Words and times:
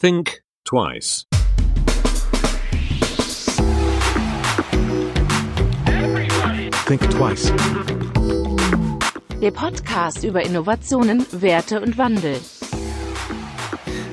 Think 0.00 0.42
twice. 0.64 1.26
Think 6.86 7.10
twice. 7.10 7.52
Der 9.42 9.50
Podcast 9.50 10.24
über 10.24 10.42
Innovationen, 10.42 11.26
Werte 11.32 11.82
und 11.82 11.98
Wandel. 11.98 12.36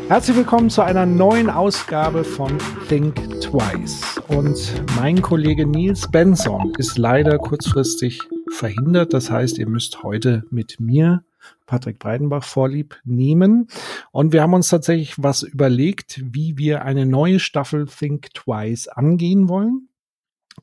Herzlich 0.10 0.36
willkommen 0.36 0.70
zu 0.70 0.82
einer 0.82 1.06
neuen 1.06 1.50
Ausgabe 1.50 2.26
von 2.26 2.58
Think 2.90 3.16
Twice. 3.40 4.20
Und 4.28 4.84
mein 4.98 5.22
Kollege 5.22 5.66
Nils 5.66 6.12
Benson 6.12 6.74
ist 6.78 6.98
leider 6.98 7.38
kurzfristig 7.38 8.20
verhindert. 8.52 9.14
Das 9.14 9.32
heißt, 9.32 9.58
ihr 9.58 9.70
müsst 9.70 10.04
heute 10.04 10.44
mit 10.50 10.82
mir, 10.82 11.24
Patrick 11.66 12.00
Breidenbach, 12.00 12.44
vorlieb 12.44 12.98
nehmen. 13.04 13.68
Und 14.12 14.34
wir 14.34 14.42
haben 14.42 14.54
uns 14.54 14.70
tatsächlich 14.70 15.16
was 15.18 15.44
überlegt, 15.44 16.22
wie 16.24 16.58
wir 16.58 16.84
eine 16.84 17.06
neue 17.06 17.40
Staffel 17.40 17.86
Think 17.88 18.34
Twice 18.34 18.88
angehen 18.88 19.50
wollen. 19.50 19.90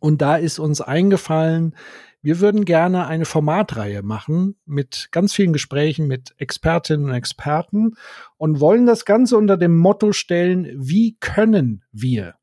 Und 0.01 0.23
da 0.23 0.37
ist 0.37 0.59
uns 0.59 0.80
eingefallen, 0.80 1.75
wir 2.25 2.41
würden 2.41 2.65
gerne 2.65 3.06
eine 3.06 3.27
Formatreihe 3.27 4.02
machen 4.02 4.56
mit 4.65 5.09
ganz 5.11 5.34
vielen 5.34 5.52
Gesprächen 5.52 6.06
mit 6.06 6.34
Expertinnen 6.39 7.11
und 7.11 7.14
Experten 7.14 7.97
und 8.39 8.61
wollen 8.61 8.87
das 8.87 9.05
Ganze 9.05 9.37
unter 9.37 9.59
dem 9.59 9.77
Motto 9.77 10.12
stellen, 10.12 10.70
wie 10.75 11.19
können 11.20 11.84
wir? 11.92 12.37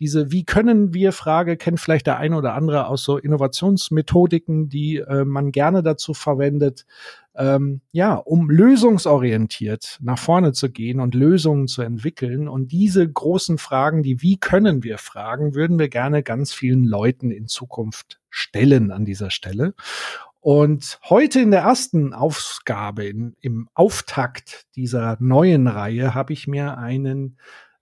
Diese 0.00 0.32
Wie 0.32 0.44
können 0.44 0.94
wir 0.94 1.12
Frage 1.12 1.58
kennt 1.58 1.78
vielleicht 1.78 2.06
der 2.06 2.16
eine 2.16 2.36
oder 2.36 2.54
andere 2.54 2.86
aus 2.86 3.04
so 3.04 3.18
Innovationsmethodiken, 3.18 4.70
die 4.70 4.96
äh, 4.96 5.26
man 5.26 5.52
gerne 5.52 5.82
dazu 5.82 6.14
verwendet, 6.14 6.86
ähm, 7.40 7.80
ja, 7.90 8.14
um 8.14 8.50
lösungsorientiert 8.50 9.98
nach 10.02 10.18
vorne 10.18 10.52
zu 10.52 10.70
gehen 10.70 11.00
und 11.00 11.14
Lösungen 11.14 11.68
zu 11.68 11.80
entwickeln. 11.80 12.48
Und 12.48 12.70
diese 12.70 13.10
großen 13.10 13.56
Fragen, 13.56 14.02
die 14.02 14.20
Wie 14.20 14.36
können 14.36 14.84
wir 14.84 14.98
Fragen, 14.98 15.54
würden 15.54 15.78
wir 15.78 15.88
gerne 15.88 16.22
ganz 16.22 16.52
vielen 16.52 16.84
Leuten 16.84 17.30
in 17.30 17.46
Zukunft 17.46 18.20
stellen 18.28 18.90
an 18.90 19.06
dieser 19.06 19.30
Stelle. 19.30 19.74
Und 20.40 21.00
heute 21.08 21.40
in 21.40 21.50
der 21.50 21.62
ersten 21.62 22.12
Ausgabe, 22.12 23.06
in, 23.06 23.34
im 23.40 23.68
Auftakt 23.72 24.66
dieser 24.76 25.16
neuen 25.18 25.66
Reihe, 25.66 26.14
habe 26.14 26.34
ich 26.34 26.46
mir 26.46 26.76
einen 26.76 27.38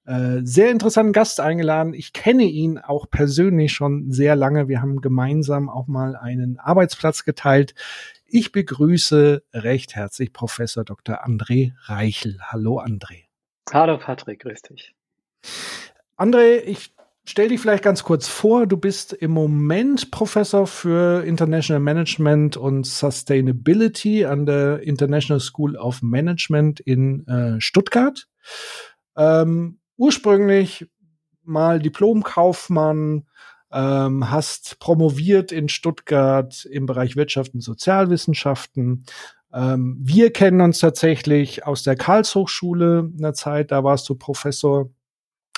äh, 0.07 0.41
sehr 0.43 0.71
interessanten 0.71 1.13
Gast 1.13 1.41
eingeladen. 1.41 1.95
Ich 1.95 2.13
kenne 2.13 2.45
ihn 2.45 2.79
auch 2.79 3.11
persönlich 3.11 3.73
schon 3.73 4.11
sehr 4.11 4.37
lange. 4.37 4.69
Wir 4.69 4.81
haben 4.81 5.01
gemeinsam 5.01 5.69
auch 5.69 5.89
mal 5.89 6.17
einen 6.17 6.59
Arbeitsplatz 6.59 7.25
geteilt. 7.25 7.75
Ich 8.31 8.53
begrüße 8.53 9.43
recht 9.55 9.97
herzlich 9.97 10.35
Professor 10.35 10.85
Dr. 10.85 11.27
André 11.27 11.73
Reichel. 11.85 12.37
Hallo 12.43 12.79
André. 12.79 13.25
Hallo 13.73 13.97
Patrick, 13.97 14.41
grüß 14.41 14.61
dich. 14.61 14.95
André, 16.19 16.59
ich 16.59 16.93
stell 17.25 17.49
dich 17.49 17.59
vielleicht 17.59 17.83
ganz 17.83 18.05
kurz 18.05 18.29
vor. 18.29 18.67
Du 18.67 18.77
bist 18.77 19.15
im 19.15 19.31
Moment 19.31 20.11
Professor 20.11 20.67
für 20.67 21.25
International 21.25 21.81
Management 21.81 22.59
und 22.59 22.85
Sustainability 22.87 24.27
an 24.27 24.45
der 24.45 24.83
International 24.83 25.41
School 25.41 25.75
of 25.77 26.03
Management 26.03 26.81
in 26.81 27.27
äh, 27.29 27.59
Stuttgart. 27.63 28.29
Ähm, 29.17 29.81
ursprünglich 29.97 30.87
mal 31.45 31.79
Diplomkaufmann, 31.79 33.27
ähm, 33.73 34.31
hast 34.31 34.79
promoviert 34.81 35.53
in 35.53 35.69
Stuttgart 35.69 36.65
im 36.65 36.87
Bereich 36.87 37.17
Wirtschaft 37.17 37.55
und 37.55 37.61
Sozialwissenschaften. 37.61 39.05
Ähm, 39.53 39.97
wir 40.01 40.33
kennen 40.33 40.61
uns 40.61 40.79
tatsächlich 40.79 41.67
aus 41.67 41.83
der 41.83 41.97
Karlshochschule 41.97 43.11
in 43.15 43.23
der 43.23 43.35
Zeit, 43.35 43.71
da 43.71 43.85
warst 43.85 44.09
du 44.09 44.15
Professor 44.15 44.91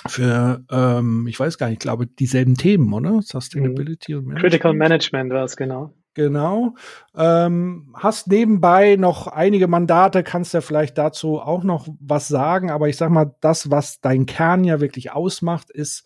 für, 0.07 0.63
ähm, 0.71 1.27
ich 1.27 1.39
weiß 1.39 1.57
gar 1.57 1.67
nicht, 1.67 1.75
ich 1.75 1.79
glaube, 1.79 2.07
dieselben 2.07 2.55
Themen, 2.55 2.91
oder? 2.93 3.21
Sustainability 3.21 4.13
mhm. 4.13 4.19
und 4.19 4.25
Management. 4.25 4.51
Critical 4.51 4.73
Management 4.73 5.31
war 5.31 5.43
es, 5.43 5.55
genau. 5.55 5.93
Genau. 6.13 6.75
Ähm, 7.15 7.93
hast 7.95 8.27
nebenbei 8.27 8.97
noch 8.97 9.27
einige 9.27 9.67
Mandate, 9.67 10.23
kannst 10.23 10.53
ja 10.53 10.59
vielleicht 10.59 10.97
dazu 10.97 11.39
auch 11.39 11.63
noch 11.63 11.87
was 12.01 12.27
sagen, 12.27 12.69
aber 12.69 12.89
ich 12.89 12.97
sag 12.97 13.11
mal, 13.11 13.33
das, 13.39 13.71
was 13.71 14.01
dein 14.01 14.25
Kern 14.25 14.65
ja 14.65 14.81
wirklich 14.81 15.13
ausmacht, 15.13 15.69
ist 15.69 16.05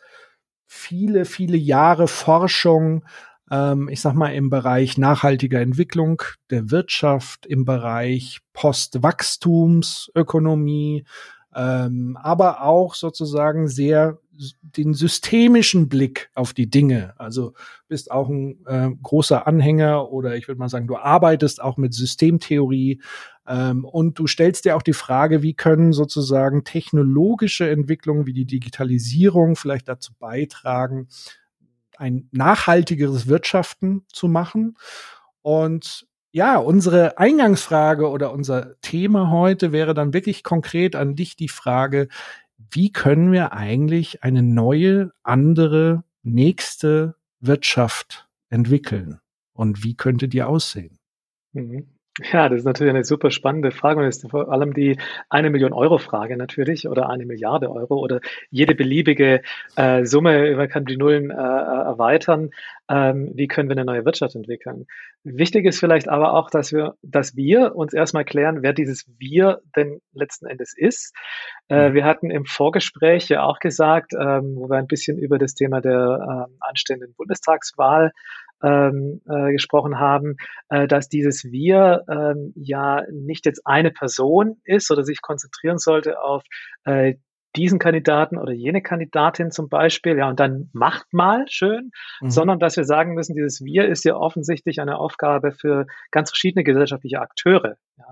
viele, 0.68 1.26
viele 1.26 1.58
Jahre 1.58 2.08
Forschung, 2.08 3.04
ähm, 3.52 3.90
ich 3.90 4.00
sag 4.02 4.14
mal, 4.14 4.34
im 4.34 4.50
Bereich 4.50 4.98
nachhaltiger 4.98 5.60
Entwicklung 5.62 6.24
der 6.50 6.72
Wirtschaft, 6.72 7.46
im 7.46 7.66
Bereich 7.66 8.40
Postwachstumsökonomie, 8.54 11.06
ähm, 11.54 12.18
aber 12.22 12.64
auch 12.64 12.96
sozusagen 12.96 13.68
sehr 13.68 14.18
den 14.62 14.94
systemischen 14.94 15.90
Blick 15.90 16.30
auf 16.36 16.54
die 16.54 16.70
Dinge. 16.70 17.14
Also 17.18 17.54
bist 17.88 18.12
auch 18.12 18.30
ein 18.30 18.66
äh, 18.66 18.90
großer 19.02 19.48
Anhänger 19.48 20.12
oder 20.12 20.36
ich 20.36 20.48
würde 20.48 20.60
mal 20.60 20.70
sagen, 20.70 20.88
du 20.88 20.98
arbeitest 20.98 21.62
auch 21.62 21.78
mit 21.78 21.94
Systemtheorie 21.94 23.02
ähm, 23.48 23.86
und 23.86 24.20
du 24.20 24.28
stellst 24.28 24.66
dir 24.66 24.76
auch 24.76 24.82
die 24.82 24.94
Frage, 24.94 25.42
wie 25.42 25.54
können 25.54 25.94
sozusagen 25.94 26.64
technologische 26.64 27.70
Entwicklungen 27.70 28.26
wie 28.26 28.34
die 28.34 28.46
Digitalisierung 28.46 29.56
vielleicht 29.56 29.88
dazu 29.88 30.14
beitragen, 30.18 31.08
ein 31.98 32.28
nachhaltigeres 32.32 33.28
Wirtschaften 33.28 34.06
zu 34.12 34.28
machen. 34.28 34.78
Und 35.42 36.08
ja, 36.32 36.58
unsere 36.58 37.18
Eingangsfrage 37.18 38.10
oder 38.10 38.34
unser 38.34 38.80
Thema 38.82 39.30
heute 39.32 39.72
wäre 39.72 39.94
dann 39.94 40.14
wirklich 40.14 40.44
konkret 40.44 40.94
an 40.94 41.16
dich 41.16 41.38
die 41.38 41.48
Frage, 41.48 42.10
wie 42.76 42.92
können 42.92 43.32
wir 43.32 43.54
eigentlich 43.54 44.24
eine 44.24 44.44
neue, 44.44 45.12
andere, 45.24 46.04
nächste 46.24 47.16
Wirtschaft 47.40 48.28
entwickeln? 48.50 49.20
Und 49.54 49.84
wie 49.84 49.96
könnte 49.96 50.28
die 50.28 50.44
aussehen? 50.44 51.00
Mhm. 51.54 51.95
Ja, 52.22 52.48
das 52.48 52.60
ist 52.60 52.66
natürlich 52.66 52.92
eine 52.94 53.04
super 53.04 53.30
spannende 53.30 53.72
Frage 53.72 54.00
und 54.00 54.06
das 54.06 54.24
ist 54.24 54.32
vor 54.32 54.50
allem 54.50 54.74
die 54.74 54.98
eine 55.30 55.50
Million 55.50 55.74
Euro 55.74 55.98
Frage 55.98 56.38
natürlich 56.38 56.88
oder 56.88 57.10
eine 57.10 57.26
Milliarde 57.26 57.70
Euro 57.70 57.98
oder 57.98 58.22
jede 58.50 58.74
beliebige 58.74 59.42
äh, 59.76 60.06
Summe, 60.06 60.56
man 60.56 60.70
kann 60.70 60.86
die 60.86 60.96
Nullen 60.96 61.30
äh, 61.30 61.34
erweitern. 61.34 62.52
Ähm, 62.88 63.32
wie 63.36 63.48
können 63.48 63.68
wir 63.68 63.76
eine 63.76 63.84
neue 63.84 64.06
Wirtschaft 64.06 64.34
entwickeln? 64.36 64.86
Wichtig 65.26 65.66
ist 65.66 65.80
vielleicht 65.80 66.08
aber 66.08 66.36
auch, 66.36 66.50
dass 66.50 66.72
wir, 66.72 66.96
dass 67.02 67.36
wir 67.36 67.76
uns 67.76 67.94
erstmal 67.94 68.24
klären, 68.24 68.62
wer 68.62 68.72
dieses 68.72 69.06
Wir 69.18 69.60
denn 69.76 70.00
letzten 70.14 70.46
Endes 70.46 70.74
ist. 70.78 71.14
Äh, 71.68 71.90
mhm. 71.90 71.94
wir 71.96 72.06
hatten 72.06 72.32
im 72.32 72.46
Vorgespräch 72.46 73.28
ja 73.28 73.44
auch 73.44 73.60
gesagt, 73.60 74.14
ähm, 74.14 74.56
wo 74.56 74.70
wir 74.70 74.78
ein 74.78 74.88
bisschen 74.88 75.18
über 75.18 75.38
das 75.38 75.54
Thema 75.54 75.82
der 75.82 76.48
äh, 76.48 76.66
anstehenden 76.66 77.14
Bundestagswahl 77.18 78.14
ähm, 78.66 79.22
äh, 79.30 79.52
gesprochen 79.52 80.00
haben, 80.00 80.36
äh, 80.70 80.88
dass 80.88 81.08
dieses 81.08 81.44
Wir 81.46 82.04
ähm, 82.10 82.54
ja 82.56 83.04
nicht 83.12 83.46
jetzt 83.46 83.66
eine 83.66 83.92
Person 83.92 84.58
ist 84.64 84.90
oder 84.92 85.04
sich 85.04 85.22
konzentrieren 85.22 85.78
sollte 85.78 86.22
auf 86.22 86.44
äh, 86.86 87.16
diesen 87.56 87.80
Kandidaten 87.80 88.38
oder 88.38 88.52
jene 88.52 88.82
Kandidatin 88.82 89.52
zum 89.52 89.70
Beispiel, 89.70 90.18
ja, 90.18 90.28
und 90.28 90.40
dann 90.40 90.70
macht 90.74 91.14
mal 91.14 91.46
schön, 91.48 91.92
mhm. 92.22 92.30
sondern 92.30 92.60
dass 92.60 92.76
wir 92.76 92.84
sagen 92.84 93.14
müssen, 93.14 93.36
dieses 93.36 93.64
Wir 93.64 93.88
ist 93.88 94.04
ja 94.04 94.16
offensichtlich 94.16 94.82
eine 94.82 94.98
Aufgabe 94.98 95.52
für 95.52 95.86
ganz 96.12 96.32
verschiedene 96.32 96.64
gesellschaftliche 96.64 97.22
Akteure. 97.22 97.78
Ja. 97.98 98.06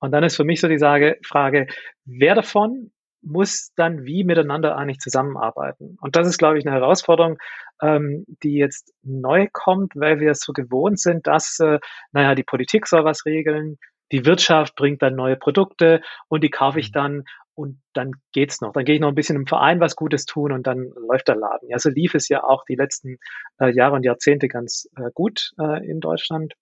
Und 0.00 0.12
dann 0.12 0.24
ist 0.24 0.36
für 0.36 0.44
mich 0.44 0.60
so 0.60 0.68
die 0.68 0.78
Sage, 0.78 1.18
Frage, 1.26 1.66
wer 2.04 2.34
davon 2.34 2.90
muss 3.22 3.72
dann 3.76 4.04
wie 4.04 4.24
miteinander 4.24 4.76
eigentlich 4.76 4.98
zusammenarbeiten. 4.98 5.96
Und 6.00 6.16
das 6.16 6.26
ist, 6.26 6.38
glaube 6.38 6.58
ich, 6.58 6.66
eine 6.66 6.74
Herausforderung, 6.74 7.38
ähm, 7.82 8.24
die 8.42 8.54
jetzt 8.54 8.92
neu 9.02 9.48
kommt, 9.52 9.92
weil 9.94 10.20
wir 10.20 10.30
es 10.30 10.40
so 10.40 10.52
gewohnt 10.52 10.98
sind, 10.98 11.26
dass, 11.26 11.58
äh, 11.60 11.78
naja, 12.12 12.34
die 12.34 12.44
Politik 12.44 12.86
soll 12.86 13.04
was 13.04 13.26
regeln, 13.26 13.78
die 14.12 14.24
Wirtschaft 14.24 14.74
bringt 14.74 15.02
dann 15.02 15.14
neue 15.14 15.36
Produkte 15.36 16.00
und 16.28 16.42
die 16.42 16.50
kaufe 16.50 16.80
ich 16.80 16.88
mhm. 16.88 16.94
dann 16.94 17.24
und 17.54 17.80
dann 17.92 18.12
geht's 18.32 18.60
noch. 18.60 18.72
Dann 18.72 18.84
gehe 18.84 18.94
ich 18.94 19.00
noch 19.00 19.08
ein 19.08 19.14
bisschen 19.14 19.36
im 19.36 19.46
Verein 19.46 19.80
was 19.80 19.96
Gutes 19.96 20.24
tun 20.24 20.52
und 20.52 20.66
dann 20.66 20.90
läuft 21.08 21.28
der 21.28 21.36
Laden. 21.36 21.68
Ja, 21.68 21.78
so 21.78 21.90
lief 21.90 22.14
es 22.14 22.28
ja 22.28 22.42
auch 22.42 22.64
die 22.64 22.74
letzten 22.74 23.18
äh, 23.60 23.70
Jahre 23.70 23.96
und 23.96 24.04
Jahrzehnte 24.04 24.48
ganz 24.48 24.88
äh, 24.96 25.10
gut 25.14 25.50
äh, 25.58 25.86
in 25.86 26.00
Deutschland. 26.00 26.54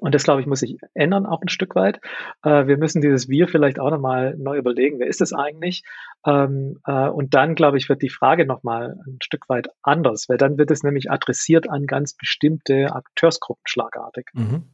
Und 0.00 0.14
das, 0.14 0.24
glaube 0.24 0.40
ich, 0.40 0.46
muss 0.46 0.60
sich 0.60 0.76
ändern 0.94 1.26
auch 1.26 1.42
ein 1.42 1.48
Stück 1.48 1.74
weit. 1.74 2.00
Äh, 2.42 2.66
wir 2.66 2.76
müssen 2.76 3.00
dieses 3.00 3.28
Wir 3.28 3.48
vielleicht 3.48 3.78
auch 3.78 3.90
nochmal 3.90 4.36
neu 4.38 4.56
überlegen, 4.56 4.98
wer 4.98 5.06
ist 5.06 5.20
es 5.20 5.32
eigentlich? 5.32 5.82
Ähm, 6.26 6.80
äh, 6.86 7.08
und 7.08 7.34
dann, 7.34 7.54
glaube 7.54 7.78
ich, 7.78 7.88
wird 7.88 8.02
die 8.02 8.08
Frage 8.08 8.46
nochmal 8.46 8.96
ein 9.06 9.18
Stück 9.22 9.48
weit 9.48 9.68
anders, 9.82 10.28
weil 10.28 10.38
dann 10.38 10.58
wird 10.58 10.70
es 10.70 10.82
nämlich 10.82 11.10
adressiert 11.10 11.68
an 11.68 11.86
ganz 11.86 12.14
bestimmte 12.14 12.94
Akteursgruppen 12.94 13.64
schlagartig. 13.66 14.30
Mhm. 14.34 14.64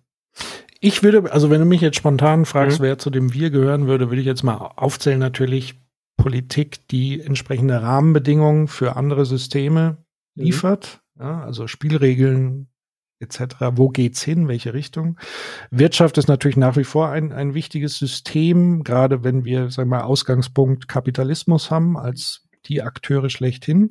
Ich 0.80 1.02
würde, 1.02 1.30
also 1.30 1.50
wenn 1.50 1.60
du 1.60 1.66
mich 1.66 1.82
jetzt 1.82 1.96
spontan 1.96 2.46
fragst, 2.46 2.80
mhm. 2.80 2.84
wer 2.84 2.98
zu 2.98 3.10
dem 3.10 3.34
Wir 3.34 3.50
gehören 3.50 3.86
würde, 3.86 4.08
würde 4.08 4.20
ich 4.20 4.26
jetzt 4.26 4.42
mal 4.42 4.56
aufzählen, 4.76 5.18
natürlich 5.18 5.78
Politik, 6.16 6.86
die 6.88 7.20
entsprechende 7.20 7.82
Rahmenbedingungen 7.82 8.68
für 8.68 8.96
andere 8.96 9.26
Systeme 9.26 9.98
mhm. 10.34 10.42
liefert. 10.42 11.00
Mhm. 11.14 11.22
Ja, 11.22 11.42
also 11.42 11.66
Spielregeln 11.66 12.69
etc. 13.20 13.56
Wo 13.72 13.88
geht's 13.88 14.22
hin? 14.22 14.48
Welche 14.48 14.74
Richtung? 14.74 15.18
Wirtschaft 15.70 16.18
ist 16.18 16.28
natürlich 16.28 16.56
nach 16.56 16.76
wie 16.76 16.84
vor 16.84 17.10
ein, 17.10 17.32
ein 17.32 17.54
wichtiges 17.54 17.98
System, 17.98 18.82
gerade 18.82 19.22
wenn 19.22 19.44
wir, 19.44 19.70
sagen 19.70 19.90
wir 19.90 19.98
mal, 19.98 20.04
Ausgangspunkt 20.04 20.88
Kapitalismus 20.88 21.70
haben 21.70 21.96
als 21.96 22.42
die 22.66 22.82
Akteure 22.82 23.30
schlechthin. 23.30 23.90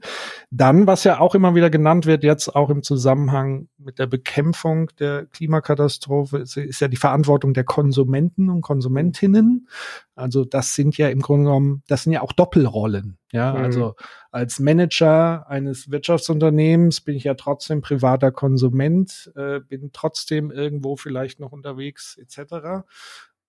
Dann, 0.52 0.88
was 0.88 1.04
ja 1.04 1.20
auch 1.20 1.36
immer 1.36 1.56
wieder 1.56 1.70
genannt 1.70 2.06
wird, 2.06 2.24
jetzt 2.24 2.56
auch 2.56 2.70
im 2.70 2.84
Zusammenhang 2.84 3.68
mit 3.78 4.00
der 4.00 4.08
Bekämpfung 4.08 4.90
der 5.00 5.26
Klimakatastrophe, 5.26 6.38
ist, 6.38 6.58
ist 6.58 6.82
ja 6.82 6.88
die 6.88 6.98
Verantwortung 6.98 7.54
der 7.54 7.64
Konsumenten 7.64 8.50
und 8.50 8.62
Konsumentinnen. 8.62 9.68
Also 10.16 10.46
das 10.46 10.76
sind 10.76 10.98
ja 10.98 11.10
im 11.10 11.22
Grunde 11.22 11.46
genommen, 11.46 11.84
das 11.88 12.04
sind 12.04 12.14
ja 12.14 12.22
auch 12.22 12.34
Doppelrollen. 12.34 13.18
Ja, 13.32 13.54
mhm. 13.54 13.64
also 13.64 13.96
als 14.32 14.60
Manager 14.60 15.48
eines 15.48 15.92
Wirtschaftsunternehmens 15.92 17.02
bin 17.02 17.16
ich 17.16 17.24
ja 17.26 17.36
trotzdem 17.36 17.82
privater 17.82 18.32
Konsument, 18.32 19.32
äh, 19.36 19.60
bin 19.60 19.92
trotzdem 19.94 20.52
irgendwo 20.52 20.96
vielleicht 20.96 21.40
noch 21.40 21.52
unterwegs 21.52 22.18
etc. 22.18 22.86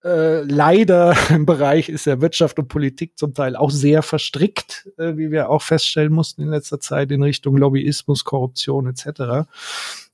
Äh, 0.02 0.42
leider 0.42 1.14
im 1.30 1.46
Bereich 1.46 1.88
ist 1.88 2.06
ja 2.06 2.20
Wirtschaft 2.20 2.58
und 2.58 2.68
Politik 2.68 3.18
zum 3.18 3.34
Teil 3.34 3.56
auch 3.56 3.70
sehr 3.70 4.02
verstrickt, 4.02 4.88
äh, 4.98 5.16
wie 5.16 5.30
wir 5.30 5.50
auch 5.50 5.62
feststellen 5.62 6.12
mussten 6.12 6.42
in 6.42 6.48
letzter 6.48 6.80
Zeit 6.80 7.10
in 7.10 7.22
Richtung 7.22 7.56
Lobbyismus, 7.56 8.24
Korruption 8.24 8.86
etc. 8.86 9.48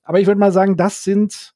Aber 0.02 0.20
ich 0.20 0.26
würde 0.26 0.40
mal 0.40 0.52
sagen, 0.52 0.76
das 0.76 1.04
sind 1.04 1.54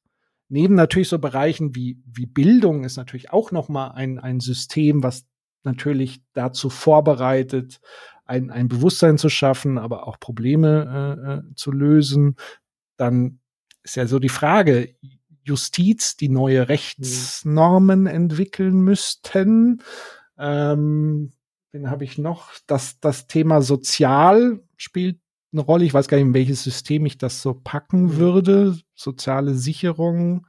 neben 0.48 0.74
natürlich 0.74 1.08
so 1.08 1.18
Bereichen 1.18 1.74
wie, 1.74 1.98
wie 2.04 2.26
Bildung 2.26 2.84
ist 2.84 2.96
natürlich 2.96 3.32
auch 3.32 3.52
nochmal 3.52 3.92
ein, 3.92 4.18
ein 4.18 4.40
System, 4.40 5.02
was 5.02 5.24
natürlich 5.62 6.22
dazu 6.32 6.70
vorbereitet, 6.70 7.80
ein, 8.24 8.50
ein 8.50 8.68
Bewusstsein 8.68 9.18
zu 9.18 9.28
schaffen, 9.28 9.76
aber 9.78 10.06
auch 10.06 10.20
Probleme 10.20 11.16
äh, 11.18 11.50
äh 11.50 11.54
zu 11.54 11.72
lösen. 11.72 12.36
Dann 12.96 13.40
ist 13.82 13.96
ja 13.96 14.06
so 14.06 14.18
die 14.18 14.28
Frage, 14.28 14.94
Justiz, 15.50 16.16
die 16.16 16.28
neue 16.28 16.68
Rechtsnormen 16.68 18.06
entwickeln 18.06 18.80
müssten. 18.80 19.82
Ähm, 20.38 21.32
den 21.72 21.90
habe 21.90 22.04
ich 22.04 22.18
noch. 22.18 22.52
Das, 22.66 23.00
das 23.00 23.26
Thema 23.26 23.62
Sozial 23.62 24.60
spielt 24.76 25.18
eine 25.52 25.62
Rolle. 25.62 25.84
Ich 25.84 25.92
weiß 25.92 26.06
gar 26.06 26.16
nicht, 26.16 26.26
in 26.26 26.34
welches 26.34 26.62
System 26.62 27.04
ich 27.04 27.18
das 27.18 27.42
so 27.42 27.52
packen 27.52 28.02
mhm. 28.02 28.16
würde. 28.16 28.78
Soziale 28.94 29.54
Sicherung 29.54 30.46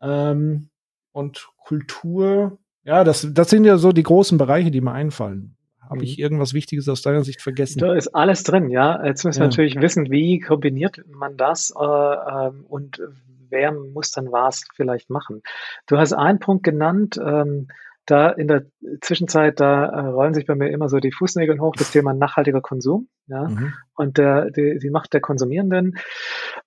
ähm, 0.00 0.70
und 1.12 1.48
Kultur. 1.58 2.58
Ja, 2.84 3.04
das, 3.04 3.28
das 3.30 3.50
sind 3.50 3.64
ja 3.64 3.76
so 3.76 3.92
die 3.92 4.02
großen 4.02 4.38
Bereiche, 4.38 4.70
die 4.70 4.80
mir 4.80 4.92
einfallen. 4.92 5.56
Habe 5.80 6.04
ich 6.04 6.16
mhm. 6.16 6.22
irgendwas 6.22 6.54
Wichtiges 6.54 6.88
aus 6.88 7.02
deiner 7.02 7.24
Sicht 7.24 7.42
vergessen? 7.42 7.80
Da 7.80 7.94
ist 7.94 8.08
alles 8.08 8.42
drin, 8.42 8.70
ja. 8.70 9.04
Jetzt 9.04 9.24
müssen 9.24 9.40
wir 9.40 9.44
ja. 9.44 9.50
natürlich 9.50 9.80
wissen, 9.80 10.10
wie 10.10 10.38
kombiniert 10.38 11.04
man 11.08 11.36
das 11.36 11.74
äh, 11.78 11.84
ähm, 11.84 12.64
und 12.68 13.02
wer 13.50 13.72
muss 13.72 14.10
dann 14.10 14.32
was 14.32 14.64
vielleicht 14.74 15.10
machen. 15.10 15.42
Du 15.86 15.98
hast 15.98 16.12
einen 16.12 16.38
Punkt 16.38 16.64
genannt, 16.64 17.18
ähm, 17.22 17.68
da 18.06 18.30
in 18.30 18.48
der 18.48 18.64
Zwischenzeit, 19.02 19.60
da 19.60 19.84
äh, 19.84 20.00
rollen 20.08 20.34
sich 20.34 20.46
bei 20.46 20.54
mir 20.54 20.70
immer 20.70 20.88
so 20.88 20.98
die 20.98 21.12
Fußnägel 21.12 21.60
hoch, 21.60 21.74
das 21.76 21.92
Thema 21.92 22.12
nachhaltiger 22.12 22.60
Konsum, 22.60 23.08
ja, 23.26 23.48
mhm. 23.48 23.72
und 23.94 24.18
der, 24.18 24.50
die, 24.50 24.78
die 24.78 24.90
Macht 24.90 25.12
der 25.12 25.20
Konsumierenden. 25.20 25.96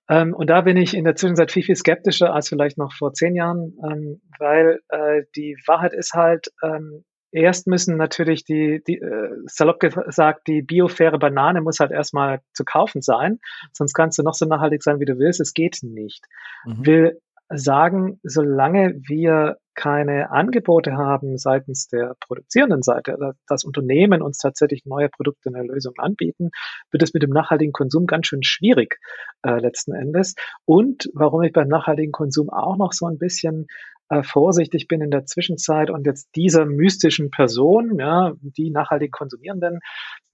Ähm, 0.08 0.32
und 0.32 0.48
da 0.48 0.62
bin 0.62 0.76
ich 0.76 0.94
in 0.94 1.04
der 1.04 1.16
Zwischenzeit 1.16 1.52
viel, 1.52 1.62
viel 1.62 1.76
skeptischer 1.76 2.32
als 2.32 2.48
vielleicht 2.48 2.78
noch 2.78 2.92
vor 2.92 3.12
zehn 3.12 3.34
Jahren, 3.34 3.76
ähm, 3.84 4.22
weil 4.38 4.80
äh, 4.88 5.22
die 5.36 5.56
Wahrheit 5.66 5.92
ist 5.92 6.14
halt, 6.14 6.48
ähm, 6.62 7.04
erst 7.34 7.66
müssen 7.66 7.96
natürlich 7.96 8.44
die, 8.44 8.82
die 8.86 8.98
äh, 8.98 9.30
salopp 9.46 9.80
gesagt, 9.80 10.46
die 10.46 10.62
biofaire 10.62 11.18
Banane 11.18 11.60
muss 11.60 11.80
halt 11.80 11.90
erstmal 11.90 12.40
zu 12.52 12.64
kaufen 12.64 13.02
sein, 13.02 13.40
sonst 13.72 13.94
kannst 13.94 14.18
du 14.18 14.22
noch 14.22 14.34
so 14.34 14.46
nachhaltig 14.46 14.82
sein, 14.82 15.00
wie 15.00 15.04
du 15.04 15.18
willst. 15.18 15.40
Es 15.40 15.52
geht 15.52 15.78
nicht. 15.82 16.24
Mhm. 16.64 16.86
Will 16.86 17.20
sagen, 17.50 18.20
solange 18.22 18.94
wir 19.06 19.58
keine 19.74 20.30
Angebote 20.30 20.92
haben 20.92 21.36
seitens 21.36 21.88
der 21.88 22.14
produzierenden 22.20 22.82
Seite, 22.82 23.34
das 23.46 23.64
Unternehmen 23.64 24.22
uns 24.22 24.38
tatsächlich 24.38 24.86
neue 24.86 25.08
Produkte 25.08 25.50
und 25.50 25.66
Lösungen 25.66 25.98
anbieten, 25.98 26.50
wird 26.90 27.02
es 27.02 27.12
mit 27.12 27.22
dem 27.22 27.30
nachhaltigen 27.30 27.72
Konsum 27.72 28.06
ganz 28.06 28.28
schön 28.28 28.44
schwierig 28.44 28.98
äh, 29.42 29.58
letzten 29.58 29.92
Endes. 29.92 30.36
Und 30.64 31.10
warum 31.12 31.42
ich 31.42 31.52
beim 31.52 31.68
nachhaltigen 31.68 32.12
Konsum 32.12 32.50
auch 32.50 32.76
noch 32.76 32.92
so 32.92 33.06
ein 33.06 33.18
bisschen 33.18 33.66
äh, 34.08 34.22
vorsichtig 34.22 34.86
bin 34.88 35.00
in 35.00 35.10
der 35.10 35.24
Zwischenzeit 35.24 35.90
und 35.90 36.06
jetzt 36.06 36.28
dieser 36.36 36.66
mystischen 36.66 37.30
Person, 37.30 37.98
ja, 37.98 38.34
die 38.40 38.70
nachhaltig 38.70 39.12
Konsumierenden, 39.12 39.80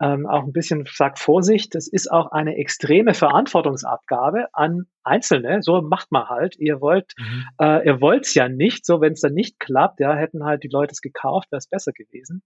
ähm, 0.00 0.26
auch 0.26 0.44
ein 0.44 0.52
bisschen 0.52 0.87
sagt 0.93 1.19
Vorsicht, 1.19 1.75
das 1.75 1.87
ist 1.87 2.11
auch 2.11 2.32
eine 2.32 2.56
extreme 2.56 3.14
Verantwortungsabgabe 3.14 4.49
an 4.52 4.87
Einzelne. 5.05 5.62
So 5.62 5.82
macht 5.82 6.11
man 6.11 6.28
halt. 6.28 6.56
Ihr 6.58 6.81
wollt, 6.81 7.12
mhm. 7.19 7.44
äh, 7.61 7.87
ihr 7.87 8.00
wollt's 8.00 8.34
ja 8.34 8.49
nicht. 8.49 8.84
So, 8.87 9.00
wenn 9.00 9.12
es 9.12 9.20
dann 9.20 9.34
nicht 9.34 9.61
klappt, 9.61 10.00
ja, 10.00 10.14
hätten 10.14 10.44
halt 10.44 10.64
die 10.64 10.69
Leute 10.69 10.93
es 10.93 11.00
gekauft, 11.00 11.52
wäre 11.52 11.58
es 11.58 11.69
besser 11.69 11.93
gewesen. 11.93 12.43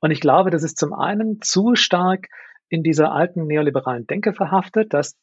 Und 0.00 0.12
ich 0.12 0.20
glaube, 0.20 0.50
das 0.50 0.62
ist 0.62 0.78
zum 0.78 0.92
einen 0.92 1.40
zu 1.42 1.74
stark 1.74 2.28
in 2.68 2.82
dieser 2.82 3.12
alten 3.12 3.46
neoliberalen 3.46 4.06
Denke 4.06 4.32
verhaftet, 4.32 4.92
dass 4.92 5.16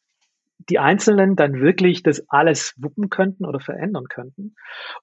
die 0.70 0.78
Einzelnen 0.78 1.36
dann 1.36 1.60
wirklich 1.60 2.02
das 2.02 2.24
alles 2.28 2.74
wuppen 2.78 3.10
könnten 3.10 3.44
oder 3.44 3.60
verändern 3.60 4.06
könnten. 4.08 4.54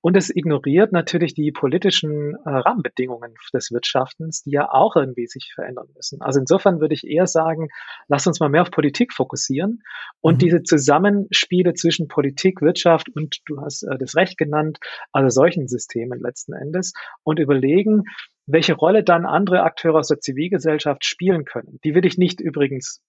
Und 0.01 0.17
es 0.17 0.35
ignoriert 0.35 0.91
natürlich 0.91 1.33
die 1.33 1.51
politischen 1.51 2.35
äh, 2.45 2.49
Rahmenbedingungen 2.49 3.33
des 3.53 3.71
Wirtschaftens, 3.71 4.43
die 4.43 4.51
ja 4.51 4.71
auch 4.71 4.95
irgendwie 4.95 5.27
sich 5.27 5.51
verändern 5.53 5.87
müssen. 5.95 6.21
Also 6.21 6.39
insofern 6.39 6.79
würde 6.79 6.95
ich 6.95 7.05
eher 7.05 7.27
sagen, 7.27 7.67
lass 8.07 8.25
uns 8.27 8.39
mal 8.39 8.49
mehr 8.49 8.63
auf 8.63 8.71
Politik 8.71 9.13
fokussieren 9.13 9.83
und 10.19 10.35
mhm. 10.35 10.39
diese 10.39 10.63
Zusammenspiele 10.63 11.73
zwischen 11.73 12.07
Politik, 12.07 12.61
Wirtschaft 12.61 13.09
und 13.09 13.39
du 13.45 13.61
hast 13.61 13.83
äh, 13.83 13.97
das 13.99 14.15
Recht 14.15 14.37
genannt, 14.37 14.79
also 15.11 15.29
solchen 15.29 15.67
Systemen 15.67 16.19
letzten 16.19 16.53
Endes 16.53 16.93
und 17.23 17.39
überlegen, 17.39 18.03
welche 18.47 18.73
Rolle 18.73 19.03
dann 19.03 19.25
andere 19.25 19.61
Akteure 19.61 19.99
aus 19.99 20.07
der 20.07 20.19
Zivilgesellschaft 20.19 21.05
spielen 21.05 21.45
können. 21.45 21.79
Die 21.83 21.93
will 21.93 22.05
ich 22.05 22.17
nicht 22.17 22.41
übrigens 22.41 23.01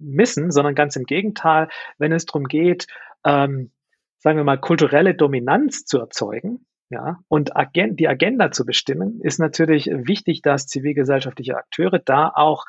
missen, 0.00 0.50
sondern 0.50 0.74
ganz 0.74 0.96
im 0.96 1.04
Gegenteil, 1.04 1.68
wenn 1.98 2.12
es 2.12 2.26
darum 2.26 2.44
geht, 2.44 2.86
ähm, 3.24 3.70
sagen 4.18 4.36
wir 4.36 4.44
mal, 4.44 4.58
kulturelle 4.58 5.14
Dominanz 5.14 5.84
zu 5.84 5.98
erzeugen, 5.98 6.66
ja, 6.90 7.20
und 7.28 7.52
die 7.74 8.08
Agenda 8.08 8.50
zu 8.50 8.64
bestimmen, 8.64 9.20
ist 9.22 9.38
natürlich 9.38 9.86
wichtig, 9.86 10.42
dass 10.42 10.66
zivilgesellschaftliche 10.66 11.56
Akteure 11.56 12.00
da 12.00 12.32
auch 12.34 12.64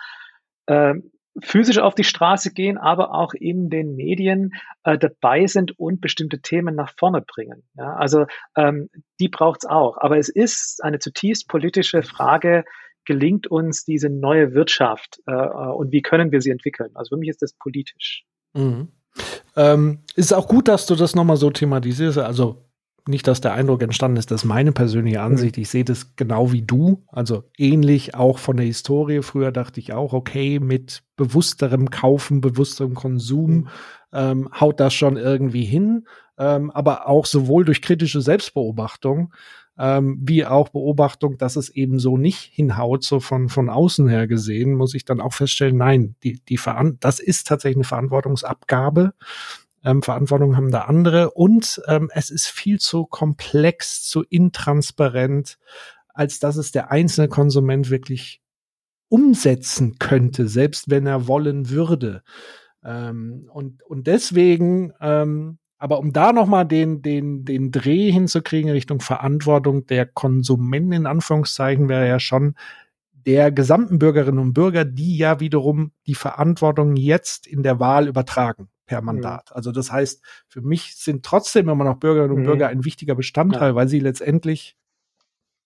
äh, 0.68 0.94
physisch 1.40 1.80
auf 1.80 1.96
die 1.96 2.04
Straße 2.04 2.54
gehen, 2.54 2.78
aber 2.78 3.14
auch 3.14 3.34
in 3.34 3.70
den 3.70 3.96
Medien 3.96 4.54
äh, 4.84 4.98
dabei 4.98 5.48
sind 5.48 5.78
und 5.80 6.02
bestimmte 6.02 6.42
Themen 6.42 6.76
nach 6.76 6.94
vorne 6.98 7.22
bringen. 7.22 7.64
Ja, 7.76 7.94
also 7.94 8.26
ähm, 8.56 8.90
die 9.20 9.30
braucht's 9.30 9.66
auch. 9.66 9.98
Aber 9.98 10.18
es 10.18 10.30
ist 10.30 10.84
eine 10.84 11.00
zutiefst 11.00 11.48
politische 11.48 12.04
Frage, 12.04 12.66
gelingt 13.06 13.48
uns 13.48 13.84
diese 13.84 14.10
neue 14.10 14.54
Wirtschaft 14.54 15.22
äh, 15.28 15.34
und 15.34 15.92
wie 15.92 16.02
können 16.02 16.32
wir 16.32 16.42
sie 16.42 16.52
entwickeln? 16.52 16.92
Also 16.94 17.16
für 17.16 17.20
mich 17.20 17.30
ist 17.30 17.42
das 17.42 17.54
politisch. 17.54 18.26
Mhm. 18.54 18.90
Ähm, 19.56 20.00
ist 20.16 20.34
auch 20.34 20.48
gut, 20.48 20.68
dass 20.68 20.86
du 20.86 20.96
das 20.96 21.16
nochmal 21.16 21.38
so 21.38 21.50
thematisierst. 21.50 22.18
Also 22.18 22.66
nicht, 23.08 23.28
dass 23.28 23.42
der 23.42 23.54
Eindruck 23.54 23.82
entstanden 23.82 24.18
ist, 24.18 24.32
dass 24.32 24.46
meine 24.46 24.72
persönliche 24.72 25.20
mhm. 25.20 25.26
Ansicht, 25.26 25.58
ich 25.58 25.70
sehe 25.70 25.84
das 25.84 26.16
genau 26.16 26.52
wie 26.52 26.62
du, 26.62 27.04
also 27.08 27.44
ähnlich 27.58 28.16
auch 28.16 28.38
von 28.38 28.58
der 28.58 28.66
Historie. 28.66 29.22
Früher 29.22 29.52
dachte 29.52 29.80
ich 29.80 29.94
auch, 29.94 30.14
okay, 30.14 30.60
mit 30.60 31.04
bewussterem 31.16 31.90
Kaufen, 31.90 32.42
bewussterem 32.42 32.94
Konsum 32.94 33.52
mhm. 33.52 33.68
ähm, 34.14 34.50
haut 34.60 34.80
das 34.80 34.94
schon 34.94 35.18
irgendwie 35.18 35.66
hin. 35.66 36.06
Ähm, 36.38 36.72
aber 36.72 37.08
auch 37.08 37.26
sowohl 37.26 37.66
durch 37.66 37.82
kritische 37.82 38.22
Selbstbeobachtung 38.22 39.34
ähm, 39.82 40.20
wie 40.22 40.46
auch 40.46 40.70
Beobachtung, 40.70 41.40
dass 41.40 41.56
es 41.56 41.70
eben 41.70 41.98
so 41.98 42.16
nicht 42.16 42.54
hinhaut, 42.54 43.04
so 43.04 43.20
von, 43.20 43.50
von 43.50 43.68
außen 43.68 44.08
her 44.08 44.28
gesehen, 44.28 44.76
muss 44.76 44.94
ich 44.94 45.06
dann 45.06 45.20
auch 45.20 45.34
feststellen, 45.34 45.76
nein, 45.76 46.16
die, 46.24 46.40
die 46.46 46.58
Veran 46.58 46.98
das 47.00 47.20
ist 47.20 47.48
tatsächlich 47.48 47.78
eine 47.78 47.86
Verantwortungsabgabe. 47.86 49.16
Ähm, 49.84 50.04
Verantwortung 50.04 50.56
haben 50.56 50.70
da 50.70 50.82
andere 50.82 51.32
und 51.32 51.82
ähm, 51.88 52.12
es 52.14 52.30
ist 52.30 52.46
viel 52.46 52.80
zu 52.80 53.08
komplex, 53.08 54.04
zu 54.04 54.22
intransparent, 54.22 55.58
als 56.10 56.38
dass 56.38 56.58
es 56.58 56.72
der 56.72 56.92
einzelne 56.92 57.28
Konsument 57.28 57.90
wirklich 57.90 58.40
umsetzen 59.10 59.98
könnte, 59.98 60.48
selbst 60.48 60.92
wenn 60.92 61.08
er 61.08 61.28
wollen 61.28 61.72
würde. 61.72 62.22
Ähm, 62.86 63.50
und, 63.52 63.82
und 63.82 64.06
deswegen 64.06 64.94
ähm, 65.02 65.58
aber 65.82 65.98
um 65.98 66.14
da 66.14 66.32
nochmal 66.32 66.68
den, 66.68 67.02
den, 67.02 67.44
den 67.44 67.72
Dreh 67.72 68.12
hinzukriegen 68.12 68.70
Richtung 68.70 69.00
Verantwortung 69.00 69.88
der 69.88 70.06
Konsumenten 70.06 70.92
in 70.92 71.06
Anführungszeichen 71.08 71.90
wäre 71.90 72.08
ja 72.08 72.20
schon 72.20 72.54
der 73.26 73.52
gesamten 73.52 73.98
Bürgerinnen 73.98 74.38
und 74.38 74.54
Bürger, 74.54 74.86
die 74.86 75.18
ja 75.18 75.40
wiederum 75.40 75.92
die 76.06 76.14
Verantwortung 76.14 76.96
jetzt 76.96 77.48
in 77.48 77.64
der 77.64 77.80
Wahl 77.80 78.08
übertragen 78.08 78.70
per 78.86 79.02
mhm. 79.02 79.08
Mandat. 79.08 79.50
Mhm. 79.50 79.56
Also 79.56 79.72
das 79.72 79.92
heißt, 79.92 80.24
für 80.48 80.62
mich 80.62 80.98
sind 80.98 81.26
trotzdem 81.26 81.68
immer 81.68 81.84
noch 81.84 81.98
Bürgerinnen 81.98 82.36
und 82.36 82.44
mhm. 82.44 82.46
Bürger 82.46 82.68
ein 82.68 82.86
wichtiger 82.86 83.16
Bestandteil, 83.16 83.70
ja. 83.70 83.76
weil 83.76 83.88
sie 83.88 84.00
letztendlich 84.00 84.78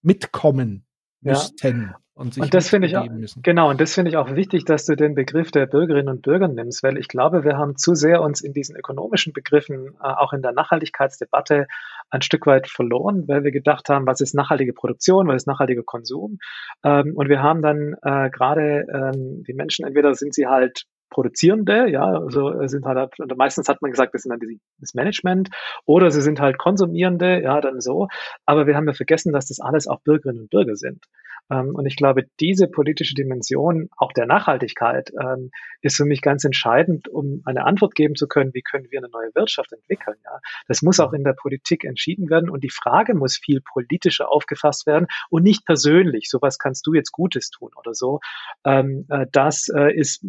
mitkommen 0.01 0.86
müssten. 1.19 1.93
Und 2.15 2.34
sich 2.34 2.43
und 2.43 2.53
das 2.53 2.69
finde 2.69 2.88
ich 2.88 2.95
auch, 2.95 3.10
müssen. 3.10 3.41
Genau, 3.43 3.69
und 3.69 3.81
das 3.81 3.93
finde 3.93 4.10
ich 4.10 4.17
auch 4.17 4.36
wichtig, 4.36 4.63
dass 4.63 4.86
du 4.86 4.95
den 4.95 5.15
Begriff 5.15 5.51
der 5.51 5.65
Bürgerinnen 5.65 6.07
und 6.07 6.22
Bürger 6.22 6.48
nimmst, 6.48 6.81
weil 6.81 6.98
ich 6.98 7.10
glaube, 7.10 7.43
wir 7.43 7.57
haben 7.57 7.75
zu 7.75 7.93
sehr 7.93 8.22
uns 8.22 8.39
in 8.39 8.53
diesen 8.53 8.77
ökonomischen 8.77 9.34
Begriffen, 9.34 9.95
äh, 10.01 10.07
auch 10.07 10.31
in 10.31 10.41
der 10.41 10.53
Nachhaltigkeitsdebatte, 10.53 11.67
ein 12.10 12.22
Stück 12.22 12.45
weit 12.45 12.67
verloren, 12.67 13.27
weil 13.27 13.43
wir 13.43 13.51
gedacht 13.51 13.89
haben, 13.89 14.07
was 14.07 14.22
ist 14.22 14.34
nachhaltige 14.34 14.72
Produktion, 14.72 15.27
was 15.27 15.43
ist 15.43 15.48
nachhaltiger 15.48 15.84
Konsum? 15.84 16.38
Ähm, 16.84 17.13
und 17.15 17.27
wir 17.27 17.41
haben 17.43 17.62
dann 17.62 17.95
äh, 18.01 18.29
gerade 18.29 18.86
ähm, 18.93 19.43
die 19.43 19.53
Menschen, 19.53 19.86
entweder 19.86 20.15
sind 20.15 20.34
sie 20.34 20.48
halt 20.48 20.86
Produzierende, 21.09 21.89
ja, 21.89 22.03
also 22.03 22.67
sind 22.67 22.85
halt, 22.85 23.13
meistens 23.35 23.69
hat 23.69 23.81
man 23.81 23.91
gesagt, 23.91 24.13
das 24.13 24.24
sind 24.24 24.31
dann 24.31 24.39
die, 24.39 24.59
das 24.79 24.93
Management, 24.93 25.50
oder 25.85 26.12
sie 26.12 26.21
sind 26.21 26.39
halt 26.39 26.57
Konsumierende, 26.57 27.41
ja, 27.41 27.62
dann 27.62 27.81
so. 27.81 28.07
Aber 28.45 28.67
wir 28.67 28.75
haben 28.75 28.88
ja 28.88 28.93
vergessen, 28.93 29.31
dass 29.31 29.47
das 29.47 29.59
alles 29.59 29.88
auch 29.88 30.01
Bürgerinnen 30.01 30.41
und 30.41 30.50
Bürger 30.50 30.75
sind. 30.75 31.05
Ähm, 31.51 31.75
und 31.75 31.85
ich 31.85 31.95
glaube, 31.95 32.24
diese 32.39 32.67
politische 32.67 33.13
Dimension 33.13 33.89
auch 33.97 34.12
der 34.13 34.25
Nachhaltigkeit 34.25 35.12
ähm, 35.21 35.51
ist 35.81 35.97
für 35.97 36.05
mich 36.05 36.21
ganz 36.21 36.43
entscheidend, 36.43 37.07
um 37.07 37.41
eine 37.45 37.65
Antwort 37.65 37.95
geben 37.95 38.15
zu 38.15 38.27
können, 38.27 38.53
wie 38.53 38.62
können 38.62 38.88
wir 38.89 39.00
eine 39.00 39.09
neue 39.09 39.29
Wirtschaft 39.35 39.71
entwickeln. 39.71 40.17
Ja? 40.24 40.39
Das 40.67 40.81
muss 40.81 41.00
auch 41.00 41.13
in 41.13 41.24
der 41.24 41.33
Politik 41.33 41.83
entschieden 41.83 42.29
werden 42.29 42.50
und 42.50 42.63
die 42.63 42.71
Frage 42.71 43.13
muss 43.13 43.38
viel 43.38 43.62
politischer 43.62 44.31
aufgefasst 44.31 44.88
werden 44.88 45.07
und 45.29 45.43
nicht 45.43 45.65
persönlich. 45.65 46.29
So 46.29 46.41
was 46.41 46.57
kannst 46.57 46.88
du 46.88 46.93
jetzt 46.93 47.12
Gutes 47.12 47.50
tun 47.50 47.71
oder 47.75 47.93
so. 47.93 48.19
Ähm, 48.65 49.05
äh, 49.09 49.27
das 49.31 49.69
äh, 49.69 49.93
ist 49.93 50.24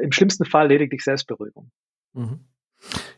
im 0.00 0.12
schlimmsten 0.12 0.44
Fall 0.44 0.68
lediglich 0.68 1.02
Selbstberuhigung. 1.02 1.70
Mhm. 2.14 2.40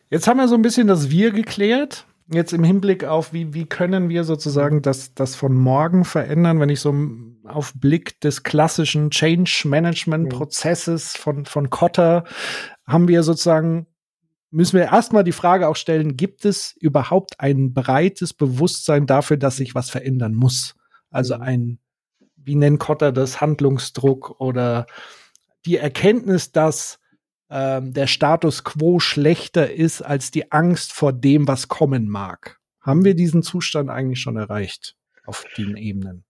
Jetzt 0.09 0.27
haben 0.27 0.37
wir 0.37 0.47
so 0.47 0.55
ein 0.55 0.61
bisschen 0.61 0.87
das 0.87 1.09
Wir 1.09 1.31
geklärt 1.31 2.05
jetzt 2.27 2.53
im 2.53 2.63
Hinblick 2.63 3.03
auf, 3.03 3.33
wie, 3.33 3.53
wie 3.53 3.65
können 3.65 4.09
wir 4.09 4.23
sozusagen 4.23 4.81
das, 4.81 5.13
das 5.13 5.35
von 5.35 5.53
morgen 5.53 6.05
verändern, 6.05 6.59
wenn 6.59 6.69
ich 6.69 6.79
so 6.79 6.93
auf 7.43 7.73
Blick 7.75 8.19
des 8.21 8.43
klassischen 8.43 9.11
Change 9.11 9.63
Management 9.65 10.29
Prozesses 10.29 11.15
von, 11.15 11.45
von 11.45 11.69
Kotter 11.69 12.23
haben 12.87 13.07
wir 13.07 13.21
sozusagen, 13.23 13.87
müssen 14.49 14.77
wir 14.77 14.85
erstmal 14.85 15.23
die 15.23 15.31
Frage 15.31 15.67
auch 15.67 15.75
stellen, 15.75 16.17
gibt 16.17 16.45
es 16.45 16.75
überhaupt 16.79 17.39
ein 17.39 17.73
breites 17.73 18.33
Bewusstsein 18.33 19.05
dafür, 19.05 19.37
dass 19.37 19.57
sich 19.57 19.75
was 19.75 19.89
verändern 19.89 20.33
muss? 20.33 20.75
Also 21.11 21.35
ein, 21.35 21.79
wie 22.35 22.55
nennt 22.55 22.79
Kotter 22.79 23.11
das, 23.11 23.41
Handlungsdruck 23.41 24.39
oder 24.39 24.87
die 25.65 25.77
Erkenntnis, 25.77 26.51
dass 26.51 26.99
ähm, 27.49 27.93
der 27.93 28.07
Status 28.07 28.63
quo 28.63 28.99
schlechter 28.99 29.71
ist 29.71 30.01
als 30.01 30.31
die 30.31 30.51
Angst 30.51 30.93
vor 30.93 31.13
dem, 31.13 31.47
was 31.47 31.67
kommen 31.67 32.07
mag. 32.07 32.59
Haben 32.81 33.03
wir 33.05 33.15
diesen 33.15 33.43
Zustand 33.43 33.89
eigentlich 33.89 34.19
schon 34.19 34.37
erreicht 34.37 34.95
auf 35.25 35.45
den 35.57 35.75
Ebenen? 35.75 36.23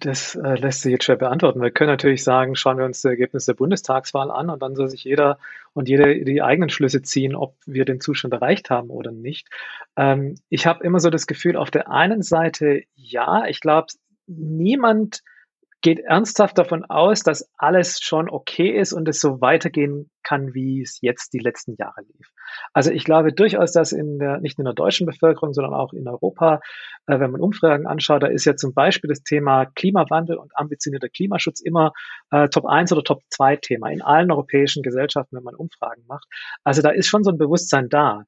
Das 0.00 0.34
äh, 0.34 0.54
lässt 0.54 0.82
sich 0.82 0.92
jetzt 0.92 1.04
schwer 1.04 1.16
beantworten. 1.16 1.60
Wir 1.60 1.70
können 1.70 1.90
natürlich 1.90 2.22
sagen, 2.22 2.54
schauen 2.54 2.78
wir 2.78 2.84
uns 2.84 3.02
das 3.02 3.10
Ergebnis 3.10 3.46
der 3.46 3.54
Bundestagswahl 3.54 4.30
an 4.30 4.48
und 4.48 4.62
dann 4.62 4.76
soll 4.76 4.88
sich 4.88 5.04
jeder 5.04 5.38
und 5.72 5.88
jede 5.88 6.24
die 6.24 6.42
eigenen 6.42 6.70
Schlüsse 6.70 7.02
ziehen, 7.02 7.34
ob 7.34 7.56
wir 7.66 7.84
den 7.84 8.00
Zustand 8.00 8.32
erreicht 8.32 8.70
haben 8.70 8.90
oder 8.90 9.12
nicht. 9.12 9.48
Ähm, 9.96 10.36
ich 10.48 10.66
habe 10.66 10.84
immer 10.84 11.00
so 11.00 11.10
das 11.10 11.26
Gefühl, 11.26 11.56
auf 11.56 11.70
der 11.70 11.90
einen 11.90 12.22
Seite 12.22 12.82
ja, 12.94 13.44
ich 13.46 13.60
glaube, 13.60 13.88
niemand 14.26 15.22
geht 15.82 16.00
ernsthaft 16.00 16.58
davon 16.58 16.84
aus, 16.84 17.22
dass 17.22 17.48
alles 17.56 18.00
schon 18.00 18.28
okay 18.28 18.70
ist 18.70 18.92
und 18.92 19.08
es 19.08 19.20
so 19.20 19.40
weitergehen 19.40 20.10
kann, 20.22 20.52
wie 20.52 20.82
es 20.82 20.98
jetzt 21.00 21.32
die 21.32 21.38
letzten 21.38 21.74
Jahre 21.76 22.02
lief. 22.02 22.28
Also 22.72 22.90
ich 22.90 23.04
glaube 23.04 23.32
durchaus, 23.32 23.72
dass 23.72 23.92
in 23.92 24.18
der, 24.18 24.40
nicht 24.40 24.58
nur 24.58 24.64
in 24.64 24.74
der 24.74 24.74
deutschen 24.74 25.06
Bevölkerung, 25.06 25.54
sondern 25.54 25.72
auch 25.72 25.92
in 25.92 26.06
Europa, 26.06 26.60
äh, 27.06 27.18
wenn 27.18 27.30
man 27.30 27.40
Umfragen 27.40 27.86
anschaut, 27.86 28.22
da 28.22 28.26
ist 28.26 28.44
ja 28.44 28.56
zum 28.56 28.74
Beispiel 28.74 29.08
das 29.08 29.22
Thema 29.22 29.66
Klimawandel 29.66 30.36
und 30.36 30.52
ambitionierter 30.54 31.08
Klimaschutz 31.08 31.60
immer 31.60 31.92
äh, 32.30 32.48
Top 32.48 32.66
1 32.66 32.92
oder 32.92 33.02
Top 33.02 33.22
2 33.30 33.56
Thema 33.56 33.90
in 33.90 34.02
allen 34.02 34.30
europäischen 34.30 34.82
Gesellschaften, 34.82 35.36
wenn 35.36 35.44
man 35.44 35.54
Umfragen 35.54 36.04
macht. 36.06 36.26
Also 36.64 36.82
da 36.82 36.90
ist 36.90 37.06
schon 37.06 37.24
so 37.24 37.30
ein 37.30 37.38
Bewusstsein 37.38 37.88
da. 37.88 38.24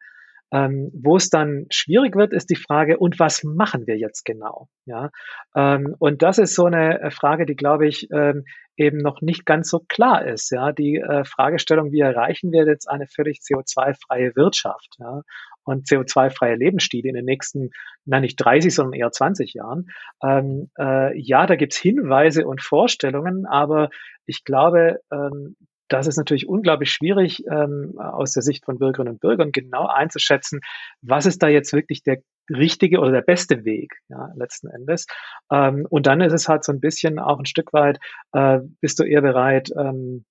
Ähm, 0.52 0.90
wo 0.92 1.16
es 1.16 1.30
dann 1.30 1.66
schwierig 1.70 2.14
wird, 2.14 2.32
ist 2.32 2.50
die 2.50 2.56
Frage, 2.56 2.98
und 2.98 3.18
was 3.18 3.42
machen 3.42 3.86
wir 3.86 3.96
jetzt 3.96 4.24
genau? 4.24 4.68
Ja, 4.84 5.10
ähm, 5.56 5.94
und 5.98 6.22
das 6.22 6.38
ist 6.38 6.54
so 6.54 6.66
eine 6.66 7.00
äh, 7.00 7.10
Frage, 7.10 7.46
die, 7.46 7.56
glaube 7.56 7.86
ich, 7.88 8.08
ähm, 8.12 8.44
eben 8.76 8.98
noch 8.98 9.20
nicht 9.20 9.46
ganz 9.46 9.70
so 9.70 9.80
klar 9.88 10.26
ist. 10.26 10.50
Ja, 10.50 10.72
die 10.72 10.96
äh, 10.96 11.24
Fragestellung, 11.24 11.92
wie 11.92 12.00
erreichen 12.00 12.52
wir 12.52 12.66
jetzt 12.66 12.88
eine 12.88 13.06
völlig 13.06 13.38
CO2-freie 13.38 14.34
Wirtschaft? 14.36 14.96
Ja, 14.98 15.22
und 15.64 15.86
CO2-freie 15.86 16.56
Lebensstile 16.56 17.08
in 17.08 17.14
den 17.14 17.24
nächsten, 17.24 17.70
na 18.04 18.20
nicht 18.20 18.36
30, 18.36 18.74
sondern 18.74 18.98
eher 18.98 19.12
20 19.12 19.54
Jahren. 19.54 19.86
Ähm, 20.22 20.70
äh, 20.78 21.18
ja, 21.18 21.46
da 21.46 21.56
gibt's 21.56 21.76
Hinweise 21.76 22.46
und 22.46 22.62
Vorstellungen, 22.62 23.46
aber 23.46 23.90
ich 24.26 24.44
glaube, 24.44 25.00
ähm, 25.12 25.56
das 25.92 26.06
ist 26.06 26.16
natürlich 26.16 26.48
unglaublich 26.48 26.90
schwierig 26.90 27.44
ähm, 27.50 27.98
aus 27.98 28.32
der 28.32 28.42
Sicht 28.42 28.64
von 28.64 28.78
Bürgerinnen 28.78 29.14
und 29.14 29.20
Bürgern 29.20 29.52
genau 29.52 29.86
einzuschätzen, 29.86 30.60
was 31.02 31.26
ist 31.26 31.42
da 31.42 31.48
jetzt 31.48 31.72
wirklich 31.72 32.02
der 32.02 32.18
richtige 32.50 32.98
oder 32.98 33.12
der 33.12 33.22
beste 33.22 33.64
Weg, 33.64 33.94
ja, 34.08 34.32
letzten 34.36 34.68
Endes. 34.68 35.06
Ähm, 35.50 35.86
und 35.88 36.06
dann 36.06 36.20
ist 36.20 36.32
es 36.32 36.48
halt 36.48 36.64
so 36.64 36.72
ein 36.72 36.80
bisschen 36.80 37.18
auch 37.18 37.38
ein 37.38 37.46
Stück 37.46 37.72
weit, 37.72 37.98
äh, 38.32 38.60
bist 38.80 38.98
du 38.98 39.04
eher 39.04 39.22
bereit, 39.22 39.70
ähm, 39.76 40.24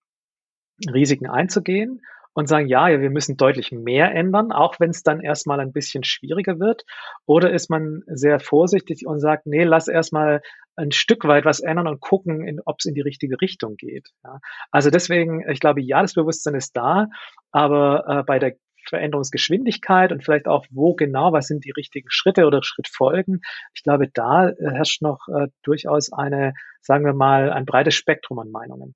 Risiken 0.92 1.30
einzugehen 1.30 2.02
und 2.34 2.48
sagen, 2.48 2.68
ja, 2.68 2.88
ja, 2.88 3.02
wir 3.02 3.10
müssen 3.10 3.38
deutlich 3.38 3.72
mehr 3.72 4.14
ändern, 4.14 4.52
auch 4.52 4.80
wenn 4.80 4.92
es 4.92 5.04
dann 5.04 5.22
erstmal 5.22 5.60
ein 5.60 5.74
bisschen 5.74 6.04
schwieriger 6.04 6.60
wird? 6.60 6.84
Oder 7.26 7.52
ist 7.52 7.70
man 7.70 8.04
sehr 8.08 8.40
vorsichtig 8.40 9.06
und 9.06 9.20
sagt, 9.20 9.46
nee, 9.46 9.64
lass 9.64 9.88
erstmal 9.88 10.42
ein 10.76 10.92
Stück 10.92 11.26
weit 11.26 11.46
was 11.46 11.60
ändern 11.60 11.88
und 11.88 12.00
gucken, 12.00 12.62
ob 12.66 12.78
es 12.80 12.86
in 12.86 12.94
die 12.94 13.02
richtige 13.02 13.40
Richtung 13.42 13.76
geht. 13.76 14.10
Ja. 14.24 14.40
Also 14.72 14.90
deswegen, 14.90 15.48
ich 15.50 15.60
glaube, 15.60 15.82
ja, 15.82 16.02
das 16.02 16.14
Bewusstsein 16.14 16.56
ist 16.56 16.76
da, 16.76 17.08
aber 17.52 18.06
äh, 18.08 18.24
bei 18.24 18.40
der 18.40 18.56
Veränderungsgeschwindigkeit 18.88 20.12
und 20.12 20.24
vielleicht 20.24 20.48
auch, 20.48 20.66
wo 20.72 20.96
genau, 20.96 21.34
was 21.34 21.48
sind 21.48 21.66
die 21.66 21.72
richtigen 21.72 22.08
Schritte 22.10 22.48
oder 22.48 22.64
Schrittfolgen. 22.64 23.42
Ich 23.76 23.84
glaube, 23.84 24.08
da 24.12 24.50
äh, 24.50 24.56
herrscht 24.60 25.02
noch 25.02 25.28
äh, 25.28 25.50
durchaus 25.62 26.12
eine, 26.12 26.54
sagen 26.82 27.06
wir 27.06 27.14
mal, 27.14 27.52
ein 27.52 27.66
breites 27.66 27.94
Spektrum 27.94 28.40
an 28.40 28.50
Meinungen. 28.50 28.96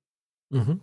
Mhm 0.50 0.80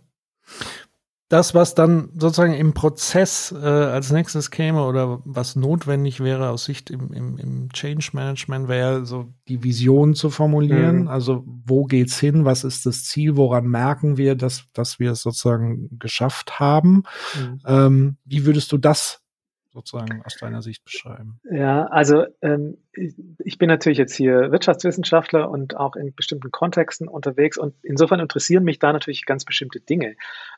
das, 1.28 1.54
was 1.54 1.74
dann 1.74 2.10
sozusagen 2.14 2.52
im 2.54 2.74
Prozess 2.74 3.52
äh, 3.52 3.66
als 3.66 4.12
nächstes 4.12 4.50
käme 4.50 4.84
oder 4.84 5.20
was 5.24 5.56
notwendig 5.56 6.20
wäre 6.20 6.50
aus 6.50 6.64
Sicht 6.64 6.90
im, 6.90 7.12
im, 7.12 7.38
im 7.38 7.68
Change 7.72 8.10
Management, 8.12 8.68
wäre 8.68 9.06
so 9.06 9.32
die 9.48 9.62
Vision 9.62 10.14
zu 10.14 10.28
formulieren. 10.28 11.02
Mhm. 11.02 11.08
Also 11.08 11.44
wo 11.46 11.84
geht's 11.84 12.20
hin? 12.20 12.44
Was 12.44 12.62
ist 12.62 12.84
das 12.84 13.04
Ziel? 13.04 13.36
Woran 13.36 13.66
merken 13.66 14.16
wir, 14.18 14.34
dass, 14.34 14.66
dass 14.74 14.98
wir 14.98 15.12
es 15.12 15.22
sozusagen 15.22 15.98
geschafft 15.98 16.60
haben? 16.60 17.04
Mhm. 17.34 17.60
Ähm, 17.66 18.16
wie 18.24 18.44
würdest 18.44 18.70
du 18.72 18.78
das 18.78 19.23
sozusagen 19.74 20.22
aus 20.24 20.36
deiner 20.36 20.62
Sicht 20.62 20.84
beschreiben? 20.84 21.40
Ja, 21.50 21.86
also 21.86 22.24
ähm, 22.42 22.78
ich 22.92 23.58
bin 23.58 23.68
natürlich 23.68 23.98
jetzt 23.98 24.14
hier 24.14 24.52
Wirtschaftswissenschaftler 24.52 25.50
und 25.50 25.76
auch 25.76 25.96
in 25.96 26.14
bestimmten 26.14 26.52
Kontexten 26.52 27.08
unterwegs 27.08 27.58
und 27.58 27.74
insofern 27.82 28.20
interessieren 28.20 28.62
mich 28.62 28.78
da 28.78 28.92
natürlich 28.92 29.26
ganz 29.26 29.44
bestimmte 29.44 29.80
Dinge. 29.80 30.14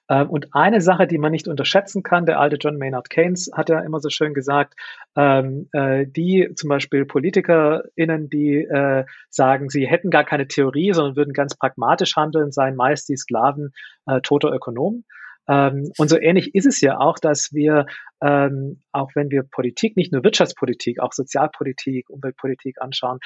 Ähm, 0.09 0.29
und 0.29 0.55
eine 0.55 0.83
Sache, 0.83 1.07
die 1.07 1.19
man 1.19 1.33
nicht 1.33 1.49
unterschätzen 1.49 2.03
kann, 2.03 2.27
der 2.27 2.39
alte 2.39 2.57
John 2.57 2.77
Maynard 2.77 3.09
Keynes 3.09 3.51
hat 3.55 3.71
ja 3.71 3.81
immer 3.81 4.01
so 4.01 4.11
schön 4.11 4.35
gesagt, 4.35 4.75
ähm, 5.17 5.69
äh, 5.73 6.07
die 6.07 6.51
zum 6.55 6.69
Beispiel 6.69 7.07
PolitikerInnen, 7.07 8.29
die 8.29 8.65
äh, 8.65 9.05
sagen, 9.31 9.71
sie 9.71 9.87
hätten 9.87 10.11
gar 10.11 10.25
keine 10.25 10.47
Theorie, 10.47 10.93
sondern 10.93 11.17
würden 11.17 11.33
ganz 11.33 11.57
pragmatisch 11.57 12.17
handeln, 12.17 12.53
seien 12.53 12.77
meist 12.77 13.09
die 13.09 13.17
Sklaven 13.17 13.73
äh, 14.07 14.21
toter 14.21 14.53
Ökonomen. 14.53 15.05
Ähm, 15.49 15.91
und 15.99 16.09
so 16.09 16.19
ähnlich 16.19 16.55
ist 16.55 16.67
es 16.67 16.81
ja 16.81 16.99
auch, 16.99 17.19
dass 17.19 17.53
wir, 17.53 17.87
ähm, 18.23 18.83
auch 18.93 19.11
wenn 19.15 19.31
wir 19.31 19.43
Politik, 19.43 19.97
nicht 19.97 20.13
nur 20.13 20.25
Wirtschaftspolitik, 20.25 21.01
auch 21.01 21.13
Sozialpolitik, 21.13 22.11
Umweltpolitik 22.11 22.81
anschauen, 22.81 23.19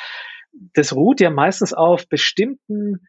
das 0.74 0.94
ruht 0.94 1.20
ja 1.20 1.30
meistens 1.30 1.72
auf 1.72 2.08
bestimmten 2.08 3.06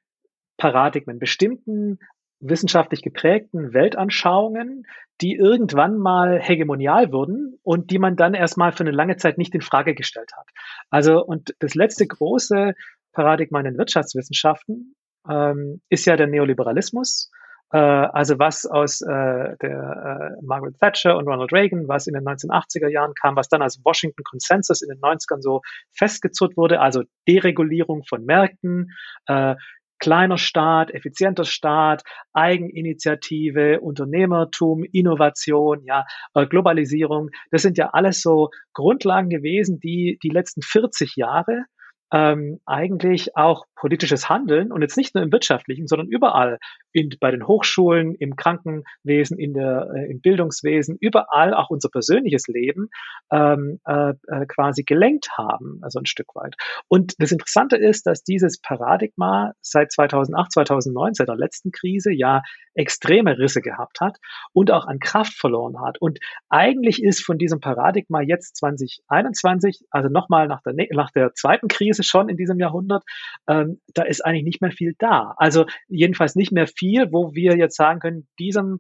Paradigmen, 0.58 1.20
bestimmten 1.20 2.00
wissenschaftlich 2.40 3.02
geprägten 3.02 3.74
Weltanschauungen, 3.74 4.84
die 5.22 5.36
irgendwann 5.36 5.98
mal 5.98 6.40
hegemonial 6.42 7.12
wurden 7.12 7.60
und 7.64 7.92
die 7.92 8.00
man 8.00 8.16
dann 8.16 8.34
erstmal 8.34 8.72
für 8.72 8.82
eine 8.82 8.92
lange 8.92 9.18
Zeit 9.18 9.38
nicht 9.38 9.54
in 9.54 9.62
Frage 9.62 9.94
gestellt 9.94 10.32
hat. 10.36 10.48
Also, 10.90 11.24
und 11.24 11.56
das 11.60 11.76
letzte 11.76 12.08
große 12.08 12.74
Paradigma 13.14 13.60
in 13.60 13.66
den 13.66 13.78
Wirtschaftswissenschaften 13.78 14.96
ähm, 15.30 15.82
ist 15.90 16.06
ja 16.06 16.16
der 16.16 16.28
Neoliberalismus, 16.28 17.32
also 17.78 18.38
was 18.38 18.66
aus 18.66 19.02
äh, 19.02 19.56
der 19.62 20.36
äh, 20.42 20.46
Margaret 20.46 20.78
Thatcher 20.80 21.18
und 21.18 21.28
Ronald 21.28 21.54
Reagan, 21.54 21.88
was 21.88 22.08
in 22.08 22.14
den 22.14 22.26
1980er 22.26 22.90
Jahren 22.90 23.14
kam, 23.14 23.36
was 23.36 23.48
dann 23.48 23.62
als 23.62 23.80
Washington 23.86 24.24
Consensus 24.24 24.82
in 24.82 24.90
den 24.90 25.00
90ern 25.00 25.42
so 25.42 25.62
festgezurrt 25.94 26.58
wurde, 26.58 26.82
also 26.82 27.04
Deregulierung 27.28 28.04
von 28.04 28.26
Märkten, 28.26 28.90
äh, 29.28 29.56
kleiner 30.00 30.38
Staat, 30.38 30.92
effizienter 30.92 31.46
Staat, 31.46 32.04
Eigeninitiative, 32.34 33.80
Unternehmertum, 33.80 34.84
Innovation, 34.84 35.84
ja, 35.86 36.06
äh, 36.34 36.46
Globalisierung. 36.48 37.30
Das 37.52 37.62
sind 37.62 37.78
ja 37.78 37.92
alles 37.94 38.22
so 38.22 38.50
Grundlagen 38.74 39.30
gewesen, 39.30 39.80
die 39.80 40.20
die 40.24 40.30
letzten 40.30 40.62
40 40.62 41.16
Jahre 41.16 41.66
ähm, 42.12 42.60
eigentlich 42.66 43.38
auch 43.38 43.66
politisches 43.76 44.30
Handeln 44.30 44.72
und 44.72 44.82
jetzt 44.82 44.98
nicht 44.98 45.16
nur 45.16 45.24
im 45.24 45.32
wirtschaftlichen, 45.32 45.88
sondern 45.88 46.08
überall 46.08 46.60
in, 46.92 47.10
bei 47.20 47.32
den 47.32 47.48
Hochschulen, 47.48 48.16
im 48.16 48.36
Krankenwesen, 48.36 49.40
in 49.40 49.54
der, 49.54 49.90
äh, 49.96 50.12
im 50.12 50.22
Bildungswesen, 50.22 50.98
überall 51.00 51.54
auch 51.54 51.70
unser 51.70 51.90
persönliches 51.90 52.48
Leben 52.48 52.90
ähm, 53.32 53.80
äh, 53.86 54.14
äh, 54.28 54.46
quasi 54.46 54.84
gelenkt 54.84 55.30
haben, 55.38 55.80
also 55.82 56.00
ein 56.00 56.06
Stück 56.06 56.36
weit. 56.36 56.56
Und 56.90 57.16
das 57.20 57.32
Interessante 57.32 57.78
ist, 57.78 58.06
dass 58.06 58.24
dieses 58.24 58.60
Paradigma 58.62 59.54
seit 59.62 59.92
2008, 59.92 60.52
2009, 60.52 61.14
seit 61.14 61.30
der 61.30 61.36
letzten 61.38 61.72
Krise 61.72 62.12
ja 62.12 62.44
extreme 62.74 63.38
Risse 63.38 63.62
gehabt 63.62 64.00
hat 64.00 64.18
und 64.54 64.72
auch 64.72 64.86
an 64.86 65.00
Kraft 65.00 65.34
verloren 65.34 65.82
hat. 65.82 66.00
Und 66.00 66.20
eigentlich 66.50 67.04
ist 67.04 67.24
von 67.24 67.38
diesem 67.38 67.60
Paradigma 67.60 68.22
jetzt 68.22 68.58
2021, 68.58 69.86
also 69.90 70.10
nochmal 70.10 70.48
nach 70.48 70.62
der, 70.62 70.74
nach 70.92 71.12
der 71.12 71.34
zweiten 71.34 71.68
Krise 71.68 72.01
schon 72.08 72.30
in 72.30 72.38
diesem 72.38 72.60
Jahrhundert, 72.60 73.04
ähm, 73.48 73.82
da 73.94 74.04
ist 74.04 74.24
eigentlich 74.26 74.44
nicht 74.44 74.62
mehr 74.62 74.72
viel 74.72 74.96
da. 74.98 75.34
Also 75.38 75.66
jedenfalls 75.88 76.36
nicht 76.36 76.52
mehr 76.52 76.68
viel, 76.68 77.12
wo 77.12 77.34
wir 77.34 77.58
jetzt 77.58 77.76
sagen 77.76 78.00
können, 78.00 78.28
diesem, 78.40 78.78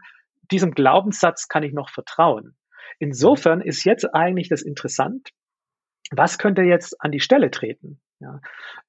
diesem 0.51 0.71
Glaubenssatz 0.71 1.47
kann 1.47 1.63
ich 1.63 1.73
noch 1.73 1.89
vertrauen. 1.89 2.55
Insofern 2.99 3.61
ist 3.61 3.83
jetzt 3.83 4.13
eigentlich 4.13 4.49
das 4.49 4.61
interessant, 4.61 5.29
was 6.11 6.37
könnte 6.37 6.61
jetzt 6.61 6.95
an 6.99 7.11
die 7.11 7.21
Stelle 7.21 7.51
treten? 7.51 8.01
Ja. 8.19 8.39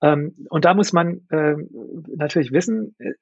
Ähm, 0.02 0.34
und 0.50 0.64
da 0.64 0.74
muss 0.74 0.92
man 0.92 1.26
ähm, 1.30 1.68
natürlich 2.16 2.52
wissen, 2.52 2.94
äh, 2.98 3.12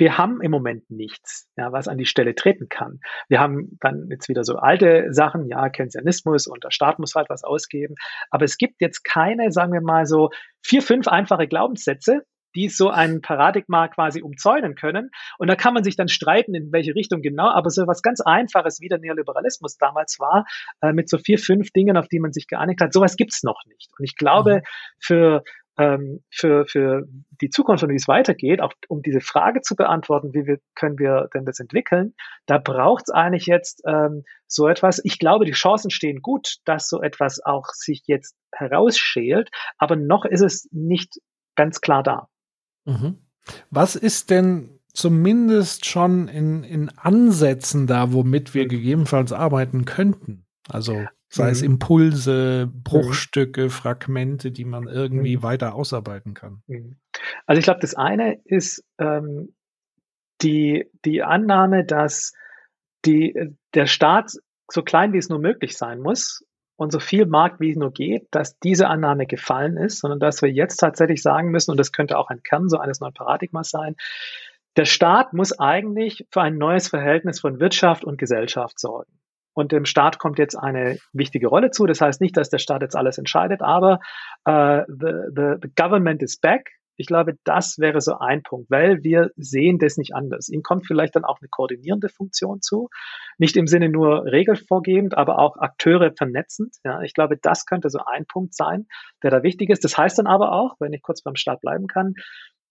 wir 0.00 0.16
haben 0.16 0.40
im 0.40 0.50
Moment 0.50 0.90
nichts, 0.90 1.46
ja, 1.56 1.72
was 1.72 1.86
an 1.86 1.98
die 1.98 2.06
Stelle 2.06 2.34
treten 2.34 2.68
kann. 2.68 3.00
Wir 3.28 3.38
haben 3.38 3.76
dann 3.80 4.08
jetzt 4.10 4.28
wieder 4.28 4.44
so 4.44 4.56
alte 4.56 5.12
Sachen, 5.12 5.46
ja, 5.46 5.68
Keynesianismus 5.68 6.46
und 6.46 6.64
der 6.64 6.70
Staat 6.70 6.98
muss 6.98 7.14
halt 7.14 7.28
was 7.28 7.44
ausgeben. 7.44 7.94
Aber 8.30 8.44
es 8.44 8.56
gibt 8.56 8.80
jetzt 8.80 9.04
keine, 9.04 9.52
sagen 9.52 9.72
wir 9.72 9.82
mal 9.82 10.06
so, 10.06 10.30
vier, 10.62 10.80
fünf 10.80 11.06
einfache 11.06 11.46
Glaubenssätze, 11.46 12.22
die 12.54 12.68
so 12.68 12.88
ein 12.88 13.20
Paradigma 13.20 13.88
quasi 13.88 14.22
umzäunen 14.22 14.74
können. 14.74 15.10
Und 15.38 15.48
da 15.48 15.54
kann 15.54 15.74
man 15.74 15.84
sich 15.84 15.96
dann 15.96 16.08
streiten, 16.08 16.54
in 16.54 16.72
welche 16.72 16.94
Richtung 16.94 17.20
genau, 17.20 17.48
aber 17.50 17.68
so 17.68 17.86
was 17.86 18.02
ganz 18.02 18.20
Einfaches, 18.20 18.80
wie 18.80 18.88
der 18.88 18.98
Neoliberalismus 18.98 19.76
damals 19.76 20.18
war, 20.18 20.46
äh, 20.80 20.92
mit 20.92 21.10
so 21.10 21.18
vier, 21.18 21.38
fünf 21.38 21.70
Dingen, 21.72 21.98
auf 21.98 22.08
die 22.08 22.20
man 22.20 22.32
sich 22.32 22.46
geeinigt 22.48 22.80
hat, 22.80 22.92
sowas 22.92 23.16
gibt's 23.16 23.42
noch 23.42 23.60
nicht. 23.66 23.90
Und 23.98 24.04
ich 24.04 24.16
glaube, 24.16 24.56
mhm. 24.56 24.62
für 24.98 25.44
ähm, 25.80 26.22
für, 26.30 26.66
für 26.66 27.06
die 27.40 27.48
Zukunft 27.48 27.82
und 27.82 27.88
wie 27.88 27.96
es 27.96 28.06
weitergeht, 28.06 28.60
auch 28.60 28.74
um 28.88 29.00
diese 29.00 29.22
Frage 29.22 29.62
zu 29.62 29.74
beantworten, 29.74 30.34
wie 30.34 30.46
wir, 30.46 30.58
können 30.74 30.98
wir 30.98 31.28
denn 31.32 31.46
das 31.46 31.58
entwickeln, 31.58 32.12
da 32.44 32.58
braucht 32.58 33.04
es 33.06 33.14
eigentlich 33.14 33.46
jetzt 33.46 33.82
ähm, 33.86 34.24
so 34.46 34.68
etwas. 34.68 35.00
Ich 35.04 35.18
glaube, 35.18 35.46
die 35.46 35.52
Chancen 35.52 35.90
stehen 35.90 36.20
gut, 36.20 36.56
dass 36.66 36.88
so 36.88 37.00
etwas 37.00 37.40
auch 37.42 37.68
sich 37.72 38.02
jetzt 38.06 38.36
herausschält, 38.52 39.48
aber 39.78 39.96
noch 39.96 40.26
ist 40.26 40.42
es 40.42 40.68
nicht 40.70 41.14
ganz 41.56 41.80
klar 41.80 42.02
da. 42.02 42.28
Mhm. 42.84 43.18
Was 43.70 43.96
ist 43.96 44.28
denn 44.28 44.80
zumindest 44.92 45.86
schon 45.86 46.28
in, 46.28 46.62
in 46.62 46.90
Ansätzen 46.90 47.86
da, 47.86 48.12
womit 48.12 48.52
wir 48.52 48.68
gegebenenfalls 48.68 49.32
arbeiten 49.32 49.86
könnten? 49.86 50.44
Also 50.68 51.06
Sei 51.32 51.44
mhm. 51.44 51.50
es 51.52 51.62
Impulse, 51.62 52.66
mhm. 52.66 52.82
Bruchstücke, 52.82 53.64
mhm. 53.64 53.70
Fragmente, 53.70 54.50
die 54.50 54.64
man 54.64 54.88
irgendwie 54.88 55.36
mhm. 55.36 55.42
weiter 55.42 55.74
ausarbeiten 55.74 56.34
kann. 56.34 56.62
Mhm. 56.66 56.96
Also 57.46 57.58
ich 57.58 57.64
glaube, 57.64 57.80
das 57.80 57.94
eine 57.94 58.40
ist 58.44 58.84
ähm, 58.98 59.54
die, 60.42 60.90
die 61.04 61.22
Annahme, 61.22 61.84
dass 61.84 62.32
die, 63.04 63.54
der 63.74 63.86
Staat 63.86 64.32
so 64.70 64.82
klein 64.82 65.12
wie 65.12 65.18
es 65.18 65.28
nur 65.28 65.38
möglich 65.38 65.78
sein 65.78 66.00
muss 66.00 66.44
und 66.76 66.90
so 66.90 66.98
viel 66.98 67.26
Markt 67.26 67.60
wie 67.60 67.70
es 67.70 67.76
nur 67.76 67.92
geht, 67.92 68.26
dass 68.32 68.58
diese 68.58 68.88
Annahme 68.88 69.26
gefallen 69.26 69.76
ist, 69.76 70.00
sondern 70.00 70.18
dass 70.18 70.42
wir 70.42 70.50
jetzt 70.50 70.76
tatsächlich 70.76 71.22
sagen 71.22 71.50
müssen, 71.50 71.70
und 71.70 71.76
das 71.76 71.92
könnte 71.92 72.18
auch 72.18 72.30
ein 72.30 72.42
Kern 72.42 72.68
so 72.68 72.78
eines 72.78 73.00
neuen 73.00 73.14
Paradigmas 73.14 73.70
sein, 73.70 73.94
der 74.76 74.84
Staat 74.84 75.32
muss 75.32 75.58
eigentlich 75.58 76.26
für 76.30 76.42
ein 76.42 76.58
neues 76.58 76.88
Verhältnis 76.88 77.40
von 77.40 77.60
Wirtschaft 77.60 78.04
und 78.04 78.18
Gesellschaft 78.18 78.78
sorgen. 78.78 79.12
Und 79.60 79.72
dem 79.72 79.84
Staat 79.84 80.18
kommt 80.18 80.38
jetzt 80.38 80.56
eine 80.56 80.96
wichtige 81.12 81.48
Rolle 81.48 81.70
zu. 81.70 81.84
Das 81.84 82.00
heißt 82.00 82.22
nicht, 82.22 82.34
dass 82.36 82.48
der 82.48 82.56
Staat 82.56 82.80
jetzt 82.80 82.96
alles 82.96 83.18
entscheidet, 83.18 83.60
aber 83.60 83.98
uh, 84.48 84.80
the, 84.88 85.12
the, 85.36 85.54
the 85.60 85.68
government 85.76 86.22
is 86.22 86.38
back. 86.40 86.70
Ich 86.96 87.06
glaube, 87.06 87.34
das 87.44 87.76
wäre 87.78 88.00
so 88.00 88.18
ein 88.18 88.42
Punkt, 88.42 88.70
weil 88.70 89.02
wir 89.02 89.30
sehen 89.36 89.78
das 89.78 89.98
nicht 89.98 90.14
anders. 90.14 90.48
Ihm 90.48 90.62
kommt 90.62 90.86
vielleicht 90.86 91.14
dann 91.14 91.24
auch 91.24 91.40
eine 91.40 91.48
koordinierende 91.50 92.08
Funktion 92.08 92.62
zu. 92.62 92.88
Nicht 93.36 93.56
im 93.56 93.66
Sinne 93.66 93.90
nur 93.90 94.24
regelvorgebend, 94.24 95.16
aber 95.16 95.38
auch 95.38 95.58
Akteure 95.58 96.12
vernetzend. 96.16 96.76
Ja, 96.82 97.02
ich 97.02 97.12
glaube, 97.12 97.36
das 97.40 97.66
könnte 97.66 97.90
so 97.90 98.00
ein 98.04 98.24
Punkt 98.26 98.54
sein, 98.54 98.86
der 99.22 99.30
da 99.30 99.42
wichtig 99.42 99.68
ist. 99.68 99.84
Das 99.84 99.98
heißt 99.98 100.18
dann 100.18 100.26
aber 100.26 100.52
auch, 100.52 100.76
wenn 100.78 100.94
ich 100.94 101.02
kurz 101.02 101.22
beim 101.22 101.36
Staat 101.36 101.60
bleiben 101.60 101.86
kann, 101.86 102.14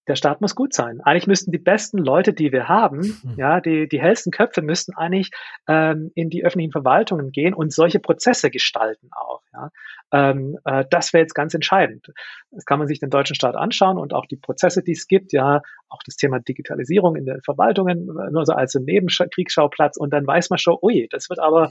der 0.09 0.15
Staat 0.15 0.41
muss 0.41 0.55
gut 0.55 0.73
sein. 0.73 1.01
Eigentlich 1.01 1.27
müssten 1.27 1.51
die 1.51 1.59
besten 1.59 1.99
Leute, 1.99 2.33
die 2.33 2.51
wir 2.51 2.67
haben, 2.67 3.19
mhm. 3.23 3.35
ja, 3.37 3.61
die, 3.61 3.87
die 3.87 4.01
hellsten 4.01 4.31
Köpfe 4.31 4.61
müssten 4.61 4.93
eigentlich 4.95 5.29
ähm, 5.67 6.11
in 6.15 6.29
die 6.29 6.43
öffentlichen 6.43 6.71
Verwaltungen 6.71 7.31
gehen 7.31 7.53
und 7.53 7.71
solche 7.71 7.99
Prozesse 7.99 8.49
gestalten 8.49 9.09
auch. 9.11 9.41
Ja. 9.53 9.69
Ähm, 10.11 10.57
äh, 10.65 10.83
das 10.89 11.13
wäre 11.13 11.21
jetzt 11.21 11.35
ganz 11.35 11.53
entscheidend. 11.53 12.07
Das 12.51 12.65
kann 12.65 12.79
man 12.79 12.87
sich 12.87 12.99
den 12.99 13.11
deutschen 13.11 13.35
Staat 13.35 13.55
anschauen 13.55 13.97
und 13.99 14.13
auch 14.13 14.25
die 14.25 14.35
Prozesse, 14.35 14.83
die 14.83 14.93
es 14.93 15.07
gibt, 15.07 15.31
ja, 15.31 15.61
auch 15.87 16.01
das 16.05 16.15
Thema 16.15 16.39
Digitalisierung 16.39 17.15
in 17.15 17.25
den 17.25 17.41
Verwaltungen, 17.41 18.07
nur 18.31 18.45
so 18.45 18.53
als 18.53 18.73
Nebenkriegsschauplatz 18.75 19.97
und 19.97 20.11
dann 20.11 20.25
weiß 20.25 20.49
man 20.49 20.57
schon, 20.57 20.77
ui, 20.81 21.07
das 21.11 21.29
wird 21.29 21.39
aber, 21.39 21.69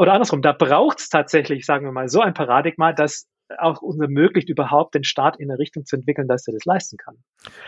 oder 0.00 0.12
andersrum, 0.12 0.42
da 0.42 0.52
braucht 0.52 1.00
es 1.00 1.08
tatsächlich, 1.10 1.66
sagen 1.66 1.84
wir 1.84 1.92
mal, 1.92 2.08
so 2.08 2.20
ein 2.20 2.34
Paradigma, 2.34 2.92
dass 2.92 3.26
auch 3.58 3.80
uns 3.80 4.00
ermöglicht, 4.00 4.48
überhaupt 4.48 4.94
den 4.94 5.04
Staat 5.04 5.38
in 5.38 5.50
eine 5.50 5.58
Richtung 5.58 5.84
zu 5.84 5.96
entwickeln, 5.96 6.28
dass 6.28 6.46
er 6.46 6.52
das 6.52 6.64
leisten 6.64 6.96
kann. 6.96 7.16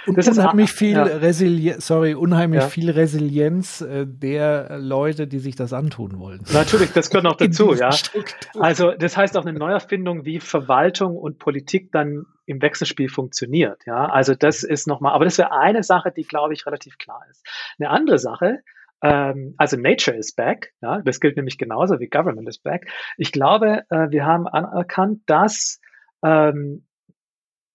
Und 0.06 0.18
das 0.18 0.28
unheimlich 0.28 0.70
ist 0.70 0.78
viel 0.78 0.92
ja. 0.92 1.04
Resilienz, 1.04 1.86
sorry, 1.86 2.14
unheimlich 2.14 2.62
ja. 2.62 2.68
viel 2.68 2.90
Resilienz 2.90 3.80
äh, 3.80 4.06
der 4.06 4.78
Leute, 4.78 5.26
die 5.26 5.38
sich 5.38 5.56
das 5.56 5.72
antun 5.72 6.18
wollen. 6.18 6.42
Natürlich, 6.52 6.92
das 6.92 7.10
gehört 7.10 7.24
noch 7.24 7.36
dazu, 7.36 7.74
ja. 7.74 7.92
Struktur. 7.92 8.62
Also 8.62 8.92
das 8.92 9.16
heißt 9.16 9.36
auch 9.36 9.46
eine 9.46 9.58
Neuerfindung, 9.58 10.24
wie 10.24 10.40
Verwaltung 10.40 11.16
und 11.16 11.38
Politik 11.38 11.90
dann 11.92 12.26
im 12.46 12.60
Wechselspiel 12.60 13.08
funktioniert, 13.08 13.82
ja. 13.86 14.06
Also 14.06 14.34
das 14.34 14.64
ist 14.64 14.86
nochmal, 14.86 15.14
aber 15.14 15.24
das 15.24 15.38
wäre 15.38 15.52
eine 15.52 15.82
Sache, 15.82 16.12
die 16.14 16.24
glaube 16.24 16.52
ich 16.52 16.66
relativ 16.66 16.98
klar 16.98 17.22
ist. 17.30 17.46
Eine 17.78 17.90
andere 17.90 18.18
Sache, 18.18 18.58
ähm, 19.02 19.54
also 19.56 19.76
Nature 19.76 20.16
is 20.16 20.34
back, 20.34 20.72
ja, 20.82 21.00
das 21.02 21.20
gilt 21.20 21.36
nämlich 21.36 21.58
genauso 21.58 22.00
wie 22.00 22.08
Government 22.08 22.48
is 22.48 22.58
back. 22.58 22.90
Ich 23.16 23.32
glaube, 23.32 23.84
äh, 23.90 24.10
wir 24.10 24.26
haben 24.26 24.46
anerkannt, 24.46 25.22
dass 25.26 25.80
ähm, 26.22 26.86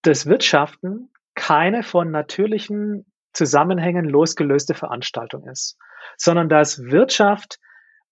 das 0.03 0.27
Wirtschaften 0.27 1.09
keine 1.33 1.83
von 1.83 2.11
natürlichen 2.11 3.05
Zusammenhängen 3.33 4.05
losgelöste 4.05 4.73
Veranstaltung 4.73 5.47
ist, 5.47 5.77
sondern 6.15 6.47
dass 6.47 6.79
Wirtschaft, 6.83 7.59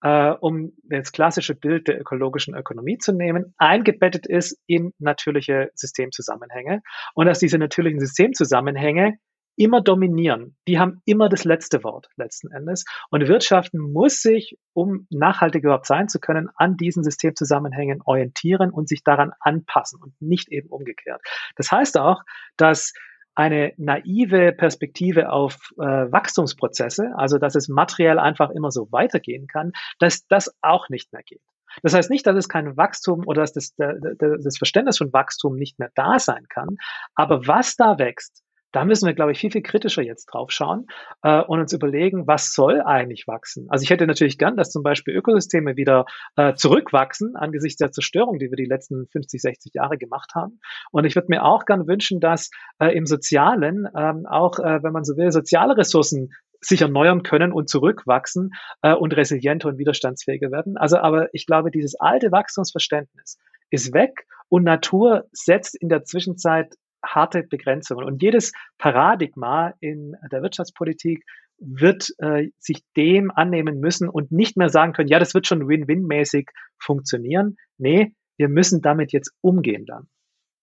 äh, 0.01 0.31
um 0.31 0.73
das 0.83 1.11
klassische 1.11 1.55
Bild 1.55 1.87
der 1.87 2.01
ökologischen 2.01 2.55
Ökonomie 2.55 2.97
zu 2.97 3.13
nehmen, 3.13 3.53
eingebettet 3.57 4.27
ist 4.27 4.59
in 4.65 4.91
natürliche 4.97 5.69
Systemzusammenhänge 5.75 6.81
und 7.13 7.27
dass 7.27 7.39
diese 7.39 7.57
natürlichen 7.57 7.99
Systemzusammenhänge 7.99 9.17
immer 9.55 9.81
dominieren. 9.81 10.55
Die 10.67 10.79
haben 10.79 11.01
immer 11.05 11.29
das 11.29 11.43
letzte 11.43 11.83
Wort 11.83 12.09
letzten 12.15 12.51
Endes. 12.51 12.85
Und 13.09 13.27
Wirtschaften 13.27 13.79
muss 13.79 14.21
sich, 14.21 14.57
um 14.73 15.07
nachhaltig 15.09 15.63
überhaupt 15.63 15.85
sein 15.85 16.07
zu 16.07 16.19
können, 16.19 16.49
an 16.55 16.77
diesen 16.77 17.03
Systemzusammenhängen 17.03 18.01
orientieren 18.03 18.71
und 18.71 18.87
sich 18.89 19.03
daran 19.03 19.31
anpassen 19.39 20.01
und 20.01 20.13
nicht 20.19 20.51
eben 20.51 20.69
umgekehrt. 20.69 21.21
Das 21.55 21.71
heißt 21.71 21.97
auch, 21.97 22.23
dass 22.57 22.93
eine 23.35 23.73
naive 23.77 24.53
Perspektive 24.53 25.31
auf 25.31 25.55
äh, 25.77 25.81
Wachstumsprozesse, 25.81 27.13
also 27.15 27.39
dass 27.39 27.55
es 27.55 27.67
materiell 27.67 28.19
einfach 28.19 28.51
immer 28.51 28.71
so 28.71 28.91
weitergehen 28.91 29.47
kann, 29.47 29.71
dass 29.99 30.27
das 30.27 30.55
auch 30.61 30.89
nicht 30.89 31.11
mehr 31.13 31.23
geht. 31.23 31.41
Das 31.81 31.95
heißt 31.95 32.11
nicht, 32.11 32.27
dass 32.27 32.35
es 32.35 32.47
kein 32.47 32.77
Wachstum 32.77 33.23
oder 33.25 33.41
dass 33.41 33.53
das, 33.53 33.73
das 33.75 34.57
Verständnis 34.57 34.99
von 34.99 35.11
Wachstum 35.11 35.55
nicht 35.55 35.79
mehr 35.79 35.89
da 35.95 36.19
sein 36.19 36.45
kann, 36.47 36.77
aber 37.15 37.47
was 37.47 37.75
da 37.75 37.97
wächst, 37.97 38.43
da 38.73 38.83
müssen 38.85 39.05
wir, 39.05 39.13
glaube 39.13 39.31
ich, 39.31 39.39
viel, 39.39 39.51
viel 39.51 39.61
kritischer 39.61 40.01
jetzt 40.01 40.25
drauf 40.25 40.51
schauen 40.51 40.87
äh, 41.21 41.41
und 41.41 41.59
uns 41.59 41.71
überlegen, 41.73 42.27
was 42.27 42.53
soll 42.53 42.81
eigentlich 42.81 43.27
wachsen. 43.27 43.67
Also 43.69 43.83
ich 43.83 43.89
hätte 43.89 44.07
natürlich 44.07 44.37
gern, 44.37 44.57
dass 44.57 44.71
zum 44.71 44.83
Beispiel 44.83 45.15
Ökosysteme 45.15 45.77
wieder 45.77 46.05
äh, 46.35 46.55
zurückwachsen 46.55 47.35
angesichts 47.35 47.77
der 47.77 47.91
Zerstörung, 47.91 48.39
die 48.39 48.49
wir 48.49 48.57
die 48.57 48.65
letzten 48.65 49.07
50, 49.07 49.41
60 49.41 49.73
Jahre 49.75 49.97
gemacht 49.97 50.31
haben. 50.35 50.59
Und 50.91 51.05
ich 51.05 51.15
würde 51.15 51.27
mir 51.29 51.45
auch 51.45 51.65
gern 51.65 51.87
wünschen, 51.87 52.19
dass 52.19 52.49
äh, 52.79 52.87
im 52.97 53.05
Sozialen 53.05 53.87
ähm, 53.95 54.25
auch, 54.25 54.59
äh, 54.59 54.83
wenn 54.83 54.91
man 54.91 55.03
so 55.03 55.15
will, 55.15 55.31
soziale 55.31 55.77
Ressourcen 55.77 56.31
sich 56.59 56.81
erneuern 56.81 57.23
können 57.23 57.51
und 57.51 57.69
zurückwachsen 57.69 58.51
äh, 58.81 58.93
und 58.93 59.15
resilienter 59.15 59.69
und 59.69 59.77
widerstandsfähiger 59.77 60.51
werden. 60.51 60.77
Also, 60.77 60.97
aber 60.97 61.27
ich 61.33 61.45
glaube, 61.45 61.71
dieses 61.71 61.95
alte 61.99 62.31
Wachstumsverständnis 62.31 63.37
ist 63.69 63.93
weg 63.93 64.25
und 64.49 64.63
Natur 64.63 65.25
setzt 65.31 65.75
in 65.75 65.89
der 65.89 66.03
Zwischenzeit 66.05 66.75
harte 67.03 67.43
Begrenzungen. 67.43 68.05
Und 68.05 68.21
jedes 68.21 68.53
Paradigma 68.77 69.73
in 69.79 70.15
der 70.31 70.41
Wirtschaftspolitik 70.41 71.25
wird 71.59 72.09
äh, 72.17 72.49
sich 72.59 72.83
dem 72.97 73.31
annehmen 73.31 73.79
müssen 73.79 74.09
und 74.09 74.31
nicht 74.31 74.57
mehr 74.57 74.69
sagen 74.69 74.93
können, 74.93 75.09
ja, 75.09 75.19
das 75.19 75.33
wird 75.33 75.47
schon 75.47 75.67
win-win-mäßig 75.67 76.49
funktionieren. 76.77 77.57
Nee, 77.77 78.13
wir 78.37 78.49
müssen 78.49 78.81
damit 78.81 79.13
jetzt 79.13 79.31
umgehen 79.41 79.85
dann. 79.85 80.07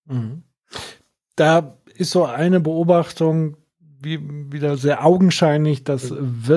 Mhm. 0.07 0.43
Da 1.37 1.79
ist 1.95 2.11
so 2.11 2.25
eine 2.25 2.61
Beobachtung 2.61 3.57
wie, 3.79 4.19
wieder 4.53 4.77
sehr 4.77 5.05
augenscheinlich, 5.05 5.85
dass 5.85 6.11
mhm. 6.11 6.49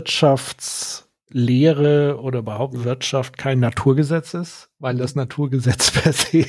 Wirtschaftslehre 1.34 2.20
oder 2.22 2.40
überhaupt 2.40 2.84
Wirtschaft 2.84 3.38
kein 3.38 3.60
Naturgesetz 3.60 4.34
ist 4.34 4.70
weil 4.84 4.98
das 4.98 5.16
Naturgesetz 5.16 5.92
per 6.02 6.12
se 6.12 6.46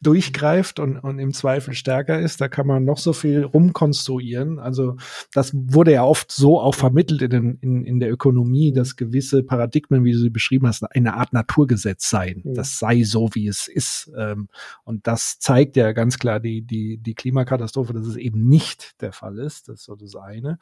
durchgreift 0.00 0.80
und, 0.80 0.96
und 0.96 1.18
im 1.18 1.34
Zweifel 1.34 1.74
stärker 1.74 2.18
ist. 2.18 2.40
Da 2.40 2.48
kann 2.48 2.66
man 2.66 2.86
noch 2.86 2.96
so 2.96 3.12
viel 3.12 3.44
rumkonstruieren. 3.44 4.58
Also 4.58 4.96
das 5.34 5.52
wurde 5.54 5.92
ja 5.92 6.02
oft 6.02 6.32
so 6.32 6.58
auch 6.58 6.74
vermittelt 6.74 7.20
in, 7.20 7.30
den, 7.30 7.58
in, 7.60 7.84
in 7.84 8.00
der 8.00 8.10
Ökonomie, 8.10 8.72
dass 8.72 8.96
gewisse 8.96 9.42
Paradigmen, 9.42 10.02
wie 10.02 10.12
du 10.12 10.18
sie 10.18 10.30
beschrieben 10.30 10.66
hast, 10.66 10.82
eine 10.92 11.12
Art 11.12 11.34
Naturgesetz 11.34 12.08
seien. 12.08 12.40
Ja. 12.42 12.54
Das 12.54 12.78
sei 12.78 13.02
so, 13.02 13.28
wie 13.34 13.48
es 13.48 13.68
ist. 13.68 14.10
Ähm, 14.16 14.48
und 14.84 15.06
das 15.06 15.38
zeigt 15.38 15.76
ja 15.76 15.92
ganz 15.92 16.18
klar 16.18 16.40
die, 16.40 16.62
die, 16.62 16.96
die 16.96 17.14
Klimakatastrophe, 17.14 17.92
dass 17.92 18.06
es 18.06 18.16
eben 18.16 18.48
nicht 18.48 18.98
der 19.02 19.12
Fall 19.12 19.38
ist. 19.38 19.68
Das 19.68 19.80
ist 19.80 19.84
so 19.84 19.94
das 19.94 20.16
eine. 20.16 20.58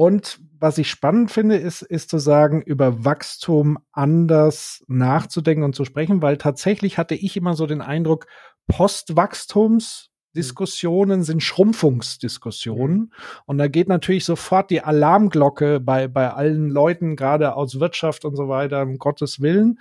Und 0.00 0.40
was 0.58 0.78
ich 0.78 0.88
spannend 0.88 1.30
finde, 1.30 1.56
ist, 1.56 1.82
ist 1.82 2.08
zu 2.08 2.16
sagen, 2.16 2.62
über 2.62 3.04
Wachstum 3.04 3.78
anders 3.92 4.82
nachzudenken 4.88 5.62
und 5.62 5.74
zu 5.74 5.84
sprechen, 5.84 6.22
weil 6.22 6.38
tatsächlich 6.38 6.96
hatte 6.96 7.14
ich 7.14 7.36
immer 7.36 7.52
so 7.52 7.66
den 7.66 7.82
Eindruck, 7.82 8.26
Postwachstumsdiskussionen 8.66 11.22
sind 11.22 11.42
Schrumpfungsdiskussionen. 11.42 13.12
Und 13.44 13.58
da 13.58 13.68
geht 13.68 13.88
natürlich 13.88 14.24
sofort 14.24 14.70
die 14.70 14.80
Alarmglocke 14.80 15.80
bei, 15.80 16.08
bei 16.08 16.32
allen 16.32 16.70
Leuten, 16.70 17.14
gerade 17.14 17.54
aus 17.54 17.78
Wirtschaft 17.78 18.24
und 18.24 18.36
so 18.36 18.48
weiter, 18.48 18.84
um 18.84 18.96
Gottes 18.96 19.42
Willen. 19.42 19.80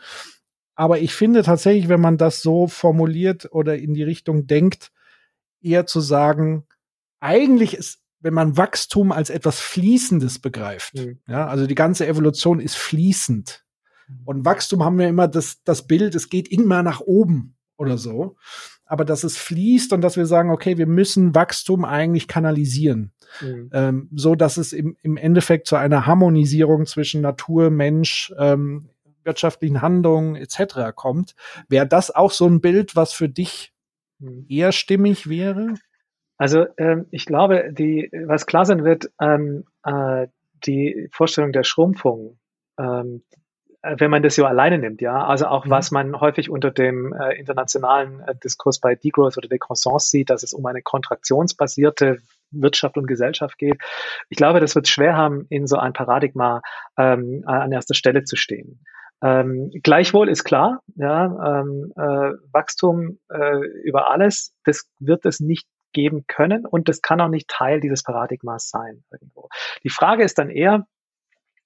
Aber 0.76 1.00
ich 1.00 1.14
finde 1.14 1.44
tatsächlich, 1.44 1.88
wenn 1.88 2.02
man 2.02 2.18
das 2.18 2.42
so 2.42 2.68
formuliert 2.68 3.48
oder 3.54 3.78
in 3.78 3.94
die 3.94 4.04
Richtung 4.04 4.48
denkt, 4.48 4.92
eher 5.62 5.86
zu 5.86 6.02
sagen, 6.02 6.66
eigentlich 7.22 7.74
ist 7.74 7.99
wenn 8.22 8.34
man 8.34 8.58
Wachstum 8.58 9.12
als 9.12 9.30
etwas 9.30 9.60
Fließendes 9.60 10.40
begreift. 10.40 10.96
Mhm. 10.96 11.20
Ja, 11.28 11.48
also 11.48 11.68
die 11.68 11.76
ganze 11.76 12.08
Evolution 12.08 12.60
ist 12.60 12.76
fließend. 12.76 13.66
Und 14.26 14.46
Wachstum 14.46 14.84
haben 14.84 14.98
wir 14.98 15.08
immer 15.08 15.28
das, 15.28 15.64
das 15.64 15.86
Bild, 15.86 16.16
es 16.16 16.30
geht 16.30 16.48
immer 16.48 16.84
nach 16.84 17.00
oben 17.00 17.56
oder 17.78 17.98
so. 17.98 18.38
Aber 18.86 19.06
dass 19.06 19.24
es 19.24 19.38
fließt 19.38 19.94
und 19.94 20.02
dass 20.02 20.18
wir 20.18 20.26
sagen, 20.26 20.50
okay, 20.50 20.80
wir 20.80 20.88
müssen 20.88 21.36
Wachstum 21.36 21.86
eigentlich 21.86 22.28
kanalisieren. 22.28 23.12
Mhm. 23.40 23.70
Ähm, 23.72 24.10
so 24.14 24.34
dass 24.34 24.58
es 24.58 24.74
im, 24.74 24.98
im 25.04 25.16
Endeffekt 25.16 25.68
zu 25.68 25.76
einer 25.76 26.08
Harmonisierung 26.08 26.88
zwischen 26.88 27.22
Natur, 27.22 27.70
Mensch, 27.70 28.34
ähm, 28.40 28.90
wirtschaftlichen 29.24 29.84
Handlungen 29.84 30.36
etc. 30.36 30.96
kommt. 30.96 31.36
Wäre 31.68 31.88
das 31.88 32.10
auch 32.10 32.32
so 32.32 32.48
ein 32.48 32.62
Bild, 32.62 32.96
was 32.96 33.14
für 33.14 33.30
dich 33.30 33.74
mhm. 34.18 34.46
eher 34.50 34.72
stimmig 34.72 35.30
wäre? 35.30 35.76
Also 36.40 36.66
ähm, 36.78 37.06
ich 37.12 37.26
glaube, 37.26 37.72
die, 37.72 38.10
was 38.26 38.46
klar 38.46 38.66
sein 38.66 38.86
wird, 38.86 39.12
ähm, 39.22 39.66
äh, 39.84 40.28
die 40.66 41.10
Vorstellung 41.12 41.52
der 41.52 41.64
Schrumpfung, 41.64 42.40
ähm, 42.80 43.24
äh, 43.82 43.96
wenn 44.00 44.10
man 44.10 44.24
das 44.24 44.36
so 44.36 44.46
alleine 44.46 44.78
nimmt, 44.78 45.02
ja, 45.02 45.26
also 45.26 45.48
auch 45.48 45.66
mhm. 45.66 45.70
was 45.70 45.92
man 45.92 46.20
häufig 46.20 46.50
unter 46.50 46.72
dem 46.72 47.14
äh, 47.14 47.38
internationalen 47.38 48.22
äh, 48.22 48.36
Diskurs 48.42 48.80
bei 48.80 48.96
Degrowth 48.96 49.38
oder 49.38 49.50
Decroissance 49.50 50.10
sieht, 50.10 50.30
dass 50.30 50.44
es 50.44 50.54
um 50.54 50.66
eine 50.66 50.82
kontraktionsbasierte 50.82 52.20
Wirtschaft 52.52 52.98
und 52.98 53.06
Gesellschaft 53.06 53.58
geht. 53.58 53.78
Ich 54.30 54.38
glaube, 54.38 54.62
das 54.62 54.76
wird 54.76 54.88
schwer 54.88 55.18
haben, 55.18 55.46
in 55.50 55.68
so 55.68 55.78
ein 55.78 55.92
Paradigma 55.92 56.62
ähm, 56.98 57.44
an 57.46 57.74
erster 57.74 57.94
Stelle 57.94 58.24
zu 58.24 58.38
stehen. 58.38 58.80
Ähm, 59.22 59.72
gleichwohl 59.84 60.30
ist 60.30 60.46
klar, 60.46 60.82
ja, 60.96 61.60
ähm, 61.60 61.92
äh, 61.98 62.32
Wachstum 62.54 63.20
äh, 63.30 63.58
über 63.84 64.10
alles, 64.10 64.56
das 64.64 64.90
wird 65.00 65.26
es 65.26 65.42
nicht 65.42 65.68
geben 65.94 66.26
können 66.28 66.66
und 66.66 66.90
das 66.90 67.02
kann 67.02 67.22
auch 67.22 67.30
nicht 67.30 67.48
Teil 67.48 67.80
dieses 67.80 68.04
Paradigmas 68.04 68.70
sein 68.70 69.04
irgendwo. 69.12 69.50
Die 69.84 69.90
Frage 69.90 70.24
ist 70.24 70.38
dann 70.38 70.50
eher, 70.50 70.86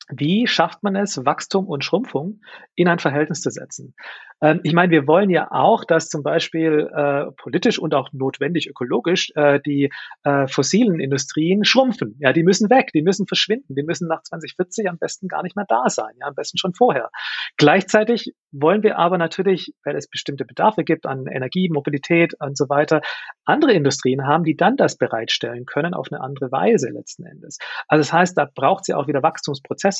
wie 0.09 0.47
schafft 0.47 0.83
man 0.83 0.95
es, 0.95 1.25
Wachstum 1.25 1.67
und 1.67 1.83
Schrumpfung 1.85 2.41
in 2.75 2.87
ein 2.87 2.99
Verhältnis 2.99 3.41
zu 3.41 3.49
setzen? 3.49 3.95
Ähm, 4.41 4.59
ich 4.63 4.73
meine, 4.73 4.91
wir 4.91 5.07
wollen 5.07 5.29
ja 5.29 5.49
auch, 5.51 5.85
dass 5.85 6.09
zum 6.09 6.23
Beispiel 6.23 6.89
äh, 6.93 7.31
politisch 7.37 7.79
und 7.79 7.95
auch 7.95 8.09
notwendig 8.11 8.69
ökologisch 8.69 9.31
äh, 9.35 9.61
die 9.65 9.91
äh, 10.23 10.47
fossilen 10.47 10.99
Industrien 10.99 11.63
schrumpfen. 11.63 12.17
Ja, 12.19 12.33
die 12.33 12.43
müssen 12.43 12.69
weg, 12.69 12.91
die 12.93 13.01
müssen 13.01 13.27
verschwinden, 13.27 13.75
die 13.75 13.83
müssen 13.83 14.09
nach 14.09 14.21
2040 14.23 14.89
am 14.89 14.97
besten 14.97 15.29
gar 15.29 15.43
nicht 15.43 15.55
mehr 15.55 15.65
da 15.67 15.83
sein, 15.87 16.13
ja, 16.19 16.27
am 16.27 16.35
besten 16.35 16.57
schon 16.57 16.73
vorher. 16.73 17.09
Gleichzeitig 17.55 18.33
wollen 18.51 18.83
wir 18.83 18.97
aber 18.97 19.17
natürlich, 19.17 19.73
weil 19.85 19.95
es 19.95 20.09
bestimmte 20.09 20.43
Bedarfe 20.43 20.83
gibt 20.83 21.05
an 21.05 21.25
Energie, 21.27 21.69
Mobilität 21.69 22.33
und 22.39 22.57
so 22.57 22.67
weiter, 22.67 23.01
andere 23.45 23.71
Industrien 23.71 24.27
haben, 24.27 24.43
die 24.43 24.57
dann 24.57 24.75
das 24.75 24.97
bereitstellen 24.97 25.65
können 25.65 25.93
auf 25.93 26.11
eine 26.11 26.21
andere 26.21 26.51
Weise 26.51 26.89
letzten 26.89 27.25
Endes. 27.25 27.57
Also 27.87 28.01
das 28.01 28.11
heißt, 28.11 28.37
da 28.37 28.49
braucht 28.53 28.83
sie 28.85 28.93
auch 28.93 29.07
wieder 29.07 29.23
Wachstumsprozesse. 29.23 29.92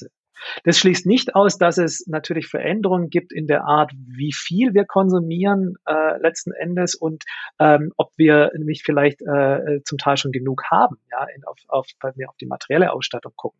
Das 0.63 0.77
schließt 0.77 1.06
nicht 1.06 1.36
aus, 1.36 1.58
dass 1.58 1.77
es 1.77 2.06
natürlich 2.08 2.47
Veränderungen 2.47 3.10
gibt 3.10 3.32
in 3.32 3.47
der 3.47 3.65
Art, 3.65 3.91
wie 3.95 4.34
viel 4.34 4.73
wir 4.73 4.86
konsumieren 4.86 5.75
äh, 5.86 6.17
letzten 6.19 6.51
Endes 6.51 6.95
und 6.95 7.23
ähm, 7.60 7.91
ob 7.97 8.12
wir 8.17 8.51
nicht 8.58 8.84
vielleicht 8.84 9.21
äh, 9.21 9.82
zum 9.86 9.97
Teil 9.97 10.17
schon 10.17 10.32
genug 10.32 10.63
haben, 10.69 10.97
ja, 11.12 11.25
in, 11.36 11.43
auf, 11.45 11.58
auf, 11.67 11.88
wenn 12.01 12.13
wir 12.15 12.29
auf 12.29 12.38
die 12.38 12.45
materielle 12.45 12.91
Ausstattung 12.93 13.34
gucken. 13.36 13.60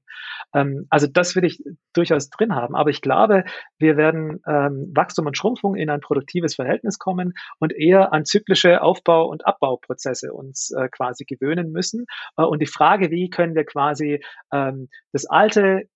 Ähm, 0.54 0.88
also 0.90 1.08
das 1.08 1.36
will 1.36 1.46
ich 1.46 1.64
durchaus 1.94 2.30
drin 2.30 2.56
haben. 2.56 2.76
Aber 2.76 2.90
ich 2.90 3.02
glaube, 3.02 3.44
wir 3.78 3.98
werden 3.98 4.42
ähm, 4.48 4.92
Wachstum 4.94 5.26
und 5.26 5.38
Schrumpfung 5.38 5.76
in 5.76 5.90
ein 5.90 6.02
produktives 6.02 6.56
Verhältnis 6.56 7.00
kommen 7.00 7.34
und 7.60 7.74
eher 7.74 8.14
an 8.14 8.26
zyklische 8.26 8.82
Aufbau- 8.82 9.28
und 9.28 9.46
Abbauprozesse 9.46 10.34
uns 10.34 10.72
äh, 10.72 10.90
quasi 10.90 11.26
gewöhnen 11.26 11.72
müssen. 11.72 12.06
Äh, 12.38 12.44
und 12.44 12.62
die 12.62 12.68
Frage, 12.68 13.12
wie 13.12 13.30
können 13.30 13.56
wir 13.56 13.66
quasi 13.66 14.24
ähm, 14.52 14.90
das 15.12 15.26
alte 15.26 15.88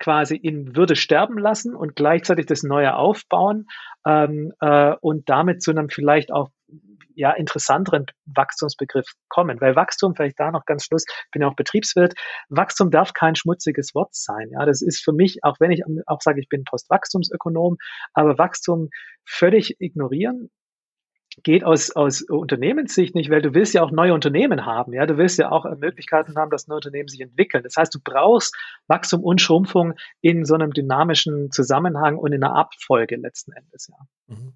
quasi 0.00 0.34
in 0.34 0.74
Würde 0.74 0.96
sterben 0.96 1.38
lassen 1.38 1.76
und 1.76 1.94
gleichzeitig 1.94 2.46
das 2.46 2.62
Neue 2.64 2.96
aufbauen 2.96 3.66
ähm, 4.04 4.52
äh, 4.60 4.94
und 5.00 5.28
damit 5.28 5.62
zu 5.62 5.70
einem 5.70 5.88
vielleicht 5.88 6.32
auch 6.32 6.50
ja, 7.14 7.32
interessanteren 7.32 8.06
Wachstumsbegriff 8.24 9.06
kommen. 9.28 9.60
Weil 9.60 9.76
Wachstum, 9.76 10.14
vielleicht 10.14 10.40
da 10.40 10.50
noch 10.50 10.64
ganz 10.64 10.84
Schluss, 10.84 11.04
ich 11.06 11.30
bin 11.32 11.42
ja 11.42 11.48
auch 11.48 11.54
Betriebswirt, 11.54 12.14
Wachstum 12.48 12.90
darf 12.90 13.12
kein 13.12 13.34
schmutziges 13.34 13.94
Wort 13.94 14.14
sein. 14.14 14.48
Ja, 14.52 14.64
das 14.64 14.80
ist 14.80 15.04
für 15.04 15.12
mich, 15.12 15.38
auch 15.42 15.56
wenn 15.60 15.70
ich 15.70 15.82
auch 16.06 16.20
sage, 16.22 16.40
ich 16.40 16.48
bin 16.48 16.64
Postwachstumsökonom, 16.64 17.76
aber 18.14 18.38
Wachstum 18.38 18.88
völlig 19.26 19.76
ignorieren 19.80 20.50
geht 21.42 21.64
aus, 21.64 21.90
aus 21.90 22.22
Unternehmenssicht 22.22 23.14
nicht, 23.14 23.30
weil 23.30 23.42
du 23.42 23.54
willst 23.54 23.74
ja 23.74 23.82
auch 23.82 23.90
neue 23.90 24.14
Unternehmen 24.14 24.66
haben. 24.66 24.92
Ja, 24.92 25.06
du 25.06 25.16
willst 25.16 25.38
ja 25.38 25.50
auch 25.50 25.64
Möglichkeiten 25.78 26.36
haben, 26.36 26.50
dass 26.50 26.68
neue 26.68 26.76
Unternehmen 26.76 27.08
sich 27.08 27.20
entwickeln. 27.20 27.62
Das 27.62 27.76
heißt, 27.76 27.94
du 27.94 27.98
brauchst 28.02 28.56
Wachstum 28.88 29.22
und 29.22 29.40
Schrumpfung 29.40 29.94
in 30.20 30.44
so 30.44 30.54
einem 30.54 30.72
dynamischen 30.72 31.50
Zusammenhang 31.50 32.16
und 32.18 32.32
in 32.32 32.42
einer 32.42 32.54
Abfolge 32.54 33.16
letzten 33.16 33.52
Endes. 33.52 33.88
Ja. 33.88 34.34
Mhm. 34.34 34.54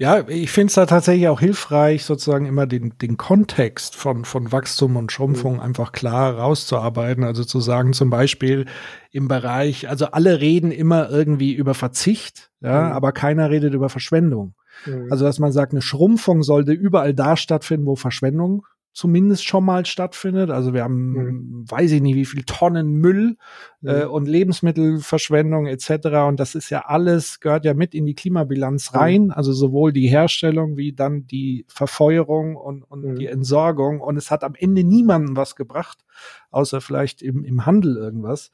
Ja, 0.00 0.28
ich 0.28 0.52
finde 0.52 0.68
es 0.68 0.74
da 0.74 0.86
tatsächlich 0.86 1.26
auch 1.26 1.40
hilfreich, 1.40 2.04
sozusagen 2.04 2.46
immer 2.46 2.66
den, 2.66 2.96
den 2.98 3.16
Kontext 3.16 3.96
von, 3.96 4.24
von 4.24 4.52
Wachstum 4.52 4.96
und 4.96 5.10
Schrumpfung 5.10 5.54
mhm. 5.54 5.60
einfach 5.60 5.90
klar 5.90 6.38
rauszuarbeiten. 6.38 7.24
Also 7.24 7.42
zu 7.42 7.58
sagen, 7.60 7.92
zum 7.92 8.08
Beispiel 8.08 8.66
im 9.10 9.26
Bereich, 9.26 9.88
also 9.88 10.06
alle 10.06 10.40
reden 10.40 10.70
immer 10.70 11.10
irgendwie 11.10 11.52
über 11.52 11.74
Verzicht, 11.74 12.52
ja, 12.60 12.84
mhm. 12.84 12.92
aber 12.92 13.10
keiner 13.10 13.50
redet 13.50 13.74
über 13.74 13.88
Verschwendung. 13.88 14.54
Mhm. 14.86 15.08
Also, 15.10 15.24
dass 15.24 15.38
man 15.38 15.52
sagt, 15.52 15.72
eine 15.72 15.82
Schrumpfung 15.82 16.42
sollte 16.42 16.72
überall 16.72 17.14
da 17.14 17.36
stattfinden, 17.36 17.86
wo 17.86 17.96
Verschwendung 17.96 18.64
zumindest 18.98 19.46
schon 19.46 19.64
mal 19.64 19.86
stattfindet. 19.86 20.50
Also 20.50 20.74
wir 20.74 20.82
haben, 20.82 21.12
mhm. 21.12 21.70
weiß 21.70 21.92
ich 21.92 22.02
nicht, 22.02 22.16
wie 22.16 22.24
viel 22.24 22.42
Tonnen 22.42 22.94
Müll 22.94 23.36
mhm. 23.80 23.88
äh, 23.88 24.04
und 24.04 24.26
Lebensmittelverschwendung 24.26 25.66
etc. 25.66 26.08
Und 26.26 26.40
das 26.40 26.56
ist 26.56 26.68
ja 26.70 26.80
alles, 26.86 27.38
gehört 27.38 27.64
ja 27.64 27.74
mit 27.74 27.94
in 27.94 28.06
die 28.06 28.16
Klimabilanz 28.16 28.92
mhm. 28.92 28.98
rein. 28.98 29.22
Mhm. 29.26 29.30
Also 29.30 29.52
sowohl 29.52 29.92
die 29.92 30.08
Herstellung 30.08 30.76
wie 30.76 30.92
dann 30.92 31.28
die 31.28 31.64
Verfeuerung 31.68 32.56
und, 32.56 32.82
und 32.82 33.04
mhm. 33.04 33.14
die 33.14 33.26
Entsorgung. 33.26 34.00
Und 34.00 34.16
es 34.16 34.32
hat 34.32 34.42
am 34.42 34.56
Ende 34.56 34.82
niemandem 34.82 35.36
was 35.36 35.54
gebracht, 35.54 36.04
außer 36.50 36.80
vielleicht 36.80 37.22
im, 37.22 37.44
im 37.44 37.66
Handel 37.66 37.96
irgendwas. 37.96 38.50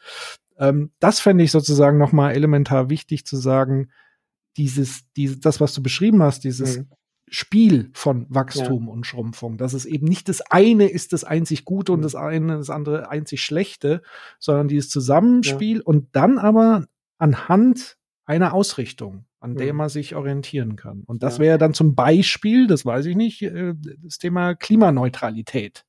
Ähm, 0.59 0.91
das 1.01 1.21
fände 1.21 1.43
ich 1.43 1.53
sozusagen 1.53 1.97
nochmal 1.97 2.35
elementar 2.35 2.91
wichtig 2.91 3.25
zu 3.25 3.39
sagen, 3.39 3.89
dieses, 4.57 5.11
diese, 5.17 5.39
das, 5.39 5.61
was 5.61 5.75
du 5.75 5.83
beschrieben 5.83 6.23
hast, 6.23 6.45
dieses 6.45 6.79
mhm. 6.79 6.87
Spiel 7.29 7.91
von 7.95 8.27
Wachstum 8.29 8.87
ja. 8.87 8.93
und 8.93 9.07
Schrumpfung, 9.07 9.57
dass 9.57 9.73
es 9.73 9.87
eben 9.87 10.07
nicht 10.07 10.29
das 10.29 10.41
eine 10.43 10.89
ist 10.89 11.13
das 11.13 11.25
einzig 11.25 11.65
Gute 11.65 11.93
und 11.93 12.01
mhm. 12.01 12.05
das 12.05 12.15
eine 12.15 12.57
das 12.59 12.71
andere 12.71 13.11
einzig 13.11 13.43
Schlechte, 13.43 14.03
sondern 14.39 14.69
dieses 14.69 14.91
Zusammenspiel 14.91 15.79
ja. 15.79 15.83
und 15.85 16.15
dann 16.15 16.39
aber 16.39 16.87
anhand 17.19 17.97
einer 18.27 18.55
Ausrichtung, 18.55 19.27
an 19.41 19.57
der 19.57 19.73
mhm. 19.73 19.79
man 19.79 19.89
sich 19.89 20.15
orientieren 20.15 20.77
kann. 20.77 21.03
Und 21.07 21.23
das 21.23 21.39
ja. 21.39 21.45
wäre 21.45 21.59
dann 21.59 21.75
zum 21.75 21.95
Beispiel, 21.95 22.67
das 22.67 22.87
weiß 22.87 23.07
ich 23.07 23.17
nicht, 23.17 23.43
äh, 23.43 23.75
das 24.03 24.19
Thema 24.19 24.55
Klimaneutralität 24.55 25.85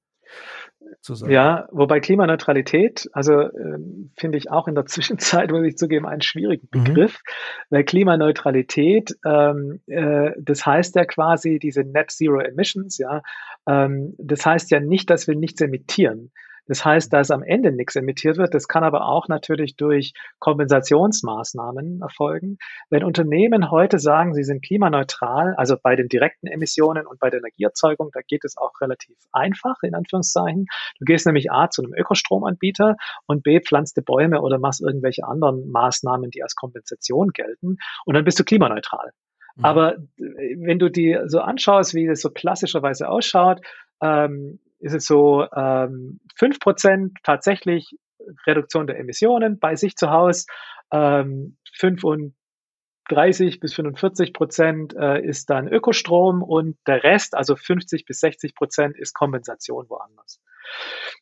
zu 1.06 1.16
sagen. 1.16 1.32
Ja, 1.32 1.68
wobei 1.72 2.00
Klimaneutralität, 2.00 3.10
also 3.14 3.34
äh, 3.40 3.78
finde 4.18 4.38
ich 4.38 4.52
auch 4.52 4.68
in 4.68 4.76
der 4.76 4.86
Zwischenzeit, 4.88 5.52
muss 5.52 5.64
ich 5.64 5.78
zugeben, 5.78 6.06
einen 6.06 6.22
schwierigen 6.22 6.68
mhm. 6.74 6.84
Begriff, 6.84 7.22
mhm. 7.24 7.76
weil 7.76 7.84
Klimaneutralität, 7.84 9.16
ähm, 9.26 9.80
äh, 9.88 10.32
das 10.38 10.66
heißt 10.66 10.96
ja 10.96 11.06
quasi 11.06 11.60
diese 11.60 11.84
Net 11.84 12.12
Zero 12.12 12.40
Emissions, 12.40 12.98
ja, 12.98 13.22
Ähm, 13.68 14.14
das 14.18 14.46
heißt 14.46 14.72
ja 14.72 14.80
nicht, 14.80 15.10
dass 15.10 15.28
wir 15.28 15.36
nichts 15.36 15.62
emittieren. 15.62 16.32
Das 16.68 16.86
heißt, 16.86 17.12
dass 17.12 17.32
am 17.32 17.44
Ende 17.44 17.72
nichts 17.72 17.96
emittiert 17.96 18.38
wird. 18.38 18.54
Das 18.54 18.68
kann 18.68 18.84
aber 18.84 19.08
auch 19.08 19.28
natürlich 19.28 19.76
durch 19.76 20.14
Kompensationsmaßnahmen 20.40 22.02
erfolgen. 22.02 22.58
Wenn 22.90 23.04
Unternehmen 23.04 23.72
heute 23.72 24.00
sagen, 24.00 24.34
sie 24.34 24.44
sind 24.44 24.64
klimaneutral, 24.64 25.56
also 25.58 25.78
bei 25.82 25.96
den 25.96 26.08
direkten 26.08 26.48
Emissionen 26.48 27.08
und 27.08 27.20
bei 27.20 27.30
der 27.30 27.40
Energieerzeugung, 27.40 28.10
da 28.14 28.22
geht 28.28 28.46
es 28.46 28.58
auch 28.58 28.74
relativ 28.82 29.18
einfach, 29.32 29.82
in 29.82 29.96
Anführungszeichen. 29.96 30.68
Du 31.00 31.06
gehst 31.06 31.26
nämlich 31.26 31.52
A 31.52 31.70
zu 31.70 31.84
einem 31.84 31.94
Ökostromanbieter 31.94 32.98
und 33.26 33.44
B 33.44 33.60
pflanzt 33.62 33.96
Bäume 34.06 34.42
oder 34.42 34.60
machst 34.60 34.82
irgendwelche 34.82 35.26
anderen 35.26 35.70
Maßnahmen, 35.72 36.32
die 36.32 36.44
als 36.44 36.56
Kompensation 36.56 37.30
gelten 37.30 37.78
und 38.06 38.14
dann 38.14 38.26
bist 38.26 38.40
du 38.40 38.44
klimaneutral. 38.44 39.12
Mhm. 39.56 39.66
Aber 39.66 39.96
wenn 40.18 40.80
du 40.80 40.90
dir 40.90 41.30
so 41.30 41.40
anschaust, 41.40 41.94
wie 41.94 42.08
das 42.08 42.22
so 42.22 42.30
klassischerweise 42.30 43.10
ausschaut, 43.10 43.62
ähm, 44.02 44.60
ist 44.86 44.94
es 44.94 45.06
so 45.06 45.48
ähm, 45.56 46.20
5% 46.40 47.16
tatsächlich 47.24 47.98
Reduktion 48.46 48.86
der 48.86 49.00
Emissionen 49.00 49.58
bei 49.60 49.76
sich 49.76 49.96
zu 49.96 50.12
Hause, 50.12 50.46
ähm, 50.92 51.58
35 51.74 53.60
bis 53.60 53.74
45 53.74 54.32
Prozent 54.34 54.96
äh, 54.96 55.22
ist 55.22 55.50
dann 55.50 55.68
Ökostrom 55.68 56.44
und 56.44 56.78
der 56.86 57.04
Rest, 57.04 57.36
also 57.36 57.56
50 57.56 58.06
bis 58.06 58.20
60 58.20 58.54
Prozent, 58.54 58.96
ist 58.98 59.14
Kompensation 59.14 59.90
woanders. 59.90 60.40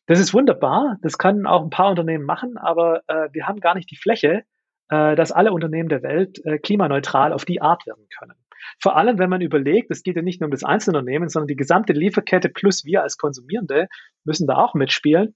Das 0.06 0.20
ist 0.20 0.34
wunderbar, 0.34 0.98
das 1.00 1.16
können 1.16 1.46
auch 1.46 1.62
ein 1.62 1.70
paar 1.70 1.88
Unternehmen 1.88 2.24
machen, 2.24 2.58
aber 2.58 3.00
äh, 3.06 3.28
wir 3.32 3.46
haben 3.46 3.60
gar 3.60 3.74
nicht 3.74 3.90
die 3.90 3.96
Fläche, 3.96 4.44
äh, 4.90 5.16
dass 5.16 5.32
alle 5.32 5.52
Unternehmen 5.52 5.88
der 5.88 6.02
Welt 6.02 6.44
äh, 6.44 6.58
klimaneutral 6.58 7.32
auf 7.32 7.46
die 7.46 7.62
Art 7.62 7.86
werden 7.86 8.06
können. 8.18 8.36
Vor 8.80 8.96
allem, 8.96 9.18
wenn 9.18 9.30
man 9.30 9.40
überlegt, 9.40 9.90
es 9.90 10.02
geht 10.02 10.16
ja 10.16 10.22
nicht 10.22 10.40
nur 10.40 10.46
um 10.46 10.50
das 10.52 10.64
Einzelunternehmen, 10.64 11.28
sondern 11.28 11.48
die 11.48 11.56
gesamte 11.56 11.92
Lieferkette 11.92 12.48
plus 12.48 12.84
wir 12.84 13.02
als 13.02 13.16
Konsumierende 13.16 13.88
müssen 14.24 14.46
da 14.46 14.56
auch 14.56 14.74
mitspielen. 14.74 15.34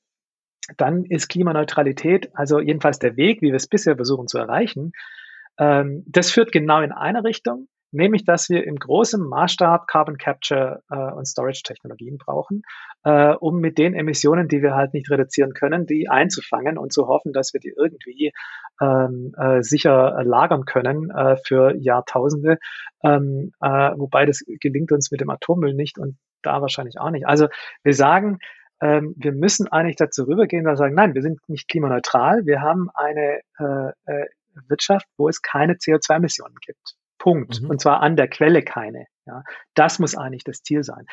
Dann 0.77 1.05
ist 1.05 1.29
Klimaneutralität, 1.29 2.31
also 2.35 2.61
jedenfalls 2.61 2.99
der 2.99 3.17
Weg, 3.17 3.41
wie 3.41 3.49
wir 3.49 3.55
es 3.55 3.69
bisher 3.69 3.97
versuchen 3.97 4.29
zu 4.29 4.39
erreichen, 4.39 4.93
ähm, 5.59 6.05
das 6.07 6.31
führt 6.31 6.53
genau 6.53 6.81
in 6.83 6.93
eine 6.93 7.25
Richtung 7.25 7.69
nämlich 7.91 8.25
dass 8.25 8.49
wir 8.49 8.65
im 8.65 8.77
großen 8.77 9.23
Maßstab 9.23 9.87
Carbon 9.87 10.19
Capture 10.19 10.83
äh, 10.91 11.13
und 11.13 11.27
Storage 11.27 11.63
Technologien 11.65 12.19
brauchen, 12.19 12.63
äh, 13.05 13.35
um 13.35 13.61
mit 13.61 13.79
den 13.79 13.95
Emissionen, 13.95 14.49
die 14.49 14.63
wir 14.63 14.75
halt 14.75 14.95
nicht 14.95 15.11
reduzieren 15.11 15.55
können, 15.55 15.87
die 15.87 16.09
einzufangen 16.09 16.79
und 16.79 16.93
zu 16.93 17.07
hoffen, 17.09 17.33
dass 17.33 17.53
wir 17.53 17.61
die 17.61 17.73
irgendwie 17.77 18.33
ähm, 18.81 19.35
äh, 19.39 19.63
sicher 19.63 20.23
lagern 20.25 20.65
können 20.65 21.11
äh, 21.11 21.37
für 21.37 21.75
Jahrtausende, 21.77 22.59
ähm, 23.05 23.53
äh, 23.61 23.91
wobei 23.97 24.27
das 24.27 24.45
gelingt 24.61 24.93
uns 24.93 25.11
mit 25.11 25.21
dem 25.21 25.31
Atommüll 25.31 25.75
nicht 25.75 25.99
und 25.99 26.17
da 26.43 26.61
wahrscheinlich 26.61 27.01
auch 27.01 27.11
nicht. 27.11 27.27
Also 27.27 27.49
wir 27.83 27.95
sagen, 27.95 28.39
ähm, 28.81 29.15
wir 29.17 29.33
müssen 29.33 29.69
eigentlich 29.69 29.97
dazu 29.97 30.25
rübergehen, 30.25 30.65
dass 30.65 30.75
wir 30.75 30.85
sagen, 30.85 30.95
nein, 30.95 31.15
wir 31.15 31.23
sind 31.23 31.41
nicht 31.49 31.69
klimaneutral, 31.69 32.47
wir 32.47 32.61
haben 32.61 32.89
eine 32.95 33.41
äh, 33.59 34.13
äh, 34.13 34.27
Wirtschaft, 34.69 35.07
wo 35.17 35.29
es 35.29 35.43
keine 35.43 35.75
CO2-Emissionen 35.75 36.57
gibt. 36.61 36.98
Punkt. 37.19 37.63
Mhm. 37.63 37.71
Und 37.71 37.81
zwar 37.81 38.01
an 38.01 38.17
der 38.17 38.29
Quelle 38.29 38.63
keine. 38.63 39.07
Ja, 39.27 39.43
das 39.75 39.99
muss 39.99 40.17
eigentlich 40.17 40.45
das 40.45 40.63
Ziel 40.63 40.83
sein. 40.83 41.07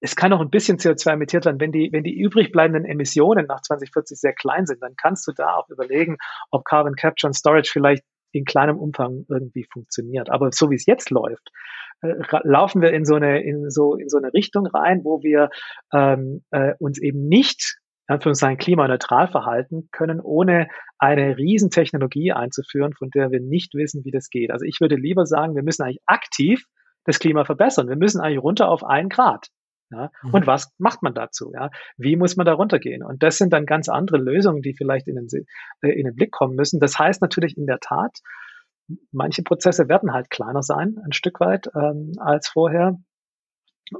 Es 0.00 0.16
kann 0.16 0.32
auch 0.32 0.40
ein 0.40 0.50
bisschen 0.50 0.78
CO2 0.78 1.12
emittiert 1.12 1.44
werden. 1.44 1.60
Wenn 1.60 1.72
die, 1.72 1.90
wenn 1.92 2.02
die 2.02 2.18
übrig 2.18 2.52
bleibenden 2.52 2.84
Emissionen 2.84 3.46
nach 3.46 3.60
2040 3.60 4.18
sehr 4.18 4.32
klein 4.32 4.66
sind, 4.66 4.82
dann 4.82 4.94
kannst 4.96 5.26
du 5.28 5.32
da 5.32 5.54
auch 5.54 5.68
überlegen, 5.68 6.16
ob 6.50 6.64
Carbon 6.64 6.96
Capture 6.96 7.28
und 7.28 7.34
Storage 7.34 7.70
vielleicht 7.70 8.02
in 8.32 8.44
kleinem 8.44 8.78
Umfang 8.78 9.26
irgendwie 9.28 9.66
funktioniert. 9.70 10.30
Aber 10.30 10.50
so 10.52 10.70
wie 10.70 10.76
es 10.76 10.86
jetzt 10.86 11.10
läuft, 11.10 11.50
äh, 12.02 12.14
laufen 12.44 12.80
wir 12.80 12.92
in 12.92 13.04
so 13.04 13.14
eine 13.14 13.42
in 13.42 13.70
so 13.70 13.94
in 13.94 14.08
so 14.08 14.18
eine 14.18 14.32
Richtung 14.32 14.66
rein, 14.66 15.04
wo 15.04 15.22
wir 15.22 15.50
ähm, 15.92 16.42
äh, 16.50 16.74
uns 16.78 17.00
eben 17.00 17.28
nicht 17.28 17.79
Anführungszeichen 18.10 18.58
klimaneutral 18.58 19.28
verhalten 19.28 19.88
können, 19.92 20.20
ohne 20.20 20.68
eine 20.98 21.36
Riesentechnologie 21.36 22.32
einzuführen, 22.32 22.92
von 22.94 23.10
der 23.10 23.30
wir 23.30 23.40
nicht 23.40 23.74
wissen, 23.74 24.04
wie 24.04 24.10
das 24.10 24.30
geht. 24.30 24.50
Also 24.50 24.64
ich 24.64 24.80
würde 24.80 24.96
lieber 24.96 25.26
sagen, 25.26 25.54
wir 25.54 25.62
müssen 25.62 25.82
eigentlich 25.82 26.02
aktiv 26.06 26.64
das 27.04 27.18
Klima 27.18 27.44
verbessern. 27.44 27.88
Wir 27.88 27.96
müssen 27.96 28.20
eigentlich 28.20 28.42
runter 28.42 28.68
auf 28.68 28.84
ein 28.84 29.08
Grad. 29.08 29.48
Ja? 29.90 30.10
Mhm. 30.22 30.34
Und 30.34 30.46
was 30.46 30.72
macht 30.78 31.02
man 31.02 31.14
dazu? 31.14 31.52
Ja? 31.54 31.70
Wie 31.96 32.16
muss 32.16 32.36
man 32.36 32.46
da 32.46 32.52
runtergehen? 32.52 33.02
Und 33.02 33.22
das 33.22 33.38
sind 33.38 33.52
dann 33.52 33.66
ganz 33.66 33.88
andere 33.88 34.18
Lösungen, 34.18 34.62
die 34.62 34.74
vielleicht 34.74 35.08
in 35.08 35.16
den, 35.16 35.26
äh, 35.82 35.90
in 35.90 36.04
den 36.04 36.14
Blick 36.14 36.30
kommen 36.30 36.54
müssen. 36.54 36.80
Das 36.80 36.98
heißt 36.98 37.22
natürlich 37.22 37.56
in 37.56 37.66
der 37.66 37.80
Tat, 37.80 38.18
manche 39.12 39.42
Prozesse 39.42 39.88
werden 39.88 40.12
halt 40.12 40.30
kleiner 40.30 40.62
sein, 40.62 40.96
ein 41.04 41.12
Stück 41.12 41.40
weit 41.40 41.68
ähm, 41.74 42.12
als 42.18 42.48
vorher. 42.48 42.96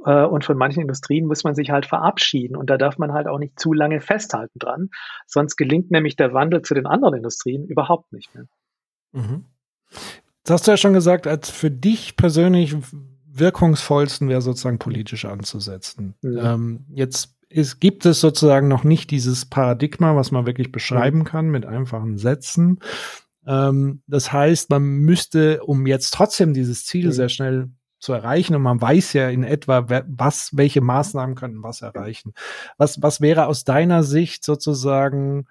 Äh, 0.05 0.25
und 0.25 0.45
von 0.45 0.57
manchen 0.57 0.81
Industrien 0.81 1.25
muss 1.25 1.43
man 1.43 1.55
sich 1.55 1.71
halt 1.71 1.85
verabschieden. 1.85 2.55
Und 2.55 2.69
da 2.69 2.77
darf 2.77 2.97
man 2.97 3.13
halt 3.13 3.27
auch 3.27 3.39
nicht 3.39 3.59
zu 3.59 3.73
lange 3.73 4.01
festhalten 4.01 4.59
dran. 4.59 4.89
Sonst 5.27 5.55
gelingt 5.55 5.91
nämlich 5.91 6.15
der 6.15 6.33
Wandel 6.33 6.61
zu 6.61 6.73
den 6.73 6.85
anderen 6.85 7.15
Industrien 7.15 7.65
überhaupt 7.65 8.11
nicht 8.13 8.33
mehr. 8.33 8.45
Mhm. 9.11 9.45
Das 10.43 10.53
hast 10.53 10.67
du 10.67 10.71
ja 10.71 10.77
schon 10.77 10.93
gesagt, 10.93 11.27
als 11.27 11.49
für 11.49 11.69
dich 11.69 12.15
persönlich 12.15 12.75
wirkungsvollsten 13.25 14.27
wäre 14.29 14.41
sozusagen 14.41 14.79
politisch 14.79 15.25
anzusetzen. 15.25 16.15
Mhm. 16.21 16.39
Ähm, 16.41 16.85
jetzt 16.89 17.35
ist, 17.49 17.79
gibt 17.79 18.05
es 18.05 18.21
sozusagen 18.21 18.67
noch 18.67 18.83
nicht 18.83 19.11
dieses 19.11 19.45
Paradigma, 19.45 20.15
was 20.15 20.31
man 20.31 20.45
wirklich 20.45 20.71
beschreiben 20.71 21.19
mhm. 21.19 21.25
kann 21.25 21.49
mit 21.49 21.65
einfachen 21.65 22.17
Sätzen. 22.17 22.79
Ähm, 23.45 24.01
das 24.07 24.31
heißt, 24.31 24.69
man 24.69 24.83
müsste, 24.83 25.63
um 25.63 25.85
jetzt 25.85 26.11
trotzdem 26.13 26.53
dieses 26.53 26.85
Ziel 26.85 27.07
mhm. 27.07 27.11
sehr 27.11 27.29
schnell 27.29 27.69
zu 28.01 28.13
erreichen 28.13 28.55
und 28.55 28.63
man 28.63 28.81
weiß 28.81 29.13
ja 29.13 29.29
in 29.29 29.43
etwa, 29.43 29.85
was, 30.07 30.49
welche 30.53 30.81
Maßnahmen 30.81 31.35
könnten 31.35 31.63
was 31.63 31.81
erreichen. 31.81 32.33
Was, 32.77 33.01
was 33.01 33.21
wäre 33.21 33.45
aus 33.45 33.63
deiner 33.63 34.03
Sicht 34.03 34.43
sozusagen 34.43 35.45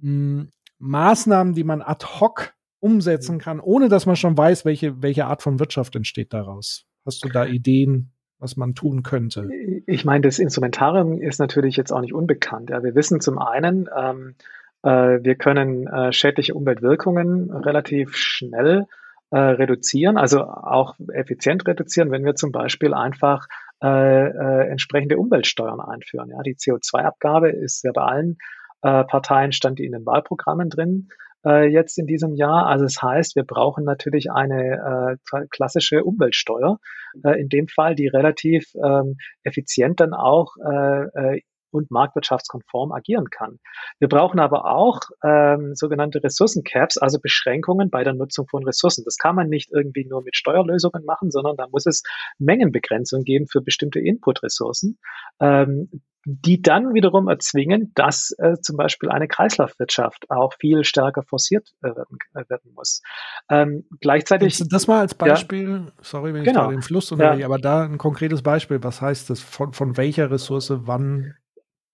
mh, 0.00 0.40
hm, 0.40 0.48
Maßnahmen, 0.78 1.54
die 1.54 1.64
man 1.64 1.80
ad 1.80 2.04
hoc 2.04 2.52
umsetzen 2.80 3.38
kann, 3.38 3.60
ohne 3.60 3.88
dass 3.88 4.04
man 4.04 4.16
schon 4.16 4.36
weiß, 4.36 4.66
welche, 4.66 5.00
welche 5.00 5.24
Art 5.24 5.42
von 5.42 5.58
Wirtschaft 5.58 5.96
entsteht 5.96 6.34
daraus? 6.34 6.84
Hast 7.06 7.24
du 7.24 7.28
da 7.28 7.46
Ideen, 7.46 8.10
was 8.38 8.56
man 8.56 8.74
tun 8.74 9.02
könnte? 9.02 9.48
Ich 9.86 10.04
meine, 10.04 10.22
das 10.22 10.38
Instrumentarium 10.38 11.22
ist 11.22 11.38
natürlich 11.38 11.76
jetzt 11.76 11.92
auch 11.92 12.02
nicht 12.02 12.12
unbekannt. 12.12 12.68
Ja, 12.70 12.82
wir 12.82 12.94
wissen 12.94 13.20
zum 13.20 13.38
einen, 13.38 13.88
ähm, 13.96 14.34
äh, 14.82 15.22
wir 15.22 15.36
können 15.36 15.86
äh, 15.86 16.12
schädliche 16.12 16.54
Umweltwirkungen 16.54 17.50
relativ 17.50 18.16
schnell 18.16 18.82
äh, 18.82 19.05
reduzieren, 19.36 20.16
also 20.16 20.42
auch 20.44 20.94
effizient 21.12 21.66
reduzieren, 21.66 22.10
wenn 22.10 22.24
wir 22.24 22.34
zum 22.34 22.52
Beispiel 22.52 22.94
einfach 22.94 23.46
äh, 23.82 23.88
äh, 23.88 24.70
entsprechende 24.70 25.18
Umweltsteuern 25.18 25.80
einführen. 25.80 26.30
Ja, 26.30 26.42
die 26.42 26.54
CO2-Abgabe 26.54 27.50
ist 27.50 27.84
ja 27.84 27.92
bei 27.92 28.02
allen 28.02 28.38
äh, 28.82 29.04
Parteien 29.04 29.52
stand 29.52 29.80
in 29.80 29.92
den 29.92 30.06
Wahlprogrammen 30.06 30.70
drin 30.70 31.08
äh, 31.44 31.66
jetzt 31.68 31.98
in 31.98 32.06
diesem 32.06 32.34
Jahr. 32.34 32.66
Also 32.66 32.84
es 32.84 32.94
das 32.94 33.02
heißt, 33.02 33.36
wir 33.36 33.44
brauchen 33.44 33.84
natürlich 33.84 34.30
eine 34.30 35.18
äh, 35.32 35.46
klassische 35.50 36.04
Umweltsteuer, 36.04 36.78
äh, 37.24 37.40
in 37.40 37.48
dem 37.48 37.68
Fall, 37.68 37.94
die 37.94 38.08
relativ 38.08 38.74
ähm, 38.74 39.16
effizient 39.42 40.00
dann 40.00 40.12
auch 40.12 40.56
äh, 40.64 41.34
äh 41.36 41.40
und 41.70 41.90
marktwirtschaftskonform 41.90 42.92
agieren 42.92 43.30
kann. 43.30 43.58
Wir 43.98 44.08
brauchen 44.08 44.40
aber 44.40 44.66
auch 44.66 45.00
ähm, 45.24 45.74
sogenannte 45.74 46.22
Ressourcencaps, 46.22 46.98
also 46.98 47.18
Beschränkungen 47.20 47.90
bei 47.90 48.04
der 48.04 48.14
Nutzung 48.14 48.46
von 48.48 48.64
Ressourcen. 48.64 49.04
Das 49.04 49.16
kann 49.16 49.34
man 49.36 49.48
nicht 49.48 49.70
irgendwie 49.72 50.06
nur 50.06 50.22
mit 50.22 50.36
Steuerlösungen 50.36 51.04
machen, 51.04 51.30
sondern 51.30 51.56
da 51.56 51.66
muss 51.70 51.86
es 51.86 52.02
Mengenbegrenzungen 52.38 53.24
geben 53.24 53.46
für 53.46 53.60
bestimmte 53.60 54.00
Inputressourcen. 54.00 54.98
Ähm, 55.40 55.88
die 56.28 56.60
dann 56.60 56.92
wiederum 56.92 57.28
erzwingen, 57.28 57.92
dass 57.94 58.34
äh, 58.38 58.56
zum 58.60 58.76
Beispiel 58.76 59.10
eine 59.10 59.28
Kreislaufwirtschaft 59.28 60.28
auch 60.28 60.54
viel 60.58 60.82
stärker 60.82 61.22
forciert 61.22 61.72
äh, 61.82 61.86
werden, 61.86 62.18
äh, 62.34 62.42
werden 62.48 62.72
muss. 62.74 63.00
Ähm, 63.48 63.84
gleichzeitig. 64.00 64.58
Das, 64.58 64.68
das 64.68 64.86
mal 64.88 64.98
als 64.98 65.14
Beispiel, 65.14 65.84
ja, 65.86 65.92
sorry, 66.02 66.34
wenn 66.34 66.42
ich 66.42 66.48
genau, 66.48 66.64
da 66.64 66.70
den 66.70 66.82
Fluss 66.82 67.12
unterbreche, 67.12 67.42
ja. 67.42 67.46
aber 67.46 67.58
da 67.58 67.84
ein 67.84 67.96
konkretes 67.96 68.42
Beispiel. 68.42 68.82
Was 68.82 69.00
heißt 69.00 69.30
das? 69.30 69.38
Von, 69.38 69.72
von 69.72 69.96
welcher 69.96 70.28
Ressource 70.28 70.72
wann 70.74 71.34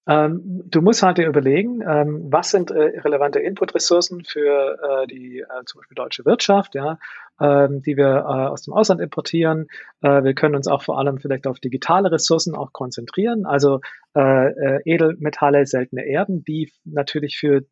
ähm, 0.07 0.63
du 0.67 0.83
musst 0.83 1.03
halt 1.03 1.19
dir 1.19 1.29
überlegen, 1.29 1.81
ähm, 1.87 2.27
was 2.29 2.51
sind 2.51 2.73
äh, 2.73 3.01
relevante 3.01 3.39
Inputressourcen 3.39 4.25
für 4.25 4.79
äh, 4.83 5.07
die 5.07 5.41
äh, 5.41 5.65
zum 5.65 5.81
Beispiel 5.81 5.95
deutsche 5.95 6.25
Wirtschaft, 6.25 6.75
ja, 6.75 6.99
ähm, 7.41 7.83
die 7.83 7.97
wir 7.97 8.07
äh, 8.07 8.49
aus 8.49 8.63
dem 8.63 8.75
Ausland 8.75 9.01
importieren. 9.01 9.69
Äh, 10.01 10.25
wir 10.25 10.35
können 10.35 10.57
uns 10.57 10.67
auch 10.67 10.83
vor 10.83 10.99
allem 10.99 11.19
vielleicht 11.19 11.47
auf 11.47 11.61
digitale 11.61 12.11
Ressourcen 12.11 12.57
auch 12.57 12.73
konzentrieren, 12.73 13.47
also 13.47 13.81
äh, 14.15 14.81
Edelmetalle, 14.85 15.67
seltene 15.67 16.05
Erden, 16.05 16.43
die 16.43 16.73
natürlich 16.85 17.39
für 17.39 17.63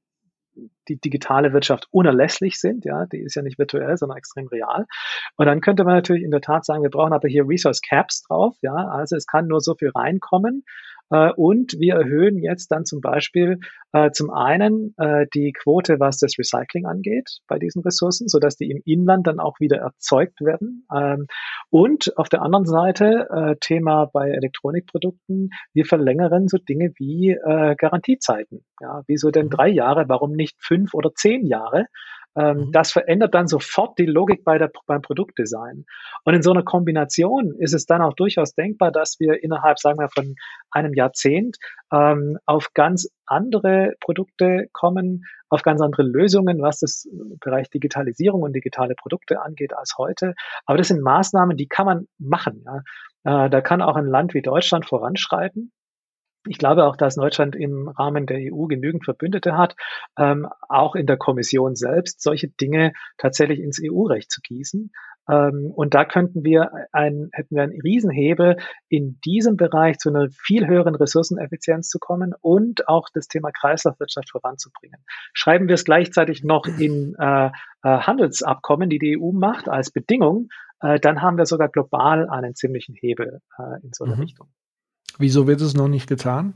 die 0.89 1.01
digitale 1.01 1.53
Wirtschaft 1.53 1.89
unerlässlich 1.91 2.61
sind, 2.61 2.85
ja, 2.85 3.07
die 3.07 3.21
ist 3.21 3.35
ja 3.35 3.43
nicht 3.43 3.59
virtuell, 3.59 3.97
sondern 3.97 4.19
extrem 4.19 4.47
real. 4.49 4.87
Und 5.37 5.47
dann 5.47 5.61
könnte 5.61 5.85
man 5.85 5.95
natürlich 5.95 6.23
in 6.23 6.31
der 6.31 6.41
Tat 6.41 6.65
sagen, 6.65 6.83
wir 6.83 6.91
brauchen 6.91 7.13
aber 7.13 7.29
hier 7.29 7.49
Resource 7.49 7.81
Caps 7.81 8.23
drauf, 8.23 8.57
ja, 8.63 8.75
also 8.75 9.17
es 9.17 9.27
kann 9.27 9.47
nur 9.47 9.61
so 9.61 9.75
viel 9.75 9.91
reinkommen 9.91 10.65
und 11.11 11.73
wir 11.79 11.95
erhöhen 11.95 12.39
jetzt 12.39 12.69
dann 12.69 12.85
zum 12.85 13.01
Beispiel 13.01 13.59
äh, 13.93 14.11
zum 14.13 14.31
einen 14.31 14.95
äh, 14.99 15.27
die 15.35 15.53
Quote, 15.53 15.99
was 15.99 16.19
das 16.19 16.39
Recycling 16.39 16.87
angeht 16.87 17.41
bei 17.49 17.59
diesen 17.59 17.83
Ressourcen, 17.83 18.29
sodass 18.29 18.57
die 18.57 18.71
im 18.71 18.83
Inland 18.85 19.27
dann 19.27 19.41
auch 19.41 19.59
wieder 19.59 19.79
erzeugt 19.79 20.41
werden. 20.41 20.87
Ähm, 20.95 21.27
und 21.71 22.17
auf 22.17 22.29
der 22.29 22.43
anderen 22.43 22.67
Seite 22.67 23.29
äh, 23.31 23.57
Thema 23.61 24.07
bei 24.13 24.31
Elektronikprodukten, 24.31 25.51
wir 25.73 25.85
verlängern 25.85 26.49
so 26.49 26.59
Dinge 26.59 26.93
wie 26.97 27.31
äh, 27.31 27.75
Garantiezeiten. 27.77 28.65
Ja, 28.81 29.03
wieso 29.07 29.31
denn 29.31 29.47
mhm. 29.47 29.51
drei 29.51 29.69
Jahre? 29.69 30.09
Warum 30.09 30.33
nicht 30.33 30.57
fünf 30.61 30.95
oder 30.95 31.13
zehn 31.15 31.47
Jahre? 31.47 31.87
Ähm, 32.37 32.57
mhm. 32.57 32.73
Das 32.73 32.93
verändert 32.93 33.35
dann 33.35 33.49
sofort 33.49 33.99
die 33.99 34.07
Logik 34.07 34.45
bei 34.45 34.59
der, 34.59 34.71
beim 34.87 35.03
Produktdesign. 35.03 35.85
Und 36.25 36.35
in 36.35 36.43
so 36.43 36.53
einer 36.53 36.63
Kombination 36.63 37.55
ist 37.59 37.75
es 37.75 37.87
dann 37.87 38.03
auch 38.03 38.15
durchaus 38.15 38.55
denkbar, 38.55 38.93
dass 38.93 39.19
wir 39.19 39.43
innerhalb, 39.43 39.79
sagen 39.79 39.99
wir, 39.99 40.09
von 40.09 40.35
einem 40.71 40.95
Jahrzehnt 40.95 41.57
ähm, 41.93 42.39
auf 42.47 42.73
ganz 42.75 43.09
andere 43.27 43.95
Produkte 44.01 44.69
kommen, 44.73 45.25
auf 45.49 45.63
ganz 45.63 45.81
andere 45.81 46.03
Lösungen, 46.03 46.63
was 46.63 46.79
das 46.79 47.09
Bereich 47.41 47.69
Digitalisierung 47.71 48.43
und 48.43 48.53
digitale 48.53 48.95
Produkte 48.95 49.43
angeht 49.43 49.77
als 49.77 49.95
heute. 49.99 50.35
Aber 50.67 50.79
das 50.79 50.89
sind 50.89 51.03
Maßnahmen, 51.03 51.57
die 51.57 51.67
kann 51.67 51.87
man 51.87 52.07
machen. 52.19 52.65
Ja. 52.65 53.47
Äh, 53.47 53.51
da 53.51 53.61
kann 53.61 53.83
auch 53.83 53.97
ein 53.97 54.07
Land 54.07 54.35
wie 54.35 54.43
Deutschland 54.43 54.87
voranschreiten. 54.87 55.73
Ich 56.47 56.59
glaube 56.59 56.87
auch, 56.87 56.97
dass 56.97 57.17
Deutschland 57.17 57.55
im 57.55 57.89
Rahmen 57.89 58.27
der 58.27 58.39
EU 58.39 58.67
genügend 58.67 59.05
Verbündete 59.05 59.57
hat, 59.59 59.77
ähm, 60.19 60.49
auch 60.69 60.95
in 60.95 61.07
der 61.07 61.19
Kommission 61.19 61.77
selbst 61.77 62.23
solche 62.23 62.49
Dinge 62.49 62.93
tatsächlich 63.19 63.61
ins 63.61 63.81
EU-Recht 63.83 64.31
zu 64.31 64.41
gießen. 64.41 64.91
Ähm, 65.29 65.71
und 65.75 65.93
da 65.93 66.07
könnten 66.07 66.43
wir 66.43 66.71
ein, 66.93 67.29
hätten 67.33 67.55
wir 67.55 67.63
einen 67.63 67.81
Riesenhebel 67.81 68.57
in 68.89 69.21
diesem 69.25 69.57
Bereich 69.57 69.99
zu 69.99 70.09
einer 70.09 70.29
viel 70.31 70.67
höheren 70.67 70.95
Ressourceneffizienz 70.95 71.89
zu 71.89 71.99
kommen 71.99 72.33
und 72.41 72.89
auch 72.89 73.09
das 73.13 73.29
Thema 73.29 73.51
Kreislaufwirtschaft 73.51 74.31
voranzubringen. 74.31 75.05
Schreiben 75.35 75.69
wir 75.69 75.75
es 75.75 75.85
gleichzeitig 75.85 76.43
noch 76.43 76.65
in 76.67 77.15
äh, 77.19 77.47
äh, 77.47 77.51
Handelsabkommen, 77.83 78.89
die 78.89 78.99
die 78.99 79.19
EU 79.21 79.33
macht, 79.33 79.69
als 79.69 79.91
Bedingung, 79.91 80.49
äh, 80.81 80.99
dann 80.99 81.23
haben 81.23 81.37
wir 81.37 81.47
sogar 81.47 81.69
global 81.69 82.29
einen 82.29 82.55
ziemlichen 82.55 82.95
Hebel 82.95 83.41
äh, 83.59 83.83
in 83.83 83.93
so 83.93 84.05
eine 84.05 84.17
mhm. 84.17 84.23
Richtung. 84.23 84.49
Wieso 85.21 85.47
wird 85.47 85.61
es 85.61 85.75
noch 85.75 85.89
nicht 85.89 86.09
getan? 86.09 86.55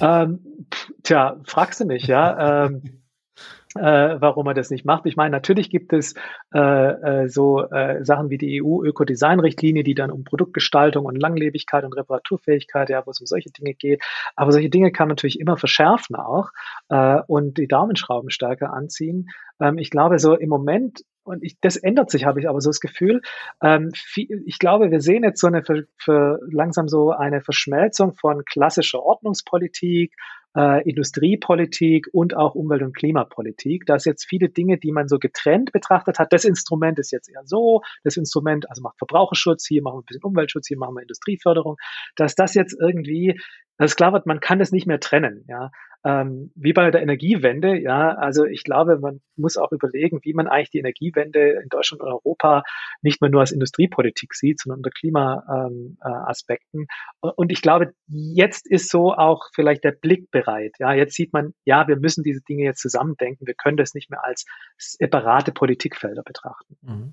Ähm, 0.00 0.66
tja, 1.02 1.36
fragst 1.44 1.80
du 1.80 1.84
mich, 1.84 2.06
ja. 2.06 2.64
ähm, 2.64 3.02
äh, 3.74 4.16
warum 4.20 4.46
er 4.46 4.54
das 4.54 4.70
nicht 4.70 4.84
macht. 4.84 5.04
Ich 5.04 5.16
meine, 5.16 5.30
natürlich 5.30 5.68
gibt 5.68 5.92
es 5.92 6.14
äh, 6.54 6.58
äh, 6.58 7.28
so 7.28 7.62
äh, 7.70 8.04
Sachen 8.04 8.30
wie 8.30 8.38
die 8.38 8.62
EU-Ökodesign-Richtlinie, 8.62 9.82
die 9.82 9.94
dann 9.94 10.10
um 10.10 10.24
Produktgestaltung 10.24 11.04
und 11.04 11.16
Langlebigkeit 11.16 11.84
und 11.84 11.92
Reparaturfähigkeit, 11.92 12.90
ja, 12.90 13.04
wo 13.06 13.10
es 13.10 13.20
um 13.20 13.26
solche 13.26 13.50
Dinge 13.50 13.74
geht. 13.74 14.02
Aber 14.34 14.52
solche 14.52 14.70
Dinge 14.70 14.90
kann 14.90 15.08
man 15.08 15.16
natürlich 15.16 15.38
immer 15.38 15.56
verschärfen 15.58 16.16
auch 16.16 16.50
äh, 16.88 17.20
und 17.26 17.58
die 17.58 17.68
Daumenschrauben 17.68 18.30
stärker 18.30 18.72
anziehen. 18.72 19.28
Ähm, 19.60 19.76
ich 19.76 19.90
glaube, 19.90 20.18
so 20.18 20.34
im 20.34 20.48
Moment 20.48 21.02
und 21.24 21.42
ich, 21.42 21.58
das 21.60 21.76
ändert 21.76 22.10
sich, 22.10 22.24
habe 22.24 22.40
ich 22.40 22.48
aber 22.48 22.60
so 22.60 22.70
das 22.70 22.80
Gefühl. 22.80 23.22
Ähm, 23.62 23.90
viel, 23.94 24.42
ich 24.46 24.58
glaube, 24.58 24.90
wir 24.90 25.00
sehen 25.00 25.24
jetzt 25.24 25.40
so 25.40 25.46
eine 25.46 25.62
für, 25.62 25.86
für 25.96 26.40
langsam 26.50 26.88
so 26.88 27.10
eine 27.10 27.40
Verschmelzung 27.40 28.14
von 28.14 28.44
klassischer 28.44 29.02
Ordnungspolitik, 29.02 30.14
äh, 30.56 30.88
Industriepolitik 30.88 32.08
und 32.12 32.36
auch 32.36 32.54
Umwelt- 32.54 32.82
und 32.82 32.94
Klimapolitik. 32.94 33.86
Da 33.86 33.96
ist 33.96 34.06
jetzt 34.06 34.24
viele 34.24 34.48
Dinge, 34.48 34.78
die 34.78 34.92
man 34.92 35.08
so 35.08 35.18
getrennt 35.18 35.72
betrachtet 35.72 36.18
hat. 36.18 36.32
Das 36.32 36.44
Instrument 36.44 36.98
ist 36.98 37.10
jetzt 37.10 37.28
eher 37.28 37.42
so, 37.44 37.82
das 38.04 38.16
Instrument, 38.16 38.68
also 38.68 38.82
macht 38.82 38.98
Verbraucherschutz, 38.98 39.66
hier 39.66 39.82
machen 39.82 39.96
wir 39.96 40.00
ein 40.02 40.06
bisschen 40.06 40.24
Umweltschutz, 40.24 40.68
hier 40.68 40.78
machen 40.78 40.94
wir 40.94 41.02
Industrieförderung, 41.02 41.76
dass 42.16 42.34
das 42.34 42.54
jetzt 42.54 42.76
irgendwie, 42.78 43.40
dass 43.78 43.96
klar 43.96 44.12
wird, 44.12 44.26
man 44.26 44.40
kann 44.40 44.58
das 44.58 44.72
nicht 44.72 44.86
mehr 44.86 45.00
trennen. 45.00 45.44
Ja, 45.48 45.70
ähm, 46.04 46.50
wie 46.56 46.72
bei 46.72 46.90
der 46.90 47.02
Energiewende, 47.02 47.78
ja, 47.78 48.14
also 48.14 48.44
ich 48.44 48.64
glaube, 48.64 48.98
man 48.98 49.20
muss 49.36 49.56
auch 49.56 49.70
überlegen, 49.70 50.18
wie 50.22 50.34
man 50.34 50.48
eigentlich 50.48 50.70
die 50.70 50.80
Energiewende 50.80 51.60
in 51.62 51.68
Deutschland 51.68 52.02
und 52.02 52.08
Europa 52.08 52.64
nicht 53.02 53.20
mehr 53.20 53.30
nur 53.30 53.40
als 53.40 53.52
Industriepolitik 53.52 54.34
sieht, 54.34 54.60
sondern 54.60 54.80
unter 54.80 54.90
Klimaaspekten. 54.90 56.80
Ähm, 56.80 56.86
äh, 57.22 57.28
und 57.36 57.52
ich 57.52 57.62
glaube, 57.62 57.92
jetzt 58.08 58.68
ist 58.68 58.90
so 58.90 59.12
auch 59.12 59.50
vielleicht 59.54 59.84
der 59.84 59.92
Blick 59.92 60.30
bereit. 60.42 60.74
Ja, 60.78 60.92
jetzt 60.92 61.14
sieht 61.14 61.32
man, 61.32 61.54
ja, 61.64 61.86
wir 61.88 61.96
müssen 61.96 62.22
diese 62.22 62.40
Dinge 62.40 62.64
jetzt 62.64 62.80
zusammendenken. 62.80 63.46
Wir 63.46 63.54
können 63.54 63.76
das 63.76 63.94
nicht 63.94 64.10
mehr 64.10 64.24
als 64.24 64.44
separate 64.78 65.52
Politikfelder 65.52 66.22
betrachten. 66.22 66.76
Mhm. 66.82 67.12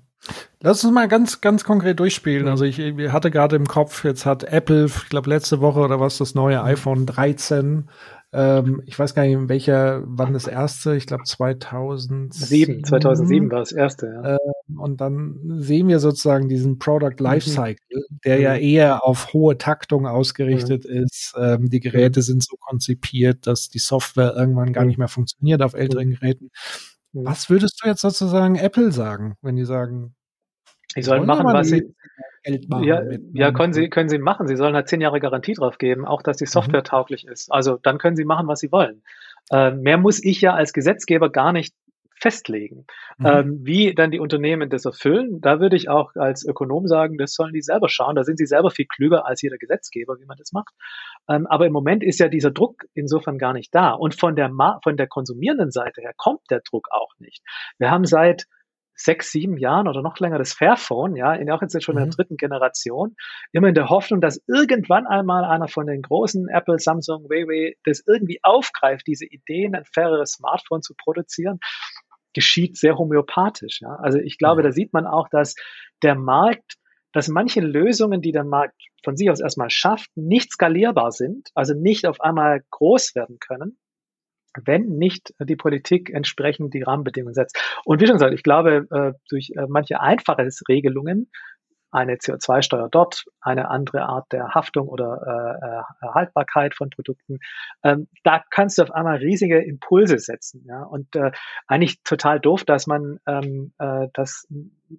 Lass 0.60 0.84
uns 0.84 0.92
mal 0.92 1.08
ganz, 1.08 1.40
ganz 1.40 1.64
konkret 1.64 1.98
durchspielen. 1.98 2.48
Also 2.48 2.64
ich, 2.64 2.78
ich 2.78 3.12
hatte 3.12 3.30
gerade 3.30 3.56
im 3.56 3.66
Kopf, 3.66 4.04
jetzt 4.04 4.26
hat 4.26 4.44
Apple, 4.44 4.86
ich 4.86 5.08
glaube 5.08 5.30
letzte 5.30 5.60
Woche 5.60 5.80
oder 5.80 6.00
was, 6.00 6.18
das 6.18 6.34
neue 6.34 6.62
iPhone 6.62 7.06
13 7.06 7.88
ähm, 8.32 8.82
ich 8.86 8.96
weiß 8.96 9.14
gar 9.14 9.24
nicht, 9.24 9.32
in 9.32 9.48
welcher, 9.48 10.02
wann 10.06 10.32
das 10.32 10.46
erste, 10.46 10.94
ich 10.94 11.06
glaube 11.06 11.24
2007. 11.24 12.84
2007 12.84 13.50
war 13.50 13.58
das 13.58 13.72
erste, 13.72 14.06
ja. 14.06 14.34
Ähm, 14.34 14.78
und 14.78 15.00
dann 15.00 15.40
sehen 15.60 15.88
wir 15.88 15.98
sozusagen 15.98 16.48
diesen 16.48 16.78
Product 16.78 17.16
mhm. 17.18 17.24
Lifecycle, 17.24 18.04
der 18.24 18.36
mhm. 18.36 18.42
ja 18.42 18.56
eher 18.56 19.04
auf 19.04 19.32
hohe 19.32 19.58
Taktung 19.58 20.06
ausgerichtet 20.06 20.84
mhm. 20.84 21.04
ist. 21.04 21.34
Ähm, 21.36 21.70
die 21.70 21.80
Geräte 21.80 22.22
sind 22.22 22.44
so 22.44 22.56
konzipiert, 22.60 23.48
dass 23.48 23.68
die 23.68 23.80
Software 23.80 24.34
irgendwann 24.36 24.72
gar 24.72 24.84
nicht 24.84 24.98
mehr 24.98 25.08
funktioniert 25.08 25.62
auf 25.62 25.74
älteren 25.74 26.10
Geräten. 26.10 26.50
Was 27.12 27.50
würdest 27.50 27.80
du 27.82 27.88
jetzt 27.88 28.02
sozusagen 28.02 28.54
Apple 28.54 28.92
sagen, 28.92 29.34
wenn 29.42 29.56
die 29.56 29.64
sagen, 29.64 30.14
die 30.96 31.02
sollen 31.02 31.26
machen, 31.26 31.46
was 31.46 31.68
sie, 31.68 31.94
machen. 32.68 32.84
Ja, 32.84 33.02
ja 33.32 33.52
können, 33.52 33.72
sie, 33.72 33.88
können 33.88 34.08
sie 34.08 34.18
machen. 34.18 34.46
Sie 34.46 34.56
sollen 34.56 34.74
halt 34.74 34.88
zehn 34.88 35.00
Jahre 35.00 35.20
Garantie 35.20 35.54
drauf 35.54 35.78
geben, 35.78 36.04
auch 36.04 36.22
dass 36.22 36.38
die 36.38 36.44
mhm. 36.44 36.50
Software 36.50 36.80
mhm. 36.80 36.84
tauglich 36.84 37.26
ist. 37.26 37.52
Also 37.52 37.76
dann 37.76 37.98
können 37.98 38.16
sie 38.16 38.24
machen, 38.24 38.48
was 38.48 38.60
sie 38.60 38.72
wollen. 38.72 39.02
Äh, 39.50 39.72
mehr 39.72 39.98
muss 39.98 40.22
ich 40.22 40.40
ja 40.40 40.54
als 40.54 40.72
Gesetzgeber 40.72 41.30
gar 41.30 41.52
nicht 41.52 41.74
festlegen. 42.20 42.86
Mhm. 43.18 43.26
Ähm, 43.26 43.60
wie 43.62 43.94
dann 43.94 44.10
die 44.10 44.20
Unternehmen 44.20 44.68
das 44.68 44.84
erfüllen, 44.84 45.40
da 45.40 45.58
würde 45.58 45.76
ich 45.76 45.88
auch 45.88 46.14
als 46.16 46.44
Ökonom 46.44 46.86
sagen, 46.86 47.16
das 47.16 47.32
sollen 47.32 47.54
die 47.54 47.62
selber 47.62 47.88
schauen. 47.88 48.14
Da 48.14 48.24
sind 48.24 48.36
sie 48.36 48.46
selber 48.46 48.70
viel 48.70 48.86
klüger 48.86 49.26
als 49.26 49.40
jeder 49.42 49.56
Gesetzgeber, 49.56 50.18
wie 50.20 50.26
man 50.26 50.36
das 50.36 50.52
macht. 50.52 50.74
Ähm, 51.28 51.46
aber 51.46 51.66
im 51.66 51.72
Moment 51.72 52.04
ist 52.04 52.20
ja 52.20 52.28
dieser 52.28 52.50
Druck 52.50 52.84
insofern 52.94 53.38
gar 53.38 53.54
nicht 53.54 53.74
da. 53.74 53.92
Und 53.92 54.18
von 54.18 54.36
der, 54.36 54.50
Ma 54.50 54.80
von 54.82 54.96
der 54.96 55.06
konsumierenden 55.06 55.70
Seite 55.70 56.02
her 56.02 56.12
kommt 56.16 56.42
der 56.50 56.60
Druck 56.60 56.88
auch 56.90 57.12
nicht. 57.18 57.42
Wir 57.78 57.90
haben 57.90 58.04
seit 58.04 58.46
sechs, 59.02 59.32
sieben 59.32 59.56
Jahren 59.56 59.88
oder 59.88 60.02
noch 60.02 60.18
länger 60.18 60.38
das 60.38 60.52
Fairphone, 60.52 61.16
ja, 61.16 61.34
in, 61.34 61.50
auch 61.50 61.62
jetzt 61.62 61.82
schon 61.82 61.94
in 61.94 61.98
der 61.98 62.06
mhm. 62.06 62.10
dritten 62.10 62.36
Generation, 62.36 63.16
immer 63.52 63.68
in 63.68 63.74
der 63.74 63.88
Hoffnung, 63.88 64.20
dass 64.20 64.42
irgendwann 64.46 65.06
einmal 65.06 65.44
einer 65.44 65.68
von 65.68 65.86
den 65.86 66.02
großen 66.02 66.48
Apple, 66.48 66.78
Samsung, 66.78 67.24
Huawei 67.24 67.76
das 67.84 68.02
irgendwie 68.06 68.40
aufgreift, 68.42 69.06
diese 69.06 69.26
Ideen, 69.26 69.74
ein 69.74 69.84
faireres 69.84 70.32
Smartphone 70.32 70.82
zu 70.82 70.94
produzieren, 70.94 71.58
geschieht 72.34 72.76
sehr 72.76 72.96
homöopathisch. 72.96 73.80
Ja. 73.80 73.96
Also 74.02 74.18
ich 74.18 74.38
glaube, 74.38 74.62
da 74.62 74.70
sieht 74.70 74.92
man 74.92 75.06
auch, 75.06 75.28
dass 75.30 75.54
der 76.02 76.14
Markt 76.14 76.76
dass 77.12 77.26
manche 77.26 77.60
Lösungen, 77.60 78.22
die 78.22 78.30
der 78.30 78.44
Markt 78.44 78.80
von 79.02 79.16
sich 79.16 79.28
aus 79.30 79.40
erstmal 79.40 79.68
schafft, 79.68 80.10
nicht 80.14 80.52
skalierbar 80.52 81.10
sind, 81.10 81.48
also 81.56 81.74
nicht 81.74 82.06
auf 82.06 82.20
einmal 82.20 82.60
groß 82.70 83.16
werden 83.16 83.38
können 83.40 83.79
wenn 84.64 84.86
nicht 84.98 85.34
die 85.38 85.56
Politik 85.56 86.10
entsprechend 86.10 86.74
die 86.74 86.82
Rahmenbedingungen 86.82 87.34
setzt. 87.34 87.58
Und 87.84 88.00
wie 88.00 88.06
schon 88.06 88.16
gesagt, 88.16 88.34
ich 88.34 88.42
glaube, 88.42 88.86
äh, 88.90 89.12
durch 89.28 89.50
äh, 89.56 89.66
manche 89.68 90.00
einfache 90.00 90.48
Regelungen, 90.68 91.30
eine 91.92 92.14
CO2-Steuer 92.14 92.88
dort, 92.88 93.24
eine 93.40 93.68
andere 93.68 94.02
Art 94.02 94.30
der 94.32 94.54
Haftung 94.54 94.88
oder 94.88 95.84
äh, 96.02 96.06
Haltbarkeit 96.06 96.74
von 96.74 96.90
Produkten. 96.90 97.38
Ähm, 97.82 98.06
da 98.22 98.44
kannst 98.50 98.78
du 98.78 98.82
auf 98.82 98.92
einmal 98.92 99.16
riesige 99.16 99.60
Impulse 99.60 100.18
setzen. 100.18 100.66
Und 100.90 101.08
eigentlich 101.66 102.00
total 102.04 102.38
doof, 102.38 102.64
dass 102.64 102.86
man 102.86 103.18
ähm, 103.26 103.72
äh, 103.78 104.06
das 104.12 104.46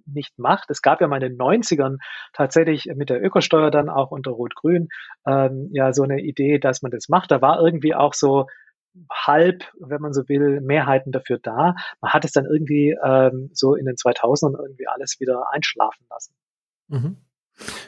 nicht 0.05 0.37
macht. 0.37 0.69
Es 0.69 0.81
gab 0.81 1.01
ja 1.01 1.07
mal 1.07 1.23
in 1.23 1.31
den 1.31 1.37
90ern 1.37 1.97
tatsächlich 2.33 2.89
mit 2.95 3.09
der 3.09 3.23
Ökosteuer 3.23 3.71
dann 3.71 3.89
auch 3.89 4.11
unter 4.11 4.31
Rot-Grün 4.31 4.89
ähm, 5.25 5.69
ja 5.71 5.93
so 5.93 6.03
eine 6.03 6.21
Idee, 6.21 6.59
dass 6.59 6.81
man 6.81 6.91
das 6.91 7.09
macht. 7.09 7.31
Da 7.31 7.41
war 7.41 7.61
irgendwie 7.61 7.95
auch 7.95 8.13
so 8.13 8.47
halb, 9.09 9.63
wenn 9.79 10.01
man 10.01 10.13
so 10.13 10.27
will, 10.27 10.61
Mehrheiten 10.61 11.11
dafür 11.11 11.39
da. 11.39 11.75
Man 12.01 12.13
hat 12.13 12.25
es 12.25 12.31
dann 12.31 12.45
irgendwie 12.45 12.95
ähm, 13.03 13.49
so 13.53 13.75
in 13.75 13.85
den 13.85 13.95
2000ern 13.95 14.61
irgendwie 14.61 14.87
alles 14.87 15.19
wieder 15.19 15.51
einschlafen 15.51 16.05
lassen. 16.09 16.33
Mhm. 16.87 17.17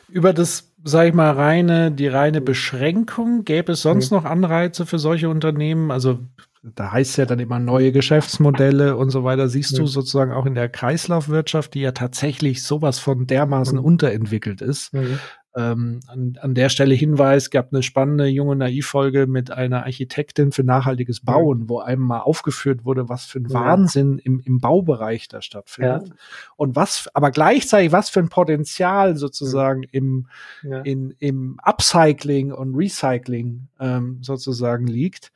Über 0.07 0.33
das, 0.33 0.73
sage 0.83 1.09
ich 1.09 1.15
mal, 1.15 1.31
reine, 1.31 1.91
die 1.91 2.07
reine 2.07 2.41
mhm. 2.41 2.45
Beschränkung, 2.45 3.43
gäbe 3.43 3.73
es 3.73 3.81
sonst 3.81 4.11
mhm. 4.11 4.17
noch 4.17 4.25
Anreize 4.25 4.85
für 4.85 4.99
solche 4.99 5.29
Unternehmen? 5.29 5.91
Also 5.91 6.19
da 6.63 6.91
heißt 6.91 7.11
es 7.11 7.17
ja 7.17 7.25
dann 7.25 7.39
immer 7.39 7.59
neue 7.59 7.91
Geschäftsmodelle 7.91 8.95
und 8.95 9.09
so 9.09 9.23
weiter. 9.23 9.49
Siehst 9.49 9.73
mhm. 9.73 9.77
du 9.79 9.87
sozusagen 9.87 10.31
auch 10.31 10.45
in 10.45 10.55
der 10.55 10.69
Kreislaufwirtschaft, 10.69 11.73
die 11.73 11.81
ja 11.81 11.91
tatsächlich 11.91 12.63
sowas 12.63 12.99
von 12.99 13.27
dermaßen 13.27 13.77
mhm. 13.77 13.83
unterentwickelt 13.83 14.61
ist, 14.61 14.93
mhm. 14.93 15.19
Ähm, 15.55 15.99
an, 16.07 16.37
an 16.41 16.55
der 16.55 16.69
Stelle 16.69 16.95
Hinweis, 16.95 17.49
gab 17.51 17.71
eine 17.71 17.83
spannende 17.83 18.25
junge 18.25 18.55
Naivfolge 18.55 19.27
mit 19.27 19.51
einer 19.51 19.83
Architektin 19.83 20.51
für 20.51 20.63
nachhaltiges 20.63 21.19
Bauen, 21.21 21.59
mhm. 21.59 21.69
wo 21.69 21.79
einem 21.79 22.01
mal 22.01 22.21
aufgeführt 22.21 22.85
wurde, 22.85 23.07
was 23.09 23.25
für 23.25 23.39
ein 23.39 23.47
ja. 23.49 23.53
Wahnsinn 23.53 24.17
im, 24.17 24.39
im 24.39 24.59
Baubereich 24.59 25.27
da 25.27 25.41
stattfindet. 25.41 26.07
Ja. 26.07 26.15
Und 26.55 26.75
was, 26.75 27.09
aber 27.13 27.29
gleichzeitig, 27.31 27.91
was 27.91 28.09
für 28.09 28.19
ein 28.19 28.29
Potenzial 28.29 29.15
sozusagen 29.15 29.81
mhm. 29.81 29.87
im, 29.91 30.27
ja. 30.63 30.81
in, 30.81 31.15
im 31.19 31.59
Upcycling 31.61 32.51
und 32.51 32.75
Recycling 32.75 33.67
ähm, 33.79 34.19
sozusagen 34.21 34.87
liegt. 34.87 35.31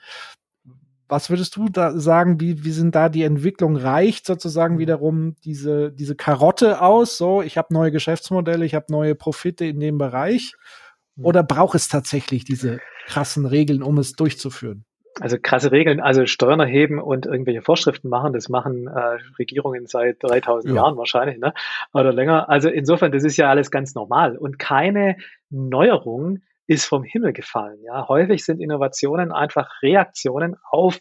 Was 1.09 1.29
würdest 1.29 1.55
du 1.55 1.69
da 1.69 1.97
sagen, 1.97 2.39
wie, 2.41 2.63
wie 2.63 2.71
sind 2.71 2.95
da 2.95 3.09
die 3.09 3.23
Entwicklungen? 3.23 3.77
Reicht 3.77 4.25
sozusagen 4.25 4.75
mhm. 4.75 4.79
wiederum 4.79 5.35
diese, 5.43 5.91
diese 5.91 6.15
Karotte 6.15 6.81
aus? 6.81 7.17
So, 7.17 7.41
ich 7.41 7.57
habe 7.57 7.73
neue 7.73 7.91
Geschäftsmodelle, 7.91 8.65
ich 8.65 8.75
habe 8.75 8.87
neue 8.89 9.15
Profite 9.15 9.65
in 9.65 9.79
dem 9.79 9.97
Bereich. 9.97 10.53
Mhm. 11.15 11.25
Oder 11.25 11.43
braucht 11.43 11.75
es 11.75 11.87
tatsächlich 11.87 12.43
diese 12.43 12.79
krassen 13.05 13.45
Regeln, 13.45 13.83
um 13.83 13.97
es 13.97 14.13
durchzuführen? 14.13 14.85
Also 15.19 15.37
krasse 15.41 15.71
Regeln, 15.71 15.99
also 15.99 16.25
Steuern 16.25 16.59
erheben 16.59 16.99
und 16.99 17.25
irgendwelche 17.25 17.61
Vorschriften 17.61 18.09
machen, 18.09 18.33
das 18.33 18.49
machen 18.49 18.87
äh, 18.87 19.17
Regierungen 19.39 19.87
seit 19.87 20.21
3000 20.21 20.75
ja. 20.75 20.81
Jahren 20.81 20.97
wahrscheinlich, 20.97 21.39
ne? 21.39 21.53
oder 21.93 22.13
länger. 22.13 22.49
Also 22.49 22.69
insofern, 22.69 23.11
das 23.11 23.23
ist 23.23 23.37
ja 23.37 23.49
alles 23.49 23.71
ganz 23.71 23.95
normal 23.95 24.37
und 24.37 24.59
keine 24.59 25.17
Neuerung 25.49 26.41
ist 26.67 26.85
vom 26.85 27.03
Himmel 27.03 27.33
gefallen. 27.33 27.81
Ja, 27.83 28.07
häufig 28.07 28.45
sind 28.45 28.61
Innovationen 28.61 29.31
einfach 29.31 29.81
Reaktionen 29.81 30.55
auf 30.69 30.99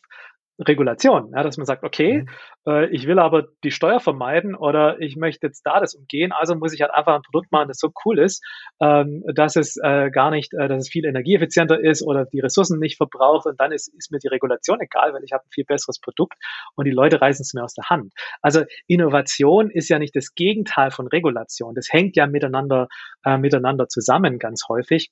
Regulation, 0.59 1.33
ja, 1.35 1.43
dass 1.43 1.59
man 1.59 1.67
sagt, 1.67 1.85
okay, 1.85 2.23
mhm. 2.23 2.29
äh, 2.67 2.87
ich 2.87 3.07
will 3.07 3.19
aber 3.19 3.49
die 3.63 3.71
Steuer 3.71 4.01
vermeiden 4.01 4.55
oder 4.55 5.01
ich 5.01 5.17
möchte 5.17 5.47
jetzt 5.47 5.63
da 5.63 5.81
das 5.81 5.95
umgehen, 5.95 6.33
also 6.33 6.55
muss 6.55 6.73
ich 6.73 6.81
halt 6.81 6.95
einfach 6.95 7.15
ein 7.15 7.23
Produkt 7.23 7.53
machen, 7.53 7.69
das 7.69 7.79
so 7.79 7.91
cool 8.05 8.19
ist, 8.19 8.43
ähm, 8.81 9.23
dass 9.35 9.57
es 9.57 9.77
äh, 9.77 10.11
gar 10.11 10.31
nicht, 10.31 10.55
äh, 10.55 10.69
dass 10.69 10.85
es 10.85 10.89
viel 10.89 11.05
energieeffizienter 11.05 11.79
ist 11.79 12.03
oder 12.03 12.25
die 12.25 12.41
Ressourcen 12.41 12.79
nicht 12.79 12.97
verbraucht 12.97 13.47
und 13.47 13.61
dann 13.61 13.71
ist, 13.71 13.93
ist 13.99 14.11
mir 14.11 14.19
die 14.19 14.29
Regulation 14.29 14.81
egal, 14.81 15.13
weil 15.13 15.25
ich 15.25 15.33
habe 15.33 15.45
ein 15.45 15.53
viel 15.53 15.65
besseres 15.65 16.01
Produkt 16.01 16.39
und 16.75 16.87
die 16.87 16.91
Leute 16.91 17.21
reißen 17.21 17.43
es 17.43 17.53
mir 17.53 17.63
aus 17.63 17.75
der 17.75 17.91
Hand. 17.91 18.15
Also 18.41 18.65
Innovation 18.87 19.71
ist 19.71 19.91
ja 19.91 19.99
nicht 19.99 20.17
das 20.17 20.35
Gegenteil 20.35 20.91
von 20.91 21.07
Regulation, 21.07 21.75
das 21.75 21.89
hängt 21.91 22.17
ja 22.17 22.27
miteinander, 22.27 22.89
äh, 23.25 23.37
miteinander 23.37 23.89
zusammen 23.89 24.39
ganz 24.39 24.65
häufig. 24.71 25.11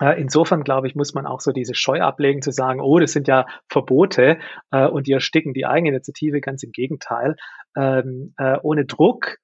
Insofern, 0.00 0.64
glaube 0.64 0.86
ich, 0.86 0.94
muss 0.94 1.14
man 1.14 1.26
auch 1.26 1.40
so 1.40 1.52
diese 1.52 1.74
Scheu 1.74 2.00
ablegen, 2.00 2.42
zu 2.42 2.52
sagen, 2.52 2.80
oh, 2.80 2.98
das 2.98 3.12
sind 3.12 3.28
ja 3.28 3.46
Verbote 3.68 4.38
äh, 4.70 4.86
und 4.86 5.06
die 5.06 5.12
ersticken 5.12 5.52
die 5.52 5.66
Eigeninitiative. 5.66 6.40
Ganz 6.40 6.62
im 6.62 6.72
Gegenteil. 6.72 7.36
Ähm, 7.76 8.34
äh, 8.38 8.58
ohne 8.62 8.86
Druck 8.86 9.36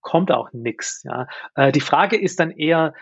kommt 0.00 0.30
auch 0.30 0.52
nichts. 0.52 1.02
Ja. 1.04 1.26
Äh, 1.56 1.72
die 1.72 1.80
Frage 1.80 2.20
ist 2.20 2.38
dann 2.38 2.52
eher, 2.52 2.94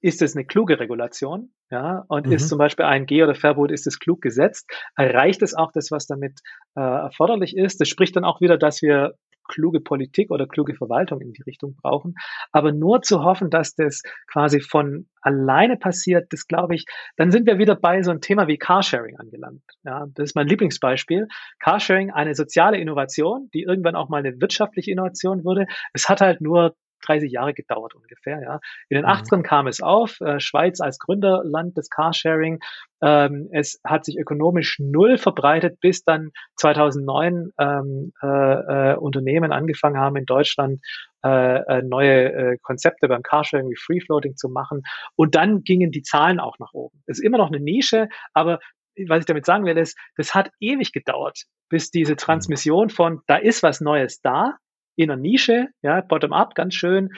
ist 0.00 0.22
es 0.22 0.34
eine 0.34 0.46
kluge 0.46 0.80
Regulation? 0.80 1.52
Ja, 1.70 2.04
und 2.08 2.26
mhm. 2.26 2.32
ist 2.32 2.48
zum 2.48 2.56
Beispiel 2.56 2.86
ein 2.86 3.04
G- 3.04 3.22
oder 3.22 3.34
Verbot, 3.34 3.70
ist 3.70 3.86
es 3.86 3.98
klug 3.98 4.22
gesetzt? 4.22 4.70
Erreicht 4.96 5.42
es 5.42 5.54
auch 5.54 5.70
das, 5.72 5.90
was 5.90 6.06
damit 6.06 6.40
äh, 6.74 6.80
erforderlich 6.80 7.54
ist? 7.54 7.78
Das 7.80 7.88
spricht 7.88 8.16
dann 8.16 8.24
auch 8.24 8.40
wieder, 8.40 8.56
dass 8.56 8.80
wir 8.80 9.16
kluge 9.48 9.80
Politik 9.80 10.30
oder 10.30 10.46
kluge 10.46 10.74
Verwaltung 10.74 11.20
in 11.20 11.32
die 11.32 11.42
Richtung 11.42 11.74
brauchen. 11.74 12.14
Aber 12.52 12.72
nur 12.72 13.02
zu 13.02 13.24
hoffen, 13.24 13.50
dass 13.50 13.74
das 13.74 14.02
quasi 14.30 14.60
von 14.60 15.08
alleine 15.20 15.76
passiert, 15.76 16.32
das 16.32 16.46
glaube 16.46 16.74
ich, 16.74 16.84
dann 17.16 17.30
sind 17.30 17.46
wir 17.46 17.58
wieder 17.58 17.74
bei 17.74 18.02
so 18.02 18.10
einem 18.10 18.20
Thema 18.20 18.46
wie 18.46 18.58
Carsharing 18.58 19.16
angelangt. 19.16 19.62
Ja, 19.82 20.06
das 20.14 20.30
ist 20.30 20.36
mein 20.36 20.46
Lieblingsbeispiel. 20.46 21.26
Carsharing, 21.58 22.10
eine 22.10 22.34
soziale 22.34 22.78
Innovation, 22.78 23.48
die 23.52 23.62
irgendwann 23.62 23.96
auch 23.96 24.08
mal 24.08 24.18
eine 24.18 24.40
wirtschaftliche 24.40 24.92
Innovation 24.92 25.44
wurde. 25.44 25.66
Es 25.92 26.08
hat 26.08 26.20
halt 26.20 26.40
nur 26.40 26.76
30 27.06 27.32
Jahre 27.32 27.54
gedauert 27.54 27.94
ungefähr. 27.94 28.40
Ja. 28.42 28.60
In 28.88 28.96
den 28.96 29.04
mhm. 29.04 29.10
80ern 29.10 29.42
kam 29.42 29.66
es 29.66 29.80
auf, 29.80 30.20
äh, 30.20 30.40
Schweiz 30.40 30.80
als 30.80 30.98
Gründerland 30.98 31.76
des 31.76 31.90
Carsharing. 31.90 32.60
Ähm, 33.00 33.48
es 33.52 33.80
hat 33.84 34.04
sich 34.04 34.18
ökonomisch 34.18 34.78
null 34.78 35.18
verbreitet, 35.18 35.80
bis 35.80 36.04
dann 36.04 36.30
2009 36.56 37.50
ähm, 37.58 38.12
äh, 38.22 38.26
äh, 38.26 38.96
Unternehmen 38.96 39.52
angefangen 39.52 39.98
haben 39.98 40.16
in 40.16 40.26
Deutschland 40.26 40.80
äh, 41.24 41.58
äh, 41.58 41.82
neue 41.82 42.32
äh, 42.32 42.58
Konzepte 42.62 43.08
beim 43.08 43.22
Carsharing 43.22 43.68
wie 43.70 43.76
Free 43.76 44.00
Floating 44.00 44.36
zu 44.36 44.48
machen. 44.48 44.82
Und 45.16 45.34
dann 45.34 45.62
gingen 45.62 45.90
die 45.90 46.02
Zahlen 46.02 46.40
auch 46.40 46.58
nach 46.58 46.72
oben. 46.72 47.02
Es 47.06 47.18
ist 47.18 47.24
immer 47.24 47.38
noch 47.38 47.48
eine 47.48 47.60
Nische, 47.60 48.08
aber 48.34 48.60
was 49.06 49.20
ich 49.20 49.26
damit 49.26 49.46
sagen 49.46 49.64
will, 49.64 49.76
ist, 49.76 49.96
das 50.16 50.34
hat 50.34 50.50
ewig 50.60 50.92
gedauert, 50.92 51.44
bis 51.68 51.90
diese 51.90 52.12
mhm. 52.12 52.18
Transmission 52.18 52.90
von, 52.90 53.20
da 53.26 53.36
ist 53.36 53.62
was 53.62 53.80
Neues 53.80 54.20
da, 54.20 54.56
in 54.98 55.10
einer 55.10 55.20
Nische, 55.20 55.68
ja, 55.82 56.00
bottom-up, 56.00 56.54
ganz 56.54 56.74
schön. 56.74 57.10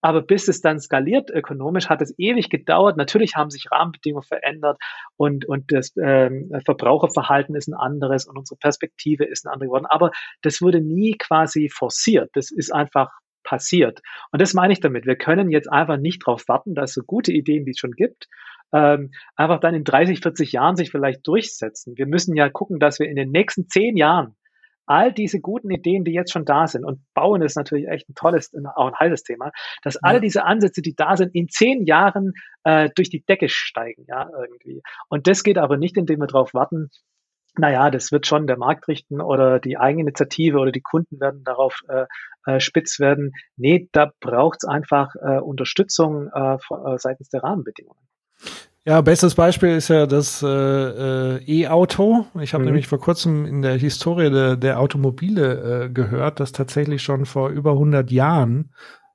Aber 0.00 0.22
bis 0.22 0.46
es 0.48 0.60
dann 0.60 0.78
skaliert 0.78 1.30
ökonomisch, 1.30 1.88
hat 1.88 2.00
es 2.00 2.14
ewig 2.18 2.48
gedauert. 2.48 2.96
Natürlich 2.96 3.34
haben 3.34 3.50
sich 3.50 3.70
Rahmenbedingungen 3.70 4.26
verändert 4.26 4.78
und, 5.16 5.46
und 5.46 5.72
das 5.72 5.92
ähm, 6.00 6.50
Verbraucherverhalten 6.64 7.56
ist 7.56 7.68
ein 7.68 7.74
anderes 7.74 8.26
und 8.26 8.38
unsere 8.38 8.56
Perspektive 8.58 9.24
ist 9.24 9.46
eine 9.46 9.54
andere 9.54 9.68
geworden. 9.68 9.86
Aber 9.86 10.12
das 10.42 10.62
wurde 10.62 10.80
nie 10.80 11.16
quasi 11.18 11.68
forciert. 11.68 12.30
Das 12.34 12.50
ist 12.50 12.72
einfach 12.72 13.10
passiert. 13.42 14.00
Und 14.32 14.40
das 14.40 14.54
meine 14.54 14.72
ich 14.72 14.80
damit. 14.80 15.06
Wir 15.06 15.16
können 15.16 15.50
jetzt 15.50 15.70
einfach 15.70 15.96
nicht 15.96 16.22
darauf 16.26 16.46
warten, 16.48 16.74
dass 16.74 16.92
so 16.92 17.02
gute 17.02 17.32
Ideen, 17.32 17.64
die 17.64 17.72
es 17.72 17.78
schon 17.78 17.92
gibt, 17.92 18.28
ähm, 18.72 19.10
einfach 19.34 19.60
dann 19.60 19.74
in 19.74 19.84
30, 19.84 20.20
40 20.20 20.52
Jahren 20.52 20.76
sich 20.76 20.90
vielleicht 20.90 21.26
durchsetzen. 21.26 21.96
Wir 21.96 22.06
müssen 22.06 22.34
ja 22.36 22.48
gucken, 22.48 22.78
dass 22.78 22.98
wir 22.98 23.08
in 23.08 23.16
den 23.16 23.30
nächsten 23.30 23.68
zehn 23.68 23.96
Jahren 23.96 24.36
all 24.86 25.12
diese 25.12 25.40
guten 25.40 25.70
Ideen, 25.70 26.04
die 26.04 26.12
jetzt 26.12 26.32
schon 26.32 26.44
da 26.44 26.66
sind, 26.66 26.84
und 26.84 27.00
Bauen 27.14 27.42
ist 27.42 27.56
natürlich 27.56 27.88
echt 27.88 28.08
ein 28.08 28.14
tolles, 28.14 28.52
auch 28.74 28.88
ein 28.88 28.98
heißes 28.98 29.22
Thema, 29.22 29.52
dass 29.82 29.96
alle 29.96 30.20
diese 30.20 30.44
Ansätze, 30.44 30.82
die 30.82 30.94
da 30.94 31.16
sind, 31.16 31.34
in 31.34 31.48
zehn 31.48 31.84
Jahren 31.84 32.32
äh, 32.64 32.90
durch 32.94 33.10
die 33.10 33.24
Decke 33.24 33.48
steigen, 33.48 34.04
ja, 34.08 34.28
irgendwie. 34.40 34.82
Und 35.08 35.26
das 35.26 35.42
geht 35.42 35.58
aber 35.58 35.76
nicht, 35.76 35.96
indem 35.96 36.20
wir 36.20 36.26
darauf 36.26 36.54
warten, 36.54 36.90
naja, 37.58 37.90
das 37.90 38.12
wird 38.12 38.26
schon 38.26 38.46
der 38.46 38.58
Markt 38.58 38.86
richten 38.86 39.20
oder 39.20 39.58
die 39.58 39.78
Eigeninitiative 39.78 40.58
oder 40.58 40.72
die 40.72 40.82
Kunden 40.82 41.18
werden 41.20 41.42
darauf 41.42 41.80
äh, 41.88 42.04
äh, 42.44 42.60
spitz 42.60 43.00
werden. 43.00 43.32
Nee, 43.56 43.88
da 43.92 44.12
braucht 44.20 44.58
es 44.62 44.68
einfach 44.68 45.14
äh, 45.16 45.38
Unterstützung 45.38 46.28
äh, 46.32 46.54
äh, 46.54 46.98
seitens 46.98 47.28
der 47.30 47.42
Rahmenbedingungen. 47.42 48.00
Ja, 48.88 49.00
bestes 49.00 49.34
Beispiel 49.34 49.70
ist 49.70 49.88
ja 49.88 50.06
das 50.06 50.44
äh, 50.44 50.46
äh, 50.46 51.42
E-Auto. 51.44 52.24
Ich 52.40 52.54
habe 52.54 52.62
mhm. 52.62 52.68
nämlich 52.68 52.86
vor 52.86 53.00
kurzem 53.00 53.44
in 53.44 53.60
der 53.60 53.76
Historie 53.76 54.30
de, 54.30 54.56
der 54.56 54.78
Automobile 54.78 55.86
äh, 55.86 55.90
gehört, 55.90 56.38
dass 56.38 56.52
tatsächlich 56.52 57.02
schon 57.02 57.26
vor 57.26 57.50
über 57.50 57.72
100 57.72 58.12
Jahren 58.12 58.70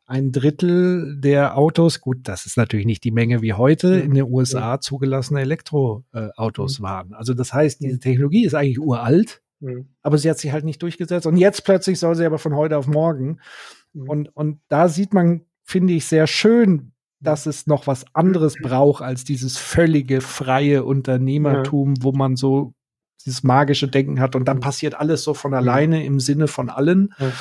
ein 0.06 0.34
Drittel 0.34 1.16
der 1.18 1.58
Autos, 1.58 2.02
gut, 2.02 2.18
das 2.24 2.46
ist 2.46 2.58
natürlich 2.58 2.86
nicht 2.86 3.06
die 3.06 3.12
Menge 3.12 3.42
wie 3.42 3.54
heute, 3.54 3.96
in 3.96 4.14
den 4.14 4.26
USA 4.26 4.82
zugelassene 4.82 5.40
Elektroautos 5.40 6.80
mhm. 6.80 6.84
waren. 6.84 7.14
Also 7.14 7.34
das 7.34 7.54
heißt, 7.54 7.80
diese 7.80 7.96
mhm. 7.96 8.02
Technologie 8.02 8.44
ist 8.44 8.56
eigentlich 8.56 8.82
uralt, 8.82 9.42
mhm. 9.62 9.88
aber 10.02 10.18
sie 10.18 10.30
hat 10.30 10.38
sich 10.38 10.52
halt 10.52 10.66
nicht 10.66 10.82
durchgesetzt. 10.82 11.28
Und 11.28 11.38
jetzt 11.38 11.64
plötzlich 11.64 11.98
soll 11.98 12.16
sie 12.16 12.26
aber 12.26 12.40
von 12.40 12.58
heute 12.58 12.78
auf 12.78 12.88
morgen. 12.88 13.40
Mhm. 13.94 14.10
Und, 14.10 14.36
und 14.36 14.60
da 14.68 14.90
sieht 14.90 15.14
man, 15.14 15.46
finde 15.64 15.94
ich, 15.94 16.04
sehr 16.08 16.28
schön, 16.28 16.91
dass 17.22 17.46
es 17.46 17.68
noch 17.68 17.88
was 17.88 18.06
anderes 18.14 18.56
braucht 18.62 19.04
als 19.04 19.24
dieses 19.24 19.58
völlige 19.58 20.22
freie 20.22 20.84
Unternehmertum, 20.84 21.96
ja. 21.98 22.04
wo 22.04 22.12
man 22.12 22.36
so 22.36 22.74
dieses 23.26 23.44
magische 23.44 23.88
Denken 23.88 24.20
hat 24.20 24.36
und 24.36 24.48
dann 24.48 24.60
passiert 24.60 24.96
alles 24.96 25.24
so 25.24 25.34
von 25.34 25.54
alleine 25.54 26.04
im 26.04 26.20
Sinne 26.20 26.48
von 26.48 26.70
allen. 26.70 27.14
Ja. 27.20 27.32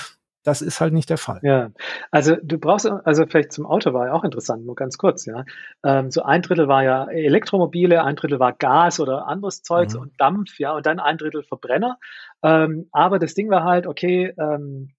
Das 0.42 0.62
ist 0.62 0.80
halt 0.80 0.94
nicht 0.94 1.10
der 1.10 1.18
Fall. 1.18 1.38
Ja, 1.42 1.70
also 2.10 2.34
du 2.42 2.58
brauchst, 2.58 2.86
also 2.86 3.26
vielleicht 3.26 3.52
zum 3.52 3.66
Auto 3.66 3.92
war 3.92 4.06
ja 4.06 4.12
auch 4.14 4.24
interessant, 4.24 4.64
nur 4.64 4.74
ganz 4.74 4.96
kurz, 4.96 5.26
ja. 5.26 5.44
Ähm, 5.84 6.10
so 6.10 6.22
ein 6.22 6.40
Drittel 6.40 6.66
war 6.66 6.82
ja 6.82 7.04
Elektromobile, 7.10 8.02
ein 8.02 8.16
Drittel 8.16 8.40
war 8.40 8.54
Gas 8.54 9.00
oder 9.00 9.26
anderes 9.28 9.62
Zeug 9.62 9.92
mhm. 9.92 10.00
und 10.00 10.12
Dampf, 10.18 10.58
ja, 10.58 10.72
und 10.72 10.86
dann 10.86 10.98
ein 10.98 11.18
Drittel 11.18 11.42
Verbrenner. 11.42 11.98
Ähm, 12.42 12.88
aber 12.90 13.18
das 13.18 13.34
Ding 13.34 13.50
war 13.50 13.64
halt, 13.64 13.86
okay, 13.86 14.32
ähm, 14.38 14.92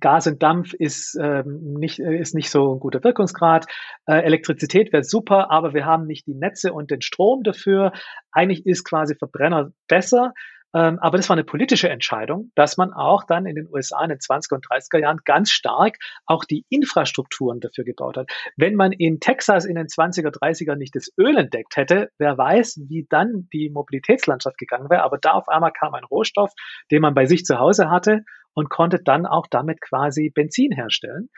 Gas 0.00 0.26
und 0.26 0.42
Dampf 0.42 0.72
ist, 0.74 1.16
ähm, 1.20 1.74
nicht, 1.74 1.98
äh, 2.00 2.18
ist 2.18 2.34
nicht 2.34 2.50
so 2.50 2.74
ein 2.74 2.80
guter 2.80 3.02
Wirkungsgrad. 3.02 3.66
Äh, 4.06 4.22
Elektrizität 4.22 4.92
wäre 4.92 5.04
super, 5.04 5.50
aber 5.50 5.74
wir 5.74 5.84
haben 5.84 6.06
nicht 6.06 6.26
die 6.26 6.34
Netze 6.34 6.72
und 6.72 6.90
den 6.90 7.02
Strom 7.02 7.42
dafür. 7.42 7.92
Eigentlich 8.32 8.66
ist 8.66 8.84
quasi 8.84 9.14
Verbrenner 9.14 9.72
besser. 9.88 10.32
Ähm, 10.76 10.98
aber 10.98 11.16
das 11.16 11.28
war 11.30 11.34
eine 11.36 11.44
politische 11.44 11.88
Entscheidung, 11.88 12.52
dass 12.54 12.76
man 12.76 12.92
auch 12.92 13.24
dann 13.24 13.46
in 13.46 13.54
den 13.54 13.66
USA 13.72 14.02
in 14.02 14.10
den 14.10 14.18
20er 14.18 14.56
und 14.56 14.66
30er 14.66 14.98
Jahren 14.98 15.20
ganz 15.24 15.50
stark 15.50 15.96
auch 16.26 16.44
die 16.44 16.66
Infrastrukturen 16.68 17.60
dafür 17.60 17.84
gebaut 17.84 18.18
hat. 18.18 18.30
Wenn 18.56 18.74
man 18.74 18.92
in 18.92 19.18
Texas 19.18 19.64
in 19.64 19.76
den 19.76 19.86
20er, 19.86 20.28
30er 20.28 20.74
nicht 20.74 20.94
das 20.94 21.10
Öl 21.18 21.38
entdeckt 21.38 21.76
hätte, 21.76 22.10
wer 22.18 22.36
weiß, 22.36 22.80
wie 22.88 23.06
dann 23.08 23.48
die 23.54 23.70
Mobilitätslandschaft 23.70 24.58
gegangen 24.58 24.90
wäre. 24.90 25.02
Aber 25.02 25.16
da 25.16 25.32
auf 25.32 25.48
einmal 25.48 25.72
kam 25.72 25.94
ein 25.94 26.04
Rohstoff, 26.04 26.52
den 26.90 27.00
man 27.00 27.14
bei 27.14 27.24
sich 27.24 27.44
zu 27.44 27.58
Hause 27.58 27.88
hatte 27.88 28.24
und 28.56 28.70
konnte 28.70 28.98
dann 29.00 29.26
auch 29.26 29.46
damit 29.48 29.80
quasi 29.80 30.30
Benzin 30.34 30.72
herstellen. 30.72 31.28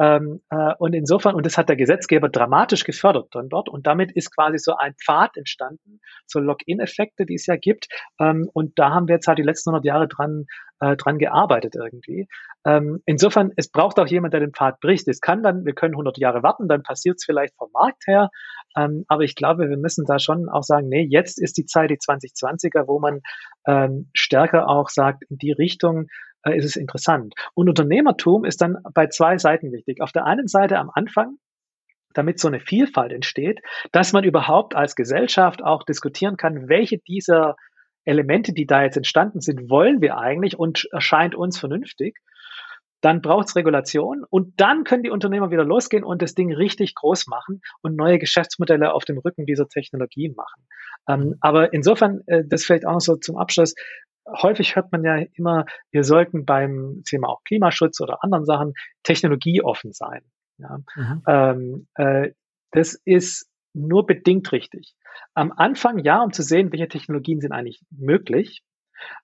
Ähm, 0.00 0.40
äh, 0.50 0.74
und 0.78 0.94
insofern, 0.94 1.34
und 1.34 1.44
das 1.44 1.58
hat 1.58 1.68
der 1.68 1.74
Gesetzgeber 1.74 2.28
dramatisch 2.28 2.84
gefördert 2.84 3.28
dann 3.32 3.48
dort. 3.48 3.68
Und 3.68 3.86
damit 3.88 4.12
ist 4.12 4.34
quasi 4.34 4.58
so 4.58 4.76
ein 4.76 4.94
Pfad 4.94 5.36
entstanden, 5.36 6.00
so 6.26 6.38
Login-Effekte, 6.38 7.26
die 7.26 7.34
es 7.34 7.46
ja 7.46 7.56
gibt. 7.56 7.88
Ähm, 8.20 8.48
und 8.52 8.78
da 8.78 8.90
haben 8.90 9.08
wir 9.08 9.16
jetzt 9.16 9.26
halt 9.26 9.38
die 9.38 9.42
letzten 9.42 9.70
100 9.70 9.84
Jahre 9.84 10.06
dran, 10.06 10.46
äh, 10.78 10.96
dran 10.96 11.18
gearbeitet 11.18 11.74
irgendwie. 11.74 12.28
Ähm, 12.64 13.02
insofern, 13.06 13.50
es 13.56 13.72
braucht 13.72 13.98
auch 13.98 14.06
jemand, 14.06 14.34
der 14.34 14.40
den 14.40 14.52
Pfad 14.52 14.78
bricht. 14.78 15.08
Es 15.08 15.20
kann 15.20 15.42
dann, 15.42 15.64
wir 15.64 15.74
können 15.74 15.94
100 15.94 16.16
Jahre 16.18 16.44
warten, 16.44 16.68
dann 16.68 16.84
passiert 16.84 17.16
es 17.18 17.24
vielleicht 17.24 17.56
vom 17.56 17.70
Markt 17.72 18.06
her. 18.06 18.30
Ähm, 18.76 19.04
aber 19.08 19.22
ich 19.22 19.34
glaube, 19.34 19.68
wir 19.68 19.78
müssen 19.78 20.04
da 20.06 20.20
schon 20.20 20.48
auch 20.48 20.62
sagen, 20.62 20.88
nee, 20.88 21.08
jetzt 21.10 21.42
ist 21.42 21.56
die 21.56 21.64
Zeit, 21.64 21.90
die 21.90 21.96
2020er, 21.96 22.86
wo 22.86 23.00
man 23.00 23.20
ähm, 23.66 24.10
stärker 24.14 24.68
auch 24.68 24.90
sagt, 24.90 25.24
in 25.28 25.38
die 25.38 25.52
Richtung, 25.52 26.06
äh, 26.42 26.56
ist 26.56 26.64
es 26.64 26.76
interessant. 26.76 27.34
Und 27.54 27.68
Unternehmertum 27.68 28.44
ist 28.44 28.60
dann 28.60 28.78
bei 28.94 29.06
zwei 29.08 29.38
Seiten 29.38 29.72
wichtig. 29.72 30.00
Auf 30.00 30.12
der 30.12 30.24
einen 30.24 30.48
Seite 30.48 30.78
am 30.78 30.90
Anfang, 30.92 31.38
damit 32.14 32.38
so 32.40 32.48
eine 32.48 32.60
Vielfalt 32.60 33.12
entsteht, 33.12 33.60
dass 33.92 34.12
man 34.12 34.24
überhaupt 34.24 34.74
als 34.74 34.96
Gesellschaft 34.96 35.62
auch 35.62 35.84
diskutieren 35.84 36.36
kann, 36.36 36.68
welche 36.68 36.98
dieser 36.98 37.56
Elemente, 38.04 38.52
die 38.54 38.66
da 38.66 38.82
jetzt 38.82 38.96
entstanden 38.96 39.40
sind, 39.40 39.68
wollen 39.68 40.00
wir 40.00 40.16
eigentlich 40.16 40.58
und 40.58 40.88
erscheint 40.92 41.34
uns 41.34 41.58
vernünftig. 41.58 42.16
Dann 43.00 43.20
braucht 43.20 43.48
es 43.48 43.54
Regulation 43.54 44.24
und 44.28 44.60
dann 44.60 44.82
können 44.82 45.04
die 45.04 45.10
Unternehmer 45.10 45.52
wieder 45.52 45.64
losgehen 45.64 46.02
und 46.02 46.20
das 46.20 46.34
Ding 46.34 46.52
richtig 46.52 46.96
groß 46.96 47.28
machen 47.28 47.60
und 47.82 47.94
neue 47.94 48.18
Geschäftsmodelle 48.18 48.92
auf 48.92 49.04
dem 49.04 49.18
Rücken 49.18 49.46
dieser 49.46 49.68
Technologie 49.68 50.30
machen. 50.34 50.66
Ähm, 51.08 51.36
aber 51.40 51.72
insofern, 51.72 52.22
äh, 52.26 52.42
das 52.44 52.64
vielleicht 52.64 52.86
auch 52.86 52.94
noch 52.94 53.00
so 53.00 53.14
zum 53.16 53.36
Abschluss, 53.36 53.74
häufig 54.32 54.76
hört 54.76 54.92
man 54.92 55.04
ja 55.04 55.16
immer, 55.34 55.66
wir 55.90 56.04
sollten 56.04 56.44
beim 56.44 57.02
Thema 57.04 57.28
auch 57.28 57.42
Klimaschutz 57.44 58.00
oder 58.00 58.22
anderen 58.22 58.44
Sachen 58.44 58.74
technologieoffen 59.02 59.92
sein. 59.92 60.22
Ja. 60.58 60.78
Mhm. 60.96 61.22
Ähm, 61.26 61.88
äh, 61.94 62.32
das 62.72 62.94
ist 63.04 63.48
nur 63.74 64.06
bedingt 64.06 64.50
richtig. 64.52 64.94
Am 65.34 65.52
Anfang 65.52 65.98
ja, 65.98 66.22
um 66.22 66.32
zu 66.32 66.42
sehen, 66.42 66.72
welche 66.72 66.88
Technologien 66.88 67.40
sind 67.40 67.52
eigentlich 67.52 67.82
möglich. 67.90 68.62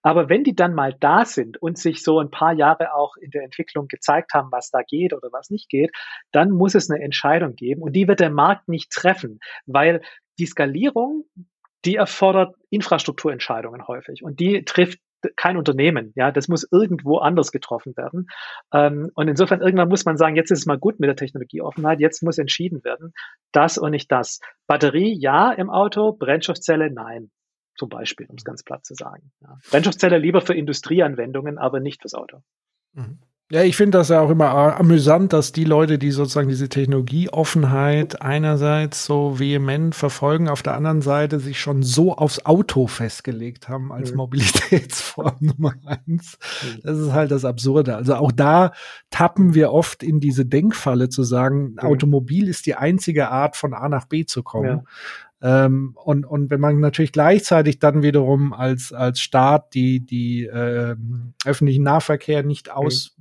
Aber 0.02 0.28
wenn 0.28 0.44
die 0.44 0.54
dann 0.54 0.74
mal 0.74 0.94
da 1.00 1.24
sind 1.24 1.60
und 1.60 1.78
sich 1.78 2.04
so 2.04 2.20
ein 2.20 2.30
paar 2.30 2.52
Jahre 2.52 2.94
auch 2.94 3.16
in 3.16 3.30
der 3.30 3.42
Entwicklung 3.42 3.88
gezeigt 3.88 4.32
haben, 4.32 4.52
was 4.52 4.70
da 4.70 4.82
geht 4.82 5.12
oder 5.12 5.30
was 5.32 5.50
nicht 5.50 5.68
geht, 5.68 5.90
dann 6.30 6.50
muss 6.50 6.76
es 6.76 6.88
eine 6.88 7.02
Entscheidung 7.02 7.56
geben 7.56 7.82
und 7.82 7.92
die 7.94 8.06
wird 8.06 8.20
der 8.20 8.30
Markt 8.30 8.68
nicht 8.68 8.92
treffen, 8.92 9.40
weil 9.66 10.00
die 10.38 10.46
Skalierung 10.46 11.24
die 11.84 11.96
erfordert 11.96 12.54
Infrastrukturentscheidungen 12.70 13.86
häufig 13.86 14.22
und 14.22 14.40
die 14.40 14.64
trifft 14.64 14.98
kein 15.36 15.56
Unternehmen. 15.56 16.12
Ja, 16.16 16.30
das 16.30 16.48
muss 16.48 16.68
irgendwo 16.70 17.18
anders 17.18 17.52
getroffen 17.52 17.96
werden. 17.96 18.26
Ähm, 18.72 19.10
und 19.14 19.28
insofern 19.28 19.60
irgendwann 19.60 19.88
muss 19.88 20.04
man 20.04 20.16
sagen, 20.16 20.36
jetzt 20.36 20.50
ist 20.50 20.60
es 20.60 20.66
mal 20.66 20.78
gut 20.78 21.00
mit 21.00 21.08
der 21.08 21.16
Technologieoffenheit. 21.16 22.00
Jetzt 22.00 22.22
muss 22.22 22.38
entschieden 22.38 22.84
werden, 22.84 23.12
das 23.52 23.78
und 23.78 23.92
nicht 23.92 24.10
das. 24.12 24.40
Batterie 24.66 25.16
ja 25.18 25.52
im 25.52 25.70
Auto, 25.70 26.12
Brennstoffzelle 26.12 26.90
nein. 26.90 27.30
Zum 27.76 27.88
Beispiel, 27.88 28.26
um 28.28 28.36
es 28.36 28.44
ganz 28.44 28.62
platt 28.62 28.84
zu 28.84 28.94
sagen. 28.94 29.32
Ja. 29.40 29.58
Brennstoffzelle 29.70 30.18
lieber 30.18 30.40
für 30.40 30.54
Industrieanwendungen, 30.54 31.58
aber 31.58 31.80
nicht 31.80 32.02
fürs 32.02 32.14
Auto. 32.14 32.38
Mhm. 32.92 33.18
Ja, 33.50 33.62
ich 33.62 33.76
finde 33.76 33.98
das 33.98 34.08
ja 34.08 34.20
auch 34.20 34.30
immer 34.30 34.80
amüsant, 34.80 35.34
dass 35.34 35.52
die 35.52 35.64
Leute, 35.64 35.98
die 35.98 36.12
sozusagen 36.12 36.48
diese 36.48 36.70
Technologieoffenheit 36.70 38.22
einerseits 38.22 39.04
so 39.04 39.38
vehement 39.38 39.94
verfolgen, 39.94 40.48
auf 40.48 40.62
der 40.62 40.74
anderen 40.74 41.02
Seite 41.02 41.38
sich 41.38 41.60
schon 41.60 41.82
so 41.82 42.14
aufs 42.14 42.46
Auto 42.46 42.86
festgelegt 42.86 43.68
haben 43.68 43.92
als 43.92 44.12
mhm. 44.12 44.16
Mobilitätsform 44.16 45.36
Nummer 45.40 45.74
eins. 45.84 46.38
Mhm. 46.62 46.80
Das 46.84 46.98
ist 46.98 47.12
halt 47.12 47.30
das 47.30 47.44
Absurde. 47.44 47.96
Also 47.96 48.14
auch 48.14 48.32
da 48.32 48.72
tappen 49.10 49.52
wir 49.52 49.72
oft 49.72 50.02
in 50.02 50.20
diese 50.20 50.46
Denkfalle 50.46 51.10
zu 51.10 51.22
sagen, 51.22 51.72
mhm. 51.72 51.78
Automobil 51.80 52.48
ist 52.48 52.64
die 52.64 52.76
einzige 52.76 53.28
Art 53.28 53.56
von 53.56 53.74
A 53.74 53.90
nach 53.90 54.06
B 54.06 54.24
zu 54.24 54.42
kommen. 54.42 54.84
Ja. 55.42 55.66
Ähm, 55.66 55.94
und, 56.02 56.24
und 56.24 56.48
wenn 56.48 56.60
man 56.60 56.80
natürlich 56.80 57.12
gleichzeitig 57.12 57.78
dann 57.78 58.02
wiederum 58.02 58.54
als, 58.54 58.94
als 58.94 59.20
Staat 59.20 59.74
die, 59.74 60.00
die 60.00 60.46
äh, 60.46 60.96
öffentlichen 61.44 61.84
Nahverkehr 61.84 62.42
nicht 62.42 62.72
aus 62.72 63.14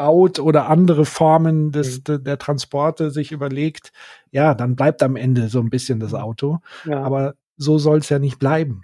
baut 0.00 0.38
oder 0.38 0.70
andere 0.70 1.04
Formen 1.04 1.72
des, 1.72 1.98
mhm. 1.98 2.04
de, 2.04 2.18
der 2.20 2.38
Transporte 2.38 3.10
sich 3.10 3.32
überlegt, 3.32 3.92
ja, 4.30 4.54
dann 4.54 4.74
bleibt 4.74 5.02
am 5.02 5.14
Ende 5.14 5.48
so 5.48 5.60
ein 5.60 5.68
bisschen 5.68 6.00
das 6.00 6.12
mhm. 6.12 6.18
Auto. 6.18 6.58
Ja. 6.86 7.02
Aber 7.02 7.34
so 7.58 7.76
soll 7.76 7.98
es 7.98 8.08
ja 8.08 8.18
nicht 8.18 8.38
bleiben. 8.38 8.80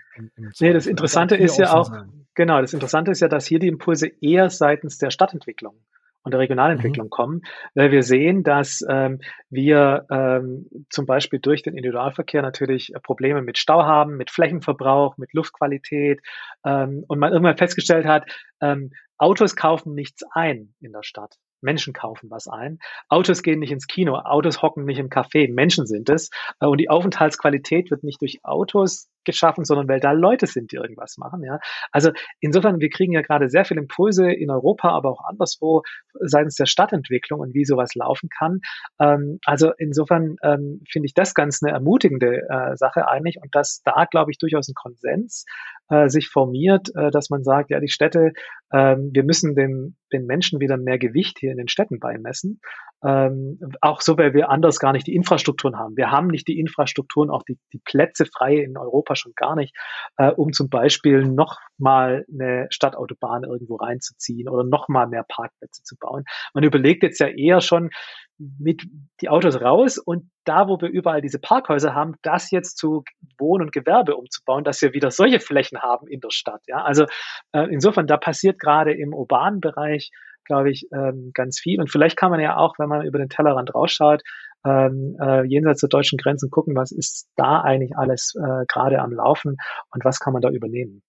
Nee, 0.60 0.74
das 0.74 0.86
Interessante 0.86 1.34
ist 1.34 1.56
ja 1.56 1.72
auch, 1.72 1.86
sein. 1.88 2.26
genau, 2.34 2.60
das 2.60 2.74
Interessante 2.74 3.12
ist 3.12 3.20
ja, 3.20 3.28
dass 3.28 3.46
hier 3.46 3.58
die 3.58 3.68
Impulse 3.68 4.08
eher 4.20 4.50
seitens 4.50 4.98
der 4.98 5.10
Stadtentwicklung 5.10 5.76
und 6.22 6.32
der 6.32 6.40
Regionalentwicklung 6.40 7.06
mhm. 7.06 7.10
kommen, 7.10 7.42
weil 7.74 7.90
wir 7.90 8.02
sehen, 8.02 8.42
dass 8.42 8.84
ähm, 8.86 9.20
wir 9.48 10.04
ähm, 10.10 10.66
zum 10.90 11.06
Beispiel 11.06 11.38
durch 11.38 11.62
den 11.62 11.76
Individualverkehr 11.76 12.42
natürlich 12.42 12.92
Probleme 13.02 13.40
mit 13.40 13.56
Stau 13.56 13.84
haben, 13.84 14.18
mit 14.18 14.30
Flächenverbrauch, 14.30 15.16
mit 15.16 15.32
Luftqualität 15.32 16.20
ähm, 16.66 17.04
und 17.08 17.18
man 17.18 17.32
irgendwann 17.32 17.56
festgestellt 17.56 18.04
hat, 18.04 18.30
ähm, 18.60 18.90
Autos 19.18 19.56
kaufen 19.56 19.94
nichts 19.94 20.22
ein 20.32 20.74
in 20.80 20.92
der 20.92 21.02
Stadt. 21.02 21.36
Menschen 21.62 21.92
kaufen 21.92 22.30
was 22.30 22.48
ein. 22.48 22.78
Autos 23.08 23.42
gehen 23.42 23.60
nicht 23.60 23.72
ins 23.72 23.86
Kino, 23.86 24.16
Autos 24.16 24.62
hocken 24.62 24.84
nicht 24.84 24.98
im 24.98 25.08
Café, 25.08 25.52
Menschen 25.52 25.86
sind 25.86 26.08
es. 26.08 26.30
Äh, 26.60 26.66
und 26.66 26.78
die 26.78 26.90
Aufenthaltsqualität 26.90 27.90
wird 27.90 28.04
nicht 28.04 28.20
durch 28.20 28.44
Autos 28.44 29.08
geschaffen, 29.26 29.64
sondern 29.64 29.88
weil 29.88 30.00
da 30.00 30.12
Leute 30.12 30.46
sind, 30.46 30.72
die 30.72 30.76
irgendwas 30.76 31.18
machen. 31.18 31.42
Ja. 31.44 31.58
Also 31.92 32.12
insofern, 32.40 32.80
wir 32.80 32.88
kriegen 32.88 33.12
ja 33.12 33.20
gerade 33.20 33.48
sehr 33.50 33.64
viele 33.64 33.80
Impulse 33.80 34.32
in 34.32 34.50
Europa, 34.50 34.88
aber 34.88 35.10
auch 35.10 35.24
anderswo 35.24 35.82
seitens 36.14 36.54
der 36.54 36.66
Stadtentwicklung 36.66 37.40
und 37.40 37.54
wie 37.54 37.64
sowas 37.64 37.94
laufen 37.94 38.28
kann. 38.30 38.60
Ähm, 38.98 39.38
also 39.44 39.72
insofern 39.78 40.36
ähm, 40.42 40.82
finde 40.90 41.06
ich 41.06 41.14
das 41.14 41.34
ganz 41.34 41.62
eine 41.62 41.72
ermutigende 41.72 42.42
äh, 42.48 42.76
Sache 42.76 43.06
eigentlich 43.08 43.36
und 43.42 43.54
dass 43.54 43.82
da, 43.84 44.06
glaube 44.10 44.30
ich, 44.30 44.38
durchaus 44.38 44.68
ein 44.68 44.74
Konsens 44.74 45.44
äh, 45.88 46.08
sich 46.08 46.28
formiert, 46.28 46.90
äh, 46.94 47.10
dass 47.10 47.30
man 47.30 47.44
sagt, 47.44 47.70
ja, 47.70 47.80
die 47.80 47.88
Städte, 47.88 48.32
ähm, 48.72 49.10
wir 49.12 49.24
müssen 49.24 49.54
den, 49.54 49.96
den 50.12 50.26
Menschen 50.26 50.60
wieder 50.60 50.76
mehr 50.76 50.98
Gewicht 50.98 51.38
hier 51.38 51.52
in 51.52 51.58
den 51.58 51.68
Städten 51.68 51.98
beimessen. 52.00 52.60
Ähm, 53.04 53.58
auch 53.82 54.00
so, 54.00 54.16
weil 54.16 54.32
wir 54.32 54.50
anders 54.50 54.78
gar 54.78 54.92
nicht 54.92 55.06
die 55.06 55.14
Infrastrukturen 55.14 55.78
haben. 55.78 55.96
Wir 55.96 56.10
haben 56.10 56.28
nicht 56.28 56.48
die 56.48 56.58
Infrastrukturen, 56.58 57.30
auch 57.30 57.42
die, 57.42 57.58
die 57.72 57.80
Plätze 57.84 58.24
frei 58.26 58.56
in 58.56 58.76
Europa 58.76 59.14
schon 59.16 59.32
gar 59.36 59.54
nicht, 59.54 59.76
äh, 60.16 60.30
um 60.30 60.52
zum 60.52 60.70
Beispiel 60.70 61.22
noch 61.22 61.58
mal 61.78 62.24
eine 62.32 62.66
Stadtautobahn 62.70 63.44
irgendwo 63.44 63.76
reinzuziehen 63.76 64.48
oder 64.48 64.64
noch 64.64 64.88
mal 64.88 65.06
mehr 65.06 65.24
Parkplätze 65.28 65.82
zu 65.82 65.96
bauen. 65.98 66.24
Man 66.54 66.64
überlegt 66.64 67.02
jetzt 67.02 67.20
ja 67.20 67.28
eher 67.28 67.60
schon, 67.60 67.90
mit 68.38 68.82
die 69.20 69.28
Autos 69.28 69.60
raus 69.60 69.98
und 69.98 70.30
da, 70.44 70.68
wo 70.68 70.80
wir 70.80 70.88
überall 70.88 71.22
diese 71.22 71.38
Parkhäuser 71.38 71.94
haben, 71.94 72.14
das 72.22 72.50
jetzt 72.50 72.76
zu 72.76 73.02
Wohn- 73.38 73.62
und 73.62 73.72
Gewerbe 73.72 74.16
umzubauen, 74.16 74.64
dass 74.64 74.82
wir 74.82 74.92
wieder 74.92 75.10
solche 75.10 75.40
Flächen 75.40 75.80
haben 75.80 76.06
in 76.06 76.20
der 76.20 76.30
Stadt. 76.30 76.62
Ja, 76.66 76.82
also 76.82 77.06
äh, 77.52 77.66
insofern, 77.70 78.06
da 78.06 78.16
passiert 78.16 78.58
gerade 78.58 78.92
im 78.92 79.14
urbanen 79.14 79.60
Bereich, 79.60 80.10
glaube 80.46 80.70
ich, 80.70 80.88
ähm, 80.92 81.30
ganz 81.34 81.58
viel. 81.58 81.80
Und 81.80 81.90
vielleicht 81.90 82.16
kann 82.16 82.30
man 82.30 82.40
ja 82.40 82.56
auch, 82.56 82.78
wenn 82.78 82.88
man 82.88 83.06
über 83.06 83.18
den 83.18 83.28
Tellerrand 83.28 83.74
rausschaut, 83.74 84.22
ähm, 84.64 85.16
äh, 85.20 85.44
jenseits 85.44 85.80
der 85.80 85.88
deutschen 85.88 86.18
Grenzen 86.18 86.50
gucken, 86.50 86.74
was 86.74 86.90
ist 86.92 87.28
da 87.36 87.60
eigentlich 87.60 87.96
alles 87.96 88.34
äh, 88.36 88.64
gerade 88.66 89.00
am 89.00 89.12
Laufen 89.12 89.56
und 89.90 90.04
was 90.04 90.18
kann 90.18 90.32
man 90.32 90.42
da 90.42 90.50
übernehmen. 90.50 91.02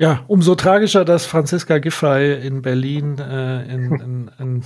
Ja, 0.00 0.24
umso 0.28 0.54
tragischer, 0.54 1.04
dass 1.04 1.26
Franziska 1.26 1.78
Giffey 1.78 2.34
in 2.46 2.62
Berlin 2.62 3.18
äh, 3.18 3.64
in, 3.64 4.00
in, 4.00 4.30
in, 4.38 4.64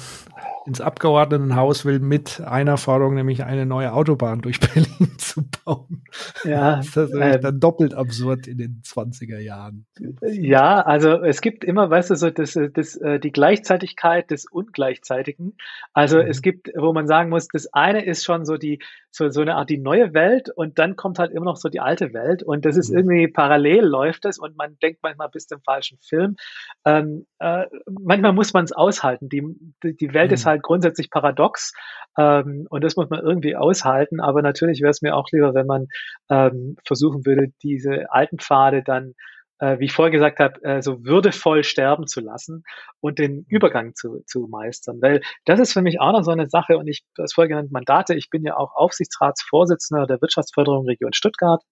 ins 0.67 0.81
Abgeordnetenhaus 0.81 1.85
will 1.85 1.99
mit 1.99 2.41
einer 2.41 2.77
Forderung, 2.77 3.15
nämlich 3.15 3.45
eine 3.45 3.67
neue 3.67 3.93
Autobahn 3.93 4.41
durch 4.41 4.61
Berlin 4.75 5.19
zu 5.19 5.43
bauen. 5.65 6.05
Ja, 6.45 6.77
das 6.95 6.97
ist 6.97 7.15
äh, 7.15 7.41
dann 7.41 7.61
doppelt 7.61 7.95
absurd 7.95 8.47
in 8.47 8.59
den 8.59 8.83
20er 8.85 9.39
Jahren. 9.39 9.87
Ja, 10.23 10.81
also 10.81 11.23
es 11.23 11.41
gibt 11.41 11.65
immer, 11.65 11.91
weißt 11.91 12.11
du, 12.11 12.17
so 12.17 12.31
das, 12.31 12.59
das, 12.75 12.97
äh, 12.97 13.19
die 13.19 13.33
Gleichzeitigkeit 13.33 14.31
des 14.31 14.47
Ungleichzeitigen. 14.51 15.57
Also 15.93 16.19
mhm. 16.19 16.27
es 16.27 16.43
gibt, 16.43 16.71
wo 16.77 16.93
man 16.93 17.07
sagen 17.07 17.31
muss, 17.31 17.49
das 17.49 17.73
eine 17.73 18.05
ist 18.05 18.25
schon 18.25 18.45
so 18.45 18.57
die 18.57 18.79
so, 19.11 19.29
so 19.29 19.43
eine 19.43 19.57
Art 19.57 19.69
die 19.69 19.79
neue 19.79 20.15
Welt 20.15 20.49
und 20.49 20.79
dann 20.79 20.97
kommt 20.97 21.19
halt 21.19 21.33
immer 21.33 21.45
noch 21.45 21.57
so 21.57 21.69
die 21.69 21.81
alte 21.81 22.15
Welt 22.15 22.43
und 22.43 22.65
das 22.65 22.77
ist 22.77 22.91
mhm. 22.91 22.97
irgendwie 22.97 23.29
parallel 23.29 23.85
läuft 23.85 24.25
es 24.25 24.39
und 24.39 24.57
man 24.57 24.79
denkt 24.83 25.01
manchmal 25.03 25.29
bist 25.29 25.53
im 25.53 25.61
falschen 25.61 25.99
Film. 26.01 26.37
Ähm, 26.85 27.27
äh, 27.39 27.67
manchmal 27.87 28.33
muss 28.33 28.55
man 28.55 28.65
es 28.65 28.73
aushalten. 28.73 29.29
Die, 29.29 29.43
die 29.83 30.15
Welt 30.15 30.31
mhm. 30.31 30.35
ist 30.35 30.47
halt 30.47 30.52
grundsätzlich 30.59 31.11
paradox 31.11 31.73
ähm, 32.19 32.67
und 32.69 32.85
das 32.85 32.97
muss 32.97 33.09
man 33.11 33.21
irgendwie 33.21 33.57
aushalten. 33.57 34.21
Aber 34.21 34.43
natürlich 34.43 34.81
wäre 34.81 34.91
es 34.91 35.03
mir 35.03 35.17
auch 35.17 35.29
lieber, 35.33 35.55
wenn 35.55 35.67
man 35.67 35.87
ähm, 36.31 36.77
versuchen 36.85 37.25
würde, 37.25 37.49
diese 37.63 38.13
alten 38.13 38.39
Pfade 38.39 38.83
dann 38.83 39.15
äh, 39.63 39.79
wie 39.79 39.85
ich 39.85 39.93
vorher 39.93 40.11
gesagt 40.11 40.41
habe, 40.41 40.61
äh, 40.65 40.83
so 40.83 41.05
würdevoll 41.05 41.63
sterben 41.63 42.09
zu 42.09 42.21
lassen 42.21 42.65
und 43.01 43.21
den 43.21 43.47
Übergang 43.49 43.95
zu, 43.95 44.23
zu 44.27 44.49
meistern. 44.51 45.01
Weil 45.01 45.21
das 45.45 45.61
ist 45.61 45.73
für 45.73 45.83
mich 45.83 46.01
auch 46.01 46.13
noch 46.13 46.25
so 46.25 46.33
eine 46.33 46.49
Sache 46.49 46.77
und 46.77 46.89
ich, 46.89 47.05
das 47.15 47.33
vorher 47.33 47.49
genannt 47.49 47.71
Mandate, 47.71 48.15
ich 48.15 48.29
bin 48.29 48.43
ja 48.45 48.57
auch 48.57 48.75
Aufsichtsratsvorsitzender 48.75 50.07
der 50.07 50.21
Wirtschaftsförderung 50.21 50.85
Region 50.87 51.13
Stuttgart. 51.13 51.63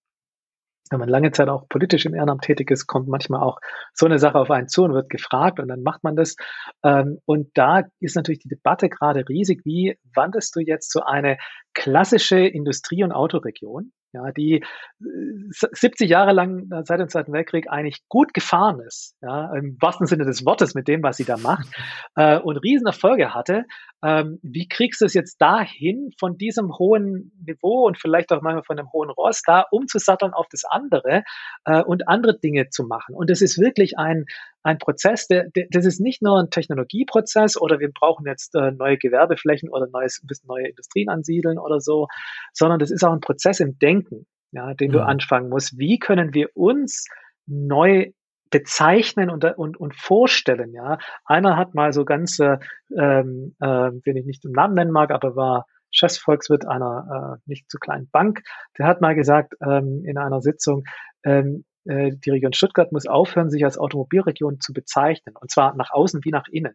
Wenn 0.90 0.98
man 0.98 1.08
lange 1.08 1.30
Zeit 1.30 1.48
auch 1.48 1.68
politisch 1.68 2.04
im 2.04 2.14
Ehrenamt 2.14 2.42
tätig 2.42 2.70
ist, 2.70 2.86
kommt 2.86 3.08
manchmal 3.08 3.40
auch 3.40 3.58
so 3.94 4.06
eine 4.06 4.18
Sache 4.18 4.38
auf 4.38 4.50
einen 4.50 4.68
zu 4.68 4.82
und 4.82 4.92
wird 4.92 5.08
gefragt 5.08 5.60
und 5.60 5.68
dann 5.68 5.82
macht 5.82 6.02
man 6.02 6.16
das. 6.16 6.36
Ähm, 6.84 7.18
und 7.24 7.50
da 7.54 7.84
ist 8.00 8.16
natürlich 8.16 8.40
die 8.40 8.48
Debatte 8.48 8.88
gerade 8.88 9.28
riesig. 9.28 9.64
Wie 9.64 9.96
wandelst 10.14 10.54
du 10.56 10.60
jetzt 10.60 10.92
so 10.92 11.02
eine 11.02 11.38
klassische 11.74 12.40
Industrie- 12.40 13.04
und 13.04 13.12
Autoregion 13.12 13.92
ja, 14.12 14.32
die 14.32 14.64
70 14.98 16.00
äh, 16.00 16.10
Jahre 16.10 16.32
lang 16.32 16.68
seit 16.84 17.00
dem 17.00 17.08
Zweiten 17.08 17.32
Weltkrieg 17.32 17.70
eigentlich 17.70 18.02
gut 18.08 18.34
gefahren 18.34 18.80
ist, 18.80 19.16
ja, 19.22 19.52
im 19.54 19.76
wahrsten 19.80 20.06
Sinne 20.06 20.24
des 20.24 20.44
Wortes 20.44 20.74
mit 20.74 20.88
dem, 20.88 21.02
was 21.02 21.16
sie 21.16 21.24
da 21.24 21.36
macht, 21.36 21.68
äh, 22.16 22.38
und 22.38 22.56
Riesenerfolge 22.58 23.34
hatte. 23.34 23.64
Ähm, 24.02 24.38
wie 24.42 24.66
kriegst 24.66 25.00
du 25.00 25.04
es 25.04 25.14
jetzt 25.14 25.40
dahin, 25.40 26.10
von 26.18 26.38
diesem 26.38 26.78
hohen 26.78 27.32
Niveau 27.46 27.86
und 27.86 27.98
vielleicht 27.98 28.32
auch 28.32 28.40
manchmal 28.40 28.64
von 28.64 28.78
einem 28.78 28.92
hohen 28.92 29.10
Ross 29.10 29.42
da 29.44 29.64
umzusatteln 29.70 30.32
auf 30.32 30.46
das 30.50 30.64
andere 30.64 31.22
äh, 31.66 31.82
und 31.82 32.08
andere 32.08 32.38
Dinge 32.38 32.70
zu 32.70 32.84
machen? 32.84 33.14
Und 33.14 33.30
das 33.30 33.42
ist 33.42 33.58
wirklich 33.58 33.98
ein, 33.98 34.24
ein 34.62 34.78
Prozess, 34.78 35.26
der, 35.26 35.48
der, 35.50 35.66
das 35.70 35.86
ist 35.86 36.00
nicht 36.00 36.22
nur 36.22 36.38
ein 36.38 36.50
Technologieprozess 36.50 37.60
oder 37.60 37.78
wir 37.80 37.90
brauchen 37.90 38.26
jetzt 38.26 38.54
äh, 38.54 38.72
neue 38.72 38.98
Gewerbeflächen 38.98 39.70
oder 39.70 39.86
neues, 39.92 40.20
ein 40.22 40.26
bisschen 40.26 40.48
neue 40.48 40.68
Industrien 40.68 41.08
ansiedeln 41.08 41.58
oder 41.58 41.80
so, 41.80 42.08
sondern 42.52 42.78
das 42.78 42.90
ist 42.90 43.04
auch 43.04 43.12
ein 43.12 43.20
Prozess 43.20 43.60
im 43.60 43.78
Denken, 43.78 44.26
ja, 44.52 44.74
den 44.74 44.88
mhm. 44.88 44.94
du 44.94 45.04
anfangen 45.04 45.48
musst. 45.48 45.78
Wie 45.78 45.98
können 45.98 46.34
wir 46.34 46.48
uns 46.54 47.06
neu 47.46 48.12
bezeichnen 48.50 49.30
und, 49.30 49.44
und, 49.44 49.78
und 49.78 49.94
vorstellen, 49.94 50.72
ja. 50.72 50.98
Einer 51.24 51.56
hat 51.56 51.74
mal 51.74 51.92
so 51.92 52.04
ganz, 52.04 52.38
äh, 52.40 52.58
ähm, 52.96 53.54
äh, 53.60 53.66
wenn 53.66 54.16
ich 54.16 54.26
nicht 54.26 54.44
den 54.44 54.52
Namen 54.52 54.74
nennen 54.74 54.90
mag, 54.90 55.12
aber 55.12 55.36
war 55.36 55.66
Chefsvolkswirt 55.92 56.66
einer 56.66 57.38
äh, 57.38 57.42
nicht 57.46 57.70
zu 57.70 57.78
kleinen 57.78 58.08
Bank, 58.10 58.42
der 58.78 58.86
hat 58.86 59.00
mal 59.00 59.14
gesagt 59.14 59.54
ähm, 59.64 60.04
in 60.04 60.18
einer 60.18 60.40
Sitzung, 60.40 60.84
ähm, 61.24 61.64
äh, 61.84 62.12
die 62.12 62.30
Region 62.30 62.52
Stuttgart 62.52 62.92
muss 62.92 63.06
aufhören, 63.06 63.50
sich 63.50 63.64
als 63.64 63.78
Automobilregion 63.78 64.60
zu 64.60 64.72
bezeichnen. 64.72 65.34
Und 65.38 65.50
zwar 65.50 65.74
nach 65.76 65.90
außen 65.90 66.24
wie 66.24 66.30
nach 66.30 66.48
innen. 66.50 66.74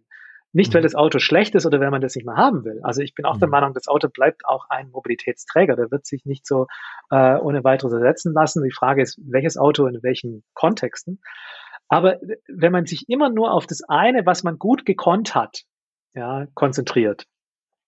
Nicht, 0.54 0.74
weil 0.74 0.82
mhm. 0.82 0.86
das 0.86 0.96
Auto 0.96 1.20
schlecht 1.20 1.54
ist 1.56 1.66
oder 1.66 1.82
weil 1.82 1.92
man 1.92 2.02
das 2.02 2.16
nicht 2.16 2.26
mehr 2.26 2.38
haben 2.38 2.64
will. 2.64 2.80
Also 2.82 3.02
ich 3.02 3.14
bin 3.14 3.26
auch 3.26 3.38
der 3.38 3.50
mhm. 3.50 3.52
Meinung, 3.52 3.74
das 3.74 3.88
Auto 3.90 4.08
bleibt 4.08 4.46
auch 4.46 4.70
ein 4.70 4.90
Mobilitätsträger. 4.90 5.76
Der 5.76 5.92
wird 5.92 6.06
sich 6.06 6.26
nicht 6.26 6.48
so 6.48 6.68
äh, 7.12 7.36
ohne 7.36 7.64
weiteres 7.64 7.92
ersetzen 7.92 8.34
lassen. 8.34 8.64
Die 8.64 8.72
Frage 8.72 9.02
ist, 9.02 9.20
welches 9.22 9.58
Auto 9.58 9.86
in 9.86 10.02
welchen 10.02 10.46
Kontexten. 10.54 11.20
Aber 11.90 12.20
wenn 12.48 12.72
man 12.72 12.86
sich 12.86 13.10
immer 13.10 13.30
nur 13.30 13.52
auf 13.52 13.68
das 13.68 13.82
eine, 13.88 14.26
was 14.26 14.44
man 14.44 14.58
gut 14.58 14.86
gekonnt 14.86 15.36
hat, 15.36 15.64
ja, 16.14 16.48
konzentriert, 16.54 17.26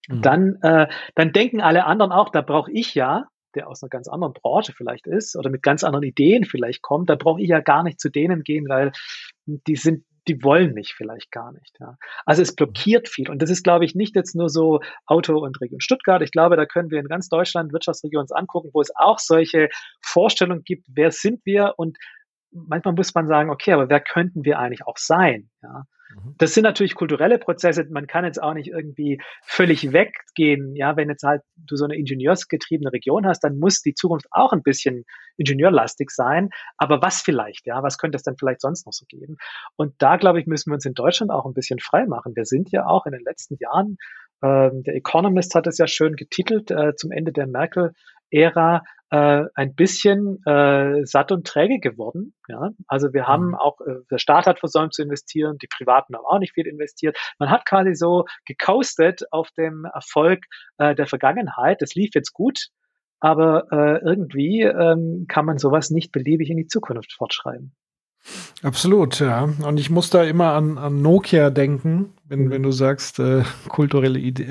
mhm. 0.10 0.22
dann, 0.22 0.62
äh, 0.62 0.88
dann 1.16 1.32
denken 1.32 1.62
alle 1.62 1.86
anderen 1.86 2.12
auch, 2.12 2.30
da 2.30 2.42
brauche 2.42 2.72
ich 2.72 2.94
ja 2.96 3.28
der 3.58 3.68
aus 3.68 3.84
einer 3.84 3.90
ganz 3.90 4.08
anderen 4.08 4.34
Branche 4.34 4.74
vielleicht 4.74 5.08
ist 5.08 5.36
oder 5.36 5.50
mit 5.50 5.64
ganz 5.64 5.84
anderen 5.84 6.04
Ideen 6.04 6.46
vielleicht 6.46 6.82
kommt, 6.82 7.10
da 7.10 7.16
brauche 7.16 7.42
ich 7.42 7.50
ja 7.50 7.60
gar 7.60 7.84
nicht 7.84 8.00
zu 8.00 8.10
denen 8.10 8.44
gehen, 8.44 8.70
weil 8.70 8.92
die 9.46 9.76
sind, 9.76 10.06
die 10.28 10.44
wollen 10.44 10.74
mich 10.74 10.94
vielleicht 10.94 11.32
gar 11.32 11.52
nicht. 11.52 11.76
Ja. 11.80 11.98
Also 12.26 12.42
es 12.42 12.56
blockiert 12.56 13.08
viel. 13.08 13.30
Und 13.30 13.42
das 13.42 13.50
ist, 13.50 13.64
glaube 13.64 13.86
ich, 13.86 13.96
nicht 13.96 14.16
jetzt 14.16 14.36
nur 14.36 14.50
so 14.50 14.82
Auto 15.06 15.38
und 15.38 15.60
Region 15.62 15.82
Stuttgart. 15.82 16.22
Ich 16.22 16.32
glaube, 16.32 16.58
da 16.58 16.66
können 16.66 16.92
wir 16.92 17.00
in 17.00 17.08
ganz 17.08 17.30
Deutschland 17.30 17.74
Wirtschaftsregionen 17.74 18.28
angucken, 18.32 18.70
wo 18.74 18.82
es 18.82 18.96
auch 18.96 19.20
solche 19.20 19.70
Vorstellungen 20.02 20.64
gibt, 20.64 20.86
wer 20.90 21.12
sind 21.12 21.46
wir 21.46 21.74
und 21.78 21.98
manchmal 22.52 22.94
muss 22.94 23.14
man 23.14 23.28
sagen, 23.28 23.50
okay, 23.50 23.74
aber 23.74 23.90
wer 23.90 24.00
könnten 24.00 24.46
wir 24.46 24.60
eigentlich 24.60 24.86
auch 24.86 24.98
sein? 24.98 25.50
Ja. 25.62 25.84
Mhm. 26.24 26.36
Das 26.38 26.54
sind 26.54 26.64
natürlich 26.64 26.96
kulturelle 26.96 27.38
Prozesse. 27.38 27.86
Man 27.90 28.08
kann 28.08 28.26
jetzt 28.26 28.42
auch 28.42 28.54
nicht 28.54 28.70
irgendwie 28.70 29.22
völlig 29.44 29.94
weggehen. 29.94 30.76
Ja, 30.76 30.98
wenn 30.98 31.10
jetzt 31.10 31.24
halt 31.24 31.42
du 31.56 31.76
so 31.76 31.86
eine 31.86 31.96
ingenieursgetriebene 31.96 32.92
Region 32.92 33.26
hast, 33.28 33.44
dann 33.44 33.60
muss 33.60 33.82
die 33.82 33.94
Zukunft 33.94 34.28
auch 34.32 34.54
ein 34.54 34.64
bisschen 34.64 35.06
ingenieurlastig 35.38 36.10
sein. 36.10 36.50
Aber 36.78 37.02
was 37.02 37.22
vielleicht? 37.22 37.66
Ja, 37.66 37.84
was 37.84 37.98
könnte 37.98 38.16
es 38.16 38.24
denn 38.24 38.38
vielleicht 38.38 38.62
sonst 38.62 38.86
noch 38.86 38.94
so 38.94 39.06
geben? 39.08 39.38
Und 39.76 39.94
da, 40.00 40.18
glaube 40.18 40.40
ich, 40.40 40.48
müssen 40.48 40.72
wir 40.72 40.76
uns 40.76 40.86
in 40.86 40.94
Deutschland 40.94 41.32
auch 41.32 41.46
ein 41.46 41.54
bisschen 41.54 41.80
frei 41.80 42.06
machen. 42.06 42.36
Wir 42.36 42.46
sind 42.46 42.72
ja 42.72 42.86
auch 42.86 43.06
in 43.06 43.12
den 43.12 43.24
letzten 43.24 43.58
Jahren, 43.60 43.98
äh, 44.42 44.70
der 44.72 44.96
Economist 44.96 45.56
hat 45.56 45.68
es 45.68 45.78
ja 45.78 45.88
schön 45.88 46.16
getitelt, 46.16 46.72
äh, 46.72 46.96
zum 46.96 47.12
Ende 47.12 47.32
der 47.32 47.48
Merkel 47.48 47.94
Ära 48.30 48.84
äh, 49.10 49.46
ein 49.56 49.76
bisschen 49.76 50.44
äh, 50.46 51.06
satt 51.06 51.32
und 51.32 51.48
träge 51.48 51.80
geworden. 51.80 52.34
Ja? 52.48 52.72
Also 52.88 53.14
wir 53.14 53.28
haben 53.28 53.50
mhm. 53.50 53.56
auch, 53.56 53.80
äh, 53.82 54.02
der 54.12 54.18
Staat 54.18 54.48
hat 54.48 54.60
versäumt 54.60 54.94
zu 54.94 55.02
investieren, 55.02 55.58
die 55.62 55.68
Privaten 55.68 56.16
haben 56.16 56.26
auch 56.26 56.40
nicht 56.40 56.54
viel 56.54 56.68
investiert. 56.68 57.18
Man 57.40 57.50
hat 57.50 57.66
quasi 57.66 57.96
so 57.96 58.26
gecoastet 58.46 59.24
auf 59.32 59.50
dem 59.52 59.86
Erfolg 59.86 60.46
äh, 60.78 60.96
der 60.96 61.08
Vergangenheit. 61.08 61.82
Das 61.82 61.96
lief 61.96 62.12
jetzt 62.16 62.34
gut, 62.34 62.68
aber 63.20 63.68
äh, 63.72 64.06
irgendwie 64.06 64.64
ähm, 64.64 65.26
kann 65.28 65.46
man 65.46 65.58
sowas 65.58 65.90
nicht 65.90 66.12
beliebig 66.12 66.50
in 66.50 66.58
die 66.58 66.68
Zukunft 66.68 67.14
fortschreiben. 67.14 67.76
Absolut, 68.64 69.20
ja. 69.20 69.50
Und 69.64 69.80
ich 69.80 69.90
muss 69.90 70.10
da 70.10 70.24
immer 70.24 70.54
an, 70.54 70.78
an 70.78 71.02
Nokia 71.02 71.50
denken, 71.50 72.14
wenn, 72.28 72.46
mhm. 72.46 72.50
wenn 72.50 72.64
du 72.64 72.72
sagst, 72.72 73.20
äh, 73.20 73.44
kulturelle 73.70 74.20
Ide 74.20 74.44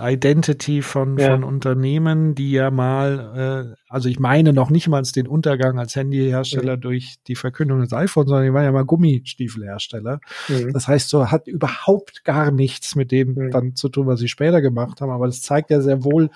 äh, 0.00 0.14
Identity 0.14 0.82
von, 0.82 1.18
ja. 1.18 1.30
von 1.30 1.44
Unternehmen, 1.44 2.34
die 2.34 2.52
ja 2.52 2.70
mal, 2.70 3.74
äh, 3.74 3.82
also 3.88 4.08
ich 4.08 4.18
meine 4.18 4.52
noch 4.52 4.70
nicht 4.70 4.88
mal 4.88 5.02
den 5.02 5.28
Untergang 5.28 5.78
als 5.78 5.94
Handyhersteller 5.94 6.76
mhm. 6.76 6.80
durch 6.80 7.16
die 7.28 7.36
Verkündung 7.36 7.80
des 7.80 7.92
iPhones, 7.92 8.28
sondern 8.28 8.46
die 8.46 8.54
waren 8.54 8.64
ja 8.64 8.72
mal 8.72 8.84
Gummistiefelhersteller. 8.84 10.20
Mhm. 10.48 10.72
Das 10.72 10.88
heißt, 10.88 11.08
so 11.08 11.30
hat 11.30 11.46
überhaupt 11.46 12.24
gar 12.24 12.50
nichts 12.50 12.96
mit 12.96 13.12
dem 13.12 13.34
mhm. 13.34 13.50
dann 13.50 13.76
zu 13.76 13.88
tun, 13.88 14.06
was 14.06 14.20
sie 14.20 14.28
später 14.28 14.60
gemacht 14.60 15.00
haben. 15.00 15.10
Aber 15.10 15.26
das 15.26 15.42
zeigt 15.42 15.70
ja 15.70 15.80
sehr 15.80 16.02
wohl, 16.02 16.30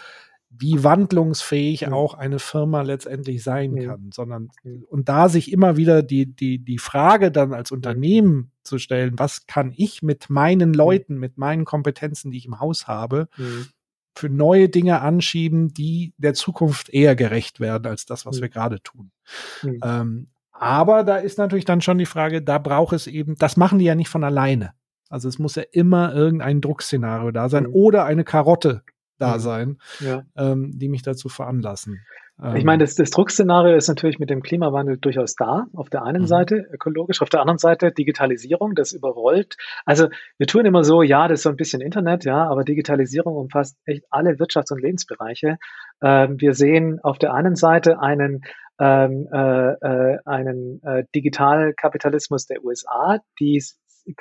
wie 0.51 0.83
wandlungsfähig 0.83 1.87
mhm. 1.87 1.93
auch 1.93 2.15
eine 2.15 2.39
Firma 2.39 2.83
letztendlich 2.83 3.43
sein 3.43 3.73
mhm. 3.73 3.87
kann, 3.87 4.11
sondern 4.13 4.49
und 4.89 5.09
da 5.09 5.29
sich 5.29 5.53
immer 5.53 5.77
wieder 5.77 6.03
die 6.03 6.27
die 6.27 6.59
die 6.59 6.79
Frage 6.79 7.31
dann 7.31 7.53
als 7.53 7.71
Unternehmen 7.71 8.53
zu 8.63 8.79
stellen, 8.79 9.19
was 9.19 9.47
kann 9.47 9.73
ich 9.77 10.03
mit 10.03 10.31
meinen 10.31 10.73
Leuten, 10.73 11.19
mit 11.19 11.39
meinen 11.39 11.65
Kompetenzen, 11.65 12.31
die 12.31 12.39
ich 12.39 12.47
im 12.47 12.61
Haus 12.61 12.87
habe, 12.87 13.29
mhm. 13.37 13.67
für 14.15 14.29
neue 14.29 14.69
Dinge 14.69 15.01
anschieben, 15.01 15.69
die 15.69 16.15
der 16.17 16.35
Zukunft 16.35 16.89
eher 16.89 17.15
gerecht 17.15 17.61
werden 17.61 17.87
als 17.87 18.07
das, 18.07 18.27
was 18.27 18.41
wir 18.41 18.49
gerade 18.49 18.83
tun. 18.83 19.11
Ähm, 19.83 20.29
aber 20.53 21.05
da 21.05 21.17
ist 21.17 21.39
natürlich 21.39 21.67
dann 21.67 21.81
schon 21.81 21.99
die 21.99 22.07
Frage, 22.07 22.43
da 22.43 22.59
braucht 22.59 22.93
es 22.93 23.07
eben, 23.07 23.37
das 23.37 23.57
machen 23.57 23.79
die 23.79 23.85
ja 23.85 23.95
nicht 23.95 24.09
von 24.09 24.25
alleine. 24.25 24.73
Also 25.09 25.29
es 25.29 25.39
muss 25.39 25.55
ja 25.55 25.63
immer 25.73 26.13
irgendein 26.15 26.61
Druckszenario 26.61 27.31
da 27.31 27.49
sein 27.49 27.67
oder 27.67 28.05
eine 28.05 28.25
Karotte 28.25 28.83
da 29.19 29.35
mhm. 29.35 29.41
sein, 29.41 29.79
ja. 30.01 30.23
ähm, 30.37 30.73
die 30.75 30.89
mich 30.89 31.03
dazu 31.03 31.29
veranlassen. 31.29 32.01
Ich 32.55 32.62
meine, 32.62 32.85
das, 32.85 32.95
das 32.95 33.11
Druckszenario 33.11 33.75
ist 33.75 33.89
natürlich 33.89 34.21
mit 34.21 34.31
dem 34.31 34.43
Klimawandel 34.43 34.97
durchaus 34.97 35.35
da. 35.35 35.66
Auf 35.75 35.91
der 35.91 36.05
einen 36.05 36.23
mhm. 36.23 36.27
Seite 36.29 36.69
ökologisch, 36.73 37.21
auf 37.21 37.31
der 37.31 37.41
anderen 37.41 37.59
Seite 37.59 37.91
Digitalisierung, 37.91 38.77
das 38.77 38.93
überrollt. 38.93 39.57
Also 39.85 40.07
wir 40.37 40.47
tun 40.47 40.64
immer 40.64 40.85
so, 40.85 41.03
ja, 41.03 41.27
das 41.27 41.41
ist 41.41 41.43
so 41.43 41.49
ein 41.49 41.57
bisschen 41.57 41.81
Internet, 41.81 42.25
ja, 42.25 42.49
aber 42.49 42.62
Digitalisierung 42.62 43.35
umfasst 43.35 43.77
echt 43.87 44.05
alle 44.11 44.35
Wirtschafts- 44.35 44.73
und 44.73 44.81
Lebensbereiche. 44.81 45.59
Ähm, 46.01 46.41
wir 46.41 46.55
sehen 46.55 47.01
auf 47.03 47.19
der 47.19 47.35
einen 47.35 47.57
Seite 47.57 48.01
einen 48.01 48.43
ähm, 48.81 49.29
äh, 49.33 49.73
äh, 49.73 50.19
einen 50.25 50.81
äh, 50.85 51.03
Digitalkapitalismus 51.12 52.47
der 52.47 52.64
USA, 52.64 53.19
die 53.41 53.61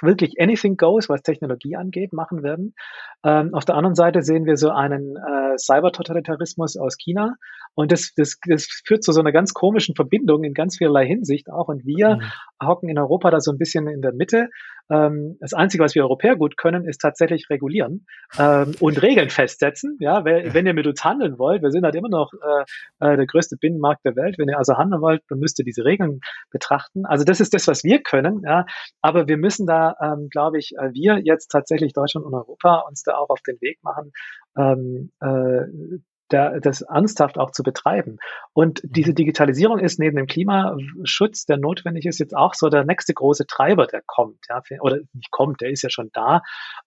wirklich 0.01 0.35
anything 0.39 0.77
goes, 0.77 1.09
was 1.09 1.21
Technologie 1.21 1.75
angeht, 1.75 2.13
machen 2.13 2.43
werden. 2.43 2.75
Ähm, 3.23 3.53
auf 3.53 3.65
der 3.65 3.75
anderen 3.75 3.95
Seite 3.95 4.21
sehen 4.21 4.45
wir 4.45 4.57
so 4.57 4.69
einen 4.69 5.15
äh, 5.15 5.57
Cybertotalitarismus 5.57 6.77
aus 6.77 6.97
China 6.97 7.35
und 7.75 7.91
das, 7.91 8.13
das, 8.15 8.37
das 8.47 8.67
führt 8.85 9.03
zu 9.03 9.11
so 9.11 9.19
einer 9.19 9.31
ganz 9.31 9.53
komischen 9.53 9.95
Verbindung 9.95 10.43
in 10.43 10.53
ganz 10.53 10.77
vielerlei 10.77 11.05
Hinsicht 11.05 11.49
auch 11.49 11.67
und 11.67 11.85
wir 11.85 12.15
mhm. 12.15 12.67
hocken 12.67 12.89
in 12.89 12.97
Europa 12.97 13.31
da 13.31 13.39
so 13.39 13.51
ein 13.51 13.57
bisschen 13.57 13.87
in 13.87 14.01
der 14.01 14.13
Mitte. 14.13 14.49
Ähm, 14.89 15.37
das 15.39 15.53
Einzige, 15.53 15.83
was 15.83 15.95
wir 15.95 16.03
Europäer 16.03 16.35
gut 16.35 16.57
können, 16.57 16.87
ist 16.87 16.99
tatsächlich 16.99 17.49
regulieren 17.49 18.05
ähm, 18.39 18.75
und 18.79 19.01
Regeln 19.01 19.29
festsetzen. 19.29 19.97
Ja, 19.99 20.23
wenn, 20.25 20.65
ihr 20.65 20.73
mit 20.73 20.87
uns 20.87 21.03
handeln 21.03 21.37
wollt, 21.37 21.61
wir 21.61 21.71
sind 21.71 21.83
halt 21.83 21.95
immer 21.95 22.09
noch 22.09 22.31
äh, 22.33 23.13
äh, 23.13 23.17
der 23.17 23.25
größte 23.25 23.57
Binnenmarkt 23.57 24.05
der 24.05 24.15
Welt. 24.15 24.35
Wenn 24.37 24.49
ihr 24.49 24.57
also 24.57 24.77
handeln 24.77 25.01
wollt, 25.01 25.21
dann 25.29 25.39
müsst 25.39 25.59
ihr 25.59 25.65
diese 25.65 25.85
Regeln 25.85 26.19
betrachten. 26.51 27.05
Also 27.05 27.23
das 27.23 27.39
ist 27.39 27.53
das, 27.53 27.67
was 27.67 27.83
wir 27.83 28.01
können. 28.01 28.41
Ja, 28.45 28.65
aber 29.01 29.27
wir 29.27 29.37
müssen 29.37 29.65
da, 29.67 29.95
ähm, 30.01 30.29
glaube 30.29 30.57
ich, 30.59 30.73
äh, 30.77 30.91
wir 30.93 31.19
jetzt 31.23 31.47
tatsächlich 31.47 31.93
Deutschland 31.93 32.25
und 32.25 32.33
Europa 32.33 32.83
uns 32.87 33.03
da 33.03 33.15
auch 33.17 33.29
auf 33.29 33.41
den 33.41 33.59
Weg 33.61 33.79
machen, 33.83 34.11
ähm, 34.57 35.11
äh, 35.21 35.97
da, 36.29 36.59
das 36.59 36.81
ernsthaft 36.81 37.37
auch 37.37 37.51
zu 37.51 37.63
betreiben. 37.63 38.17
Und 38.53 38.83
mhm. 38.83 38.91
diese 38.91 39.13
Digitalisierung 39.13 39.79
ist 39.79 39.99
neben 39.99 40.17
dem 40.17 40.27
Klimaschutz, 40.27 41.45
der 41.45 41.57
notwendig 41.57 42.05
ist, 42.05 42.19
jetzt 42.19 42.35
auch 42.35 42.53
so 42.53 42.69
der 42.69 42.83
nächste 42.83 43.13
große 43.13 43.45
Treiber, 43.47 43.87
der 43.87 44.01
kommt, 44.05 44.39
ja, 44.49 44.61
oder 44.81 44.97
nicht 45.13 45.31
kommt, 45.31 45.61
der 45.61 45.69
ist 45.69 45.83
ja 45.83 45.89
schon 45.89 46.09
da. 46.13 46.41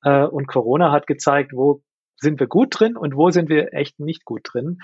Äh, 0.05 0.25
und 0.25 0.47
Corona 0.47 0.93
hat 0.93 1.07
gezeigt, 1.07 1.53
wo 1.53 1.83
sind 2.17 2.39
wir 2.39 2.47
gut 2.47 2.79
drin 2.79 2.97
und 2.97 3.17
wo 3.17 3.31
sind 3.31 3.49
wir 3.49 3.73
echt 3.73 3.99
nicht 3.99 4.25
gut 4.25 4.43
drin. 4.45 4.79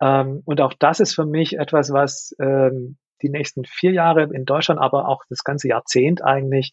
Ähm, 0.00 0.42
und 0.44 0.60
auch 0.60 0.74
das 0.78 1.00
ist 1.00 1.14
für 1.14 1.24
mich 1.26 1.58
etwas, 1.58 1.92
was 1.92 2.34
ähm, 2.38 2.98
die 3.22 3.30
nächsten 3.30 3.64
vier 3.64 3.92
Jahre 3.92 4.24
in 4.24 4.44
Deutschland, 4.44 4.80
aber 4.80 5.08
auch 5.08 5.22
das 5.28 5.44
ganze 5.44 5.68
Jahrzehnt 5.68 6.22
eigentlich 6.22 6.72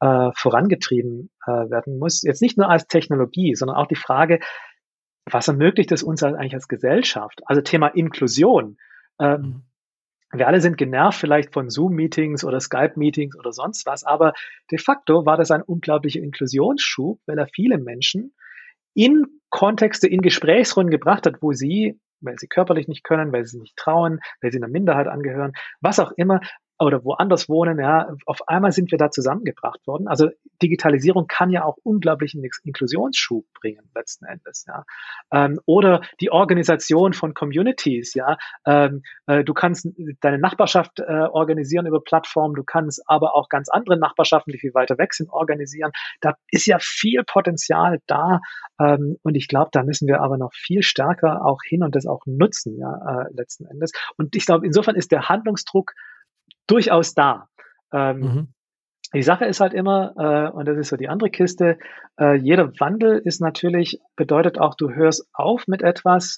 äh, 0.00 0.30
vorangetrieben 0.34 1.30
äh, 1.46 1.50
werden 1.50 1.98
muss. 1.98 2.22
Jetzt 2.22 2.42
nicht 2.42 2.58
nur 2.58 2.68
als 2.68 2.86
Technologie, 2.86 3.54
sondern 3.54 3.76
auch 3.76 3.86
die 3.86 3.96
Frage, 3.96 4.40
was 5.32 5.48
ermöglicht 5.48 5.92
es 5.92 6.02
uns 6.02 6.22
eigentlich 6.22 6.54
als 6.54 6.68
Gesellschaft? 6.68 7.40
Also 7.46 7.62
Thema 7.62 7.88
Inklusion. 7.88 8.78
Ähm, 9.18 9.40
mhm. 9.40 10.38
wir 10.38 10.46
alle 10.46 10.60
sind 10.60 10.78
genervt 10.78 11.18
vielleicht 11.18 11.52
von 11.52 11.70
Zoom-Meetings 11.70 12.44
oder 12.44 12.60
Skype-Meetings 12.60 13.38
oder 13.38 13.52
sonst 13.52 13.86
was, 13.86 14.04
aber 14.04 14.32
de 14.70 14.78
facto 14.78 15.26
war 15.26 15.36
das 15.36 15.50
ein 15.50 15.62
unglaublicher 15.62 16.20
Inklusionsschub, 16.20 17.20
weil 17.26 17.38
er 17.38 17.48
viele 17.48 17.78
Menschen 17.78 18.34
in 18.94 19.26
Kontexte, 19.50 20.08
in 20.08 20.22
Gesprächsrunden 20.22 20.90
gebracht 20.90 21.26
hat, 21.26 21.42
wo 21.42 21.52
sie, 21.52 22.00
weil 22.20 22.38
sie 22.38 22.46
körperlich 22.46 22.88
nicht 22.88 23.04
können, 23.04 23.32
weil 23.32 23.44
sie 23.44 23.58
nicht 23.58 23.76
trauen, 23.76 24.20
weil 24.40 24.52
sie 24.52 24.58
einer 24.58 24.68
Minderheit 24.68 25.06
angehören, 25.06 25.52
was 25.80 25.98
auch 25.98 26.12
immer, 26.12 26.40
oder 26.80 27.04
woanders 27.04 27.48
wohnen, 27.48 27.78
ja, 27.78 28.08
auf 28.24 28.48
einmal 28.48 28.72
sind 28.72 28.90
wir 28.90 28.98
da 28.98 29.10
zusammengebracht 29.10 29.86
worden. 29.86 30.08
Also 30.08 30.30
Digitalisierung 30.62 31.26
kann 31.26 31.50
ja 31.50 31.64
auch 31.64 31.76
unglaublichen 31.82 32.42
Inklusionsschub 32.64 33.44
bringen 33.60 33.90
letzten 33.94 34.24
Endes, 34.24 34.64
ja. 34.66 34.84
Ähm, 35.30 35.60
oder 35.66 36.00
die 36.20 36.30
Organisation 36.30 37.12
von 37.12 37.34
Communities, 37.34 38.14
ja. 38.14 38.38
Ähm, 38.66 39.02
äh, 39.26 39.44
du 39.44 39.52
kannst 39.52 39.88
deine 40.20 40.38
Nachbarschaft 40.38 41.00
äh, 41.00 41.02
organisieren 41.02 41.86
über 41.86 42.00
Plattformen, 42.02 42.54
du 42.54 42.64
kannst 42.64 43.02
aber 43.06 43.34
auch 43.34 43.50
ganz 43.50 43.68
andere 43.68 43.98
Nachbarschaften, 43.98 44.52
die 44.52 44.58
viel 44.58 44.72
weiter 44.72 44.96
weg 44.96 45.12
sind, 45.12 45.28
organisieren. 45.30 45.92
Da 46.22 46.34
ist 46.50 46.66
ja 46.66 46.78
viel 46.80 47.24
Potenzial 47.24 47.98
da 48.06 48.40
ähm, 48.80 49.18
und 49.22 49.34
ich 49.34 49.48
glaube, 49.48 49.68
da 49.72 49.82
müssen 49.82 50.08
wir 50.08 50.22
aber 50.22 50.38
noch 50.38 50.54
viel 50.54 50.82
stärker 50.82 51.44
auch 51.44 51.58
hin 51.62 51.82
und 51.82 51.94
das 51.94 52.06
auch 52.06 52.22
nutzen, 52.24 52.78
ja, 52.78 53.24
äh, 53.24 53.34
letzten 53.34 53.66
Endes. 53.66 53.92
Und 54.16 54.34
ich 54.34 54.46
glaube, 54.46 54.64
insofern 54.64 54.96
ist 54.96 55.12
der 55.12 55.28
Handlungsdruck 55.28 55.92
durchaus 56.70 57.14
da. 57.14 57.48
Ähm, 57.92 58.20
mhm. 58.20 58.48
Die 59.12 59.22
Sache 59.22 59.44
ist 59.44 59.60
halt 59.60 59.74
immer, 59.74 60.14
äh, 60.16 60.50
und 60.56 60.66
das 60.66 60.78
ist 60.78 60.88
so 60.88 60.96
die 60.96 61.08
andere 61.08 61.30
Kiste, 61.30 61.78
äh, 62.18 62.36
jeder 62.36 62.72
Wandel 62.78 63.20
ist 63.24 63.40
natürlich, 63.40 64.00
bedeutet 64.14 64.58
auch, 64.60 64.76
du 64.76 64.90
hörst 64.90 65.28
auf 65.32 65.66
mit 65.66 65.82
etwas, 65.82 66.36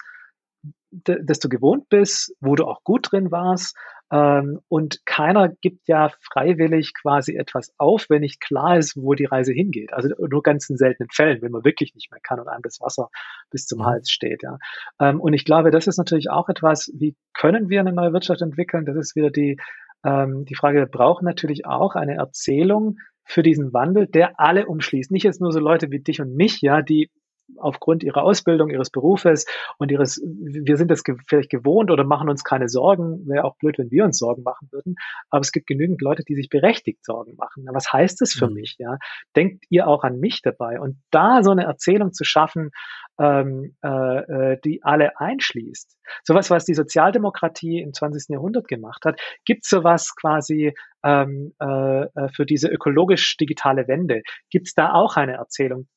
das 0.91 1.39
du 1.39 1.49
gewohnt 1.49 1.89
bist, 1.89 2.35
wo 2.41 2.55
du 2.55 2.65
auch 2.65 2.83
gut 2.85 3.13
drin 3.13 3.31
warst. 3.31 3.77
Ähm, 4.11 4.61
und 4.69 5.05
keiner 5.07 5.49
gibt 5.49 5.89
ja 5.89 6.11
freiwillig 6.21 6.93
quasi 6.95 7.35
etwas 7.35 7.73
auf, 7.79 8.07
wenn 8.11 8.21
nicht 8.21 8.41
klar 8.43 8.77
ist, 8.77 8.95
wo 8.97 9.15
die 9.15 9.25
Reise 9.25 9.53
hingeht. 9.53 9.93
Also 9.93 10.11
nur 10.19 10.43
ganz 10.43 10.69
in 10.69 10.77
seltenen 10.77 11.09
Fällen, 11.11 11.41
wenn 11.41 11.53
man 11.53 11.65
wirklich 11.65 11.95
nicht 11.95 12.11
mehr 12.11 12.21
kann 12.23 12.39
und 12.39 12.49
einem 12.49 12.63
das 12.63 12.81
Wasser 12.81 13.09
bis 13.51 13.67
zum 13.67 13.81
mhm. 13.81 13.87
Hals 13.87 14.11
steht. 14.11 14.43
Ja. 14.43 14.59
Ähm, 15.01 15.19
und 15.19 15.33
ich 15.33 15.47
glaube, 15.47 15.71
das 15.71 15.87
ist 15.87 15.97
natürlich 15.97 16.31
auch 16.31 16.51
etwas, 16.51 16.91
wie 16.95 17.17
können 17.33 17.71
wir 17.71 17.81
eine 17.81 17.93
neue 17.93 18.13
Wirtschaft 18.13 18.43
entwickeln? 18.43 18.85
Das 18.85 18.97
ist 18.97 19.17
wieder 19.17 19.31
die 19.31 19.59
ähm, 20.05 20.45
die 20.45 20.55
Frage, 20.55 20.79
wir 20.79 20.87
brauchen 20.87 21.25
natürlich 21.25 21.67
auch 21.67 21.95
eine 21.95 22.15
Erzählung 22.15 22.97
für 23.25 23.43
diesen 23.43 23.73
Wandel, 23.73 24.07
der 24.07 24.39
alle 24.41 24.67
umschließt. 24.67 25.11
Nicht 25.11 25.25
jetzt 25.25 25.41
nur 25.41 25.53
so 25.53 25.61
Leute 25.61 25.91
wie 25.91 26.01
dich 26.01 26.21
und 26.21 26.35
mich, 26.35 26.61
ja, 26.61 26.83
die 26.83 27.11
aufgrund 27.59 28.03
ihrer 28.03 28.23
Ausbildung, 28.23 28.71
ihres 28.71 28.91
Berufes 28.91 29.47
und 29.79 29.91
ihres, 29.91 30.21
wir 30.25 30.77
sind 30.77 30.91
das 30.91 31.03
vielleicht 31.27 31.51
gewohnt 31.51 31.91
oder 31.91 32.05
machen 32.05 32.29
uns 32.29 32.45
keine 32.45 32.69
Sorgen. 32.69 33.27
Wäre 33.27 33.45
auch 33.45 33.57
blöd, 33.57 33.79
wenn 33.79 33.91
wir 33.91 34.05
uns 34.05 34.19
Sorgen 34.19 34.43
machen 34.43 34.69
würden. 34.71 34.97
Aber 35.31 35.41
es 35.41 35.53
gibt 35.53 35.67
genügend 35.67 36.01
Leute, 36.01 36.25
die 36.25 36.35
sich 36.35 36.49
berechtigt 36.49 37.05
Sorgen 37.05 37.37
machen. 37.37 37.67
Was 37.73 37.93
heißt 37.93 38.21
das 38.21 38.33
für 38.33 38.49
mhm. 38.49 38.55
mich? 38.55 38.77
Ja, 38.79 38.99
denkt 39.37 39.65
ihr 39.71 39.87
auch 39.87 40.05
an 40.05 40.19
mich 40.19 40.43
dabei? 40.43 40.81
Und 40.81 40.97
da 41.11 41.43
so 41.43 41.51
eine 41.51 41.65
Erzählung 41.65 42.13
zu 42.13 42.25
schaffen, 42.25 42.71
ähm, 43.19 43.77
äh, 43.85 44.53
äh 44.53 44.59
die 44.65 44.83
alle 44.83 45.19
einschließt. 45.19 45.97
Sowas, 46.25 46.51
was 46.51 46.65
die 46.65 46.75
Sozialdemokratie 46.75 47.81
im 47.81 47.93
20. 47.93 48.31
Jahrhundert 48.31 48.69
gemacht 48.69 49.05
hat, 49.05 49.21
gibt 49.45 49.65
sowas 49.65 50.15
quasi 50.17 50.75
ähm, 51.05 51.53
äh, 51.61 52.03
äh, 52.03 52.29
für 52.35 52.47
diese 52.47 52.69
ökologisch-digitale 52.69 53.89
Wende. 53.89 54.23
Gibt 54.51 54.69
es 54.69 54.75
da 54.75 54.93
auch 54.93 55.17
eine 55.17 55.35
Erzählung, 55.35 55.89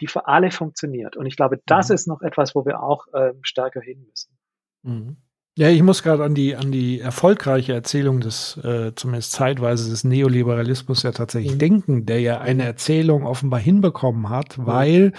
die 0.00 0.06
für 0.06 0.26
alle 0.26 0.50
funktioniert. 0.50 1.16
Und 1.16 1.26
ich 1.26 1.36
glaube, 1.36 1.60
das 1.66 1.88
mhm. 1.88 1.94
ist 1.94 2.08
noch 2.08 2.22
etwas, 2.22 2.54
wo 2.54 2.64
wir 2.64 2.82
auch 2.82 3.06
äh, 3.12 3.32
stärker 3.42 3.80
hin 3.80 4.06
müssen. 4.08 4.36
Mhm. 4.82 5.16
Ja, 5.56 5.68
ich 5.68 5.82
muss 5.82 6.02
gerade 6.02 6.24
an 6.24 6.34
die, 6.34 6.56
an 6.56 6.72
die 6.72 7.00
erfolgreiche 7.00 7.74
Erzählung 7.74 8.20
des, 8.20 8.56
äh, 8.64 8.94
zumindest 8.94 9.32
zeitweise 9.32 9.90
des 9.90 10.04
Neoliberalismus 10.04 11.02
ja 11.02 11.12
tatsächlich 11.12 11.54
mhm. 11.54 11.58
denken, 11.58 12.06
der 12.06 12.20
ja 12.20 12.40
eine 12.40 12.64
Erzählung 12.64 13.26
offenbar 13.26 13.60
hinbekommen 13.60 14.30
hat, 14.30 14.56
mhm. 14.58 14.66
weil 14.66 15.12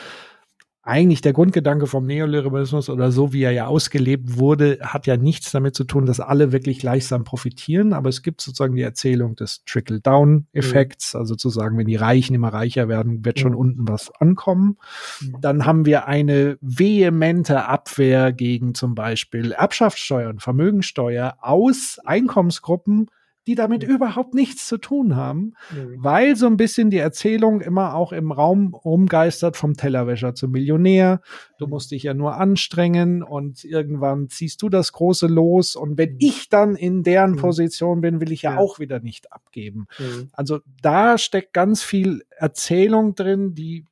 eigentlich 0.84 1.22
der 1.22 1.34
Grundgedanke 1.34 1.86
vom 1.86 2.08
Neoliberalismus 2.08 2.90
oder 2.90 3.12
so, 3.12 3.34
wie 3.34 3.44
er 3.44 3.52
ja 3.52 3.68
ausgelebt 3.68 4.38
wurde, 4.38 4.80
hat 4.82 5.06
ja 5.06 5.16
nichts 5.16 5.52
damit 5.52 5.76
zu 5.76 5.84
tun, 5.84 6.08
dass 6.08 6.20
alle 6.20 6.52
wirklich 6.52 6.80
gleichsam 6.80 7.24
profitieren. 7.24 7.94
Aber 7.94 8.10
es 8.10 8.24
gibt 8.24 8.42
sozusagen 8.42 8.76
die 8.76 8.82
Erzählung 8.82 9.36
des 9.36 9.64
Trickle-Down-Effekts, 9.66 11.14
mhm. 11.14 11.20
also 11.20 11.36
zu 11.36 11.50
sagen, 11.50 11.78
wenn 11.78 11.86
die 11.86 11.98
Reichen 11.98 12.34
immer 12.34 12.52
reicher 12.52 12.88
werden, 12.88 13.24
wird 13.24 13.40
schon 13.40 13.52
mhm. 13.52 13.60
unten 13.60 13.88
was 13.88 14.12
ankommen. 14.20 14.78
Mhm. 15.22 15.38
Dann 15.42 15.66
haben 15.68 15.86
wir 15.86 16.08
eine 16.08 16.58
vehemente 16.62 17.66
Abwehr 17.66 18.34
gegen 18.34 18.74
zum 18.74 18.96
Beispiel 18.96 19.52
Erbschaftssteuer 19.52 20.30
und 20.30 20.42
Vermögensteuer 20.42 21.38
aus 21.42 22.00
Einkommensgruppen, 22.04 23.08
die 23.48 23.56
damit 23.56 23.86
mhm. 23.86 23.96
überhaupt 23.96 24.34
nichts 24.34 24.68
zu 24.68 24.78
tun 24.78 25.16
haben, 25.16 25.54
mhm. 25.72 25.96
weil 25.98 26.36
so 26.36 26.48
ein 26.48 26.58
bisschen 26.58 26.90
die 26.90 26.98
Erzählung 26.98 27.62
immer 27.62 27.96
auch 27.96 28.14
im 28.14 28.32
Raum 28.32 28.74
rumgeistert 28.74 29.58
vom 29.58 29.76
Tellerwäscher 29.76 30.36
zum 30.36 30.52
Millionär. 30.52 31.22
Du 31.58 31.66
mhm. 31.66 31.72
musst 31.72 31.92
dich 31.92 32.04
ja 32.04 32.14
nur 32.14 32.36
anstrengen 32.38 33.24
und 33.24 33.64
irgendwann 33.64 34.30
ziehst 34.30 34.62
du 34.62 34.70
das 34.70 34.94
große 34.94 35.28
Los 35.28 35.76
und 35.76 35.98
wenn 35.98 36.14
mhm. 36.14 36.20
ich 36.20 36.50
dann 36.50 36.76
in 36.76 37.04
deren. 37.04 37.42
Position 37.42 38.02
bin, 38.02 38.22
will 38.22 38.32
ich 38.32 38.44
ja, 38.44 38.54
ja. 38.54 38.58
auch 38.58 38.80
wieder 38.80 39.00
nicht 39.00 39.32
abgeben. 39.34 39.88
Also 40.32 40.60
da 40.82 41.18
steckt 41.18 41.54
ganz 41.54 41.84
viel 41.84 42.24
Erzählung 42.30 43.16
drin, 43.16 43.54
die 43.54 43.86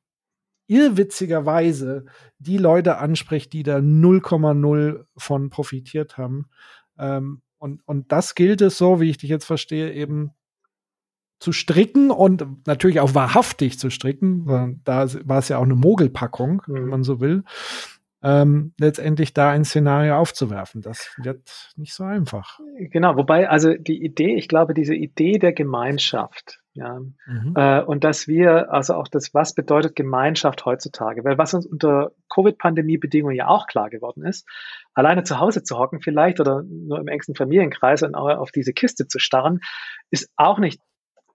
irrwitzigerweise 0.66 2.04
die 2.38 2.58
Leute 2.58 2.98
anspricht, 2.98 3.52
die 3.52 3.64
da 3.64 3.78
0,0 3.78 5.04
von 5.16 5.50
profitiert 5.50 6.16
haben. 6.16 6.46
Ähm, 6.98 7.42
und, 7.60 7.86
und 7.86 8.10
das 8.10 8.34
gilt 8.34 8.62
es 8.62 8.78
so, 8.78 9.00
wie 9.00 9.10
ich 9.10 9.18
dich 9.18 9.28
jetzt 9.28 9.44
verstehe, 9.44 9.92
eben 9.92 10.32
zu 11.40 11.52
stricken 11.52 12.10
und 12.10 12.66
natürlich 12.66 13.00
auch 13.00 13.14
wahrhaftig 13.14 13.78
zu 13.78 13.90
stricken. 13.90 14.44
Mhm. 14.44 14.80
Da 14.84 15.06
war 15.24 15.38
es 15.38 15.48
ja 15.48 15.58
auch 15.58 15.64
eine 15.64 15.74
Mogelpackung, 15.74 16.62
mhm. 16.66 16.74
wenn 16.74 16.86
man 16.86 17.02
so 17.04 17.20
will. 17.20 17.44
Ähm, 18.22 18.72
letztendlich 18.78 19.32
da 19.32 19.50
ein 19.50 19.64
Szenario 19.64 20.16
aufzuwerfen. 20.16 20.82
Das 20.82 21.14
wird 21.22 21.72
nicht 21.76 21.94
so 21.94 22.04
einfach. 22.04 22.60
Genau, 22.78 23.16
wobei 23.16 23.48
also 23.48 23.74
die 23.74 24.02
Idee, 24.04 24.36
ich 24.36 24.48
glaube, 24.48 24.74
diese 24.74 24.94
Idee 24.94 25.38
der 25.38 25.52
Gemeinschaft, 25.52 26.59
ja, 26.72 27.00
mhm. 27.26 27.54
äh, 27.56 27.82
und 27.82 28.04
dass 28.04 28.28
wir, 28.28 28.72
also 28.72 28.94
auch 28.94 29.08
das, 29.08 29.34
was 29.34 29.54
bedeutet 29.54 29.96
Gemeinschaft 29.96 30.64
heutzutage? 30.64 31.24
Weil 31.24 31.36
was 31.36 31.52
uns 31.52 31.66
unter 31.66 32.12
Covid-Pandemie-Bedingungen 32.32 33.34
ja 33.34 33.48
auch 33.48 33.66
klar 33.66 33.90
geworden 33.90 34.24
ist, 34.24 34.48
alleine 34.94 35.24
zu 35.24 35.40
Hause 35.40 35.64
zu 35.64 35.78
hocken 35.78 36.00
vielleicht 36.00 36.38
oder 36.38 36.62
nur 36.62 37.00
im 37.00 37.08
engsten 37.08 37.34
Familienkreis 37.34 38.04
und 38.04 38.14
auf 38.14 38.52
diese 38.52 38.72
Kiste 38.72 39.08
zu 39.08 39.18
starren, 39.18 39.60
ist 40.10 40.30
auch 40.36 40.58
nicht 40.58 40.80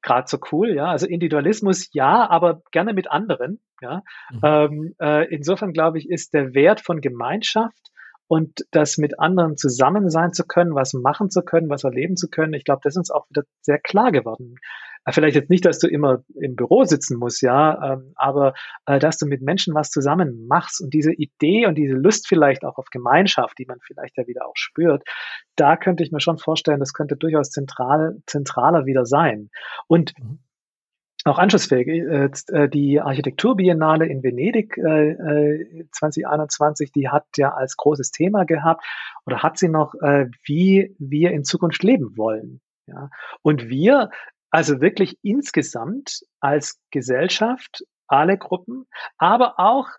gerade 0.01 0.27
so 0.27 0.37
cool, 0.51 0.73
ja. 0.73 0.85
Also 0.85 1.05
Individualismus 1.05 1.89
ja, 1.91 2.29
aber 2.29 2.61
gerne 2.71 2.93
mit 2.93 3.11
anderen, 3.11 3.59
ja. 3.81 4.03
Mhm. 4.31 4.39
Ähm, 4.43 4.95
äh, 5.01 5.27
insofern 5.33 5.73
glaube 5.73 5.97
ich, 5.97 6.09
ist 6.09 6.33
der 6.33 6.53
Wert 6.53 6.79
von 6.79 7.01
Gemeinschaft 7.01 7.91
und 8.27 8.65
das 8.71 8.97
mit 8.97 9.19
anderen 9.19 9.57
zusammen 9.57 10.09
sein 10.09 10.31
zu 10.31 10.45
können, 10.45 10.75
was 10.75 10.93
machen 10.93 11.29
zu 11.29 11.43
können, 11.43 11.69
was 11.69 11.83
erleben 11.83 12.15
zu 12.15 12.29
können, 12.29 12.53
ich 12.53 12.63
glaube, 12.63 12.81
das 12.83 12.93
ist 12.93 12.97
uns 12.97 13.11
auch 13.11 13.29
wieder 13.29 13.43
sehr 13.61 13.79
klar 13.79 14.11
geworden. 14.11 14.55
Äh, 15.05 15.11
vielleicht 15.11 15.35
jetzt 15.35 15.49
nicht, 15.49 15.65
dass 15.65 15.79
du 15.79 15.87
immer 15.87 16.23
im 16.35 16.55
Büro 16.55 16.83
sitzen 16.83 17.17
musst, 17.17 17.41
ja, 17.41 17.93
ähm, 17.93 18.13
aber 18.15 18.53
äh, 18.85 18.99
dass 18.99 19.17
du 19.17 19.25
mit 19.25 19.41
Menschen 19.41 19.73
was 19.73 19.91
zusammen 19.91 20.47
machst 20.47 20.81
und 20.81 20.93
diese 20.93 21.13
Idee 21.13 21.67
und 21.67 21.75
diese 21.75 21.95
Lust 21.95 22.27
vielleicht 22.27 22.65
auch 22.65 22.77
auf 22.77 22.89
Gemeinschaft, 22.89 23.57
die 23.59 23.65
man 23.65 23.79
vielleicht 23.81 24.17
ja 24.17 24.27
wieder 24.27 24.45
auch 24.45 24.55
spürt, 24.55 25.03
da 25.55 25.77
könnte 25.77 26.03
ich 26.03 26.11
mir 26.11 26.19
schon 26.19 26.37
vorstellen, 26.37 26.79
das 26.79 26.93
könnte 26.93 27.15
durchaus 27.15 27.51
zentral, 27.51 28.17
zentraler 28.25 28.85
wieder 28.85 29.05
sein. 29.05 29.49
Und 29.87 30.13
mhm 30.19 30.39
auch 31.27 31.39
anschlussfähig. 31.39 31.87
Äh, 31.87 32.29
äh, 32.49 32.69
die 32.69 33.01
Architekturbiennale 33.01 34.05
in 34.05 34.21
Venedig 34.21 34.75
2021, 34.75 36.91
die 36.91 37.09
hat 37.09 37.25
ja 37.37 37.49
als 37.49 37.77
großes 37.77 38.11
Thema 38.11 38.45
gehabt 38.45 38.85
oder 39.25 39.41
hat 39.41 39.57
sie 39.57 39.69
noch, 39.69 39.95
wie 40.43 40.95
wir 40.99 41.31
in 41.31 41.43
Zukunft 41.43 41.81
leben 41.81 42.15
wollen. 42.15 42.61
Ja. 42.85 43.09
Und 43.41 43.69
wir 43.69 44.11
also 44.55 44.79
wirklich 44.79 45.19
insgesamt 45.21 46.21
als 46.39 46.79
Gesellschaft, 46.89 47.83
alle 48.07 48.37
Gruppen, 48.37 48.85
aber 49.17 49.59
auch 49.59 49.89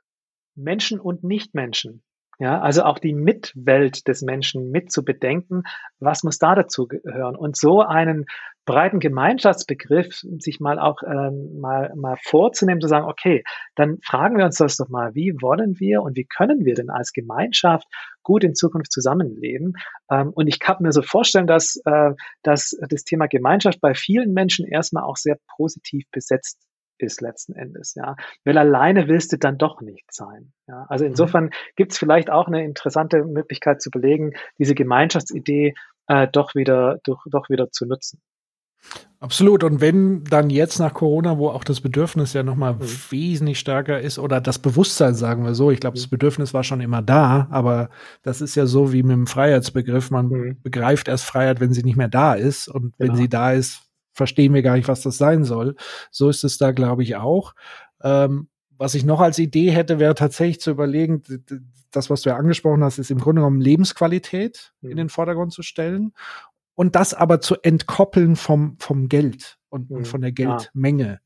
Menschen 0.55 0.99
und 0.99 1.23
Nichtmenschen. 1.23 2.03
Ja, 2.39 2.63
also 2.63 2.85
auch 2.85 2.99
die 2.99 3.13
Mitwelt 3.13 4.09
des 4.09 4.23
Menschen 4.23 4.71
mit 4.71 4.91
zu 4.91 5.05
bedenken, 5.05 5.65
was 5.99 6.23
muss 6.23 6.39
da 6.39 6.55
dazu 6.55 6.89
gehören? 6.89 7.37
Und 7.37 7.55
so 7.55 7.83
einen 7.83 8.25
breiten 8.67 8.99
Gemeinschaftsbegriff 8.99 10.23
sich 10.39 10.61
mal 10.61 10.79
auch 10.79 11.03
ähm, 11.03 11.61
mal, 11.61 11.93
mal 11.95 12.17
vorzunehmen, 12.23 12.81
zu 12.81 12.89
sagen, 12.89 13.07
okay, 13.07 13.45
dann 13.77 13.99
fragen 14.03 14.37
wir 14.37 14.45
uns 14.45 14.59
das 14.59 14.77
doch 14.77 14.89
mal, 14.89 15.15
wie 15.15 15.33
wollen 15.41 15.79
wir 15.79 16.03
und 16.03 16.17
wie 16.17 16.27
können 16.27 16.65
wir 16.65 16.75
denn 16.75 16.91
als 16.91 17.13
Gemeinschaft 17.13 17.87
gut 18.23 18.45
in 18.45 18.55
Zukunft 18.55 18.93
zusammenleben? 18.93 19.75
Ähm, 20.11 20.33
und 20.35 20.49
ich 20.49 20.59
kann 20.59 20.77
mir 20.81 20.93
so 20.93 21.03
vorstellen, 21.03 21.47
dass, 21.47 21.81
äh, 21.87 22.11
dass 22.43 22.77
das 22.89 23.05
Thema 23.05 23.27
Gemeinschaft 23.27 23.81
bei 23.81 23.95
vielen 23.95 24.35
Menschen 24.35 24.67
erstmal 24.67 25.05
auch 25.05 25.17
sehr 25.17 25.39
positiv 25.57 26.05
besetzt 26.11 26.61
ist 26.99 27.21
letzten 27.21 27.55
Endes, 27.55 27.95
ja. 27.95 28.17
Weil 28.45 28.59
alleine 28.59 29.07
willst 29.07 29.33
du 29.33 29.39
dann 29.39 29.59
doch 29.59 29.81
nicht 29.81 30.13
sein. 30.13 30.53
Ja. 30.67 30.87
Also 30.89 31.05
mhm. 31.05 31.11
insofern 31.11 31.51
gibt 31.77 31.93
es 31.93 31.99
vielleicht 31.99 32.31
auch 32.31 32.47
eine 32.47 32.65
interessante 32.65 33.25
Möglichkeit 33.25 33.81
zu 33.81 33.91
belegen, 33.91 34.33
diese 34.59 34.75
Gemeinschaftsidee 34.75 35.75
äh, 36.09 36.29
doch 36.29 36.55
wieder, 36.55 36.99
doch, 37.05 37.25
doch 37.31 37.49
wieder 37.49 37.71
zu 37.71 37.87
nutzen. 37.87 38.21
Absolut. 39.19 39.65
Und 39.65 39.81
wenn 39.81 40.25
dann 40.25 40.51
jetzt 40.51 40.79
nach 40.79 40.93
Corona, 40.93 41.39
wo 41.39 41.49
auch 41.49 41.65
das 41.65 41.81
Bedürfnis 41.81 42.35
ja 42.35 42.43
nochmal 42.43 42.75
mhm. 42.75 42.87
wesentlich 43.11 43.59
stärker 43.59 44.01
ist, 44.01 44.19
oder 44.19 44.41
das 44.41 44.59
Bewusstsein, 44.59 45.15
sagen 45.15 45.45
wir 45.45 45.55
so, 45.55 45.71
ich 45.71 45.81
glaube, 45.81 45.97
das 45.97 46.07
mhm. 46.07 46.11
Bedürfnis 46.11 46.53
war 46.53 46.65
schon 46.65 46.81
immer 46.81 47.01
da, 47.01 47.49
aber 47.51 47.89
das 48.23 48.41
ist 48.41 48.55
ja 48.57 48.67
so 48.67 48.93
wie 48.93 49.03
mit 49.03 49.13
dem 49.13 49.27
Freiheitsbegriff. 49.27 50.11
Man 50.11 50.29
mhm. 50.29 50.57
begreift 50.63 51.09
erst 51.09 51.25
Freiheit, 51.25 51.61
wenn 51.61 51.73
sie 51.73 51.83
nicht 51.83 51.97
mehr 51.97 52.09
da 52.09 52.35
ist. 52.35 52.69
Und 52.69 52.93
wenn 52.99 53.09
genau. 53.09 53.19
sie 53.19 53.29
da 53.29 53.53
ist, 53.53 53.81
verstehen 54.13 54.53
wir 54.53 54.63
gar 54.63 54.77
nicht, 54.77 54.89
was 54.89 55.03
das 55.03 55.17
sein 55.17 55.45
soll. 55.45 55.77
So 56.11 56.29
ist 56.29 56.45
es 56.45 56.59
da, 56.59 56.73
glaube 56.73 57.03
ich, 57.03 57.17
auch. 57.17 57.55
Ähm, 58.03 58.49
was 58.79 58.95
ich 58.95 59.07
noch 59.07 59.21
als 59.21 59.39
Idee 59.39 59.71
hätte, 59.71 59.99
wäre 59.99 60.15
tatsächlich 60.15 60.61
zu 60.61 60.71
überlegen, 60.71 61.23
das, 61.91 62.11
was 62.11 62.23
du 62.23 62.31
ja 62.31 62.37
angesprochen 62.37 62.85
hast, 62.85 62.99
ist 62.99 63.11
im 63.11 63.19
Grunde 63.19 63.41
genommen 63.41 63.63
Lebensqualität 63.63 64.75
mhm. 64.83 64.91
in 64.91 64.97
den 64.99 65.09
Vordergrund 65.09 65.55
zu 65.55 65.63
stellen 65.63 66.13
und 66.77 66.95
das 66.95 67.15
aber 67.15 67.41
zu 67.41 67.57
entkoppeln 67.63 68.37
vom, 68.37 68.77
vom 68.79 69.09
Geld 69.09 69.59
und, 69.69 69.91
mhm. 69.91 69.97
und 69.97 70.09
von 70.09 70.21
der 70.21 70.31
Geldmenge. 70.31 71.21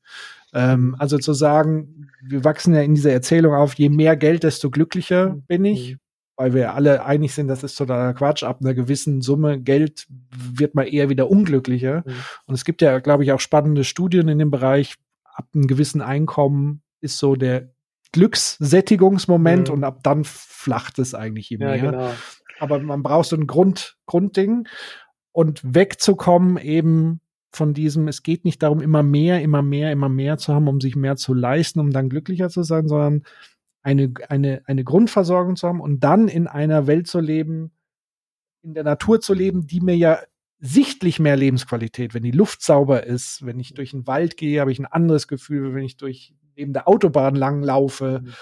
Ja. 0.53 0.73
Ähm, 0.73 0.97
also 0.99 1.19
zu 1.19 1.33
sagen, 1.33 2.09
wir 2.23 2.45
wachsen 2.45 2.75
ja 2.75 2.81
in 2.81 2.95
dieser 2.95 3.13
Erzählung 3.13 3.55
auf, 3.55 3.75
je 3.75 3.91
mehr 3.91 4.17
Geld, 4.17 4.45
desto 4.45 4.71
glücklicher 4.71 5.31
mhm. 5.31 5.43
bin 5.43 5.65
ich, 5.65 5.93
mhm. 5.93 5.99
weil 6.37 6.55
wir 6.55 6.75
alle 6.75 7.05
einig 7.05 7.35
sind, 7.35 7.49
das 7.49 7.65
ist 7.65 7.77
totaler 7.77 8.15
Quatsch. 8.15 8.45
Ab 8.45 8.61
einer 8.61 8.75
gewissen 8.75 9.21
Summe 9.21 9.61
Geld 9.61 10.07
wird 10.31 10.75
man 10.75 10.87
eher 10.87 11.09
wieder 11.09 11.29
unglücklicher. 11.29 12.05
Mhm. 12.07 12.13
Und 12.47 12.55
es 12.55 12.65
gibt 12.65 12.81
ja, 12.81 13.01
glaube 13.01 13.25
ich, 13.25 13.33
auch 13.33 13.41
spannende 13.41 13.85
Studien 13.85 14.29
in 14.29 14.39
dem 14.39 14.51
Bereich. 14.51 14.95
Ab 15.25 15.49
einem 15.55 15.67
gewissen 15.67 16.01
Einkommen 16.01 16.83
ist 17.01 17.19
so 17.19 17.35
der 17.35 17.71
Glückssättigungsmoment 18.13 19.69
mhm. 19.69 19.75
und 19.75 19.85
ab 19.85 20.01
dann 20.03 20.25
flacht 20.25 20.99
es 20.99 21.15
eigentlich 21.15 21.51
je 21.51 21.59
mehr. 21.59 21.77
Ja, 21.77 21.91
genau. 21.91 22.11
Aber 22.59 22.79
man 22.79 23.03
braucht 23.03 23.29
so 23.29 23.37
ein 23.37 23.47
Grund, 23.47 23.97
Grundding 24.07 24.67
und 25.33 25.61
wegzukommen 25.63 26.57
eben 26.59 27.21
von 27.53 27.75
diesem, 27.75 28.09
es 28.09 28.23
geht 28.23 28.45
nicht 28.45 28.63
darum, 28.63 28.81
immer 28.81 29.03
mehr, 29.03 29.43
immer 29.43 29.63
mehr, 29.63 29.91
immer 29.93 30.09
mehr 30.09 30.39
zu 30.39 30.55
haben, 30.55 30.69
um 30.69 30.81
sich 30.81 30.97
mehr 30.97 31.17
zu 31.17 31.35
leisten, 31.35 31.81
um 31.81 31.91
dann 31.91 32.09
glücklicher 32.09 32.49
zu 32.49 32.63
sein, 32.63 32.87
sondern 32.87 33.25
eine, 33.83 34.13
eine, 34.29 34.63
eine 34.67 34.85
Grundversorgung 34.85 35.57
zu 35.57 35.67
haben 35.67 35.81
und 35.81 36.01
dann 36.01 36.29
in 36.29 36.47
einer 36.47 36.87
Welt 36.87 37.07
zu 37.07 37.21
leben, 37.21 37.73
in 38.63 38.75
der 38.75 38.85
Natur 38.85 39.21
zu 39.21 39.35
leben, 39.35 39.67
die 39.67 39.81
mir 39.81 39.97
ja 39.97 40.21
sichtlich 40.59 41.19
mehr 41.19 41.37
Lebensqualität, 41.37 42.13
wenn 42.13 42.23
die 42.23 42.31
Luft 42.31 42.63
sauber 42.63 43.05
ist, 43.05 43.45
wenn 43.47 43.59
ich 43.59 43.75
durch 43.75 43.93
den 43.93 44.07
Wald 44.07 44.37
gehe, 44.37 44.61
habe 44.61 44.71
ich 44.71 44.79
ein 44.79 44.87
anderes 44.87 45.27
Gefühl, 45.27 45.75
wenn 45.75 45.83
ich 45.83 45.97
durch 45.97 46.35
neben 46.57 46.75
der 46.75 46.87
Autobahn 46.87 47.35
lang 47.35 47.63
laufe, 47.63 48.21
mhm. 48.23 48.33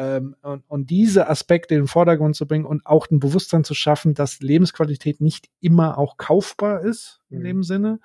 Ähm, 0.00 0.36
und, 0.42 0.62
und, 0.68 0.90
diese 0.90 1.28
Aspekte 1.28 1.74
in 1.74 1.80
den 1.80 1.86
Vordergrund 1.88 2.36
zu 2.36 2.46
bringen 2.46 2.64
und 2.64 2.86
auch 2.86 3.10
ein 3.10 3.18
Bewusstsein 3.18 3.64
zu 3.64 3.74
schaffen, 3.74 4.14
dass 4.14 4.38
Lebensqualität 4.38 5.20
nicht 5.20 5.50
immer 5.58 5.98
auch 5.98 6.16
kaufbar 6.18 6.82
ist 6.82 7.20
in 7.30 7.40
mhm. 7.40 7.44
dem 7.44 7.62
Sinne. 7.64 7.98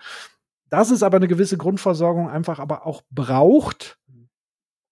Dass 0.69 0.89
es 0.89 1.03
aber 1.03 1.17
eine 1.17 1.27
gewisse 1.27 1.55
Grundversorgung 1.55 2.27
einfach 2.29 2.57
aber 2.57 2.87
auch 2.87 3.03
braucht, 3.11 3.99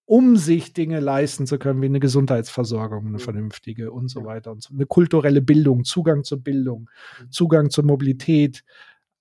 um 0.05 0.37
sich 0.37 0.73
Dinge 0.73 0.99
leisten 0.99 1.47
zu 1.47 1.57
können, 1.57 1.81
wie 1.81 1.87
eine 1.87 1.99
Gesundheitsversorgung, 1.99 3.07
eine 3.07 3.13
mhm. 3.13 3.19
vernünftige 3.19 3.91
und 3.91 4.07
so 4.07 4.23
weiter 4.23 4.51
und 4.51 4.61
so. 4.61 4.71
Eine 4.71 4.85
kulturelle 4.85 5.41
Bildung, 5.41 5.85
Zugang 5.85 6.23
zur 6.23 6.37
Bildung, 6.37 6.87
mhm. 7.19 7.31
Zugang 7.31 7.71
zur 7.71 7.83
Mobilität. 7.83 8.63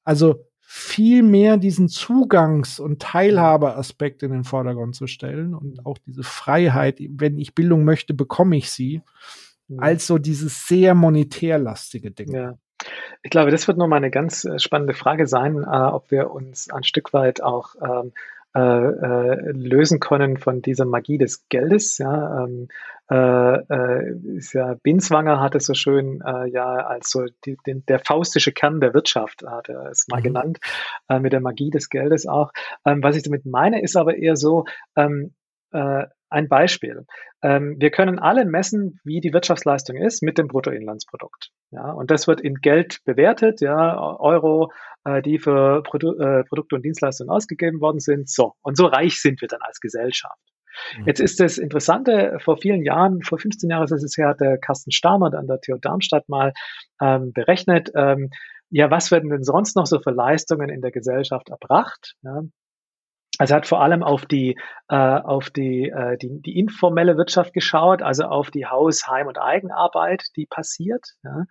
Also 0.04 0.49
viel 0.72 1.24
mehr 1.24 1.56
diesen 1.56 1.88
Zugangs- 1.88 2.78
und 2.78 3.02
Teilhabeaspekt 3.02 4.22
in 4.22 4.30
den 4.30 4.44
Vordergrund 4.44 4.94
zu 4.94 5.08
stellen 5.08 5.52
und 5.52 5.84
auch 5.84 5.98
diese 5.98 6.22
Freiheit, 6.22 7.00
wenn 7.00 7.40
ich 7.40 7.56
Bildung 7.56 7.82
möchte, 7.82 8.14
bekomme 8.14 8.56
ich 8.56 8.70
sie, 8.70 9.02
als 9.78 10.06
so 10.06 10.18
dieses 10.18 10.68
sehr 10.68 10.94
monetärlastige 10.94 12.12
Ding. 12.12 12.32
Ja. 12.32 12.54
Ich 13.24 13.32
glaube, 13.32 13.50
das 13.50 13.66
wird 13.66 13.78
nochmal 13.78 13.96
eine 13.96 14.12
ganz 14.12 14.44
äh, 14.44 14.60
spannende 14.60 14.94
Frage 14.94 15.26
sein, 15.26 15.56
äh, 15.56 15.66
ob 15.66 16.12
wir 16.12 16.30
uns 16.30 16.70
ein 16.70 16.84
Stück 16.84 17.12
weit 17.12 17.42
auch 17.42 17.74
ähm, 17.82 18.12
äh, 18.54 18.60
äh, 18.60 19.52
lösen 19.52 20.00
können 20.00 20.36
von 20.36 20.60
dieser 20.60 20.84
Magie 20.84 21.18
des 21.18 21.48
Geldes. 21.48 21.98
Ja, 21.98 22.44
ähm, 22.44 22.68
äh, 23.10 23.14
äh, 23.16 24.36
ist 24.36 24.52
ja 24.52 24.74
Binswanger 24.82 25.40
hat 25.40 25.54
es 25.54 25.66
so 25.66 25.74
schön 25.74 26.20
äh, 26.24 26.48
ja 26.48 26.76
als 26.76 27.10
so 27.10 27.26
die, 27.44 27.56
den, 27.66 27.84
der 27.86 27.98
faustische 27.98 28.52
Kern 28.52 28.80
der 28.80 28.94
Wirtschaft 28.94 29.44
hat 29.46 29.68
er 29.68 29.86
es 29.86 30.06
mal 30.08 30.18
mhm. 30.18 30.24
genannt 30.24 30.58
äh, 31.08 31.18
mit 31.18 31.32
der 31.32 31.40
Magie 31.40 31.70
des 31.70 31.88
Geldes 31.90 32.26
auch. 32.26 32.52
Ähm, 32.84 33.02
was 33.02 33.16
ich 33.16 33.22
damit 33.22 33.46
meine, 33.46 33.82
ist 33.82 33.96
aber 33.96 34.16
eher 34.16 34.36
so 34.36 34.64
ähm, 34.96 35.34
äh, 35.72 36.06
ein 36.30 36.48
Beispiel. 36.48 37.06
Ähm, 37.42 37.76
wir 37.78 37.90
können 37.90 38.18
alle 38.18 38.44
messen, 38.44 39.00
wie 39.04 39.20
die 39.20 39.32
Wirtschaftsleistung 39.32 39.96
ist 39.96 40.22
mit 40.22 40.38
dem 40.38 40.48
Bruttoinlandsprodukt. 40.48 41.50
Ja, 41.70 41.90
und 41.92 42.10
das 42.10 42.28
wird 42.28 42.40
in 42.40 42.54
Geld 42.56 43.00
bewertet, 43.04 43.60
ja, 43.60 43.98
Euro, 44.18 44.72
äh, 45.04 45.22
die 45.22 45.38
für 45.38 45.82
Produ 45.82 46.18
äh, 46.18 46.44
Produkte 46.44 46.76
und 46.76 46.84
Dienstleistungen 46.84 47.30
ausgegeben 47.30 47.80
worden 47.80 48.00
sind. 48.00 48.28
So. 48.28 48.54
Und 48.62 48.76
so 48.76 48.86
reich 48.86 49.20
sind 49.20 49.40
wir 49.40 49.48
dann 49.48 49.60
als 49.62 49.80
Gesellschaft. 49.80 50.40
Mhm. 50.96 51.06
Jetzt 51.06 51.20
ist 51.20 51.40
das 51.40 51.58
Interessante, 51.58 52.38
vor 52.40 52.56
vielen 52.56 52.84
Jahren, 52.84 53.22
vor 53.22 53.38
15 53.38 53.68
Jahren 53.68 53.84
ist 53.84 54.04
es 54.04 54.16
her, 54.16 54.28
hat 54.28 54.40
der 54.40 54.58
Carsten 54.58 54.92
Stamer 54.92 55.34
an 55.34 55.46
der 55.46 55.60
TU 55.60 55.76
Darmstadt 55.78 56.28
mal 56.28 56.52
ähm, 57.00 57.32
berechnet, 57.32 57.90
ähm, 57.94 58.30
ja, 58.70 58.88
was 58.88 59.10
werden 59.10 59.30
denn 59.30 59.42
sonst 59.42 59.74
noch 59.74 59.86
so 59.86 59.98
für 60.00 60.12
Leistungen 60.12 60.68
in 60.68 60.80
der 60.80 60.92
Gesellschaft 60.92 61.48
erbracht? 61.50 62.14
Ja? 62.22 62.42
Also 63.40 63.54
hat 63.54 63.66
vor 63.66 63.80
allem 63.80 64.02
auf 64.02 64.26
die, 64.26 64.58
äh, 64.90 64.94
auf 64.94 65.48
die, 65.48 65.88
äh, 65.88 66.18
die, 66.18 66.42
die 66.42 66.58
informelle 66.58 67.16
Wirtschaft 67.16 67.54
geschaut, 67.54 68.02
also 68.02 68.24
auf 68.24 68.50
die 68.50 68.66
Haus-, 68.66 69.08
Heim- 69.08 69.28
und 69.28 69.38
Eigenarbeit, 69.38 70.26
die 70.36 70.44
passiert. 70.44 71.14
Ja 71.24 71.46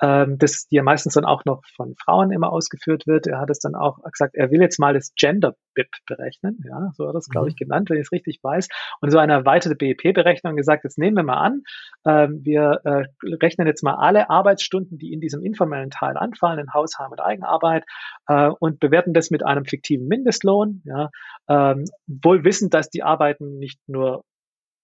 ähm, 0.00 0.38
das, 0.38 0.66
die 0.68 0.76
ja 0.76 0.82
meistens 0.82 1.14
dann 1.14 1.24
auch 1.24 1.44
noch 1.44 1.62
von 1.74 1.94
Frauen 1.96 2.30
immer 2.30 2.52
ausgeführt 2.52 3.06
wird. 3.06 3.26
Er 3.26 3.40
hat 3.40 3.50
es 3.50 3.58
dann 3.58 3.74
auch 3.74 3.98
gesagt, 4.10 4.34
er 4.34 4.50
will 4.50 4.60
jetzt 4.60 4.78
mal 4.78 4.94
das 4.94 5.12
Gender 5.14 5.54
BIP 5.74 5.88
berechnen, 6.06 6.58
ja, 6.66 6.90
so 6.94 7.06
hat 7.06 7.14
er 7.14 7.18
es, 7.18 7.28
glaube 7.28 7.46
mhm. 7.46 7.50
ich, 7.50 7.56
genannt, 7.56 7.90
wenn 7.90 7.98
ich 7.98 8.06
es 8.06 8.12
richtig 8.12 8.40
weiß. 8.42 8.68
Und 9.00 9.10
so 9.10 9.18
eine 9.18 9.34
erweiterte 9.34 9.76
BEP-Berechnung 9.76 10.56
gesagt, 10.56 10.84
jetzt 10.84 10.98
nehmen 10.98 11.16
wir 11.16 11.22
mal 11.22 11.38
an, 11.38 11.62
ähm, 12.06 12.40
wir 12.42 12.80
äh, 12.84 13.04
rechnen 13.42 13.66
jetzt 13.66 13.82
mal 13.82 13.94
alle 13.94 14.30
Arbeitsstunden, 14.30 14.98
die 14.98 15.12
in 15.12 15.20
diesem 15.20 15.44
informellen 15.44 15.90
Teil 15.90 16.16
anfallen, 16.16 16.58
in 16.58 16.72
Haus, 16.74 16.98
Heim 16.98 17.12
und 17.12 17.20
Eigenarbeit, 17.20 17.84
äh, 18.26 18.48
und 18.48 18.80
bewerten 18.80 19.12
das 19.12 19.30
mit 19.30 19.44
einem 19.44 19.64
fiktiven 19.64 20.08
Mindestlohn, 20.08 20.82
ja, 20.84 21.10
ähm, 21.48 21.84
wohl 22.06 22.44
wissend, 22.44 22.74
dass 22.74 22.90
die 22.90 23.02
Arbeiten 23.02 23.58
nicht 23.58 23.80
nur 23.86 24.24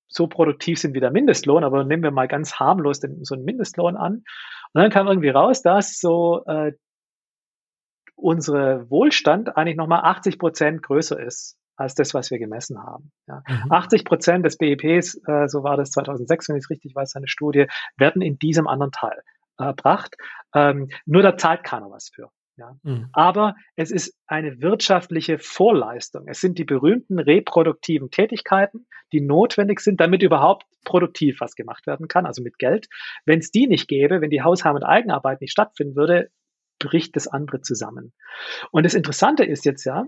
so 0.08 0.26
produktiv 0.26 0.78
sind 0.78 0.94
wie 0.94 1.00
der 1.00 1.10
Mindestlohn, 1.10 1.64
aber 1.64 1.84
nehmen 1.84 2.02
wir 2.02 2.10
mal 2.10 2.28
ganz 2.28 2.56
harmlos 2.56 3.00
den, 3.00 3.24
so 3.24 3.34
einen 3.34 3.44
Mindestlohn 3.44 3.96
an. 3.96 4.24
Und 4.72 4.82
dann 4.82 4.90
kam 4.90 5.06
irgendwie 5.06 5.30
raus, 5.30 5.62
dass 5.62 5.98
so 5.98 6.44
äh, 6.46 6.72
unsere 8.14 8.88
Wohlstand 8.90 9.56
eigentlich 9.56 9.76
nochmal 9.76 10.02
80 10.04 10.38
Prozent 10.38 10.82
größer 10.82 11.18
ist 11.18 11.56
als 11.76 11.94
das, 11.94 12.14
was 12.14 12.30
wir 12.30 12.38
gemessen 12.38 12.82
haben. 12.82 13.12
Ja. 13.26 13.42
Mhm. 13.48 13.72
80 13.72 14.04
Prozent 14.04 14.46
des 14.46 14.58
BIPs, 14.58 15.20
äh, 15.26 15.48
so 15.48 15.62
war 15.62 15.76
das 15.76 15.90
2006, 15.90 16.48
wenn 16.48 16.56
ich 16.56 16.64
es 16.64 16.70
richtig 16.70 16.94
weiß, 16.94 17.16
eine 17.16 17.28
Studie, 17.28 17.66
werden 17.96 18.22
in 18.22 18.38
diesem 18.38 18.66
anderen 18.66 18.92
Teil 18.92 19.22
erbracht. 19.58 20.16
Ähm, 20.54 20.88
nur 21.06 21.22
da 21.22 21.36
zahlt 21.36 21.64
keiner 21.64 21.90
was 21.90 22.10
für. 22.14 22.30
Ja. 22.56 22.76
Mhm. 22.82 23.08
Aber 23.12 23.54
es 23.76 23.90
ist 23.90 24.14
eine 24.26 24.60
wirtschaftliche 24.60 25.38
Vorleistung. 25.38 26.28
Es 26.28 26.40
sind 26.40 26.58
die 26.58 26.64
berühmten 26.64 27.18
reproduktiven 27.18 28.10
Tätigkeiten, 28.10 28.86
die 29.12 29.20
notwendig 29.20 29.80
sind, 29.80 30.00
damit 30.00 30.22
überhaupt 30.22 30.66
produktiv 30.84 31.40
was 31.40 31.54
gemacht 31.54 31.86
werden 31.86 32.08
kann, 32.08 32.26
also 32.26 32.42
mit 32.42 32.58
Geld. 32.58 32.88
Wenn 33.24 33.38
es 33.38 33.50
die 33.50 33.66
nicht 33.66 33.88
gäbe, 33.88 34.20
wenn 34.20 34.30
die 34.30 34.42
Hausheim- 34.42 34.76
und 34.76 34.84
Eigenarbeit 34.84 35.40
nicht 35.40 35.52
stattfinden 35.52 35.96
würde, 35.96 36.30
bricht 36.78 37.16
das 37.16 37.28
andere 37.28 37.60
zusammen. 37.62 38.12
Und 38.70 38.84
das 38.84 38.94
Interessante 38.94 39.44
ist 39.44 39.64
jetzt 39.64 39.84
ja, 39.84 40.06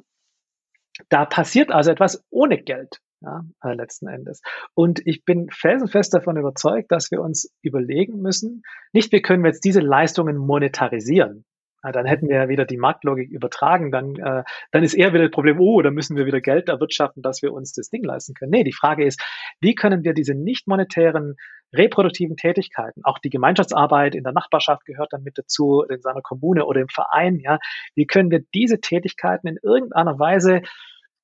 da 1.08 1.24
passiert 1.24 1.70
also 1.70 1.90
etwas 1.90 2.24
ohne 2.30 2.62
Geld. 2.62 3.00
Ja, 3.20 3.42
äh, 3.62 3.72
letzten 3.72 4.06
Endes. 4.06 4.42
Und 4.74 5.00
ich 5.06 5.24
bin 5.24 5.48
felsenfest 5.48 6.12
davon 6.12 6.36
überzeugt, 6.36 6.92
dass 6.92 7.10
wir 7.10 7.22
uns 7.22 7.50
überlegen 7.62 8.20
müssen, 8.20 8.62
nicht 8.92 9.12
wir 9.12 9.22
können 9.22 9.46
jetzt 9.46 9.64
diese 9.64 9.80
Leistungen 9.80 10.36
monetarisieren. 10.36 11.46
Ja, 11.84 11.92
dann 11.92 12.06
hätten 12.06 12.28
wir 12.28 12.36
ja 12.36 12.48
wieder 12.48 12.64
die 12.64 12.78
Marktlogik 12.78 13.30
übertragen, 13.30 13.92
dann, 13.92 14.16
äh, 14.16 14.42
dann 14.72 14.82
ist 14.82 14.94
eher 14.94 15.12
wieder 15.12 15.24
das 15.24 15.32
Problem, 15.32 15.60
oh, 15.60 15.82
da 15.82 15.90
müssen 15.90 16.16
wir 16.16 16.24
wieder 16.24 16.40
Geld 16.40 16.70
erwirtschaften, 16.70 17.22
dass 17.22 17.42
wir 17.42 17.52
uns 17.52 17.72
das 17.72 17.90
Ding 17.90 18.02
leisten 18.02 18.32
können. 18.32 18.50
Nee, 18.52 18.64
die 18.64 18.72
Frage 18.72 19.04
ist, 19.04 19.22
wie 19.60 19.74
können 19.74 20.02
wir 20.02 20.14
diese 20.14 20.34
nicht 20.34 20.66
monetären 20.66 21.36
reproduktiven 21.74 22.36
Tätigkeiten, 22.36 23.04
auch 23.04 23.18
die 23.18 23.30
Gemeinschaftsarbeit 23.30 24.14
in 24.14 24.24
der 24.24 24.32
Nachbarschaft 24.32 24.86
gehört 24.86 25.12
dann 25.12 25.24
mit 25.24 25.36
dazu, 25.36 25.82
in 25.82 26.00
seiner 26.00 26.22
Kommune 26.22 26.64
oder 26.64 26.80
im 26.80 26.88
Verein, 26.88 27.38
ja, 27.38 27.58
wie 27.94 28.06
können 28.06 28.30
wir 28.30 28.42
diese 28.54 28.80
Tätigkeiten 28.80 29.46
in 29.46 29.58
irgendeiner 29.62 30.18
Weise 30.18 30.62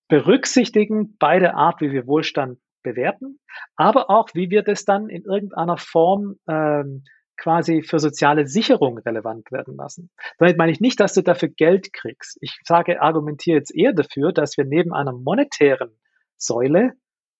berücksichtigen 0.09 1.17
bei 1.19 1.39
der 1.39 1.57
Art, 1.57 1.81
wie 1.81 1.93
wir 1.93 2.07
Wohlstand 2.07 2.59
bewerten, 2.83 3.39
aber 3.77 4.11
auch, 4.11 4.29
wie 4.35 4.51
wir 4.51 4.63
das 4.63 4.85
dann 4.85 5.09
in 5.09 5.23
irgendeiner 5.23 5.79
Form 5.79 6.37
ähm, 6.49 7.05
quasi 7.41 7.83
für 7.83 7.99
soziale 7.99 8.47
Sicherung 8.47 8.99
relevant 8.99 9.51
werden 9.51 9.77
lassen. 9.77 10.11
Damit 10.39 10.59
meine 10.59 10.71
ich 10.71 10.81
nicht, 10.81 11.01
dass 11.01 11.15
du 11.15 11.23
dafür 11.23 11.49
Geld 11.49 11.93
kriegst. 11.93 12.39
Ich 12.41 12.59
sage, 12.65 13.01
argumentiere 13.01 13.57
jetzt 13.57 13.75
eher 13.75 13.93
dafür, 13.93 14.33
dass 14.33 14.57
wir 14.57 14.65
neben 14.65 14.93
einer 14.93 15.13
monetären 15.13 15.99
Säule 16.37 16.93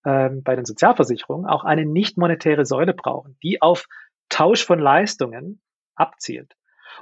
ähm, 0.05 0.43
bei 0.43 0.57
den 0.57 0.65
Sozialversicherungen 0.65 1.47
auch 1.47 1.65
eine 1.65 1.85
nicht 1.85 2.17
monetäre 2.17 2.65
Säule 2.65 2.95
brauchen, 2.95 3.37
die 3.43 3.61
auf 3.61 3.87
Tausch 4.31 4.65
von 4.65 4.79
Leistungen 4.79 5.61
abzielt. 5.97 6.55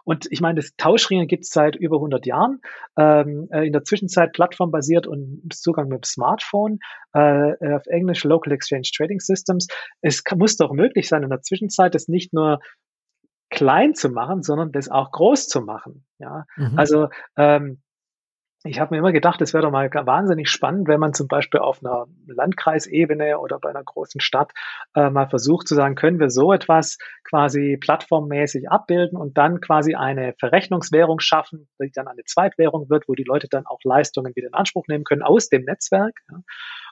Und 0.04 0.26
ich 0.30 0.40
meine, 0.40 0.56
das 0.56 0.74
Tauschringen 0.76 1.28
gibt 1.28 1.44
es 1.44 1.50
seit 1.50 1.76
über 1.76 1.96
100 1.96 2.26
Jahren. 2.26 2.60
Ähm, 2.96 3.48
äh, 3.50 3.66
in 3.66 3.72
der 3.72 3.84
Zwischenzeit 3.84 4.32
plattformbasiert 4.32 5.06
und 5.06 5.52
Zugang 5.52 5.88
mit 5.88 5.98
dem 5.98 6.04
Smartphone, 6.04 6.78
äh, 7.12 7.74
auf 7.74 7.86
Englisch 7.86 8.24
Local 8.24 8.52
Exchange 8.52 8.88
Trading 8.94 9.20
Systems. 9.20 9.66
Es 10.00 10.24
kann, 10.24 10.38
muss 10.38 10.56
doch 10.56 10.72
möglich 10.72 11.08
sein, 11.08 11.22
in 11.22 11.30
der 11.30 11.42
Zwischenzeit 11.42 11.94
das 11.94 12.08
nicht 12.08 12.32
nur 12.32 12.60
klein 13.50 13.94
zu 13.94 14.10
machen, 14.10 14.42
sondern 14.42 14.72
das 14.72 14.90
auch 14.90 15.10
groß 15.10 15.48
zu 15.48 15.62
machen. 15.62 16.06
Ja, 16.18 16.44
mhm. 16.56 16.78
also 16.78 17.08
ähm, 17.36 17.82
ich 18.64 18.80
habe 18.80 18.92
mir 18.92 18.98
immer 18.98 19.12
gedacht, 19.12 19.40
es 19.40 19.54
wäre 19.54 19.62
doch 19.62 19.70
mal 19.70 19.88
wahnsinnig 19.88 20.50
spannend, 20.50 20.88
wenn 20.88 20.98
man 20.98 21.14
zum 21.14 21.28
Beispiel 21.28 21.60
auf 21.60 21.84
einer 21.84 22.06
Landkreisebene 22.26 23.38
oder 23.38 23.60
bei 23.60 23.70
einer 23.70 23.84
großen 23.84 24.20
Stadt 24.20 24.52
äh, 24.94 25.10
mal 25.10 25.28
versucht 25.28 25.68
zu 25.68 25.76
sagen, 25.76 25.94
können 25.94 26.18
wir 26.18 26.28
so 26.28 26.52
etwas 26.52 26.98
quasi 27.22 27.76
plattformmäßig 27.80 28.68
abbilden 28.68 29.16
und 29.16 29.38
dann 29.38 29.60
quasi 29.60 29.94
eine 29.94 30.34
Verrechnungswährung 30.40 31.20
schaffen, 31.20 31.68
die 31.80 31.92
dann 31.92 32.08
eine 32.08 32.24
Zweitwährung 32.24 32.90
wird, 32.90 33.08
wo 33.08 33.14
die 33.14 33.24
Leute 33.24 33.46
dann 33.48 33.64
auch 33.64 33.78
Leistungen 33.84 34.34
wieder 34.34 34.48
in 34.48 34.54
Anspruch 34.54 34.86
nehmen 34.88 35.04
können 35.04 35.22
aus 35.22 35.48
dem 35.48 35.62
Netzwerk. 35.64 36.18
Ja. 36.28 36.38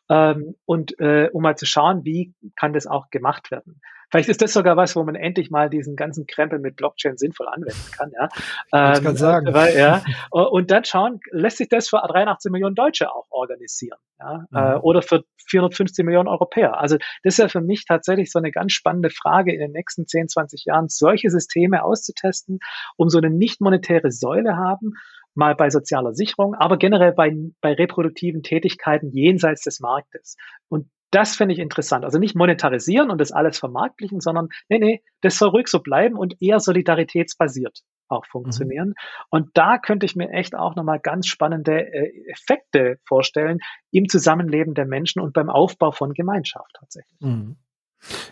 Ähm, 0.08 0.54
und 0.64 0.98
äh, 1.00 1.28
um 1.32 1.42
mal 1.42 1.56
zu 1.56 1.66
schauen, 1.66 2.04
wie 2.04 2.34
kann 2.56 2.72
das 2.72 2.86
auch 2.86 3.10
gemacht 3.10 3.50
werden. 3.50 3.80
Vielleicht 4.10 4.28
ist 4.28 4.40
das 4.40 4.52
sogar 4.52 4.76
was, 4.76 4.94
wo 4.94 5.02
man 5.02 5.16
endlich 5.16 5.50
mal 5.50 5.68
diesen 5.68 5.96
ganzen 5.96 6.26
Krempel 6.26 6.60
mit 6.60 6.76
Blockchain 6.76 7.16
sinnvoll 7.16 7.48
anwenden 7.48 7.90
kann. 7.96 8.12
Ja, 8.12 8.28
ähm, 8.72 9.04
kann 9.04 9.16
sagen. 9.16 9.52
Weil, 9.52 9.76
ja, 9.76 10.02
und 10.30 10.70
dann 10.70 10.84
schauen, 10.84 11.20
lässt 11.32 11.58
sich 11.58 11.68
das 11.68 11.88
für 11.88 11.98
83 11.98 12.52
Millionen 12.52 12.76
Deutsche 12.76 13.10
auch 13.10 13.26
organisieren, 13.30 13.98
ja, 14.20 14.46
mhm. 14.50 14.56
äh, 14.56 14.74
oder 14.76 15.02
für 15.02 15.24
450 15.48 16.04
Millionen 16.04 16.28
Europäer. 16.28 16.78
Also 16.78 16.98
das 17.24 17.34
ist 17.34 17.38
ja 17.38 17.48
für 17.48 17.60
mich 17.60 17.84
tatsächlich 17.84 18.30
so 18.30 18.38
eine 18.38 18.52
ganz 18.52 18.72
spannende 18.72 19.10
Frage 19.10 19.52
in 19.52 19.60
den 19.60 19.72
nächsten 19.72 20.06
10, 20.06 20.28
20 20.28 20.64
Jahren, 20.66 20.88
solche 20.88 21.30
Systeme 21.30 21.82
auszutesten, 21.82 22.60
um 22.96 23.08
so 23.08 23.18
eine 23.18 23.30
nicht 23.30 23.60
monetäre 23.60 24.12
Säule 24.12 24.56
haben 24.56 24.94
mal 25.36 25.54
bei 25.54 25.70
sozialer 25.70 26.14
Sicherung, 26.14 26.54
aber 26.54 26.76
generell 26.76 27.12
bei, 27.12 27.32
bei 27.60 27.72
reproduktiven 27.72 28.42
Tätigkeiten 28.42 29.10
jenseits 29.10 29.62
des 29.62 29.80
Marktes. 29.80 30.36
Und 30.68 30.88
das 31.10 31.36
finde 31.36 31.54
ich 31.54 31.60
interessant. 31.60 32.04
Also 32.04 32.18
nicht 32.18 32.34
monetarisieren 32.34 33.10
und 33.10 33.20
das 33.20 33.32
alles 33.32 33.58
vermarktlichen, 33.58 34.20
sondern 34.20 34.48
nee, 34.68 34.78
nee, 34.78 35.02
das 35.20 35.38
soll 35.38 35.50
ruhig 35.50 35.68
so 35.68 35.80
bleiben 35.80 36.16
und 36.16 36.40
eher 36.42 36.60
solidaritätsbasiert 36.60 37.80
auch 38.08 38.24
mhm. 38.24 38.30
funktionieren. 38.30 38.88
Mhm. 38.88 38.94
Und 39.30 39.50
da 39.54 39.78
könnte 39.78 40.06
ich 40.06 40.16
mir 40.16 40.30
echt 40.30 40.54
auch 40.54 40.76
nochmal 40.76 41.00
ganz 41.00 41.26
spannende 41.26 41.80
äh, 41.80 42.30
Effekte 42.30 42.98
vorstellen 43.06 43.58
im 43.90 44.08
Zusammenleben 44.08 44.74
der 44.74 44.86
Menschen 44.86 45.20
und 45.20 45.32
beim 45.32 45.50
Aufbau 45.50 45.92
von 45.92 46.12
Gemeinschaft 46.12 46.70
tatsächlich. 46.78 47.20
Mhm. 47.20 47.56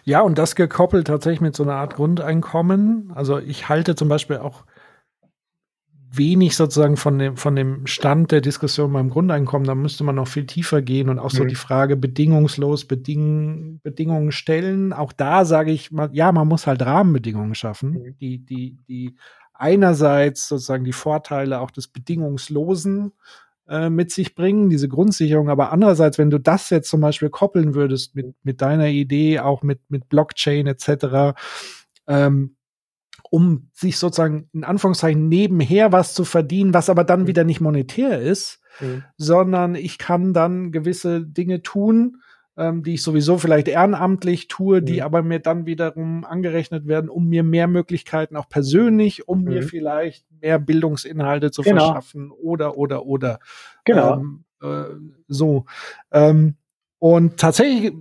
Ja, 0.04 0.20
und 0.20 0.38
das 0.38 0.54
gekoppelt 0.54 1.06
tatsächlich 1.06 1.40
mit 1.40 1.56
so 1.56 1.62
einer 1.62 1.74
Art 1.74 1.94
Grundeinkommen. 1.94 3.12
Also 3.14 3.38
ich 3.38 3.68
halte 3.68 3.94
zum 3.94 4.08
Beispiel 4.08 4.36
auch 4.36 4.64
wenig 6.16 6.56
sozusagen 6.56 6.96
von 6.96 7.18
dem, 7.18 7.36
von 7.36 7.56
dem 7.56 7.86
Stand 7.86 8.32
der 8.32 8.40
Diskussion 8.40 8.92
beim 8.92 9.10
Grundeinkommen. 9.10 9.66
Da 9.66 9.74
müsste 9.74 10.04
man 10.04 10.14
noch 10.14 10.28
viel 10.28 10.46
tiefer 10.46 10.82
gehen 10.82 11.08
und 11.08 11.18
auch 11.18 11.30
so 11.30 11.44
mhm. 11.44 11.48
die 11.48 11.54
Frage 11.54 11.96
bedingungslos 11.96 12.86
Beding 12.86 13.80
Bedingungen 13.82 14.32
stellen. 14.32 14.92
Auch 14.92 15.12
da 15.12 15.44
sage 15.44 15.72
ich 15.72 15.90
mal, 15.90 16.10
ja, 16.12 16.32
man 16.32 16.48
muss 16.48 16.66
halt 16.66 16.82
Rahmenbedingungen 16.82 17.54
schaffen, 17.54 17.90
mhm. 17.90 18.18
die, 18.20 18.38
die, 18.38 18.78
die 18.88 19.16
einerseits 19.52 20.48
sozusagen 20.48 20.84
die 20.84 20.92
Vorteile 20.92 21.60
auch 21.60 21.70
des 21.70 21.88
Bedingungslosen 21.88 23.12
äh, 23.68 23.88
mit 23.88 24.10
sich 24.10 24.34
bringen, 24.34 24.68
diese 24.68 24.88
Grundsicherung, 24.88 25.48
aber 25.48 25.72
andererseits, 25.72 26.18
wenn 26.18 26.30
du 26.30 26.38
das 26.38 26.70
jetzt 26.70 26.90
zum 26.90 27.00
Beispiel 27.00 27.30
koppeln 27.30 27.74
würdest 27.74 28.14
mit, 28.14 28.34
mit 28.42 28.60
deiner 28.60 28.88
Idee, 28.88 29.40
auch 29.40 29.62
mit, 29.62 29.80
mit 29.88 30.08
Blockchain 30.08 30.66
etc., 30.66 31.34
ähm, 32.06 32.53
um 33.34 33.68
sich 33.72 33.98
sozusagen 33.98 34.48
in 34.52 34.62
Anführungszeichen 34.62 35.28
nebenher 35.28 35.90
was 35.90 36.14
zu 36.14 36.24
verdienen, 36.24 36.72
was 36.72 36.88
aber 36.88 37.02
dann 37.02 37.22
mhm. 37.22 37.26
wieder 37.26 37.42
nicht 37.42 37.60
monetär 37.60 38.20
ist, 38.20 38.60
mhm. 38.78 39.02
sondern 39.16 39.74
ich 39.74 39.98
kann 39.98 40.32
dann 40.32 40.70
gewisse 40.70 41.22
Dinge 41.26 41.60
tun, 41.60 42.18
ähm, 42.56 42.84
die 42.84 42.94
ich 42.94 43.02
sowieso 43.02 43.36
vielleicht 43.36 43.66
ehrenamtlich 43.66 44.46
tue, 44.46 44.80
mhm. 44.80 44.84
die 44.84 45.02
aber 45.02 45.24
mir 45.24 45.40
dann 45.40 45.66
wiederum 45.66 46.24
angerechnet 46.24 46.86
werden, 46.86 47.10
um 47.10 47.26
mir 47.26 47.42
mehr 47.42 47.66
Möglichkeiten 47.66 48.36
auch 48.36 48.48
persönlich, 48.48 49.26
um 49.26 49.42
mir 49.42 49.62
mhm. 49.62 49.66
vielleicht 49.66 50.26
mehr 50.40 50.60
Bildungsinhalte 50.60 51.50
zu 51.50 51.62
genau. 51.62 51.86
verschaffen 51.86 52.30
oder 52.30 52.78
oder 52.78 53.04
oder 53.04 53.40
genau 53.84 54.18
ähm, 54.18 54.44
äh, 54.62 54.84
so 55.26 55.64
ähm, 56.12 56.54
und 57.00 57.40
tatsächlich 57.40 57.94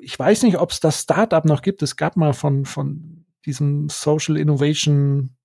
ich 0.00 0.16
weiß 0.16 0.44
nicht, 0.44 0.58
ob 0.58 0.70
es 0.70 0.78
das 0.78 1.00
Startup 1.00 1.44
noch 1.44 1.62
gibt. 1.62 1.82
Es 1.82 1.96
gab 1.96 2.16
mal 2.16 2.32
von 2.32 2.64
von 2.64 3.11
diesem 3.46 3.88
Social 3.88 4.36
Innovation 4.36 5.36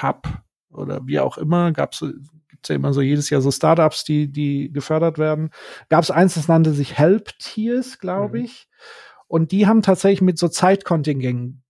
Hub 0.00 0.28
oder 0.70 1.06
wie 1.06 1.20
auch 1.20 1.38
immer, 1.38 1.72
gab's 1.72 2.04
gibt's 2.48 2.68
ja 2.68 2.76
immer 2.76 2.92
so 2.92 3.02
jedes 3.02 3.30
Jahr 3.30 3.40
so 3.40 3.50
Startups, 3.50 4.04
die 4.04 4.30
die 4.30 4.72
gefördert 4.72 5.18
werden. 5.18 5.50
Gab 5.88 6.02
es 6.02 6.10
eins, 6.10 6.34
das 6.34 6.48
nannte 6.48 6.72
sich 6.72 6.96
Help 6.98 7.38
Tiers, 7.38 7.98
glaube 7.98 8.38
mhm. 8.38 8.44
ich. 8.44 8.68
Und 9.28 9.52
die 9.52 9.66
haben 9.66 9.82
tatsächlich 9.82 10.22
mit 10.22 10.38
so 10.38 10.48
Zeitkontingenten 10.48 11.62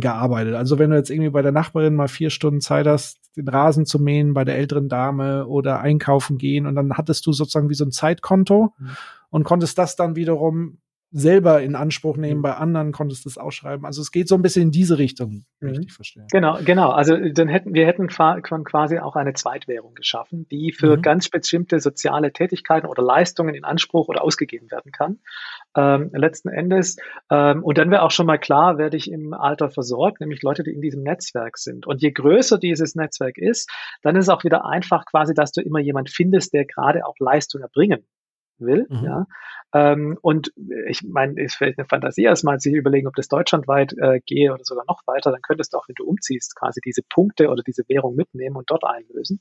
gearbeitet. 0.00 0.54
Also 0.54 0.78
wenn 0.78 0.90
du 0.90 0.96
jetzt 0.96 1.10
irgendwie 1.10 1.30
bei 1.30 1.42
der 1.42 1.52
Nachbarin 1.52 1.94
mal 1.94 2.08
vier 2.08 2.30
Stunden 2.30 2.60
Zeit 2.60 2.86
hast, 2.86 3.36
den 3.36 3.48
Rasen 3.48 3.86
zu 3.86 3.98
mähen, 3.98 4.34
bei 4.34 4.44
der 4.44 4.56
älteren 4.56 4.88
Dame 4.88 5.46
oder 5.46 5.80
einkaufen 5.80 6.38
gehen 6.38 6.66
und 6.66 6.74
dann 6.74 6.96
hattest 6.96 7.26
du 7.26 7.32
sozusagen 7.32 7.68
wie 7.68 7.74
so 7.74 7.84
ein 7.84 7.90
Zeitkonto 7.90 8.74
mhm. 8.78 8.90
und 9.30 9.44
konntest 9.44 9.78
das 9.78 9.96
dann 9.96 10.16
wiederum 10.16 10.78
selber 11.16 11.62
in 11.62 11.76
Anspruch 11.76 12.16
nehmen, 12.16 12.38
mhm. 12.38 12.42
bei 12.42 12.54
anderen 12.56 12.90
konntest 12.90 13.24
du 13.24 13.28
es 13.28 13.38
ausschreiben. 13.38 13.86
Also 13.86 14.02
es 14.02 14.10
geht 14.10 14.26
so 14.26 14.34
ein 14.34 14.42
bisschen 14.42 14.62
in 14.62 14.70
diese 14.72 14.98
Richtung, 14.98 15.44
mhm. 15.60 15.68
richtig 15.68 15.92
verstehen. 15.92 16.26
Genau, 16.32 16.58
genau. 16.64 16.90
Also 16.90 17.16
dann 17.16 17.46
hätten 17.46 17.72
wir 17.72 17.86
hätten 17.86 18.08
quasi 18.08 18.98
auch 18.98 19.14
eine 19.14 19.32
Zweitwährung 19.32 19.94
geschaffen, 19.94 20.48
die 20.50 20.72
für 20.72 20.96
mhm. 20.96 21.02
ganz 21.02 21.28
bestimmte 21.28 21.78
soziale 21.78 22.32
Tätigkeiten 22.32 22.88
oder 22.88 23.04
Leistungen 23.04 23.54
in 23.54 23.64
Anspruch 23.64 24.08
oder 24.08 24.22
ausgegeben 24.22 24.72
werden 24.72 24.90
kann. 24.90 25.20
Ähm, 25.76 26.10
letzten 26.12 26.48
Endes. 26.48 26.96
Ähm, 27.30 27.62
und 27.62 27.78
dann 27.78 27.92
wäre 27.92 28.02
auch 28.02 28.10
schon 28.10 28.26
mal 28.26 28.38
klar, 28.38 28.76
werde 28.76 28.96
ich 28.96 29.08
im 29.08 29.34
Alter 29.34 29.70
versorgt, 29.70 30.20
nämlich 30.20 30.42
Leute, 30.42 30.64
die 30.64 30.72
in 30.72 30.80
diesem 30.80 31.04
Netzwerk 31.04 31.58
sind. 31.58 31.86
Und 31.86 32.02
je 32.02 32.10
größer 32.10 32.58
dieses 32.58 32.96
Netzwerk 32.96 33.38
ist, 33.38 33.70
dann 34.02 34.16
ist 34.16 34.24
es 34.24 34.28
auch 34.30 34.42
wieder 34.42 34.66
einfach 34.66 35.04
quasi, 35.06 35.32
dass 35.32 35.52
du 35.52 35.60
immer 35.60 35.78
jemand 35.78 36.10
findest, 36.10 36.52
der 36.54 36.64
gerade 36.64 37.06
auch 37.06 37.14
Leistung 37.20 37.62
erbringen 37.62 38.04
will. 38.58 38.86
Mhm. 38.88 39.04
Ja. 39.04 39.26
Ähm, 39.72 40.18
und 40.22 40.52
ich 40.88 41.02
meine, 41.02 41.40
ist 41.42 41.56
vielleicht 41.56 41.78
eine 41.78 41.88
Fantasie 41.88 42.22
erstmal, 42.22 42.60
sich 42.60 42.74
überlegen, 42.74 43.08
ob 43.08 43.14
das 43.14 43.28
deutschlandweit 43.28 43.94
äh, 43.98 44.20
gehe 44.24 44.52
oder 44.52 44.64
sogar 44.64 44.84
noch 44.86 45.02
weiter, 45.06 45.30
dann 45.30 45.42
könntest 45.42 45.72
du 45.72 45.78
auch, 45.78 45.88
wenn 45.88 45.94
du 45.96 46.04
umziehst, 46.04 46.54
quasi 46.56 46.80
diese 46.84 47.02
Punkte 47.08 47.48
oder 47.48 47.62
diese 47.62 47.82
Währung 47.88 48.14
mitnehmen 48.14 48.56
und 48.56 48.70
dort 48.70 48.84
einlösen. 48.84 49.40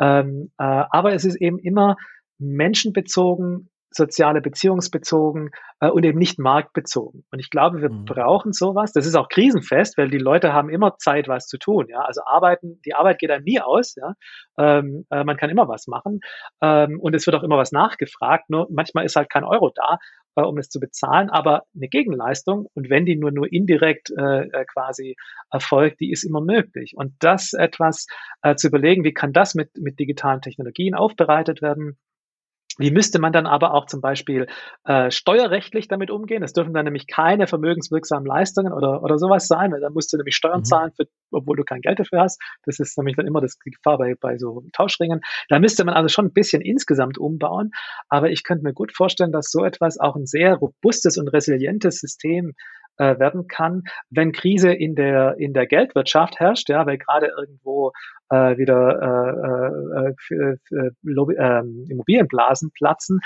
Ähm, 0.00 0.50
äh, 0.58 0.84
aber 0.90 1.14
es 1.14 1.24
ist 1.24 1.36
eben 1.36 1.58
immer 1.58 1.96
menschenbezogen, 2.38 3.70
soziale 3.96 4.40
beziehungsbezogen 4.40 5.50
äh, 5.80 5.88
und 5.88 6.04
eben 6.04 6.18
nicht 6.18 6.38
marktbezogen. 6.38 7.24
Und 7.30 7.38
ich 7.38 7.50
glaube, 7.50 7.80
wir 7.80 7.90
mhm. 7.90 8.04
brauchen 8.04 8.52
sowas. 8.52 8.92
Das 8.92 9.06
ist 9.06 9.14
auch 9.14 9.28
krisenfest, 9.28 9.96
weil 9.96 10.10
die 10.10 10.18
Leute 10.18 10.52
haben 10.52 10.68
immer 10.68 10.96
Zeit, 10.98 11.28
was 11.28 11.46
zu 11.46 11.58
tun. 11.58 11.86
Ja, 11.88 12.00
also 12.00 12.22
arbeiten, 12.24 12.80
die 12.84 12.94
Arbeit 12.94 13.18
geht 13.18 13.30
einem 13.30 13.44
nie 13.44 13.60
aus. 13.60 13.94
Ja, 13.94 14.14
ähm, 14.58 15.06
äh, 15.10 15.24
man 15.24 15.36
kann 15.36 15.50
immer 15.50 15.68
was 15.68 15.86
machen 15.86 16.20
ähm, 16.60 16.98
und 17.00 17.14
es 17.14 17.26
wird 17.26 17.36
auch 17.36 17.42
immer 17.42 17.58
was 17.58 17.72
nachgefragt. 17.72 18.50
Nur 18.50 18.66
manchmal 18.70 19.04
ist 19.04 19.16
halt 19.16 19.30
kein 19.30 19.44
Euro 19.44 19.70
da, 19.74 19.98
äh, 20.36 20.42
um 20.42 20.58
es 20.58 20.68
zu 20.68 20.80
bezahlen, 20.80 21.30
aber 21.30 21.62
eine 21.74 21.88
Gegenleistung 21.88 22.66
und 22.74 22.90
wenn 22.90 23.06
die 23.06 23.16
nur 23.16 23.30
nur 23.30 23.52
indirekt 23.52 24.10
äh, 24.10 24.48
äh 24.48 24.64
quasi 24.64 25.16
erfolgt, 25.50 26.00
die 26.00 26.10
ist 26.10 26.24
immer 26.24 26.40
möglich. 26.40 26.94
Und 26.96 27.14
das 27.20 27.52
etwas 27.52 28.06
äh, 28.42 28.56
zu 28.56 28.68
überlegen, 28.68 29.04
wie 29.04 29.14
kann 29.14 29.32
das 29.32 29.54
mit 29.54 29.70
mit 29.78 29.98
digitalen 29.98 30.40
Technologien 30.40 30.94
aufbereitet 30.94 31.62
werden? 31.62 31.98
Wie 32.78 32.90
müsste 32.90 33.20
man 33.20 33.32
dann 33.32 33.46
aber 33.46 33.74
auch 33.74 33.86
zum 33.86 34.00
Beispiel 34.00 34.46
äh, 34.84 35.10
steuerrechtlich 35.10 35.86
damit 35.88 36.10
umgehen? 36.10 36.42
Es 36.42 36.52
dürfen 36.52 36.74
dann 36.74 36.84
nämlich 36.84 37.06
keine 37.06 37.46
vermögenswirksamen 37.46 38.26
Leistungen 38.26 38.72
oder, 38.72 39.02
oder 39.02 39.18
sowas 39.18 39.46
sein, 39.46 39.72
weil 39.72 39.80
dann 39.80 39.92
musst 39.92 40.12
du 40.12 40.16
nämlich 40.16 40.34
Steuern 40.34 40.60
mhm. 40.60 40.64
zahlen, 40.64 40.92
für, 40.96 41.06
obwohl 41.30 41.56
du 41.56 41.64
kein 41.64 41.80
Geld 41.80 42.00
dafür 42.00 42.22
hast. 42.22 42.40
Das 42.64 42.80
ist 42.80 42.98
nämlich 42.98 43.16
dann 43.16 43.26
immer 43.26 43.40
das 43.40 43.58
die 43.64 43.70
Gefahr 43.70 43.98
bei, 43.98 44.14
bei 44.20 44.38
so 44.38 44.64
Tauschringen. 44.72 45.20
Da 45.48 45.58
müsste 45.58 45.84
man 45.84 45.94
also 45.94 46.08
schon 46.08 46.26
ein 46.26 46.32
bisschen 46.32 46.62
insgesamt 46.62 47.16
umbauen. 47.16 47.70
Aber 48.08 48.30
ich 48.30 48.42
könnte 48.42 48.64
mir 48.64 48.72
gut 48.74 48.92
vorstellen, 48.92 49.32
dass 49.32 49.50
so 49.50 49.64
etwas 49.64 49.98
auch 50.00 50.16
ein 50.16 50.26
sehr 50.26 50.54
robustes 50.56 51.16
und 51.16 51.28
resilientes 51.28 52.00
System 52.00 52.54
äh, 52.98 53.18
werden 53.18 53.48
kann, 53.48 53.82
wenn 54.10 54.32
Krise 54.32 54.72
in 54.72 54.94
der 54.94 55.36
in 55.38 55.52
der 55.52 55.66
Geldwirtschaft 55.66 56.40
herrscht, 56.40 56.68
ja, 56.68 56.86
weil 56.86 56.98
gerade 56.98 57.32
irgendwo 57.36 57.92
äh, 58.30 58.56
wieder 58.56 59.00
äh, 59.02 60.08
äh, 60.08 60.14
für 60.18 60.58
Lobby, 61.02 61.34
äh, 61.34 61.62
Immobilienblasen 61.88 62.70
platzen, 62.72 63.20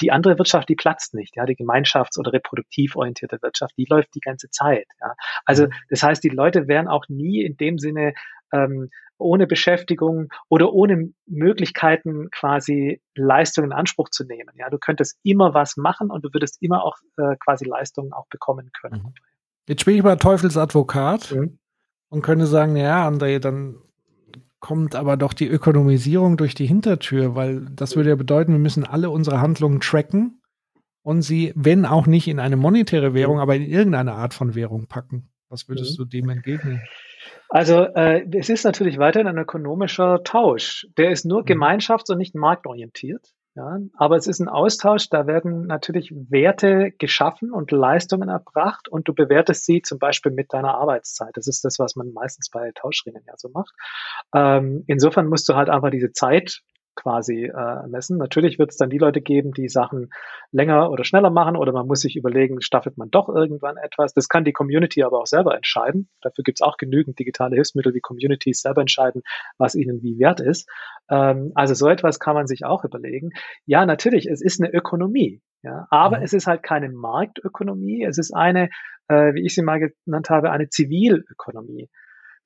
die 0.00 0.12
andere 0.12 0.38
Wirtschaft, 0.38 0.68
die 0.68 0.76
platzt 0.76 1.14
nicht, 1.14 1.36
ja, 1.36 1.44
die 1.44 1.56
gemeinschafts- 1.56 2.18
oder 2.18 2.32
reproduktiv 2.32 2.96
orientierte 2.96 3.38
Wirtschaft, 3.42 3.76
die 3.76 3.86
läuft 3.88 4.14
die 4.14 4.20
ganze 4.20 4.50
Zeit, 4.50 4.86
ja. 5.00 5.14
Also 5.44 5.66
mhm. 5.66 5.72
das 5.90 6.02
heißt, 6.02 6.24
die 6.24 6.30
Leute 6.30 6.68
werden 6.68 6.88
auch 6.88 7.04
nie 7.08 7.42
in 7.42 7.56
dem 7.56 7.78
Sinne 7.78 8.14
ähm, 8.52 8.90
ohne 9.20 9.46
Beschäftigung 9.46 10.32
oder 10.48 10.72
ohne 10.72 11.12
Möglichkeiten 11.26 12.30
quasi 12.30 13.00
Leistungen 13.14 13.70
in 13.70 13.76
Anspruch 13.76 14.08
zu 14.10 14.24
nehmen. 14.24 14.54
Ja, 14.56 14.70
du 14.70 14.78
könntest 14.78 15.18
immer 15.22 15.54
was 15.54 15.76
machen 15.76 16.10
und 16.10 16.24
du 16.24 16.32
würdest 16.32 16.60
immer 16.60 16.84
auch 16.84 16.96
äh, 17.16 17.36
quasi 17.36 17.64
Leistungen 17.64 18.12
auch 18.12 18.26
bekommen 18.28 18.70
können. 18.80 19.02
Mhm. 19.02 19.14
Jetzt 19.68 19.82
spiele 19.82 19.96
ich 19.98 20.02
mal 20.02 20.16
Teufelsadvokat 20.16 21.32
mhm. 21.32 21.58
und 22.08 22.22
könnte 22.22 22.46
sagen, 22.46 22.76
ja, 22.76 23.06
André, 23.06 23.38
dann 23.38 23.76
kommt 24.58 24.94
aber 24.94 25.16
doch 25.16 25.32
die 25.32 25.48
Ökonomisierung 25.48 26.36
durch 26.36 26.54
die 26.54 26.66
Hintertür, 26.66 27.34
weil 27.34 27.66
das 27.70 27.96
würde 27.96 28.10
ja 28.10 28.16
bedeuten, 28.16 28.52
wir 28.52 28.58
müssen 28.58 28.84
alle 28.84 29.10
unsere 29.10 29.40
Handlungen 29.40 29.80
tracken 29.80 30.42
und 31.02 31.22
sie, 31.22 31.52
wenn 31.56 31.86
auch 31.86 32.06
nicht 32.06 32.28
in 32.28 32.38
eine 32.38 32.56
monetäre 32.56 33.14
Währung, 33.14 33.40
aber 33.40 33.56
in 33.56 33.62
irgendeine 33.62 34.12
Art 34.12 34.34
von 34.34 34.54
Währung 34.54 34.86
packen. 34.86 35.30
Was 35.48 35.68
würdest 35.68 35.98
mhm. 35.98 36.02
du 36.02 36.04
dem 36.04 36.28
entgegnen? 36.28 36.82
Also 37.50 37.82
äh, 37.82 38.24
es 38.32 38.48
ist 38.48 38.64
natürlich 38.64 38.98
weiterhin 38.98 39.26
ein 39.26 39.36
ökonomischer 39.36 40.22
Tausch. 40.22 40.86
Der 40.96 41.10
ist 41.10 41.24
nur 41.24 41.42
mhm. 41.42 41.46
gemeinschafts- 41.46 42.10
und 42.10 42.18
nicht 42.18 42.34
marktorientiert. 42.34 43.34
Ja, 43.56 43.78
aber 43.94 44.16
es 44.16 44.28
ist 44.28 44.38
ein 44.38 44.48
Austausch, 44.48 45.08
da 45.08 45.26
werden 45.26 45.66
natürlich 45.66 46.12
Werte 46.12 46.92
geschaffen 46.92 47.52
und 47.52 47.72
Leistungen 47.72 48.28
erbracht 48.28 48.88
und 48.88 49.08
du 49.08 49.12
bewertest 49.12 49.66
sie 49.66 49.82
zum 49.82 49.98
Beispiel 49.98 50.30
mit 50.30 50.52
deiner 50.52 50.76
Arbeitszeit. 50.76 51.30
Das 51.34 51.48
ist 51.48 51.64
das, 51.64 51.80
was 51.80 51.96
man 51.96 52.12
meistens 52.12 52.48
bei 52.48 52.70
Tauschringen 52.72 53.24
ja 53.26 53.34
so 53.36 53.48
macht. 53.48 53.74
Ähm, 54.32 54.84
insofern 54.86 55.26
musst 55.26 55.48
du 55.48 55.56
halt 55.56 55.68
einfach 55.68 55.90
diese 55.90 56.12
Zeit 56.12 56.62
quasi 57.00 57.44
äh, 57.44 57.86
messen. 57.88 58.18
Natürlich 58.18 58.58
wird 58.58 58.70
es 58.70 58.76
dann 58.76 58.90
die 58.90 58.98
Leute 58.98 59.20
geben, 59.22 59.52
die 59.52 59.68
Sachen 59.68 60.10
länger 60.52 60.90
oder 60.90 61.04
schneller 61.04 61.30
machen 61.30 61.56
oder 61.56 61.72
man 61.72 61.86
muss 61.86 62.00
sich 62.00 62.16
überlegen, 62.16 62.60
staffelt 62.60 62.98
man 62.98 63.10
doch 63.10 63.28
irgendwann 63.28 63.76
etwas. 63.78 64.12
Das 64.12 64.28
kann 64.28 64.44
die 64.44 64.52
Community 64.52 65.02
aber 65.02 65.20
auch 65.20 65.26
selber 65.26 65.54
entscheiden. 65.56 66.10
Dafür 66.20 66.44
gibt 66.44 66.60
es 66.60 66.66
auch 66.66 66.76
genügend 66.76 67.18
digitale 67.18 67.54
Hilfsmittel, 67.54 67.94
wie 67.94 68.00
Communities 68.00 68.60
selber 68.60 68.82
entscheiden, 68.82 69.22
was 69.56 69.74
ihnen 69.74 70.02
wie 70.02 70.18
wert 70.18 70.40
ist. 70.40 70.68
Ähm, 71.08 71.52
also 71.54 71.74
so 71.74 71.88
etwas 71.88 72.18
kann 72.18 72.34
man 72.34 72.46
sich 72.46 72.64
auch 72.64 72.84
überlegen. 72.84 73.30
Ja, 73.64 73.86
natürlich, 73.86 74.26
es 74.26 74.42
ist 74.42 74.60
eine 74.60 74.72
Ökonomie. 74.72 75.40
Ja, 75.62 75.86
aber 75.90 76.18
mhm. 76.18 76.24
es 76.24 76.32
ist 76.32 76.46
halt 76.46 76.62
keine 76.62 76.88
Marktökonomie, 76.88 78.04
es 78.04 78.16
ist 78.16 78.34
eine, 78.34 78.70
äh, 79.08 79.34
wie 79.34 79.44
ich 79.44 79.54
sie 79.54 79.62
mal 79.62 79.78
genannt 79.78 80.30
habe, 80.30 80.50
eine 80.50 80.68
Zivilökonomie 80.68 81.88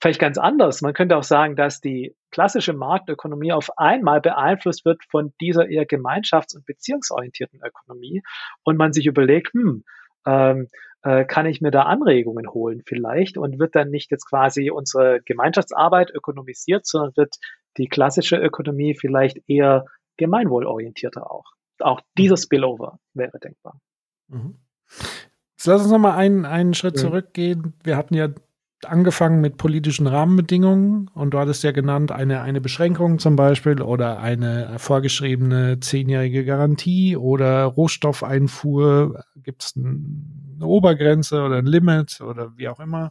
vielleicht 0.00 0.20
ganz 0.20 0.38
anders. 0.38 0.82
Man 0.82 0.92
könnte 0.92 1.16
auch 1.16 1.24
sagen, 1.24 1.56
dass 1.56 1.80
die 1.80 2.14
klassische 2.30 2.72
Marktökonomie 2.72 3.52
auf 3.52 3.78
einmal 3.78 4.20
beeinflusst 4.20 4.84
wird 4.84 5.02
von 5.10 5.32
dieser 5.40 5.68
eher 5.68 5.86
gemeinschafts- 5.86 6.56
und 6.56 6.66
beziehungsorientierten 6.66 7.60
Ökonomie 7.62 8.22
und 8.64 8.76
man 8.76 8.92
sich 8.92 9.06
überlegt, 9.06 9.52
hm, 9.54 9.84
ähm, 10.26 10.68
äh, 11.02 11.24
kann 11.24 11.46
ich 11.46 11.60
mir 11.60 11.70
da 11.70 11.82
Anregungen 11.82 12.48
holen 12.50 12.82
vielleicht 12.86 13.36
und 13.36 13.58
wird 13.58 13.74
dann 13.74 13.90
nicht 13.90 14.10
jetzt 14.10 14.28
quasi 14.28 14.70
unsere 14.70 15.20
Gemeinschaftsarbeit 15.24 16.10
ökonomisiert, 16.10 16.86
sondern 16.86 17.16
wird 17.16 17.36
die 17.76 17.88
klassische 17.88 18.36
Ökonomie 18.36 18.96
vielleicht 18.98 19.38
eher 19.48 19.84
gemeinwohlorientierter 20.16 21.30
auch. 21.30 21.52
Auch 21.80 22.00
dieser 22.16 22.36
Spillover 22.36 22.98
wäre 23.12 23.38
denkbar. 23.38 23.80
Mhm. 24.28 24.58
Jetzt 25.56 25.66
lass 25.66 25.82
uns 25.82 25.90
nochmal 25.90 26.16
einen, 26.16 26.44
einen 26.44 26.74
Schritt 26.74 26.96
mhm. 26.96 27.00
zurückgehen. 27.00 27.74
Wir 27.82 27.96
hatten 27.96 28.14
ja 28.14 28.28
angefangen 28.84 29.40
mit 29.40 29.56
politischen 29.56 30.06
Rahmenbedingungen 30.06 31.08
und 31.14 31.34
du 31.34 31.38
hattest 31.38 31.62
ja 31.62 31.72
genannt, 31.72 32.12
eine, 32.12 32.42
eine 32.42 32.60
Beschränkung 32.60 33.18
zum 33.18 33.36
Beispiel 33.36 33.82
oder 33.82 34.18
eine 34.18 34.78
vorgeschriebene 34.78 35.80
zehnjährige 35.80 36.44
Garantie 36.44 37.16
oder 37.16 37.64
Rohstoffeinfuhr, 37.64 39.24
gibt 39.36 39.64
es 39.64 39.74
eine 39.76 40.66
Obergrenze 40.66 41.42
oder 41.42 41.56
ein 41.56 41.66
Limit 41.66 42.20
oder 42.20 42.56
wie 42.56 42.68
auch 42.68 42.80
immer. 42.80 43.10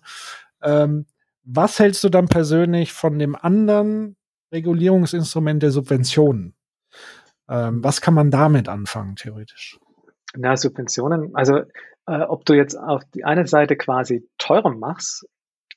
Ähm, 0.61 1.05
was 1.43 1.79
hältst 1.79 2.03
du 2.03 2.09
dann 2.09 2.27
persönlich 2.27 2.93
von 2.93 3.19
dem 3.19 3.35
anderen 3.35 4.15
Regulierungsinstrument 4.51 5.61
der 5.61 5.71
Subventionen? 5.71 6.55
Ähm, 7.49 7.83
was 7.83 8.01
kann 8.01 8.13
man 8.13 8.31
damit 8.31 8.69
anfangen, 8.69 9.15
theoretisch? 9.15 9.77
Na, 10.35 10.55
Subventionen, 10.55 11.35
also 11.35 11.61
äh, 12.05 12.21
ob 12.21 12.45
du 12.45 12.53
jetzt 12.53 12.75
auf 12.75 13.03
die 13.13 13.23
eine 13.23 13.47
Seite 13.47 13.75
quasi 13.75 14.27
teurer 14.37 14.73
machst 14.73 15.25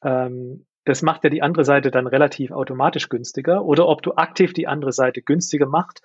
ähm, 0.03 0.67
das 0.87 1.03
macht 1.03 1.25
ja 1.25 1.31
die 1.31 1.43
andere 1.43 1.65
Seite 1.65 1.91
dann 1.91 2.07
relativ 2.07 2.53
automatisch 2.53 3.09
günstiger. 3.09 3.65
Oder 3.65 3.89
ob 3.89 4.03
du 4.03 4.15
aktiv 4.15 4.53
die 4.53 4.69
andere 4.69 4.93
Seite 4.93 5.21
günstiger 5.21 5.67
macht, 5.67 6.01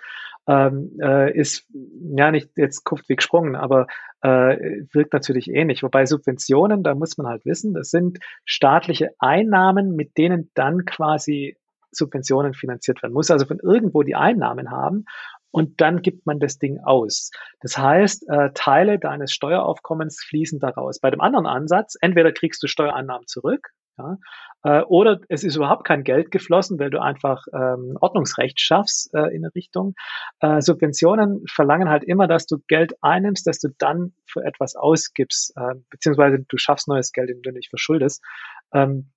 ähm, 0.47 0.97
äh, 0.99 1.31
ist 1.37 1.67
ja 2.15 2.31
nicht 2.31 2.49
jetzt 2.57 2.83
Kupft 2.83 3.07
wie 3.07 3.15
gesprungen, 3.15 3.55
aber 3.55 3.85
äh, 4.21 4.81
wirkt 4.91 5.13
natürlich 5.13 5.49
ähnlich. 5.49 5.83
Wobei 5.83 6.07
Subventionen, 6.07 6.81
da 6.81 6.95
muss 6.95 7.17
man 7.17 7.27
halt 7.27 7.45
wissen, 7.45 7.75
das 7.75 7.91
sind 7.91 8.17
staatliche 8.43 9.11
Einnahmen, 9.19 9.95
mit 9.95 10.17
denen 10.17 10.49
dann 10.55 10.85
quasi 10.85 11.57
Subventionen 11.91 12.55
finanziert 12.55 13.03
werden. 13.03 13.13
Muss 13.13 13.29
also 13.29 13.45
von 13.45 13.59
irgendwo 13.59 14.01
die 14.01 14.15
Einnahmen 14.15 14.71
haben 14.71 15.05
und 15.51 15.79
dann 15.81 16.01
gibt 16.01 16.25
man 16.25 16.39
das 16.39 16.57
Ding 16.57 16.79
aus. 16.79 17.29
Das 17.59 17.77
heißt, 17.77 18.27
äh, 18.29 18.49
Teile 18.55 18.97
deines 18.97 19.31
Steueraufkommens 19.31 20.23
fließen 20.23 20.59
daraus. 20.59 20.99
Bei 20.99 21.11
dem 21.11 21.21
anderen 21.21 21.45
Ansatz, 21.45 21.95
entweder 22.01 22.31
kriegst 22.31 22.63
du 22.63 22.67
Steuereinnahmen 22.67 23.27
zurück, 23.27 23.69
ja? 24.01 24.17
Äh, 24.63 24.83
oder 24.83 25.19
es 25.29 25.43
ist 25.43 25.55
überhaupt 25.55 25.85
kein 25.85 26.03
Geld 26.03 26.31
geflossen, 26.31 26.79
weil 26.79 26.89
du 26.89 27.01
einfach 27.01 27.45
ähm, 27.53 27.97
Ordnungsrecht 27.99 28.59
schaffst 28.59 29.13
äh, 29.13 29.27
in 29.35 29.43
eine 29.43 29.55
Richtung. 29.55 29.95
Äh, 30.39 30.61
Subventionen 30.61 31.43
verlangen 31.47 31.89
halt 31.89 32.03
immer, 32.03 32.27
dass 32.27 32.45
du 32.45 32.57
Geld 32.67 32.93
einnimmst, 33.01 33.47
dass 33.47 33.59
du 33.59 33.69
dann 33.77 34.13
für 34.25 34.43
etwas 34.43 34.75
ausgibst, 34.75 35.53
äh, 35.55 35.75
beziehungsweise 35.89 36.39
du 36.47 36.57
schaffst 36.57 36.87
neues 36.87 37.11
Geld, 37.11 37.29
indem 37.29 37.53
du 37.53 37.59
dich 37.59 37.69
verschuldest. 37.69 38.23
Ähm, 38.73 39.11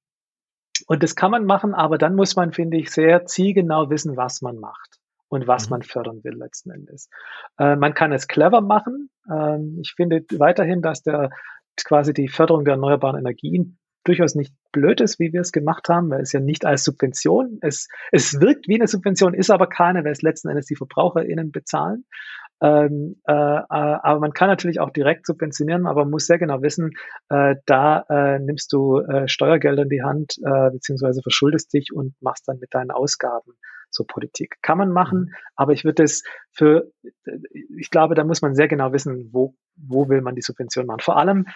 und 0.86 1.02
das 1.02 1.14
kann 1.14 1.30
man 1.30 1.44
machen, 1.44 1.74
aber 1.74 1.98
dann 1.98 2.14
muss 2.14 2.36
man, 2.36 2.52
finde 2.52 2.76
ich, 2.78 2.90
sehr 2.90 3.26
zielgenau 3.26 3.90
wissen, 3.90 4.16
was 4.16 4.42
man 4.42 4.58
macht 4.58 4.98
und 5.28 5.46
was 5.46 5.66
mhm. 5.66 5.74
man 5.74 5.82
fördern 5.82 6.24
will 6.24 6.34
letzten 6.34 6.70
Endes. 6.70 7.08
Äh, 7.58 7.76
man 7.76 7.94
kann 7.94 8.12
es 8.12 8.28
clever 8.28 8.60
machen. 8.60 9.10
Ähm, 9.30 9.78
ich 9.80 9.92
finde 9.96 10.24
weiterhin, 10.38 10.82
dass 10.82 11.02
der 11.02 11.30
quasi 11.84 12.12
die 12.12 12.28
Förderung 12.28 12.64
der 12.64 12.74
erneuerbaren 12.74 13.18
Energien 13.18 13.78
durchaus 14.04 14.34
nicht 14.34 14.54
blöd 14.72 15.00
ist, 15.00 15.18
wie 15.18 15.32
wir 15.32 15.40
es 15.40 15.52
gemacht 15.52 15.88
haben, 15.88 16.10
weil 16.10 16.20
es 16.20 16.32
ja 16.32 16.40
nicht 16.40 16.64
als 16.64 16.84
Subvention, 16.84 17.58
es, 17.62 17.88
es 18.12 18.40
wirkt 18.40 18.68
wie 18.68 18.76
eine 18.76 18.86
Subvention, 18.86 19.34
ist 19.34 19.50
aber 19.50 19.66
keine, 19.66 20.04
weil 20.04 20.12
es 20.12 20.22
letzten 20.22 20.48
Endes 20.48 20.66
die 20.66 20.76
VerbraucherInnen 20.76 21.50
bezahlen. 21.50 22.04
Ähm, 22.60 23.16
äh, 23.26 23.32
äh, 23.32 23.64
aber 23.68 24.20
man 24.20 24.32
kann 24.32 24.48
natürlich 24.48 24.80
auch 24.80 24.90
direkt 24.90 25.26
subventionieren, 25.26 25.86
aber 25.86 26.02
man 26.02 26.12
muss 26.12 26.26
sehr 26.26 26.38
genau 26.38 26.62
wissen, 26.62 26.92
äh, 27.28 27.56
da 27.66 28.04
äh, 28.08 28.38
nimmst 28.38 28.72
du 28.72 29.00
äh, 29.00 29.28
Steuergelder 29.28 29.82
in 29.82 29.88
die 29.88 30.02
Hand, 30.02 30.36
äh, 30.42 30.70
beziehungsweise 30.70 31.20
verschuldest 31.22 31.72
dich 31.72 31.92
und 31.92 32.14
machst 32.20 32.46
dann 32.46 32.58
mit 32.60 32.72
deinen 32.72 32.90
Ausgaben 32.90 33.52
so 33.90 34.04
Politik. 34.04 34.56
Kann 34.62 34.78
man 34.78 34.92
machen, 34.92 35.20
mhm. 35.20 35.34
aber 35.56 35.72
ich 35.72 35.84
würde 35.84 36.02
es 36.02 36.22
für, 36.52 36.90
ich 37.76 37.90
glaube, 37.90 38.14
da 38.14 38.24
muss 38.24 38.42
man 38.42 38.54
sehr 38.54 38.68
genau 38.68 38.92
wissen, 38.92 39.30
wo, 39.32 39.54
wo 39.76 40.08
will 40.08 40.20
man 40.20 40.34
die 40.34 40.42
Subvention 40.42 40.86
machen. 40.86 41.00
Vor 41.00 41.16
allem, 41.16 41.46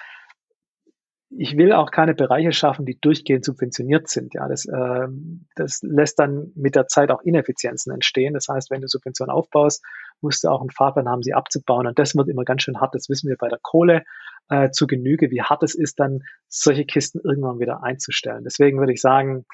ich 1.30 1.56
will 1.56 1.72
auch 1.72 1.90
keine 1.90 2.14
Bereiche 2.14 2.52
schaffen, 2.52 2.86
die 2.86 2.98
durchgehend 2.98 3.44
subventioniert 3.44 4.08
sind. 4.08 4.34
Ja, 4.34 4.48
das, 4.48 4.64
äh, 4.64 5.08
das 5.56 5.80
lässt 5.82 6.18
dann 6.18 6.52
mit 6.54 6.74
der 6.74 6.86
Zeit 6.86 7.10
auch 7.10 7.22
Ineffizienzen 7.22 7.92
entstehen. 7.92 8.34
Das 8.34 8.48
heißt, 8.48 8.70
wenn 8.70 8.80
du 8.80 8.88
Subventionen 8.88 9.30
aufbaust, 9.30 9.84
musst 10.20 10.44
du 10.44 10.48
auch 10.48 10.60
einen 10.60 10.70
Fahrplan 10.70 11.08
haben, 11.08 11.22
sie 11.22 11.34
abzubauen. 11.34 11.86
Und 11.86 11.98
das 11.98 12.16
wird 12.16 12.28
immer 12.28 12.44
ganz 12.44 12.62
schön 12.62 12.80
hart. 12.80 12.94
Das 12.94 13.08
wissen 13.08 13.28
wir 13.28 13.36
bei 13.36 13.48
der 13.48 13.58
Kohle 13.60 14.04
äh, 14.48 14.70
zu 14.70 14.86
Genüge, 14.86 15.30
wie 15.30 15.42
hart 15.42 15.62
es 15.62 15.74
ist, 15.74 16.00
dann 16.00 16.20
solche 16.48 16.86
Kisten 16.86 17.20
irgendwann 17.22 17.60
wieder 17.60 17.82
einzustellen. 17.82 18.44
Deswegen 18.44 18.78
würde 18.78 18.94
ich 18.94 19.00
sagen, 19.00 19.44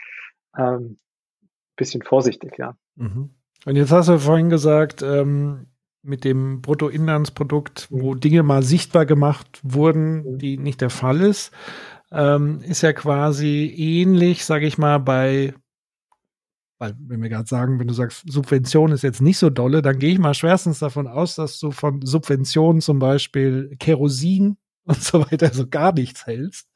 ähm, 0.56 0.98
bisschen 1.76 2.02
vorsichtig, 2.02 2.56
ja. 2.56 2.76
Mhm. 2.94 3.34
Und 3.66 3.76
jetzt 3.76 3.90
hast 3.90 4.08
du 4.08 4.18
vorhin 4.18 4.50
gesagt, 4.50 5.02
ähm, 5.02 5.66
mit 6.04 6.24
dem 6.24 6.60
Bruttoinlandsprodukt, 6.60 7.88
wo 7.90 8.14
Dinge 8.14 8.42
mal 8.42 8.62
sichtbar 8.62 9.06
gemacht 9.06 9.60
wurden, 9.62 10.38
die 10.38 10.58
nicht 10.58 10.80
der 10.80 10.90
Fall 10.90 11.20
ist, 11.20 11.50
ähm, 12.12 12.60
ist 12.60 12.82
ja 12.82 12.92
quasi 12.92 13.72
ähnlich, 13.76 14.44
sage 14.44 14.66
ich 14.66 14.78
mal, 14.78 14.98
bei, 14.98 15.54
weil 16.78 16.94
wenn 16.98 17.22
wir 17.22 17.30
gerade 17.30 17.48
sagen, 17.48 17.80
wenn 17.80 17.88
du 17.88 17.94
sagst, 17.94 18.30
Subvention 18.30 18.92
ist 18.92 19.02
jetzt 19.02 19.22
nicht 19.22 19.38
so 19.38 19.50
dolle, 19.50 19.82
dann 19.82 19.98
gehe 19.98 20.12
ich 20.12 20.18
mal 20.18 20.34
schwerstens 20.34 20.78
davon 20.78 21.06
aus, 21.06 21.34
dass 21.34 21.58
du 21.58 21.70
von 21.70 22.02
Subventionen 22.02 22.80
zum 22.80 22.98
Beispiel 22.98 23.74
Kerosin 23.78 24.56
und 24.86 25.02
so 25.02 25.20
weiter 25.20 25.48
so 25.52 25.66
gar 25.66 25.92
nichts 25.92 26.26
hältst. 26.26 26.68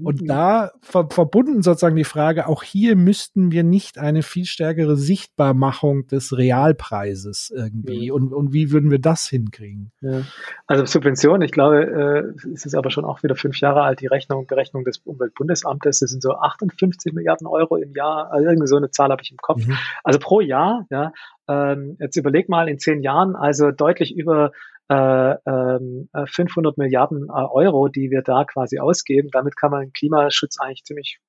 Und 0.00 0.28
da 0.28 0.70
ver 0.80 1.08
verbunden 1.10 1.62
sozusagen 1.62 1.96
die 1.96 2.04
Frage, 2.04 2.46
auch 2.46 2.62
hier 2.62 2.94
müssten 2.94 3.50
wir 3.50 3.64
nicht 3.64 3.98
eine 3.98 4.22
viel 4.22 4.44
stärkere 4.44 4.96
Sichtbarmachung 4.96 6.06
des 6.06 6.36
Realpreises 6.36 7.52
irgendwie 7.54 8.06
ja. 8.06 8.12
und, 8.12 8.32
und 8.32 8.52
wie 8.52 8.70
würden 8.70 8.92
wir 8.92 9.00
das 9.00 9.26
hinkriegen? 9.26 9.90
Ja. 10.00 10.22
Also 10.68 10.86
Subvention, 10.86 11.42
ich 11.42 11.50
glaube, 11.50 12.34
äh, 12.44 12.48
es 12.52 12.64
ist 12.64 12.76
aber 12.76 12.90
schon 12.90 13.04
auch 13.04 13.24
wieder 13.24 13.34
fünf 13.34 13.58
Jahre 13.58 13.82
alt, 13.82 14.00
die 14.00 14.06
Rechnung, 14.06 14.46
Berechnung 14.46 14.84
des 14.84 14.98
Umweltbundesamtes, 14.98 15.98
das 15.98 16.10
sind 16.10 16.22
so 16.22 16.34
58 16.34 17.12
Milliarden 17.12 17.48
Euro 17.48 17.76
im 17.76 17.92
Jahr, 17.94 18.30
also 18.30 18.46
irgendwie 18.46 18.68
so 18.68 18.76
eine 18.76 18.90
Zahl 18.90 19.10
habe 19.10 19.22
ich 19.22 19.32
im 19.32 19.38
Kopf. 19.38 19.66
Mhm. 19.66 19.76
Also 20.04 20.20
pro 20.20 20.40
Jahr, 20.40 20.86
ja. 20.90 21.12
Ähm, 21.48 21.96
jetzt 21.98 22.16
überleg 22.16 22.48
mal 22.48 22.68
in 22.68 22.78
zehn 22.78 23.02
Jahren, 23.02 23.34
also 23.34 23.72
deutlich 23.72 24.16
über 24.16 24.52
äh, 24.88 25.36
500 25.44 25.44
ähm, 25.46 26.08
äh, 26.14 26.72
Milliarden 26.76 27.28
äh, 27.28 27.32
Euro, 27.32 27.88
die 27.88 28.10
wir 28.10 28.22
da 28.22 28.44
quasi 28.44 28.78
ausgeben. 28.78 29.28
Damit 29.32 29.56
kann 29.56 29.70
man 29.70 29.92
Klimaschutz 29.92 30.58
eigentlich 30.60 30.84
ziemlich 30.84 31.20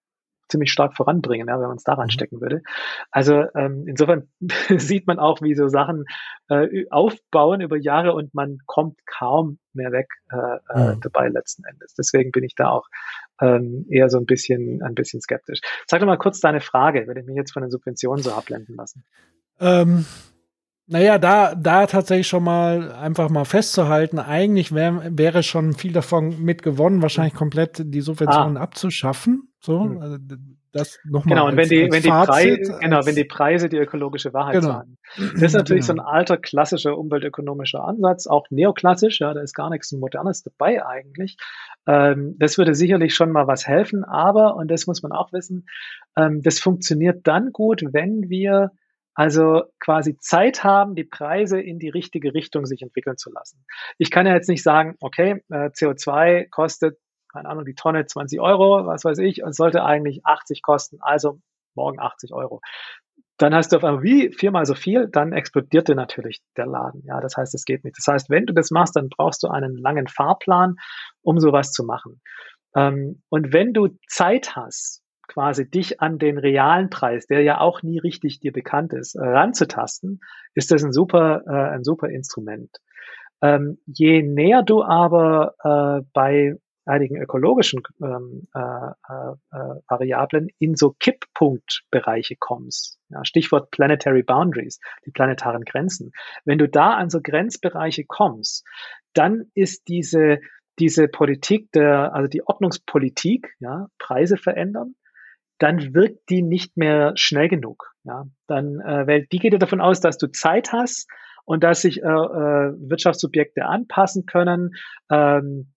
ziemlich 0.53 0.71
stark 0.71 0.95
voranbringen, 0.95 1.47
ja, 1.47 1.59
wenn 1.59 1.67
man 1.67 1.77
es 1.77 1.83
daran 1.83 2.05
mhm. 2.05 2.11
stecken 2.11 2.41
würde. 2.41 2.61
Also 3.11 3.45
ähm, 3.55 3.85
insofern 3.87 4.29
sieht 4.77 5.07
man 5.07 5.19
auch, 5.19 5.41
wie 5.41 5.55
so 5.55 5.67
Sachen 5.67 6.05
äh, 6.49 6.85
aufbauen 6.89 7.61
über 7.61 7.77
Jahre 7.77 8.13
und 8.13 8.33
man 8.33 8.59
kommt 8.65 8.99
kaum 9.05 9.59
mehr 9.73 9.91
weg 9.91 10.07
äh, 10.31 10.37
äh, 10.73 10.95
mhm. 10.95 11.01
dabei 11.01 11.29
letzten 11.29 11.63
Endes. 11.65 11.95
Deswegen 11.95 12.31
bin 12.31 12.43
ich 12.43 12.55
da 12.55 12.69
auch 12.69 12.87
ähm, 13.41 13.85
eher 13.89 14.09
so 14.09 14.17
ein 14.17 14.25
bisschen, 14.25 14.83
ein 14.83 14.93
bisschen 14.93 15.21
skeptisch. 15.21 15.59
Sag 15.87 16.01
doch 16.01 16.07
mal 16.07 16.17
kurz 16.17 16.39
deine 16.39 16.61
Frage, 16.61 17.07
wenn 17.07 17.17
ich 17.17 17.25
mich 17.25 17.35
jetzt 17.35 17.53
von 17.53 17.63
den 17.63 17.71
Subventionen 17.71 18.23
so 18.23 18.31
abblenden 18.31 18.75
lassen. 18.75 19.03
Ähm, 19.59 20.05
naja, 20.87 21.17
da, 21.17 21.55
da 21.55 21.87
tatsächlich 21.87 22.27
schon 22.27 22.43
mal 22.43 22.91
einfach 22.91 23.29
mal 23.29 23.45
festzuhalten, 23.45 24.19
eigentlich 24.19 24.73
wär, 24.73 25.01
wäre 25.11 25.43
schon 25.43 25.73
viel 25.73 25.93
davon 25.93 26.43
mit 26.43 26.61
gewonnen, 26.61 27.01
wahrscheinlich 27.01 27.33
komplett 27.33 27.81
die 27.85 28.01
Subventionen 28.01 28.57
ah. 28.57 28.61
abzuschaffen. 28.61 29.53
So, 29.59 29.83
hm. 29.83 29.97
also 29.99 30.17
das 30.73 30.99
nochmal. 31.05 31.35
Genau, 31.35 31.47
und 31.47 31.55
wenn 31.55 31.69
die, 31.69 31.89
wenn 31.89 32.01
die 32.01 32.09
Preise, 32.09 32.77
genau, 32.81 33.05
wenn 33.05 33.15
die 33.15 33.23
Preise 33.23 33.69
die 33.69 33.77
ökologische 33.77 34.33
Wahrheit 34.33 34.55
genau. 34.55 34.73
sagen. 34.73 34.97
Das 35.33 35.41
ist 35.43 35.53
natürlich 35.53 35.85
genau. 35.87 36.03
so 36.03 36.07
ein 36.07 36.15
alter 36.15 36.37
klassischer 36.37 36.97
umweltökonomischer 36.97 37.83
Ansatz, 37.83 38.27
auch 38.27 38.47
neoklassisch, 38.49 39.21
ja, 39.21 39.33
da 39.33 39.41
ist 39.41 39.53
gar 39.53 39.69
nichts 39.69 39.91
Modernes 39.93 40.41
dabei 40.41 40.85
eigentlich. 40.85 41.37
Ähm, 41.85 42.35
das 42.39 42.57
würde 42.57 42.73
sicherlich 42.73 43.13
schon 43.13 43.31
mal 43.31 43.47
was 43.47 43.67
helfen, 43.67 44.03
aber, 44.03 44.55
und 44.55 44.69
das 44.69 44.87
muss 44.87 45.03
man 45.03 45.11
auch 45.11 45.31
wissen, 45.31 45.67
ähm, 46.17 46.41
das 46.41 46.59
funktioniert 46.59 47.27
dann 47.27 47.51
gut, 47.51 47.83
wenn 47.91 48.29
wir 48.29 48.71
also 49.15 49.63
quasi 49.79 50.17
Zeit 50.17 50.63
haben, 50.63 50.95
die 50.95 51.03
Preise 51.03 51.59
in 51.59 51.79
die 51.79 51.89
richtige 51.89 52.33
Richtung 52.33 52.65
sich 52.65 52.81
entwickeln 52.81 53.17
zu 53.17 53.31
lassen. 53.31 53.65
Ich 53.97 54.11
kann 54.11 54.25
ja 54.25 54.33
jetzt 54.33 54.49
nicht 54.49 54.63
sagen, 54.63 54.95
okay, 54.99 55.43
äh, 55.49 55.69
CO2 55.69 56.49
kostet, 56.49 56.97
keine 57.31 57.49
Ahnung, 57.49 57.65
die 57.65 57.75
Tonne 57.75 58.05
20 58.05 58.39
Euro, 58.39 58.85
was 58.85 59.05
weiß 59.05 59.19
ich, 59.19 59.43
und 59.43 59.55
sollte 59.55 59.83
eigentlich 59.83 60.25
80 60.25 60.61
kosten, 60.61 60.97
also 61.01 61.39
morgen 61.75 61.99
80 61.99 62.33
Euro. 62.33 62.61
Dann 63.37 63.55
hast 63.55 63.71
du 63.71 63.77
auf 63.77 63.83
einmal 63.83 64.03
wie 64.03 64.31
viermal 64.31 64.65
so 64.65 64.75
viel, 64.75 65.07
dann 65.07 65.33
explodiert 65.33 65.87
dir 65.87 65.95
natürlich 65.95 66.41
der 66.55 66.67
Laden. 66.67 67.03
Ja, 67.05 67.19
das 67.19 67.35
heißt, 67.35 67.53
es 67.55 67.65
geht 67.65 67.83
nicht. 67.83 67.97
Das 67.97 68.07
heißt, 68.07 68.29
wenn 68.29 68.45
du 68.45 68.53
das 68.53 68.69
machst, 68.71 68.95
dann 68.95 69.09
brauchst 69.09 69.41
du 69.43 69.47
einen 69.47 69.75
langen 69.75 70.07
Fahrplan, 70.07 70.75
um 71.23 71.39
sowas 71.39 71.71
zu 71.71 71.83
machen. 71.83 72.21
Ähm, 72.75 73.21
und 73.29 73.51
wenn 73.51 73.73
du 73.73 73.89
Zeit 74.07 74.55
hast, 74.55 75.02
quasi 75.27 75.69
dich 75.69 76.01
an 76.01 76.19
den 76.19 76.37
realen 76.37 76.89
Preis, 76.89 77.27
der 77.27 77.41
ja 77.41 77.59
auch 77.59 77.81
nie 77.81 77.99
richtig 77.99 78.39
dir 78.39 78.51
bekannt 78.51 78.93
ist, 78.93 79.15
ranzutasten, 79.15 80.19
ist 80.53 80.71
das 80.71 80.83
ein 80.83 80.93
super, 80.93 81.43
äh, 81.47 81.75
ein 81.75 81.83
super 81.83 82.09
Instrument. 82.09 82.69
Ähm, 83.41 83.77
je 83.85 84.23
näher 84.23 84.63
du 84.63 84.83
aber 84.83 85.53
äh, 85.63 86.05
bei 86.13 86.55
einigen 86.85 87.15
ökologischen 87.15 87.81
ähm, 88.01 88.47
äh, 88.53 88.59
äh, 88.59 89.31
äh, 89.51 89.79
Variablen 89.87 90.49
in 90.59 90.75
so 90.75 90.93
Kipppunktbereiche 90.99 92.35
kommst, 92.37 92.99
ja, 93.09 93.23
Stichwort 93.23 93.71
Planetary 93.71 94.23
Boundaries, 94.23 94.79
die 95.05 95.11
planetaren 95.11 95.63
Grenzen. 95.63 96.11
Wenn 96.43 96.57
du 96.57 96.67
da 96.67 96.95
an 96.95 97.09
so 97.09 97.21
Grenzbereiche 97.21 98.03
kommst, 98.05 98.65
dann 99.13 99.45
ist 99.53 99.87
diese 99.87 100.39
diese 100.79 101.07
Politik 101.07 101.71
der, 101.71 102.15
also 102.15 102.27
die 102.27 102.45
Ordnungspolitik, 102.45 103.53
ja, 103.59 103.87
Preise 103.99 104.37
verändern, 104.37 104.95
dann 105.59 105.93
wirkt 105.93 106.29
die 106.29 106.41
nicht 106.41 106.77
mehr 106.77 107.13
schnell 107.15 107.47
genug. 107.47 107.93
Ja, 108.03 108.25
dann, 108.47 108.79
äh, 108.79 109.07
weil 109.07 109.27
die 109.31 109.39
geht 109.39 109.53
ja 109.53 109.59
davon 109.59 109.81
aus, 109.81 110.01
dass 110.01 110.17
du 110.17 110.27
Zeit 110.27 110.73
hast 110.73 111.09
und 111.45 111.63
dass 111.63 111.81
sich 111.81 112.01
äh, 112.01 112.07
äh, 112.07 112.73
Wirtschaftssubjekte 112.77 113.65
anpassen 113.65 114.25
können. 114.25 114.71
Ähm, 115.09 115.73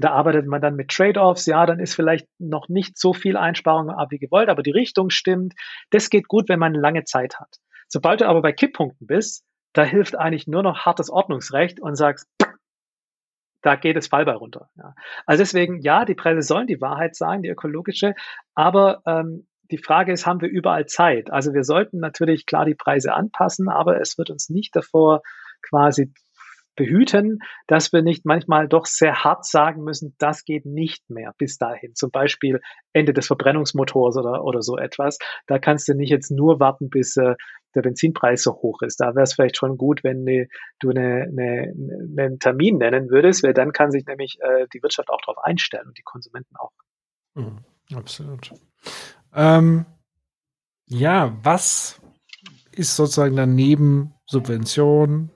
da 0.00 0.10
arbeitet 0.10 0.46
man 0.46 0.60
dann 0.60 0.76
mit 0.76 0.90
Trade-offs. 0.90 1.46
Ja, 1.46 1.66
dann 1.66 1.80
ist 1.80 1.94
vielleicht 1.94 2.26
noch 2.38 2.68
nicht 2.68 2.98
so 2.98 3.12
viel 3.12 3.36
Einsparung 3.36 3.90
ab 3.90 4.08
wie 4.10 4.18
gewollt, 4.18 4.48
aber 4.48 4.62
die 4.62 4.70
Richtung 4.70 5.10
stimmt. 5.10 5.54
Das 5.90 6.08
geht 6.08 6.28
gut, 6.28 6.48
wenn 6.48 6.58
man 6.58 6.74
lange 6.74 7.04
Zeit 7.04 7.38
hat. 7.38 7.56
Sobald 7.88 8.20
du 8.20 8.28
aber 8.28 8.42
bei 8.42 8.52
Kipppunkten 8.52 9.06
bist, 9.06 9.44
da 9.72 9.82
hilft 9.84 10.16
eigentlich 10.16 10.46
nur 10.46 10.62
noch 10.62 10.86
hartes 10.86 11.10
Ordnungsrecht 11.10 11.80
und 11.80 11.96
sagst, 11.96 12.28
da 13.68 13.76
geht 13.76 13.98
es 13.98 14.06
Fallball 14.06 14.36
runter. 14.36 14.70
Ja. 14.78 14.94
Also 15.26 15.42
deswegen, 15.42 15.82
ja, 15.82 16.06
die 16.06 16.14
Preise 16.14 16.40
sollen 16.40 16.66
die 16.66 16.80
Wahrheit 16.80 17.14
sagen, 17.14 17.42
die 17.42 17.50
ökologische, 17.50 18.14
aber 18.54 19.02
ähm, 19.04 19.46
die 19.70 19.76
Frage 19.76 20.10
ist, 20.10 20.24
haben 20.24 20.40
wir 20.40 20.48
überall 20.48 20.86
Zeit? 20.86 21.30
Also 21.30 21.52
wir 21.52 21.64
sollten 21.64 21.98
natürlich 21.98 22.46
klar 22.46 22.64
die 22.64 22.74
Preise 22.74 23.12
anpassen, 23.12 23.68
aber 23.68 24.00
es 24.00 24.16
wird 24.16 24.30
uns 24.30 24.48
nicht 24.48 24.74
davor 24.74 25.20
quasi 25.60 26.14
behüten, 26.78 27.40
dass 27.66 27.92
wir 27.92 28.02
nicht 28.02 28.24
manchmal 28.24 28.68
doch 28.68 28.86
sehr 28.86 29.24
hart 29.24 29.44
sagen 29.44 29.82
müssen, 29.82 30.14
das 30.18 30.44
geht 30.44 30.64
nicht 30.64 31.10
mehr 31.10 31.34
bis 31.36 31.58
dahin. 31.58 31.94
Zum 31.94 32.10
Beispiel 32.10 32.60
Ende 32.92 33.12
des 33.12 33.26
Verbrennungsmotors 33.26 34.16
oder, 34.16 34.44
oder 34.44 34.62
so 34.62 34.78
etwas. 34.78 35.18
Da 35.46 35.58
kannst 35.58 35.88
du 35.88 35.94
nicht 35.94 36.10
jetzt 36.10 36.30
nur 36.30 36.60
warten, 36.60 36.88
bis 36.88 37.16
äh, 37.16 37.34
der 37.74 37.82
Benzinpreis 37.82 38.42
so 38.42 38.52
hoch 38.52 38.80
ist. 38.82 39.00
Da 39.00 39.14
wäre 39.14 39.24
es 39.24 39.34
vielleicht 39.34 39.56
schon 39.56 39.76
gut, 39.76 40.04
wenn 40.04 40.22
ne, 40.22 40.48
du 40.78 40.90
ne, 40.90 41.28
ne, 41.30 41.74
einen 42.16 42.38
Termin 42.38 42.78
nennen 42.78 43.10
würdest, 43.10 43.42
weil 43.42 43.52
dann 43.52 43.72
kann 43.72 43.90
sich 43.90 44.06
nämlich 44.06 44.38
äh, 44.40 44.66
die 44.72 44.82
Wirtschaft 44.82 45.10
auch 45.10 45.20
darauf 45.20 45.44
einstellen 45.44 45.88
und 45.88 45.98
die 45.98 46.02
Konsumenten 46.02 46.56
auch. 46.56 46.70
Mhm, 47.34 47.58
absolut. 47.94 48.52
Ähm, 49.34 49.84
ja, 50.86 51.36
was 51.42 52.00
ist 52.72 52.96
sozusagen 52.96 53.36
daneben 53.36 54.14
Subvention, 54.26 55.30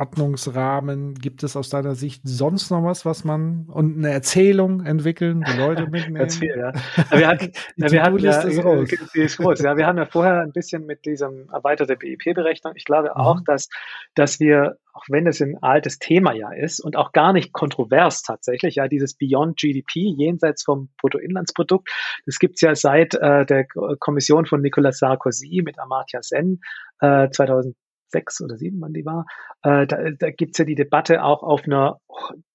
Ordnungsrahmen? 0.00 1.14
Gibt 1.14 1.42
es 1.42 1.56
aus 1.56 1.68
deiner 1.68 1.94
Sicht 1.94 2.22
sonst 2.24 2.70
noch 2.70 2.82
was, 2.82 3.04
was 3.04 3.22
man 3.22 3.66
und 3.68 3.98
eine 3.98 4.10
Erzählung 4.10 4.84
entwickeln, 4.84 5.44
die 5.46 5.58
Leute 5.58 5.82
mitnehmen? 5.90 6.14
Ganz 6.14 6.38
viel, 6.38 6.56
ja. 6.56 6.72
Wir 7.10 7.28
hatten, 7.28 7.52
ja, 7.76 7.90
wir 7.90 8.02
hatten 8.02 8.18
ja, 8.18 8.40
ist 8.40 8.60
groß. 8.60 8.88
Die 9.14 9.20
ist 9.20 9.36
groß. 9.36 9.60
Ja, 9.60 9.76
wir 9.76 9.86
haben 9.86 9.98
ja 9.98 10.06
vorher 10.06 10.40
ein 10.40 10.52
bisschen 10.52 10.86
mit 10.86 11.04
diesem 11.04 11.50
erweiterte 11.52 11.96
BIP-Berechnung. 11.96 12.72
Ich 12.76 12.84
glaube 12.84 13.14
auch, 13.14 13.40
mhm. 13.40 13.44
dass, 13.44 13.68
dass 14.14 14.40
wir, 14.40 14.78
auch 14.94 15.04
wenn 15.08 15.26
es 15.26 15.40
ein 15.40 15.58
altes 15.60 15.98
Thema 15.98 16.32
ja 16.32 16.50
ist 16.50 16.80
und 16.80 16.96
auch 16.96 17.12
gar 17.12 17.34
nicht 17.34 17.52
kontrovers 17.52 18.22
tatsächlich, 18.22 18.76
ja, 18.76 18.88
dieses 18.88 19.14
Beyond 19.14 19.58
GDP, 19.58 20.14
jenseits 20.16 20.64
vom 20.64 20.88
Bruttoinlandsprodukt, 20.98 21.88
das 22.24 22.38
gibt's 22.38 22.62
ja 22.62 22.74
seit 22.74 23.14
äh, 23.14 23.44
der 23.44 23.66
Kommission 23.98 24.46
von 24.46 24.62
Nicolas 24.62 24.98
Sarkozy 24.98 25.60
mit 25.62 25.78
Amartya 25.78 26.22
Sen 26.22 26.60
äh, 27.00 27.28
2000 27.30 27.76
sechs 28.10 28.40
oder 28.40 28.56
sieben, 28.56 28.80
wann 28.80 28.92
die 28.92 29.04
war, 29.04 29.26
äh, 29.62 29.86
da, 29.86 30.10
da 30.18 30.30
gibt 30.30 30.52
es 30.52 30.58
ja 30.58 30.64
die 30.64 30.74
Debatte 30.74 31.22
auch 31.22 31.42
auf 31.42 31.64
einer 31.64 31.98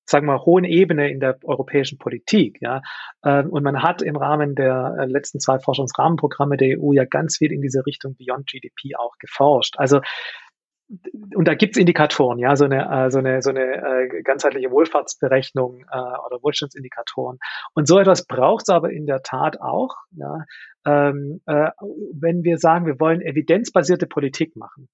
sagen 0.07 0.27
wir, 0.27 0.45
hohen 0.45 0.65
Ebene 0.65 1.09
in 1.09 1.19
der 1.19 1.39
europäischen 1.43 1.97
Politik. 1.97 2.57
Ja? 2.61 2.81
Ähm, 3.23 3.49
und 3.49 3.63
man 3.63 3.81
hat 3.81 4.01
im 4.01 4.15
Rahmen 4.15 4.55
der 4.55 4.95
äh, 4.99 5.05
letzten 5.05 5.39
zwei 5.39 5.59
Forschungsrahmenprogramme 5.59 6.57
der 6.57 6.79
EU 6.79 6.93
ja 6.93 7.05
ganz 7.05 7.37
viel 7.37 7.51
in 7.51 7.61
diese 7.61 7.85
Richtung 7.85 8.15
Beyond 8.15 8.47
GDP 8.47 8.95
auch 8.97 9.17
geforscht. 9.17 9.75
Also 9.77 10.01
und 11.33 11.47
da 11.47 11.55
gibt's 11.55 11.79
Indikatoren, 11.79 12.37
ja, 12.37 12.55
so 12.55 12.65
eine, 12.65 13.05
äh, 13.07 13.09
so 13.09 13.17
eine, 13.17 13.41
so 13.41 13.49
eine 13.49 13.61
äh, 13.61 14.21
ganzheitliche 14.21 14.69
Wohlfahrtsberechnung 14.69 15.79
äh, 15.79 15.97
oder 15.97 16.43
Wohlstandsindikatoren. 16.43 17.39
Und 17.73 17.87
so 17.87 17.97
etwas 17.97 18.27
braucht's 18.27 18.69
aber 18.69 18.91
in 18.91 19.07
der 19.07 19.23
Tat 19.23 19.59
auch, 19.61 19.95
ja, 20.11 20.45
ähm, 20.85 21.41
äh, 21.47 21.71
wenn 22.13 22.43
wir 22.43 22.59
sagen, 22.59 22.85
wir 22.85 22.99
wollen 22.99 23.21
evidenzbasierte 23.21 24.05
Politik 24.05 24.55
machen. 24.55 24.87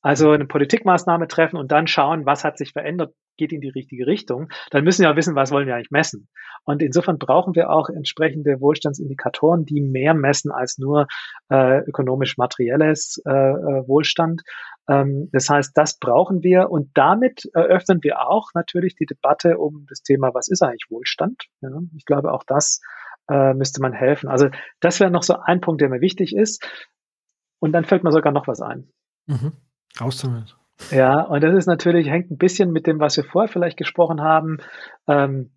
Also 0.00 0.30
eine 0.30 0.46
Politikmaßnahme 0.46 1.26
treffen 1.26 1.56
und 1.56 1.72
dann 1.72 1.88
schauen, 1.88 2.24
was 2.24 2.44
hat 2.44 2.56
sich 2.56 2.72
verändert, 2.72 3.14
geht 3.36 3.52
in 3.52 3.60
die 3.60 3.68
richtige 3.68 4.06
Richtung. 4.06 4.48
Dann 4.70 4.84
müssen 4.84 5.02
wir 5.02 5.10
ja 5.10 5.16
wissen, 5.16 5.34
was 5.34 5.50
wollen 5.50 5.66
wir 5.66 5.74
eigentlich 5.74 5.90
messen. 5.90 6.28
Und 6.64 6.82
insofern 6.82 7.18
brauchen 7.18 7.54
wir 7.56 7.70
auch 7.70 7.88
entsprechende 7.88 8.60
Wohlstandsindikatoren, 8.60 9.64
die 9.64 9.80
mehr 9.80 10.14
messen 10.14 10.52
als 10.52 10.78
nur 10.78 11.06
äh, 11.50 11.80
ökonomisch-materielles 11.80 13.22
äh, 13.26 13.30
äh, 13.30 13.88
Wohlstand. 13.88 14.42
Ähm, 14.88 15.30
das 15.32 15.48
heißt, 15.48 15.72
das 15.74 15.98
brauchen 15.98 16.42
wir 16.42 16.70
und 16.70 16.90
damit 16.94 17.48
eröffnen 17.54 17.98
wir 18.02 18.20
auch 18.28 18.50
natürlich 18.54 18.94
die 18.94 19.06
Debatte 19.06 19.58
um 19.58 19.86
das 19.88 20.02
Thema, 20.02 20.32
was 20.34 20.48
ist 20.48 20.62
eigentlich 20.62 20.86
Wohlstand? 20.90 21.44
Ja, 21.60 21.70
ich 21.96 22.04
glaube, 22.04 22.32
auch 22.32 22.44
das 22.46 22.80
äh, 23.28 23.54
müsste 23.54 23.80
man 23.80 23.92
helfen. 23.92 24.28
Also 24.28 24.48
das 24.80 25.00
wäre 25.00 25.10
noch 25.10 25.22
so 25.22 25.36
ein 25.40 25.60
Punkt, 25.60 25.80
der 25.80 25.88
mir 25.88 26.00
wichtig 26.00 26.34
ist. 26.36 26.64
Und 27.60 27.72
dann 27.72 27.84
fällt 27.84 28.04
mir 28.04 28.12
sogar 28.12 28.32
noch 28.32 28.46
was 28.46 28.60
ein. 28.60 28.92
Mhm. 29.26 29.52
Raus 30.00 30.18
damit. 30.18 30.56
Ja, 30.90 31.22
und 31.22 31.42
das 31.42 31.54
ist 31.54 31.66
natürlich, 31.66 32.08
hängt 32.08 32.30
ein 32.30 32.38
bisschen 32.38 32.70
mit 32.70 32.86
dem, 32.86 33.00
was 33.00 33.16
wir 33.16 33.24
vorher 33.24 33.48
vielleicht 33.48 33.76
gesprochen 33.76 34.20
haben, 34.20 34.58
ähm, 35.08 35.50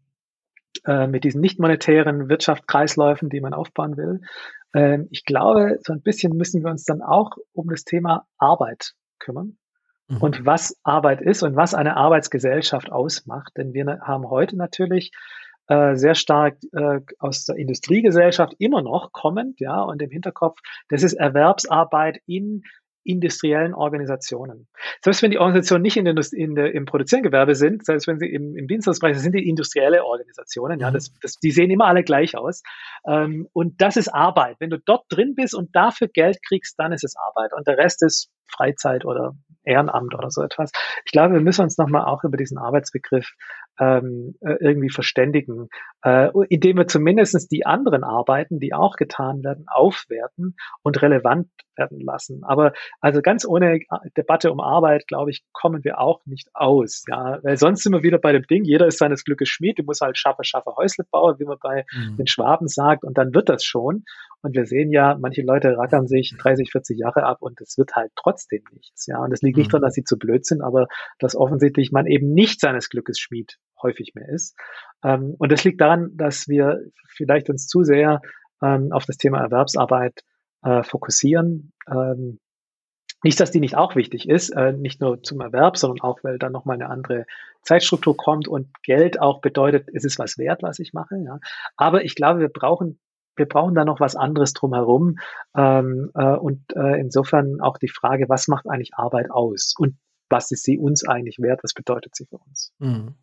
äh, 0.85 1.07
mit 1.07 1.23
diesen 1.23 1.41
nicht 1.41 1.59
monetären 1.59 2.27
Wirtschaftskreisläufen, 2.27 3.29
die 3.29 3.41
man 3.41 3.53
aufbauen 3.53 3.97
will. 3.97 4.21
Ähm, 4.73 5.07
ich 5.11 5.25
glaube, 5.25 5.77
so 5.85 5.93
ein 5.93 6.01
bisschen 6.01 6.35
müssen 6.35 6.63
wir 6.63 6.71
uns 6.71 6.85
dann 6.85 7.01
auch 7.01 7.37
um 7.53 7.69
das 7.69 7.83
Thema 7.83 8.25
Arbeit 8.37 8.93
kümmern 9.19 9.57
mhm. 10.07 10.17
und 10.17 10.45
was 10.45 10.75
Arbeit 10.83 11.21
ist 11.21 11.43
und 11.43 11.55
was 11.55 11.73
eine 11.73 11.97
Arbeitsgesellschaft 11.97 12.91
ausmacht. 12.91 13.53
Denn 13.57 13.73
wir 13.73 13.99
haben 14.01 14.29
heute 14.29 14.57
natürlich 14.57 15.11
äh, 15.67 15.95
sehr 15.95 16.15
stark 16.15 16.57
äh, 16.73 16.99
aus 17.19 17.45
der 17.45 17.57
Industriegesellschaft 17.57 18.55
immer 18.57 18.81
noch 18.81 19.11
kommend, 19.11 19.59
ja, 19.59 19.81
und 19.81 20.01
im 20.01 20.09
Hinterkopf, 20.09 20.59
das 20.89 21.03
ist 21.03 21.13
Erwerbsarbeit 21.13 22.21
in 22.25 22.63
industriellen 23.03 23.73
Organisationen. 23.73 24.67
Selbst 25.03 25.23
wenn 25.23 25.31
die 25.31 25.39
Organisationen 25.39 25.81
nicht 25.81 25.97
in 25.97 26.05
der, 26.05 26.15
in 26.33 26.55
der, 26.55 26.73
im 26.73 26.85
Produzierengewerbe 26.85 27.55
sind, 27.55 27.85
selbst 27.85 28.07
wenn 28.07 28.19
sie 28.19 28.27
im, 28.27 28.55
im 28.55 28.67
Dienstleistungsbereich 28.67 29.15
sind, 29.15 29.23
sind 29.23 29.35
die 29.35 29.49
industrielle 29.49 30.05
Organisationen. 30.05 30.79
Ja, 30.79 30.89
mhm. 30.89 30.95
das, 30.95 31.13
das, 31.21 31.39
die 31.39 31.51
sehen 31.51 31.71
immer 31.71 31.85
alle 31.85 32.03
gleich 32.03 32.37
aus. 32.37 32.61
Ähm, 33.07 33.47
und 33.53 33.81
das 33.81 33.97
ist 33.97 34.09
Arbeit. 34.09 34.57
Wenn 34.59 34.69
du 34.69 34.77
dort 34.77 35.05
drin 35.09 35.33
bist 35.35 35.55
und 35.55 35.75
dafür 35.75 36.07
Geld 36.07 36.37
kriegst, 36.47 36.77
dann 36.77 36.91
ist 36.91 37.03
es 37.03 37.15
Arbeit 37.15 37.51
und 37.53 37.67
der 37.67 37.77
Rest 37.77 38.03
ist 38.03 38.29
Freizeit 38.47 39.05
oder 39.05 39.33
Ehrenamt 39.63 40.15
oder 40.15 40.31
so 40.31 40.41
etwas. 40.41 40.71
Ich 41.05 41.11
glaube, 41.11 41.35
wir 41.35 41.41
müssen 41.41 41.61
uns 41.61 41.77
nochmal 41.77 42.05
auch 42.05 42.23
über 42.23 42.37
diesen 42.37 42.57
Arbeitsbegriff 42.57 43.33
ähm, 43.79 44.35
äh, 44.41 44.55
irgendwie 44.59 44.89
verständigen, 44.89 45.69
äh, 46.03 46.29
indem 46.49 46.77
wir 46.77 46.87
zumindestens 46.87 47.47
die 47.47 47.65
anderen 47.65 48.03
Arbeiten, 48.03 48.59
die 48.59 48.73
auch 48.73 48.95
getan 48.95 49.43
werden, 49.43 49.65
aufwerten 49.67 50.55
und 50.83 51.01
relevant 51.01 51.47
werden 51.77 51.99
lassen. 51.99 52.43
Aber 52.43 52.73
also 52.99 53.21
ganz 53.21 53.45
ohne 53.45 53.79
Debatte 54.17 54.51
um 54.51 54.59
Arbeit, 54.59 55.07
glaube 55.07 55.31
ich, 55.31 55.43
kommen 55.51 55.83
wir 55.83 55.99
auch 55.99 56.21
nicht 56.25 56.49
aus. 56.53 57.03
Ja, 57.07 57.39
weil 57.43 57.57
sonst 57.57 57.83
sind 57.83 57.93
wir 57.93 58.03
wieder 58.03 58.19
bei 58.19 58.33
dem 58.33 58.43
Ding, 58.43 58.63
jeder 58.63 58.87
ist 58.87 58.99
seines 58.99 59.23
Glückes 59.23 59.49
Schmied, 59.49 59.79
du 59.79 59.83
musst 59.83 60.01
halt 60.01 60.17
schaffe, 60.17 60.43
schaffe 60.43 60.75
Häusle 60.75 61.05
bauen, 61.09 61.35
wie 61.39 61.45
man 61.45 61.57
bei 61.61 61.85
mhm. 61.93 62.17
den 62.17 62.27
Schwaben 62.27 62.67
sagt, 62.67 63.03
und 63.03 63.17
dann 63.17 63.33
wird 63.33 63.49
das 63.49 63.63
schon. 63.63 64.03
Und 64.41 64.55
wir 64.55 64.65
sehen 64.65 64.91
ja, 64.91 65.17
manche 65.19 65.41
Leute 65.41 65.77
rackern 65.77 66.07
sich 66.07 66.35
30, 66.37 66.71
40 66.71 66.97
Jahre 66.97 67.23
ab 67.23 67.37
und 67.41 67.61
es 67.61 67.77
wird 67.77 67.95
halt 67.95 68.11
trotzdem 68.15 68.63
nichts. 68.71 69.05
Ja, 69.07 69.19
und 69.19 69.31
es 69.31 69.41
liegt 69.41 69.57
nicht 69.57 69.67
mhm. 69.67 69.71
daran, 69.71 69.83
dass 69.83 69.93
sie 69.93 70.03
zu 70.03 70.17
blöd 70.17 70.45
sind, 70.45 70.61
aber 70.61 70.87
dass 71.19 71.35
offensichtlich 71.35 71.91
man 71.91 72.07
eben 72.07 72.33
nicht 72.33 72.59
seines 72.59 72.89
Glückes 72.89 73.19
Schmied 73.19 73.57
häufig 73.81 74.13
mehr 74.15 74.29
ist. 74.29 74.55
Ähm, 75.03 75.35
und 75.37 75.51
das 75.51 75.63
liegt 75.63 75.81
daran, 75.81 76.11
dass 76.15 76.47
wir 76.47 76.81
vielleicht 77.07 77.49
uns 77.49 77.67
zu 77.67 77.83
sehr 77.83 78.21
ähm, 78.61 78.91
auf 78.91 79.05
das 79.05 79.17
Thema 79.17 79.39
Erwerbsarbeit 79.39 80.23
äh, 80.63 80.83
fokussieren. 80.83 81.73
Ähm, 81.89 82.39
nicht, 83.23 83.39
dass 83.39 83.51
die 83.51 83.59
nicht 83.59 83.77
auch 83.77 83.95
wichtig 83.95 84.27
ist, 84.27 84.49
äh, 84.49 84.73
nicht 84.73 84.99
nur 84.99 85.21
zum 85.21 85.41
Erwerb, 85.41 85.77
sondern 85.77 86.01
auch, 86.01 86.23
weil 86.23 86.39
dann 86.39 86.51
nochmal 86.51 86.75
eine 86.75 86.89
andere 86.89 87.25
Zeitstruktur 87.61 88.17
kommt 88.17 88.47
und 88.47 88.69
Geld 88.83 89.19
auch 89.19 89.41
bedeutet, 89.41 89.87
es 89.93 90.03
ist 90.03 90.17
was 90.17 90.39
wert, 90.39 90.63
was 90.63 90.79
ich 90.79 90.93
mache. 90.93 91.17
Ja. 91.23 91.39
Aber 91.75 92.03
ich 92.03 92.15
glaube, 92.15 92.39
wir 92.39 92.49
brauchen 92.49 92.99
wir 93.41 93.47
brauchen 93.47 93.73
da 93.73 93.83
noch 93.85 93.99
was 93.99 94.15
anderes 94.15 94.53
drumherum. 94.53 95.17
Ähm, 95.57 96.11
äh, 96.13 96.35
und 96.35 96.61
äh, 96.75 96.99
insofern 96.99 97.59
auch 97.59 97.79
die 97.79 97.89
Frage, 97.89 98.29
was 98.29 98.47
macht 98.47 98.69
eigentlich 98.69 98.93
Arbeit 98.93 99.31
aus? 99.31 99.73
Und 99.75 99.95
was 100.29 100.51
ist 100.51 100.63
sie 100.63 100.77
uns 100.77 101.03
eigentlich 101.07 101.39
wert? 101.39 101.61
Was 101.63 101.73
bedeutet 101.73 102.15
sie 102.15 102.27
für 102.27 102.37
uns? 102.37 102.71
Mhm. 102.77 103.15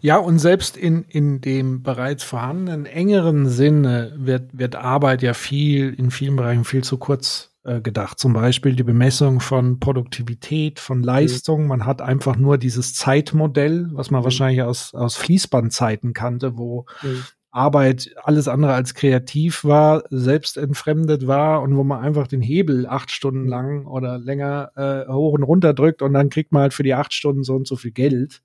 Ja, 0.00 0.16
und 0.18 0.40
selbst 0.40 0.76
in, 0.76 1.04
in 1.04 1.40
dem 1.40 1.82
bereits 1.84 2.24
vorhandenen 2.24 2.86
engeren 2.86 3.48
Sinne 3.48 4.12
wird, 4.16 4.56
wird 4.58 4.74
Arbeit 4.74 5.22
ja 5.22 5.34
viel, 5.34 5.94
in 5.94 6.10
vielen 6.10 6.36
Bereichen 6.36 6.64
viel 6.64 6.82
zu 6.82 6.98
kurz 6.98 7.52
äh, 7.64 7.80
gedacht. 7.80 8.18
Zum 8.18 8.32
Beispiel 8.32 8.74
die 8.74 8.82
Bemessung 8.82 9.40
von 9.40 9.78
Produktivität, 9.78 10.80
von 10.80 10.98
mhm. 10.98 11.04
Leistung. 11.04 11.66
Man 11.68 11.86
hat 11.86 12.02
einfach 12.02 12.36
nur 12.36 12.58
dieses 12.58 12.94
Zeitmodell, 12.94 13.88
was 13.92 14.10
man 14.10 14.20
mhm. 14.20 14.24
wahrscheinlich 14.24 14.62
aus, 14.62 14.94
aus 14.94 15.16
Fließbandzeiten 15.16 16.12
kannte, 16.12 16.58
wo 16.58 16.86
mhm. 17.02 17.24
Arbeit 17.54 18.10
alles 18.22 18.48
andere 18.48 18.74
als 18.74 18.94
kreativ 18.94 19.62
war, 19.62 20.02
selbst 20.10 20.56
entfremdet 20.56 21.28
war 21.28 21.62
und 21.62 21.76
wo 21.76 21.84
man 21.84 22.00
einfach 22.00 22.26
den 22.26 22.40
Hebel 22.40 22.84
acht 22.86 23.12
Stunden 23.12 23.46
lang 23.46 23.86
oder 23.86 24.18
länger 24.18 24.72
äh, 24.74 25.10
hoch 25.10 25.34
und 25.34 25.44
runter 25.44 25.72
drückt 25.72 26.02
und 26.02 26.12
dann 26.14 26.30
kriegt 26.30 26.50
man 26.50 26.62
halt 26.62 26.74
für 26.74 26.82
die 26.82 26.94
acht 26.94 27.14
Stunden 27.14 27.44
so 27.44 27.54
und 27.54 27.68
so 27.68 27.76
viel 27.76 27.92
Geld. 27.92 28.42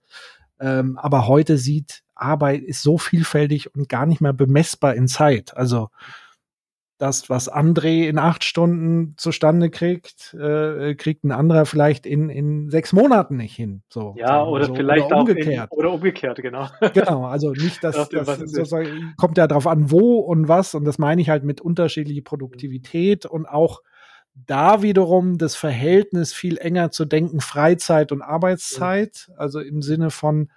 Ähm, 0.59 0.97
aber 0.97 1.27
heute 1.27 1.57
sieht 1.57 2.03
Arbeit 2.13 2.61
ist 2.61 2.83
so 2.83 2.99
vielfältig 2.99 3.73
und 3.73 3.89
gar 3.89 4.05
nicht 4.05 4.21
mehr 4.21 4.33
bemessbar 4.33 4.93
in 4.93 5.07
Zeit. 5.07 5.57
Also 5.57 5.89
das, 6.99 7.29
was 7.29 7.51
André 7.51 8.07
in 8.07 8.19
acht 8.19 8.43
Stunden 8.43 9.15
zustande 9.17 9.69
kriegt, 9.69 10.33
äh, 10.33 10.95
kriegt 10.95 11.23
ein 11.23 11.31
anderer 11.31 11.65
vielleicht 11.65 12.05
in, 12.05 12.29
in 12.29 12.69
sechs 12.69 12.91
Monaten 12.91 13.37
nicht 13.37 13.55
hin. 13.55 13.83
So, 13.89 14.15
ja, 14.17 14.43
oder 14.43 14.65
so. 14.65 14.75
vielleicht 14.75 15.05
oder 15.05 15.17
umgekehrt. 15.17 15.69
In, 15.71 15.77
oder 15.77 15.91
umgekehrt, 15.93 16.41
genau. 16.41 16.67
Genau, 16.93 17.25
also 17.25 17.51
nicht, 17.53 17.83
dass 17.85 18.09
das 18.09 18.39
sozusagen 18.39 19.13
kommt 19.15 19.37
ja 19.37 19.47
darauf 19.47 19.65
an, 19.65 19.89
wo 19.89 20.17
und 20.17 20.49
was. 20.49 20.75
Und 20.75 20.83
das 20.83 20.97
meine 20.97 21.21
ich 21.21 21.29
halt 21.29 21.45
mit 21.45 21.61
unterschiedlicher 21.61 22.23
Produktivität 22.23 23.25
und 23.25 23.45
auch 23.45 23.81
da 24.35 24.81
wiederum 24.81 25.37
das 25.37 25.55
Verhältnis 25.55 26.33
viel 26.33 26.57
enger 26.57 26.91
zu 26.91 27.05
denken, 27.05 27.39
Freizeit 27.39 28.11
und 28.11 28.21
Arbeitszeit. 28.21 29.31
Also 29.37 29.61
im 29.61 29.81
Sinne 29.81 30.11
von, 30.11 30.49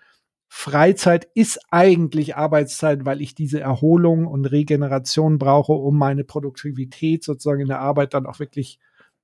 Freizeit 0.55 1.27
ist 1.35 1.59
eigentlich 1.71 2.37
Arbeitszeit, 2.37 3.07
weil 3.07 3.23
ich 3.23 3.35
diese 3.35 3.59
Erholung 3.59 4.27
und 4.27 4.45
Regeneration 4.45 5.39
brauche, 5.39 5.73
um 5.73 5.97
meine 5.97 6.25
Produktivität 6.25 7.25
sozusagen 7.25 7.63
in 7.63 7.69
der 7.69 7.81
Arbeit 7.81 8.13
dann 8.13 8.27
auch 8.27 8.39
wirklich 8.39 8.79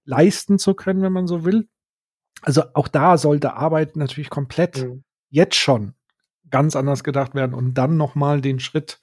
leisten 0.07 0.59
zu 0.59 0.73
können, 0.73 1.03
wenn 1.03 1.13
man 1.13 1.27
so 1.27 1.45
will. 1.45 1.69
Also 2.41 2.63
auch 2.73 2.89
da 2.89 3.19
sollte 3.19 3.55
Arbeit 3.55 3.95
natürlich 3.95 4.31
komplett 4.31 4.83
mhm. 4.83 5.05
jetzt 5.29 5.57
schon 5.57 5.93
ganz 6.49 6.75
anders 6.75 7.05
gedacht 7.05 7.35
werden 7.35 7.53
und 7.53 7.75
dann 7.75 7.99
noch 7.99 8.15
mal 8.15 8.41
den 8.41 8.59
Schritt 8.59 8.99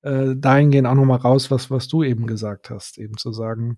äh, 0.00 0.34
dahingehend 0.34 0.88
auch 0.88 0.94
noch 0.94 1.04
mal 1.04 1.16
raus, 1.16 1.50
was 1.50 1.70
was 1.70 1.88
du 1.88 2.02
eben 2.02 2.26
gesagt 2.26 2.70
hast, 2.70 2.96
eben 2.96 3.18
zu 3.18 3.32
sagen, 3.32 3.76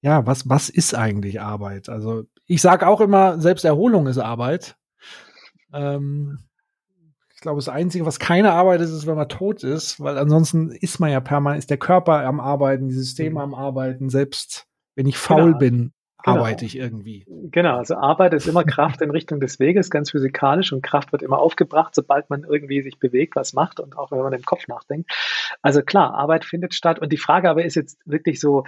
ja, 0.00 0.26
was 0.26 0.48
was 0.48 0.68
ist 0.68 0.96
eigentlich 0.96 1.40
Arbeit? 1.40 1.88
Also 1.88 2.24
ich 2.46 2.60
sage 2.60 2.88
auch 2.88 3.00
immer, 3.00 3.40
selbst 3.40 3.64
Erholung 3.64 4.08
ist 4.08 4.18
Arbeit. 4.18 4.76
Ähm, 5.72 6.40
glaube, 7.44 7.58
das 7.58 7.68
Einzige, 7.68 8.04
was 8.04 8.18
keine 8.18 8.52
Arbeit 8.52 8.80
ist, 8.80 8.90
ist, 8.90 9.06
wenn 9.06 9.16
man 9.16 9.28
tot 9.28 9.62
ist, 9.62 10.00
weil 10.00 10.18
ansonsten 10.18 10.70
ist 10.70 10.98
man 10.98 11.10
ja 11.10 11.20
permanent, 11.20 11.60
ist 11.60 11.70
der 11.70 11.78
Körper 11.78 12.24
am 12.24 12.40
Arbeiten, 12.40 12.88
die 12.88 12.94
Systeme 12.94 13.34
mhm. 13.34 13.38
am 13.38 13.54
Arbeiten, 13.54 14.10
selbst 14.10 14.66
wenn 14.96 15.06
ich 15.06 15.16
faul 15.16 15.44
genau. 15.44 15.58
bin, 15.58 15.92
genau. 16.24 16.38
arbeite 16.38 16.64
ich 16.64 16.76
irgendwie. 16.76 17.26
Genau, 17.50 17.76
also 17.76 17.96
Arbeit 17.96 18.32
ist 18.34 18.48
immer 18.48 18.64
Kraft 18.64 19.02
in 19.02 19.10
Richtung 19.10 19.40
des 19.40 19.60
Weges, 19.60 19.90
ganz 19.90 20.10
physikalisch 20.10 20.72
und 20.72 20.82
Kraft 20.82 21.12
wird 21.12 21.22
immer 21.22 21.38
aufgebracht, 21.38 21.94
sobald 21.94 22.30
man 22.30 22.44
irgendwie 22.44 22.82
sich 22.82 22.98
bewegt, 22.98 23.36
was 23.36 23.52
macht 23.52 23.78
und 23.78 23.96
auch 23.96 24.10
wenn 24.10 24.20
man 24.20 24.32
im 24.32 24.42
Kopf 24.42 24.66
nachdenkt. 24.66 25.10
Also 25.62 25.82
klar, 25.82 26.14
Arbeit 26.14 26.44
findet 26.44 26.74
statt 26.74 26.98
und 26.98 27.12
die 27.12 27.18
Frage 27.18 27.50
aber 27.50 27.64
ist 27.64 27.76
jetzt 27.76 27.98
wirklich 28.06 28.40
so, 28.40 28.64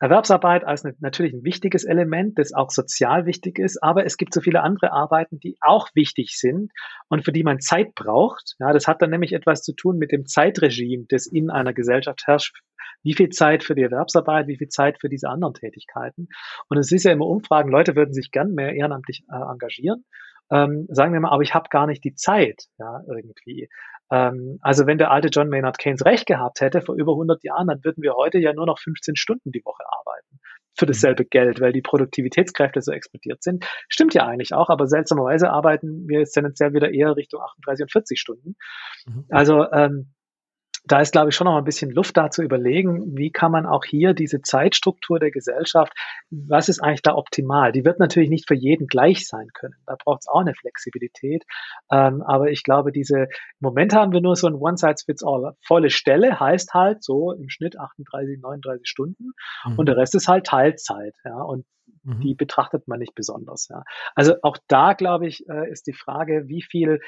Erwerbsarbeit 0.00 0.64
als 0.64 0.82
natürlich 1.00 1.34
ein 1.34 1.44
wichtiges 1.44 1.84
Element, 1.84 2.38
das 2.38 2.54
auch 2.54 2.70
sozial 2.70 3.26
wichtig 3.26 3.58
ist, 3.58 3.82
aber 3.82 4.06
es 4.06 4.16
gibt 4.16 4.32
so 4.32 4.40
viele 4.40 4.62
andere 4.62 4.92
Arbeiten, 4.92 5.38
die 5.38 5.58
auch 5.60 5.88
wichtig 5.94 6.38
sind 6.38 6.72
und 7.08 7.22
für 7.22 7.32
die 7.32 7.42
man 7.42 7.60
Zeit 7.60 7.94
braucht. 7.94 8.56
Ja, 8.58 8.72
das 8.72 8.88
hat 8.88 9.02
dann 9.02 9.10
nämlich 9.10 9.34
etwas 9.34 9.62
zu 9.62 9.74
tun 9.74 9.98
mit 9.98 10.10
dem 10.10 10.24
Zeitregime, 10.24 11.04
das 11.08 11.26
in 11.26 11.50
einer 11.50 11.74
Gesellschaft 11.74 12.26
herrscht. 12.26 12.62
Wie 13.02 13.14
viel 13.14 13.28
Zeit 13.28 13.62
für 13.62 13.74
die 13.74 13.82
Erwerbsarbeit, 13.82 14.46
wie 14.46 14.56
viel 14.56 14.68
Zeit 14.68 14.98
für 14.98 15.10
diese 15.10 15.28
anderen 15.28 15.54
Tätigkeiten? 15.54 16.28
Und 16.68 16.78
es 16.78 16.90
ist 16.92 17.04
ja 17.04 17.12
immer 17.12 17.26
Umfragen, 17.26 17.70
Leute 17.70 17.94
würden 17.94 18.14
sich 18.14 18.30
gern 18.30 18.54
mehr 18.54 18.74
ehrenamtlich 18.74 19.24
äh, 19.30 19.36
engagieren. 19.36 20.06
Ähm, 20.50 20.86
sagen 20.88 21.12
wir 21.12 21.20
mal, 21.20 21.30
aber 21.30 21.42
ich 21.42 21.54
habe 21.54 21.68
gar 21.70 21.86
nicht 21.86 22.02
die 22.04 22.14
Zeit, 22.14 22.64
ja, 22.78 23.02
irgendwie. 23.06 23.68
Ähm, 24.10 24.58
also 24.62 24.86
wenn 24.86 24.98
der 24.98 25.10
alte 25.10 25.28
John 25.28 25.48
Maynard 25.48 25.78
Keynes 25.78 26.04
recht 26.04 26.26
gehabt 26.26 26.60
hätte 26.60 26.80
vor 26.80 26.94
über 26.94 27.12
100 27.12 27.42
Jahren, 27.44 27.68
dann 27.68 27.84
würden 27.84 28.02
wir 28.02 28.14
heute 28.14 28.38
ja 28.38 28.52
nur 28.52 28.66
noch 28.66 28.78
15 28.78 29.16
Stunden 29.16 29.52
die 29.52 29.62
Woche 29.64 29.84
arbeiten 29.86 30.40
für 30.78 30.86
dasselbe 30.86 31.24
Geld, 31.24 31.60
weil 31.60 31.72
die 31.72 31.82
Produktivitätskräfte 31.82 32.80
so 32.80 32.92
explodiert 32.92 33.42
sind. 33.42 33.66
Stimmt 33.88 34.14
ja 34.14 34.26
eigentlich 34.26 34.54
auch, 34.54 34.70
aber 34.70 34.86
seltsamerweise 34.86 35.50
arbeiten 35.50 36.08
wir 36.08 36.20
jetzt 36.20 36.32
tendenziell 36.32 36.72
wieder 36.72 36.92
eher 36.92 37.16
Richtung 37.16 37.40
38 37.42 37.84
und 37.84 37.92
40 37.92 38.20
Stunden. 38.20 38.56
Mhm. 39.06 39.24
Also 39.30 39.70
ähm, 39.72 40.12
da 40.84 41.00
ist, 41.00 41.12
glaube 41.12 41.28
ich, 41.28 41.34
schon 41.34 41.46
noch 41.46 41.56
ein 41.56 41.64
bisschen 41.64 41.90
Luft 41.90 42.16
da 42.16 42.30
zu 42.30 42.42
überlegen, 42.42 43.16
wie 43.16 43.30
kann 43.30 43.52
man 43.52 43.66
auch 43.66 43.84
hier 43.84 44.14
diese 44.14 44.40
Zeitstruktur 44.40 45.18
der 45.18 45.30
Gesellschaft, 45.30 45.92
was 46.30 46.68
ist 46.68 46.80
eigentlich 46.80 47.02
da 47.02 47.14
optimal? 47.14 47.72
Die 47.72 47.84
wird 47.84 47.98
natürlich 47.98 48.30
nicht 48.30 48.48
für 48.48 48.54
jeden 48.54 48.86
gleich 48.86 49.26
sein 49.26 49.48
können. 49.52 49.74
Da 49.86 49.96
braucht 50.02 50.22
es 50.22 50.28
auch 50.28 50.40
eine 50.40 50.54
Flexibilität. 50.54 51.44
Ähm, 51.92 52.22
aber 52.22 52.50
ich 52.50 52.62
glaube, 52.62 52.92
diese, 52.92 53.24
im 53.24 53.28
Moment 53.60 53.94
haben 53.94 54.12
wir 54.12 54.20
nur 54.20 54.36
so 54.36 54.46
ein 54.46 54.54
One-Size-Fits-All. 54.54 55.54
Volle 55.66 55.90
Stelle 55.90 56.40
heißt 56.40 56.72
halt 56.72 57.04
so 57.04 57.32
im 57.32 57.50
Schnitt 57.50 57.78
38, 57.78 58.40
39 58.40 58.88
Stunden 58.88 59.32
mhm. 59.66 59.78
und 59.78 59.86
der 59.86 59.96
Rest 59.96 60.14
ist 60.14 60.28
halt 60.28 60.46
Teilzeit. 60.46 61.14
Ja, 61.24 61.42
und 61.42 61.66
mhm. 62.04 62.20
die 62.20 62.34
betrachtet 62.34 62.88
man 62.88 63.00
nicht 63.00 63.14
besonders. 63.14 63.68
Ja. 63.68 63.82
Also 64.14 64.36
auch 64.42 64.56
da, 64.66 64.94
glaube 64.94 65.26
ich, 65.26 65.46
äh, 65.48 65.70
ist 65.70 65.86
die 65.86 65.92
Frage, 65.92 66.44
wie 66.46 66.62
viel 66.62 67.00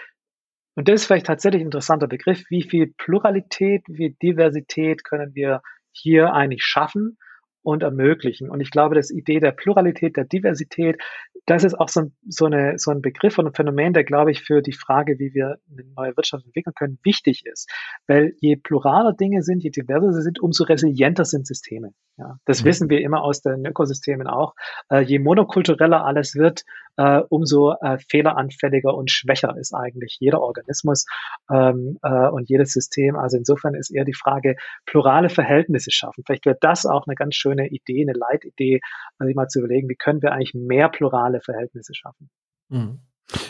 und 0.74 0.88
das 0.88 1.02
ist 1.02 1.06
vielleicht 1.06 1.26
tatsächlich 1.26 1.62
ein 1.62 1.66
interessanter 1.66 2.08
Begriff. 2.08 2.44
Wie 2.48 2.62
viel 2.62 2.92
Pluralität, 2.96 3.82
wie 3.88 3.96
viel 3.96 4.16
Diversität 4.22 5.04
können 5.04 5.34
wir 5.34 5.62
hier 5.92 6.32
eigentlich 6.32 6.64
schaffen 6.64 7.18
und 7.62 7.82
ermöglichen? 7.82 8.50
Und 8.50 8.60
ich 8.60 8.70
glaube, 8.70 8.94
das 8.94 9.10
Idee 9.10 9.40
der 9.40 9.52
Pluralität, 9.52 10.16
der 10.16 10.24
Diversität, 10.24 11.00
das 11.46 11.64
ist 11.64 11.74
auch 11.74 11.88
so 11.88 12.00
ein, 12.00 12.16
so, 12.28 12.46
eine, 12.46 12.78
so 12.78 12.90
ein 12.90 13.02
Begriff 13.02 13.38
und 13.38 13.46
ein 13.46 13.54
Phänomen, 13.54 13.92
der, 13.92 14.04
glaube 14.04 14.30
ich, 14.30 14.42
für 14.42 14.62
die 14.62 14.72
Frage, 14.72 15.18
wie 15.18 15.34
wir 15.34 15.58
eine 15.70 15.84
neue 15.96 16.16
Wirtschaft 16.16 16.44
entwickeln 16.44 16.74
können, 16.74 16.98
wichtig 17.02 17.44
ist. 17.46 17.70
Weil 18.06 18.34
je 18.40 18.56
pluraler 18.56 19.12
Dinge 19.12 19.42
sind, 19.42 19.62
je 19.62 19.70
diverser 19.70 20.12
sie 20.12 20.22
sind, 20.22 20.40
umso 20.40 20.64
resilienter 20.64 21.24
sind 21.24 21.46
Systeme. 21.46 21.90
Ja, 22.18 22.36
das 22.44 22.62
mhm. 22.62 22.66
wissen 22.66 22.90
wir 22.90 23.00
immer 23.00 23.22
aus 23.22 23.40
den 23.40 23.64
Ökosystemen 23.64 24.26
auch. 24.26 24.54
Äh, 24.90 25.00
je 25.00 25.18
monokultureller 25.18 26.04
alles 26.04 26.34
wird, 26.34 26.62
äh, 26.96 27.20
umso 27.28 27.72
äh, 27.80 27.98
fehleranfälliger 28.10 28.94
und 28.94 29.10
schwächer 29.10 29.56
ist 29.56 29.74
eigentlich 29.74 30.18
jeder 30.20 30.40
Organismus 30.40 31.06
ähm, 31.50 31.98
äh, 32.02 32.28
und 32.28 32.48
jedes 32.48 32.72
System. 32.72 33.16
Also 33.16 33.38
insofern 33.38 33.74
ist 33.74 33.90
eher 33.90 34.04
die 34.04 34.14
Frage, 34.14 34.56
plurale 34.84 35.30
Verhältnisse 35.30 35.90
schaffen. 35.90 36.22
Vielleicht 36.26 36.44
wäre 36.44 36.58
das 36.60 36.84
auch 36.84 37.06
eine 37.06 37.14
ganz 37.14 37.34
schöne 37.34 37.51
schöne 37.52 37.68
Idee, 37.68 38.02
eine 38.02 38.18
Leitidee, 38.18 38.80
sich 39.18 39.34
mal 39.36 39.48
zu 39.48 39.60
überlegen, 39.60 39.88
wie 39.88 39.96
können 39.96 40.22
wir 40.22 40.32
eigentlich 40.32 40.54
mehr 40.54 40.88
plurale 40.88 41.40
Verhältnisse 41.40 41.94
schaffen. 41.94 42.30
Mhm. 42.68 43.00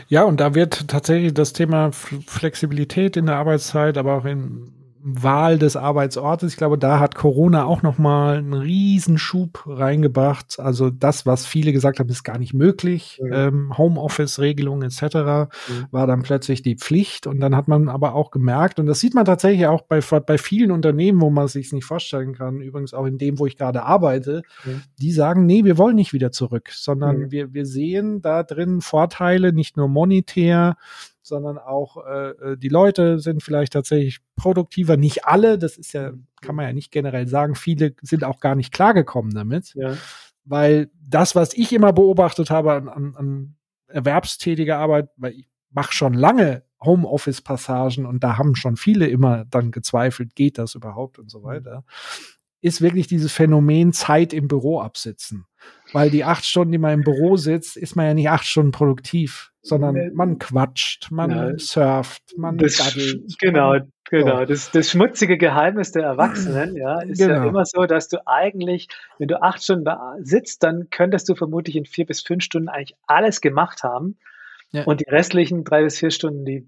Ja, 0.08 0.24
und 0.24 0.40
da 0.40 0.54
wird 0.54 0.88
tatsächlich 0.88 1.34
das 1.34 1.52
Thema 1.52 1.90
Flexibilität 1.92 3.16
in 3.16 3.26
der 3.26 3.36
Arbeitszeit, 3.36 3.96
aber 3.96 4.16
auch 4.16 4.24
in 4.24 4.81
Wahl 5.04 5.58
des 5.58 5.76
Arbeitsortes. 5.76 6.52
Ich 6.52 6.56
glaube, 6.56 6.78
da 6.78 7.00
hat 7.00 7.16
Corona 7.16 7.64
auch 7.64 7.82
noch 7.82 7.98
mal 7.98 8.36
einen 8.36 8.52
Riesenschub 8.52 9.64
reingebracht. 9.66 10.60
Also 10.60 10.90
das, 10.90 11.26
was 11.26 11.44
viele 11.44 11.72
gesagt 11.72 11.98
haben, 11.98 12.08
ist 12.08 12.22
gar 12.22 12.38
nicht 12.38 12.54
möglich. 12.54 13.20
Mhm. 13.20 13.32
Ähm, 13.32 13.78
Homeoffice-Regelungen 13.78 14.82
etc. 14.82 15.02
Mhm. 15.02 15.48
war 15.90 16.06
dann 16.06 16.22
plötzlich 16.22 16.62
die 16.62 16.76
Pflicht. 16.76 17.26
Und 17.26 17.40
dann 17.40 17.56
hat 17.56 17.66
man 17.66 17.88
aber 17.88 18.14
auch 18.14 18.30
gemerkt, 18.30 18.78
und 18.78 18.86
das 18.86 19.00
sieht 19.00 19.14
man 19.14 19.24
tatsächlich 19.24 19.66
auch 19.66 19.82
bei, 19.82 20.00
bei 20.00 20.38
vielen 20.38 20.70
Unternehmen, 20.70 21.20
wo 21.20 21.30
man 21.30 21.48
sich 21.48 21.72
nicht 21.72 21.84
vorstellen 21.84 22.34
kann, 22.34 22.60
übrigens 22.60 22.94
auch 22.94 23.06
in 23.06 23.18
dem, 23.18 23.40
wo 23.40 23.46
ich 23.46 23.56
gerade 23.56 23.82
arbeite, 23.82 24.42
mhm. 24.64 24.82
die 25.00 25.10
sagen, 25.10 25.46
nee, 25.46 25.64
wir 25.64 25.78
wollen 25.78 25.96
nicht 25.96 26.12
wieder 26.12 26.30
zurück, 26.30 26.70
sondern 26.70 27.32
wir, 27.32 27.52
wir 27.52 27.66
sehen 27.66 28.22
da 28.22 28.44
drin 28.44 28.80
Vorteile, 28.80 29.52
nicht 29.52 29.76
nur 29.76 29.88
monetär, 29.88 30.76
sondern 31.22 31.58
auch 31.58 32.04
äh, 32.04 32.30
äh, 32.30 32.56
die 32.56 32.68
Leute 32.68 33.18
sind 33.18 33.42
vielleicht 33.42 33.72
tatsächlich 33.72 34.18
produktiver. 34.36 34.96
Nicht 34.96 35.24
alle, 35.24 35.58
das 35.58 35.78
ist 35.78 35.92
ja, 35.92 36.12
kann 36.40 36.56
man 36.56 36.66
ja 36.66 36.72
nicht 36.72 36.90
generell 36.90 37.26
sagen. 37.28 37.54
Viele 37.54 37.94
sind 38.02 38.24
auch 38.24 38.40
gar 38.40 38.54
nicht 38.54 38.72
klargekommen 38.72 39.32
damit. 39.32 39.72
Ja. 39.74 39.96
Weil 40.44 40.90
das, 41.00 41.34
was 41.36 41.54
ich 41.54 41.72
immer 41.72 41.92
beobachtet 41.92 42.50
habe 42.50 42.72
an, 42.72 42.88
an, 42.88 43.14
an 43.16 43.56
erwerbstätiger 43.86 44.78
Arbeit, 44.78 45.08
weil 45.16 45.32
ich 45.32 45.48
mache 45.70 45.92
schon 45.92 46.14
lange 46.14 46.64
Homeoffice-Passagen 46.82 48.06
und 48.06 48.24
da 48.24 48.38
haben 48.38 48.56
schon 48.56 48.76
viele 48.76 49.06
immer 49.06 49.44
dann 49.44 49.70
gezweifelt, 49.70 50.34
geht 50.34 50.58
das 50.58 50.74
überhaupt 50.74 51.18
und 51.18 51.30
so 51.30 51.40
mhm. 51.40 51.44
weiter, 51.44 51.84
ist 52.60 52.80
wirklich 52.80 53.06
dieses 53.06 53.32
Phänomen 53.32 53.92
Zeit 53.92 54.32
im 54.32 54.48
Büro 54.48 54.80
absitzen. 54.80 55.46
Weil 55.92 56.10
die 56.10 56.24
acht 56.24 56.44
Stunden, 56.44 56.72
die 56.72 56.78
man 56.78 56.94
im 56.94 57.02
Büro 57.02 57.36
sitzt, 57.36 57.76
ist 57.76 57.96
man 57.96 58.06
ja 58.06 58.14
nicht 58.14 58.30
acht 58.30 58.46
Stunden 58.46 58.72
produktiv 58.72 59.51
sondern 59.62 60.12
man 60.14 60.38
quatscht, 60.38 61.10
man 61.10 61.30
ja, 61.30 61.58
surft, 61.58 62.36
man 62.36 62.58
das, 62.58 62.76
daddelt. 62.76 63.38
Genau, 63.40 63.70
man, 63.70 63.92
genau. 64.10 64.40
So. 64.40 64.44
Das, 64.46 64.70
das 64.72 64.90
schmutzige 64.90 65.38
Geheimnis 65.38 65.92
der 65.92 66.02
Erwachsenen, 66.02 66.76
ja, 66.76 67.00
ist 67.00 67.18
genau. 67.18 67.34
ja 67.34 67.44
immer 67.46 67.64
so, 67.64 67.86
dass 67.86 68.08
du 68.08 68.26
eigentlich, 68.26 68.88
wenn 69.18 69.28
du 69.28 69.40
acht 69.40 69.62
Stunden 69.62 69.84
da 69.84 70.16
sitzt, 70.20 70.62
dann 70.64 70.90
könntest 70.90 71.28
du 71.28 71.34
vermutlich 71.34 71.76
in 71.76 71.84
vier 71.84 72.06
bis 72.06 72.20
fünf 72.20 72.42
Stunden 72.42 72.68
eigentlich 72.68 72.96
alles 73.06 73.40
gemacht 73.40 73.84
haben. 73.84 74.18
Ja. 74.72 74.84
Und 74.84 75.00
die 75.00 75.10
restlichen 75.10 75.64
drei 75.64 75.84
bis 75.84 75.98
vier 75.98 76.10
Stunden, 76.10 76.44
die 76.44 76.66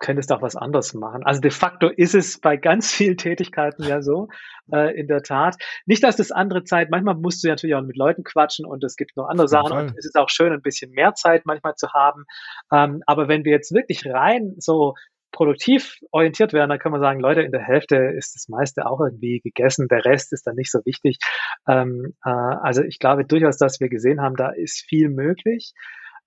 könntest 0.00 0.32
auch 0.32 0.42
was 0.42 0.56
anderes 0.56 0.94
machen. 0.94 1.22
Also 1.24 1.40
de 1.40 1.50
facto 1.50 1.88
ist 1.88 2.14
es 2.14 2.40
bei 2.40 2.56
ganz 2.56 2.92
vielen 2.92 3.16
Tätigkeiten 3.16 3.84
ja 3.84 4.02
so, 4.02 4.28
äh, 4.72 4.98
in 4.98 5.08
der 5.08 5.22
Tat. 5.22 5.56
Nicht, 5.86 6.02
dass 6.04 6.16
das 6.16 6.30
andere 6.30 6.64
Zeit, 6.64 6.90
manchmal 6.90 7.14
musst 7.14 7.42
du 7.42 7.48
natürlich 7.48 7.74
auch 7.74 7.82
mit 7.82 7.96
Leuten 7.96 8.24
quatschen 8.24 8.66
und 8.66 8.84
es 8.84 8.96
gibt 8.96 9.16
noch 9.16 9.28
andere 9.28 9.48
Sachen 9.48 9.72
und 9.76 9.98
es 9.98 10.06
ist 10.06 10.16
auch 10.16 10.28
schön, 10.28 10.52
ein 10.52 10.62
bisschen 10.62 10.92
mehr 10.92 11.14
Zeit 11.14 11.46
manchmal 11.46 11.74
zu 11.74 11.92
haben. 11.92 12.24
Ähm, 12.72 13.02
aber 13.06 13.28
wenn 13.28 13.44
wir 13.44 13.52
jetzt 13.52 13.72
wirklich 13.72 14.06
rein 14.06 14.54
so 14.58 14.94
produktiv 15.32 15.98
orientiert 16.10 16.52
werden, 16.52 16.70
dann 16.70 16.78
kann 16.78 16.92
man 16.92 17.00
sagen, 17.00 17.20
Leute, 17.20 17.42
in 17.42 17.52
der 17.52 17.62
Hälfte 17.62 17.96
ist 17.96 18.34
das 18.34 18.48
meiste 18.48 18.86
auch 18.86 19.00
irgendwie 19.00 19.40
gegessen, 19.40 19.88
der 19.88 20.04
Rest 20.04 20.32
ist 20.32 20.46
dann 20.46 20.56
nicht 20.56 20.70
so 20.70 20.80
wichtig. 20.84 21.18
Ähm, 21.68 22.14
äh, 22.24 22.30
also 22.30 22.82
ich 22.82 22.98
glaube 22.98 23.24
durchaus, 23.24 23.58
dass 23.58 23.80
wir 23.80 23.88
gesehen 23.88 24.20
haben, 24.20 24.36
da 24.36 24.50
ist 24.50 24.84
viel 24.88 25.08
möglich. 25.08 25.74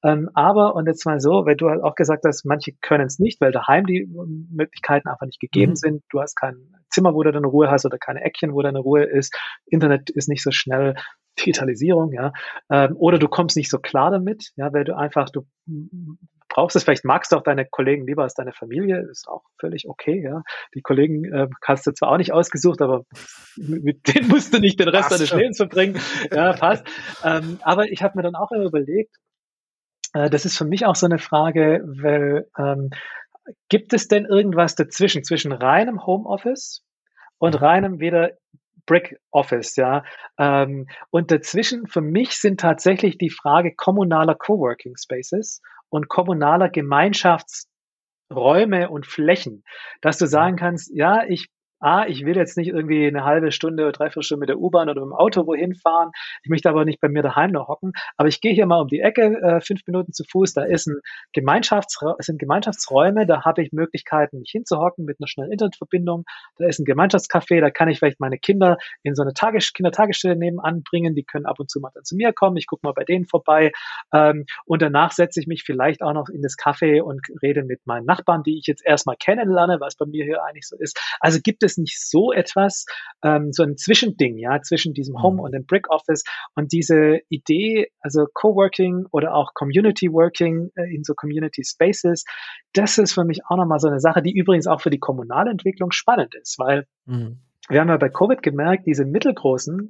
Ähm, 0.04 0.30
aber, 0.34 0.76
und 0.76 0.88
jetzt 0.88 1.06
mal 1.06 1.20
so, 1.20 1.46
weil 1.46 1.56
du 1.56 1.70
halt 1.70 1.84
auch 1.84 1.96
gesagt 1.96 2.24
hast, 2.26 2.46
manche 2.46 2.74
können 2.82 3.06
es 3.06 3.20
nicht, 3.20 3.40
weil 3.42 3.52
daheim 3.52 3.86
die 3.86 4.08
Möglichkeiten 4.52 5.08
einfach 5.08 5.26
nicht 5.26 5.40
gegeben 5.40 5.74
mhm. 5.74 5.76
sind. 5.76 6.04
Du 6.10 6.22
hast 6.22 6.36
kein 6.36 6.56
Zimmer, 6.90 7.14
wo 7.14 7.24
du 7.24 7.32
deine 7.32 7.48
Ruhe 7.48 7.70
hast 7.70 7.86
oder 7.86 7.98
keine 7.98 8.22
Eckchen, 8.22 8.54
wo 8.54 8.62
deine 8.62 8.80
Ruhe 8.80 9.04
ist. 9.04 9.36
Internet 9.66 10.10
ist 10.10 10.30
nicht 10.30 10.44
so 10.44 10.52
schnell. 10.52 10.96
Digitalisierung, 11.40 12.12
ja. 12.12 12.34
Ähm, 12.70 12.96
oder 12.98 13.18
du 13.18 13.28
kommst 13.28 13.56
nicht 13.56 13.70
so 13.70 13.80
klar 13.80 14.12
damit, 14.12 14.52
ja, 14.58 14.74
weil 14.74 14.84
du 14.84 14.98
einfach, 14.98 15.30
du 15.30 15.46
brauchst 16.50 16.76
es, 16.76 16.84
vielleicht 16.84 17.06
magst 17.06 17.32
du 17.32 17.38
auch 17.38 17.44
deine 17.44 17.66
Kollegen 17.66 18.06
lieber 18.06 18.24
als 18.24 18.34
deine 18.34 18.52
Familie, 18.52 19.08
ist 19.10 19.28
auch 19.28 19.44
völlig 19.60 19.88
okay, 19.88 20.22
ja. 20.22 20.44
Die 20.76 20.82
Kollegen 20.82 21.24
äh, 21.26 21.48
hast 21.66 21.88
du 21.88 21.92
zwar 21.92 22.12
auch 22.12 22.18
nicht 22.18 22.34
ausgesucht, 22.34 22.82
aber 22.82 23.06
mit 23.56 24.08
denen 24.08 24.28
musst 24.28 24.54
du 24.54 24.60
nicht 24.60 24.80
den 24.80 24.90
Rest 24.90 25.12
deines 25.12 25.34
Lebens 25.34 25.58
verbringen. 25.58 26.00
Ja, 26.32 26.54
passt. 26.54 26.86
Ähm, 27.24 27.60
aber 27.62 27.86
ich 27.90 28.04
habe 28.04 28.18
mir 28.18 28.24
dann 28.24 28.36
auch 28.36 28.52
immer 28.52 28.66
überlegt, 28.66 29.16
äh, 30.14 30.30
das 30.30 30.46
ist 30.46 30.58
für 30.58 30.66
mich 30.66 30.86
auch 30.86 30.96
so 30.96 31.06
eine 31.06 31.20
Frage, 31.20 31.84
weil 31.86 32.48
ähm, 32.58 32.90
gibt 33.70 33.94
es 33.94 34.08
denn 34.08 34.26
irgendwas 34.26 34.76
dazwischen, 34.76 35.24
zwischen 35.24 35.52
reinem 35.52 36.06
Homeoffice 36.06 36.84
und 37.38 37.56
mhm. 37.56 37.66
reinem 37.66 38.00
wieder 38.00 38.32
Brick 38.86 39.20
Office, 39.32 39.76
ja. 39.76 40.04
Ähm, 40.38 40.88
und 41.12 41.32
dazwischen 41.32 41.88
für 41.88 42.02
mich 42.02 42.38
sind 42.38 42.60
tatsächlich 42.60 43.18
die 43.18 43.30
Frage 43.30 43.74
kommunaler 43.76 44.36
Coworking 44.36 44.96
Spaces 44.98 45.62
und 45.90 46.10
kommunaler 46.10 46.70
Gemeinschaftsräume 46.70 48.90
und 48.90 49.06
Flächen, 49.06 49.64
dass 50.02 50.18
du 50.18 50.26
sagen 50.26 50.56
kannst, 50.56 50.92
ja, 50.94 51.24
ich 51.28 51.50
ah, 51.82 52.06
ich 52.08 52.26
will 52.26 52.38
jetzt 52.38 52.58
nicht 52.58 52.70
irgendwie 52.70 53.08
eine 53.08 53.26
halbe 53.26 53.52
Stunde 53.52 53.84
oder 53.84 53.92
dreiviertel 53.92 54.24
Stunde 54.24 54.42
mit 54.42 54.50
der 54.50 54.60
U-Bahn 54.60 54.90
oder 54.90 55.02
mit 55.02 55.10
dem 55.10 55.16
Auto 55.16 55.46
wohin 55.48 55.76
fahren. 55.76 56.12
Ich 56.44 56.50
möchte 56.50 56.70
aber 56.70 56.86
nicht 56.86 57.02
bei 57.02 57.10
mir 57.10 57.24
daheim 57.24 57.52
noch 57.52 57.68
hocken. 57.68 57.92
Aber 58.18 58.30
ich 58.30 58.40
gehe 58.40 58.54
hier 58.54 58.66
mal 58.66 58.82
um 58.82 58.88
die 58.88 59.00
Ecke, 59.00 59.42
äh, 59.42 59.62
fünf 59.62 59.82
Minuten 59.88 60.14
zu 60.14 60.24
Fuß. 60.24 60.54
Da 60.54 60.64
ist 60.64 60.88
ein 60.88 61.00
Gemeinschaftsra 61.34 62.16
sind 62.20 62.40
Gemeinschaftsräume. 62.40 63.26
Da 63.26 63.44
habe 63.44 63.64
ich 63.64 63.72
Möglichkeiten, 63.72 64.40
mich 64.40 64.52
hinzuhocken 64.52 65.06
mit 65.06 65.18
einer 65.20 65.28
schnellen 65.28 65.52
Internetverbindung. 65.52 66.26
Da 66.58 66.68
ist 66.68 66.80
ein 66.80 66.86
Gemeinschaftscafé. 66.86 67.62
Da 67.62 67.72
kann 67.72 67.90
ich 67.90 68.00
vielleicht 68.00 68.20
meine 68.20 68.38
Kinder 68.38 68.78
in 69.04 69.16
so 69.16 69.24
eine 69.24 69.34
Tages 69.34 69.74
Kindertagesstelle 69.74 70.36
nebenan 70.36 70.84
bringen. 70.84 71.16
Die 71.16 71.24
können 71.24 71.46
ab 71.46 71.60
und 71.60 71.70
zu 71.70 71.80
mal 71.80 71.92
dann 71.94 72.04
zu 72.04 72.16
mir 72.16 72.32
kommen. 72.34 72.58
Ich 72.58 72.68
gucke 72.68 72.86
mal 72.86 72.94
bei 72.94 73.04
denen 73.04 73.26
vorbei. 73.26 73.72
Ähm, 74.14 74.46
und 74.66 74.82
danach 74.82 75.12
setze 75.12 75.40
ich 75.40 75.48
mich 75.48 75.64
vielleicht 75.64 76.02
auch 76.02 76.14
noch 76.14 76.30
in 76.30 76.42
das 76.42 76.56
Café 76.58 77.02
und 77.02 77.22
rede 77.42 77.64
mit 77.64 77.86
meinen 77.86 78.06
Nachbarn, 78.06 78.44
die 78.44 78.58
ich 78.60 78.68
jetzt 78.68 78.86
erstmal 78.86 79.16
kennenlerne, 79.18 79.80
was 79.80 79.96
bei 79.96 80.06
mir 80.06 80.24
hier 80.26 80.44
eigentlich 80.44 80.68
so 80.68 80.78
ist. 80.78 81.00
Also 81.20 81.40
gibt 81.42 81.64
es 81.64 81.71
es 81.72 81.78
nicht 81.78 82.00
so 82.00 82.32
etwas, 82.32 82.86
ähm, 83.24 83.52
so 83.52 83.64
ein 83.64 83.78
Zwischending, 83.78 84.38
ja, 84.38 84.62
zwischen 84.62 84.94
diesem 84.94 85.22
Home 85.22 85.38
mhm. 85.38 85.40
und 85.42 85.52
dem 85.54 85.66
Brick 85.66 85.90
Office 85.90 86.24
und 86.56 86.72
diese 86.72 87.20
Idee, 87.30 87.88
also 88.02 88.26
Coworking 88.34 89.06
oder 89.12 89.34
auch 89.34 89.54
Community 89.54 90.12
Working 90.12 90.70
äh, 90.76 90.94
in 90.94 91.04
so 91.04 91.14
Community 91.14 91.64
Spaces, 91.64 92.26
das 92.74 92.98
ist 92.98 93.14
für 93.14 93.26
mich 93.26 93.42
auch 93.48 93.58
nochmal 93.58 93.80
so 93.80 93.88
eine 93.88 94.00
Sache, 94.00 94.22
die 94.22 94.38
übrigens 94.38 94.68
auch 94.68 94.82
für 94.82 94.90
die 94.90 95.00
kommunale 95.00 95.52
Entwicklung 95.52 95.92
spannend 95.92 96.36
ist, 96.36 96.60
weil 96.60 96.86
mhm. 97.06 97.40
wir 97.70 97.80
haben 97.80 97.90
ja 97.90 97.98
bei 97.98 98.10
Covid 98.10 98.42
gemerkt, 98.42 98.86
diese 98.86 99.06
mittelgroßen 99.06 99.90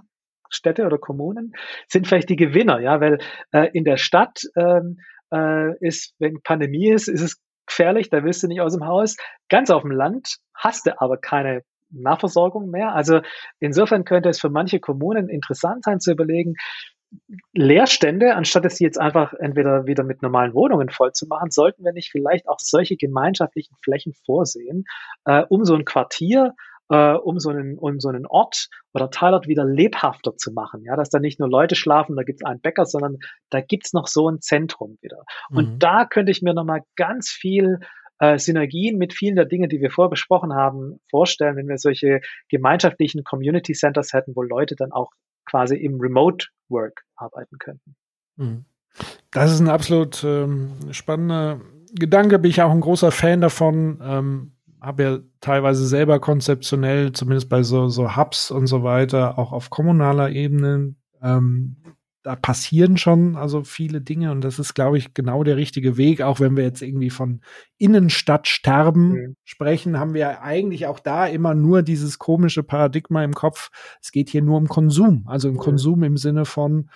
Städte 0.50 0.86
oder 0.86 0.98
Kommunen 0.98 1.54
sind 1.88 2.08
vielleicht 2.08 2.30
die 2.30 2.36
Gewinner, 2.36 2.80
ja, 2.80 3.00
weil 3.00 3.20
äh, 3.52 3.70
in 3.74 3.86
der 3.86 3.98
Stadt 3.98 4.42
ähm, 4.56 4.98
äh, 5.34 5.78
ist, 5.80 6.14
wenn 6.20 6.42
Pandemie 6.44 6.92
ist, 6.92 7.08
ist 7.08 7.22
es 7.22 7.42
gefährlich, 7.72 8.10
da 8.10 8.24
willst 8.24 8.44
du 8.44 8.48
nicht 8.48 8.62
aus 8.62 8.74
dem 8.74 8.86
Haus. 8.86 9.16
Ganz 9.50 9.70
auf 9.70 9.82
dem 9.82 9.92
Land 9.92 10.38
hast 10.54 10.86
du 10.86 11.02
aber 11.02 11.18
keine 11.18 11.64
Nahversorgung 11.90 12.70
mehr. 12.70 12.94
Also 12.94 13.22
insofern 13.60 14.06
könnte 14.06 14.30
es 14.30 14.40
für 14.40 14.50
manche 14.50 14.80
Kommunen 14.80 15.30
interessant 15.30 15.84
sein 15.84 16.00
zu 16.00 16.12
überlegen, 16.12 16.56
Leerstände, 17.54 18.36
anstatt 18.36 18.64
es 18.66 18.80
jetzt 18.80 18.98
einfach 18.98 19.34
entweder 19.34 19.86
wieder 19.86 20.04
mit 20.04 20.22
normalen 20.22 20.54
Wohnungen 20.54 20.90
voll 20.90 21.12
zu 21.12 21.28
machen, 21.28 21.52
sollten 21.52 21.84
wir 21.84 21.92
nicht 21.92 22.10
vielleicht 22.10 22.48
auch 22.48 22.60
solche 22.60 22.96
gemeinschaftlichen 22.96 23.76
Flächen 23.84 24.14
vorsehen, 24.26 24.86
äh, 25.26 25.44
um 25.50 25.66
so 25.66 25.76
ein 25.76 25.84
Quartier, 25.84 26.54
äh, 26.92 27.14
um 27.14 27.40
so 27.40 27.50
einen, 27.50 27.78
um 27.78 28.00
so 28.00 28.10
einen 28.10 28.26
Ort 28.28 28.68
oder 28.94 29.10
Teilort 29.10 29.48
wieder 29.48 29.64
lebhafter 29.64 30.36
zu 30.36 30.52
machen. 30.52 30.84
Ja, 30.84 30.98
dass 30.98 31.10
da 31.10 31.20
nicht 31.20 31.40
nur 31.40 31.50
Leute 31.50 31.76
schlafen, 31.76 32.18
da 32.18 32.24
gibt 32.24 32.42
es 32.42 32.46
einen 32.46 32.60
Bäcker, 32.60 32.86
sondern 32.86 33.18
da 33.50 33.62
gibt 33.62 33.86
es 33.86 33.94
noch 33.94 34.08
so 34.08 34.30
ein 34.30 34.42
Zentrum 34.42 34.98
wieder. 35.02 35.24
Und 35.50 35.74
mhm. 35.74 35.80
da 35.80 36.06
könnte 36.06 36.32
ich 36.32 36.42
mir 36.42 36.54
nochmal 36.54 36.82
ganz 36.98 37.30
viel 37.30 37.80
äh, 38.20 38.38
Synergien 38.38 38.98
mit 38.98 39.14
vielen 39.14 39.38
der 39.38 39.46
Dinge, 39.46 39.70
die 39.70 39.80
wir 39.80 39.90
vorher 39.90 40.10
besprochen 40.10 40.54
haben, 40.54 41.00
vorstellen, 41.10 41.56
wenn 41.56 41.70
wir 41.70 41.78
solche 41.78 42.20
gemeinschaftlichen 42.50 43.24
Community 43.24 43.72
Centers 43.74 44.12
hätten, 44.12 44.36
wo 44.36 44.44
Leute 44.44 44.76
dann 44.76 44.92
auch 44.92 45.12
quasi 45.46 45.78
im 45.78 46.00
Remote 46.00 46.48
Work 46.68 47.04
arbeiten 47.16 47.58
könnten. 47.58 47.96
Mhm. 48.36 48.66
Das 49.32 49.54
ist 49.54 49.62
ein 49.62 49.70
absolut 49.70 50.26
ähm, 50.26 50.74
spannender 50.92 51.62
Gedanke. 51.94 52.38
Bin 52.38 52.52
ich 52.52 52.62
auch 52.62 52.72
ein 52.72 52.82
großer 52.82 53.12
Fan 53.12 53.40
davon. 53.40 54.02
Ähm, 54.04 54.52
habe 54.82 55.04
ja 55.04 55.20
teilweise 55.40 55.86
selber 55.86 56.20
konzeptionell, 56.20 57.12
zumindest 57.12 57.50
bei 57.50 57.64
so, 57.64 57.88
so 57.88 58.16
Hubs 58.16 58.52
und 58.52 58.68
so 58.68 58.84
weiter, 58.84 59.38
auch 59.38 59.52
auf 59.52 59.70
kommunaler 59.70 60.32
Ebene 60.32 60.96
ähm, 61.22 61.76
da 62.24 62.36
passieren 62.36 62.98
schon 62.98 63.36
also 63.36 63.64
viele 63.64 64.00
Dinge 64.00 64.32
und 64.32 64.42
das 64.42 64.60
ist, 64.60 64.76
glaube 64.76 64.98
ich, 64.98 65.14
genau 65.14 65.44
der 65.44 65.58
richtige 65.58 65.98
Weg. 65.98 66.22
Auch 66.22 66.40
wenn 66.40 66.56
wir 66.56 66.64
jetzt 66.64 66.82
irgendwie 66.82 67.10
von 67.10 67.42
Innenstadtsterben 67.78 69.10
mhm. 69.10 69.36
sprechen, 69.44 70.00
haben 70.00 70.14
wir 70.14 70.42
eigentlich 70.44 70.86
auch 70.86 71.00
da 71.00 71.26
immer 71.26 71.56
nur 71.56 71.82
dieses 71.82 72.20
komische 72.20 72.62
Paradigma 72.62 73.24
im 73.24 73.34
Kopf. 73.34 73.72
Es 74.02 74.12
geht 74.12 74.30
hier 74.30 74.44
nur 74.44 74.58
um 74.58 74.68
Konsum, 74.68 75.24
also 75.28 75.50
um 75.50 75.56
mhm. 75.56 75.60
Konsum 75.60 76.04
im 76.04 76.18
Sinne 76.18 76.46
von 76.46 76.90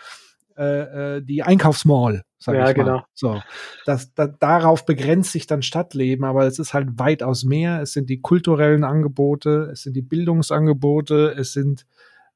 äh, 0.57 1.17
äh 1.17 1.21
die 1.21 1.43
Einkaufsmall, 1.43 2.23
sag 2.37 2.55
ja, 2.55 2.69
ich 2.69 2.77
mal. 2.77 2.83
Genau. 2.83 3.03
So, 3.13 3.41
das, 3.85 4.13
da, 4.13 4.27
darauf 4.27 4.85
begrenzt 4.85 5.31
sich 5.31 5.47
dann 5.47 5.61
Stadtleben, 5.61 6.25
aber 6.25 6.45
es 6.45 6.59
ist 6.59 6.73
halt 6.73 6.99
weitaus 6.99 7.43
mehr. 7.43 7.81
Es 7.81 7.93
sind 7.93 8.09
die 8.09 8.21
kulturellen 8.21 8.83
Angebote, 8.83 9.69
es 9.71 9.83
sind 9.83 9.95
die 9.95 10.01
Bildungsangebote, 10.01 11.35
es 11.37 11.53
sind 11.53 11.85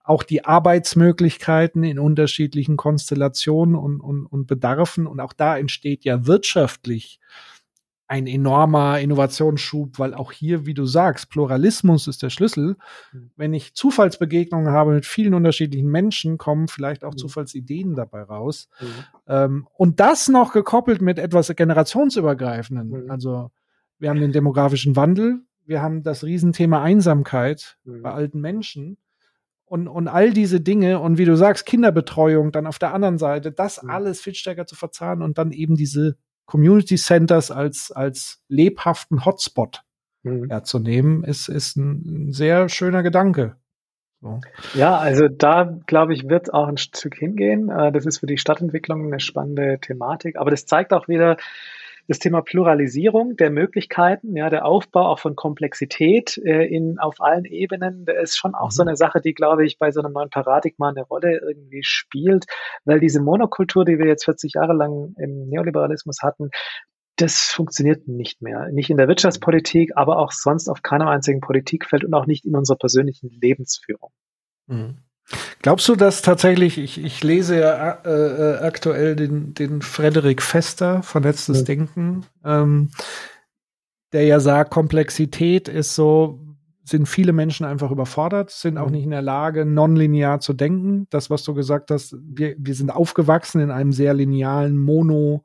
auch 0.09 0.23
die 0.23 0.43
Arbeitsmöglichkeiten 0.43 1.83
in 1.83 1.99
unterschiedlichen 1.99 2.77
Konstellationen 2.77 3.75
und, 3.75 4.01
und, 4.01 4.25
und 4.25 4.47
Bedarfen. 4.47 5.05
Und 5.05 5.19
auch 5.19 5.33
da 5.33 5.55
entsteht 5.55 6.03
ja 6.03 6.25
wirtschaftlich 6.25 7.19
ein 8.09 8.25
enormer 8.25 8.99
Innovationsschub, 8.99 9.99
weil 9.99 10.15
auch 10.15 10.31
hier, 10.31 10.65
wie 10.65 10.73
du 10.73 10.85
sagst, 10.85 11.29
Pluralismus 11.29 12.07
ist 12.07 12.23
der 12.23 12.31
Schlüssel. 12.31 12.75
Mhm. 13.13 13.29
Wenn 13.35 13.53
ich 13.53 13.75
Zufallsbegegnungen 13.75 14.73
habe 14.73 14.93
mit 14.93 15.05
vielen 15.05 15.35
unterschiedlichen 15.35 15.89
Menschen, 15.89 16.39
kommen 16.39 16.67
vielleicht 16.67 17.05
auch 17.05 17.13
mhm. 17.13 17.17
Zufallsideen 17.17 17.93
dabei 17.93 18.23
raus. 18.23 18.67
Mhm. 18.81 18.87
Ähm, 19.27 19.67
und 19.75 19.99
das 19.99 20.27
noch 20.27 20.53
gekoppelt 20.53 21.03
mit 21.03 21.19
etwas 21.19 21.55
generationsübergreifenden. 21.55 23.03
Mhm. 23.03 23.11
Also 23.11 23.51
wir 23.99 24.09
haben 24.09 24.19
den 24.19 24.31
demografischen 24.31 24.95
Wandel, 24.95 25.41
wir 25.67 25.83
haben 25.83 26.01
das 26.01 26.23
Riesenthema 26.23 26.81
Einsamkeit 26.81 27.77
mhm. 27.83 28.01
bei 28.01 28.11
alten 28.11 28.41
Menschen 28.41 28.97
und, 29.65 29.87
und 29.87 30.07
all 30.07 30.33
diese 30.33 30.61
Dinge 30.61 30.99
und 30.99 31.19
wie 31.19 31.25
du 31.25 31.37
sagst, 31.37 31.67
Kinderbetreuung 31.67 32.51
dann 32.51 32.65
auf 32.65 32.79
der 32.79 32.91
anderen 32.91 33.19
Seite, 33.19 33.51
das 33.51 33.83
mhm. 33.83 33.91
alles 33.91 34.19
viel 34.19 34.33
stärker 34.33 34.65
zu 34.65 34.75
verzahnen 34.75 35.21
und 35.21 35.37
dann 35.37 35.51
eben 35.51 35.75
diese 35.75 36.17
Community 36.49 36.95
Centers 36.95 37.51
als, 37.51 37.91
als 37.91 38.41
lebhaften 38.47 39.23
Hotspot 39.23 39.83
mhm. 40.23 40.47
ja, 40.49 40.63
zu 40.63 40.79
nehmen, 40.79 41.23
ist, 41.23 41.47
ist 41.47 41.77
ein, 41.77 42.33
sehr 42.33 42.69
schöner 42.69 43.03
Gedanke. 43.03 43.55
So. 44.19 44.41
Ja, 44.73 44.97
also 44.97 45.27
da 45.27 45.77
glaube 45.85 46.15
ich, 46.15 46.27
wird 46.27 46.51
auch 46.51 46.67
ein 46.67 46.77
Stück 46.77 47.15
hingehen. 47.15 47.69
Äh, 47.69 47.91
das 47.91 48.07
ist 48.07 48.17
für 48.17 48.25
die 48.25 48.39
Stadtentwicklung 48.39 49.05
eine 49.05 49.19
spannende 49.19 49.77
Thematik. 49.79 50.37
Aber 50.37 50.49
das 50.49 50.65
zeigt 50.65 50.91
auch 50.91 51.07
wieder, 51.07 51.37
das 52.09 52.17
Thema 52.17 52.41
Pluralisierung 52.41 53.37
der 53.37 53.51
Möglichkeiten, 53.51 54.35
ja, 54.35 54.49
der 54.49 54.65
Aufbau 54.65 55.05
auch 55.05 55.19
von 55.19 55.35
Komplexität 55.35 56.39
äh, 56.43 56.65
in, 56.65 56.97
auf 56.97 57.21
allen 57.21 57.45
Ebenen, 57.45 58.03
der 58.05 58.19
ist 58.19 58.35
schon 58.35 58.55
auch 58.55 58.69
mhm. 58.69 58.71
so 58.71 58.81
eine 58.81 58.95
Sache, 58.95 59.21
die, 59.21 59.35
glaube 59.35 59.63
ich, 59.63 59.77
bei 59.77 59.91
so 59.91 60.01
einem 60.01 60.13
neuen 60.13 60.31
Paradigma 60.31 60.89
eine 60.89 61.03
Rolle 61.03 61.37
irgendwie 61.37 61.83
spielt, 61.83 62.45
weil 62.83 62.99
diese 62.99 63.21
Monokultur, 63.21 63.85
die 63.85 63.99
wir 63.99 64.07
jetzt 64.07 64.25
40 64.25 64.55
Jahre 64.55 64.73
lang 64.73 65.13
im 65.19 65.49
Neoliberalismus 65.49 66.23
hatten, 66.23 66.49
das 67.15 67.41
funktioniert 67.41 68.07
nicht 68.07 68.41
mehr. 68.41 68.69
Nicht 68.71 68.89
in 68.89 68.97
der 68.97 69.07
Wirtschaftspolitik, 69.07 69.91
aber 69.95 70.17
auch 70.17 70.31
sonst 70.31 70.67
auf 70.67 70.81
keinem 70.81 71.09
einzigen 71.09 71.41
Politikfeld 71.41 72.03
und 72.03 72.15
auch 72.15 72.25
nicht 72.25 72.43
in 72.43 72.55
unserer 72.55 72.77
persönlichen 72.77 73.29
Lebensführung. 73.39 74.09
Mhm. 74.65 74.97
Glaubst 75.61 75.87
du, 75.87 75.95
dass 75.95 76.21
tatsächlich, 76.21 76.77
ich, 76.77 77.03
ich 77.03 77.23
lese 77.23 77.59
ja 77.59 77.99
äh, 78.03 78.09
äh, 78.09 78.57
aktuell 78.59 79.15
den, 79.15 79.53
den 79.53 79.81
Frederik 79.81 80.41
Fester, 80.41 81.03
Vernetztes 81.03 81.61
mhm. 81.61 81.65
Denken, 81.65 82.25
ähm, 82.43 82.89
der 84.11 84.23
ja 84.23 84.39
sagt, 84.39 84.71
Komplexität 84.71 85.67
ist 85.67 85.93
so, 85.93 86.39
sind 86.83 87.07
viele 87.07 87.33
Menschen 87.33 87.67
einfach 87.67 87.91
überfordert, 87.91 88.49
sind 88.49 88.79
auch 88.79 88.89
nicht 88.89 89.03
in 89.03 89.11
der 89.11 89.21
Lage, 89.21 89.65
nonlinear 89.65 90.39
zu 90.39 90.53
denken. 90.53 91.05
Das, 91.11 91.29
was 91.29 91.43
du 91.43 91.53
gesagt 91.53 91.91
hast, 91.91 92.15
wir, 92.19 92.55
wir 92.57 92.73
sind 92.73 92.89
aufgewachsen 92.89 93.61
in 93.61 93.69
einem 93.69 93.91
sehr 93.91 94.15
linealen 94.15 94.79
Mono-Tunnel 94.79 95.43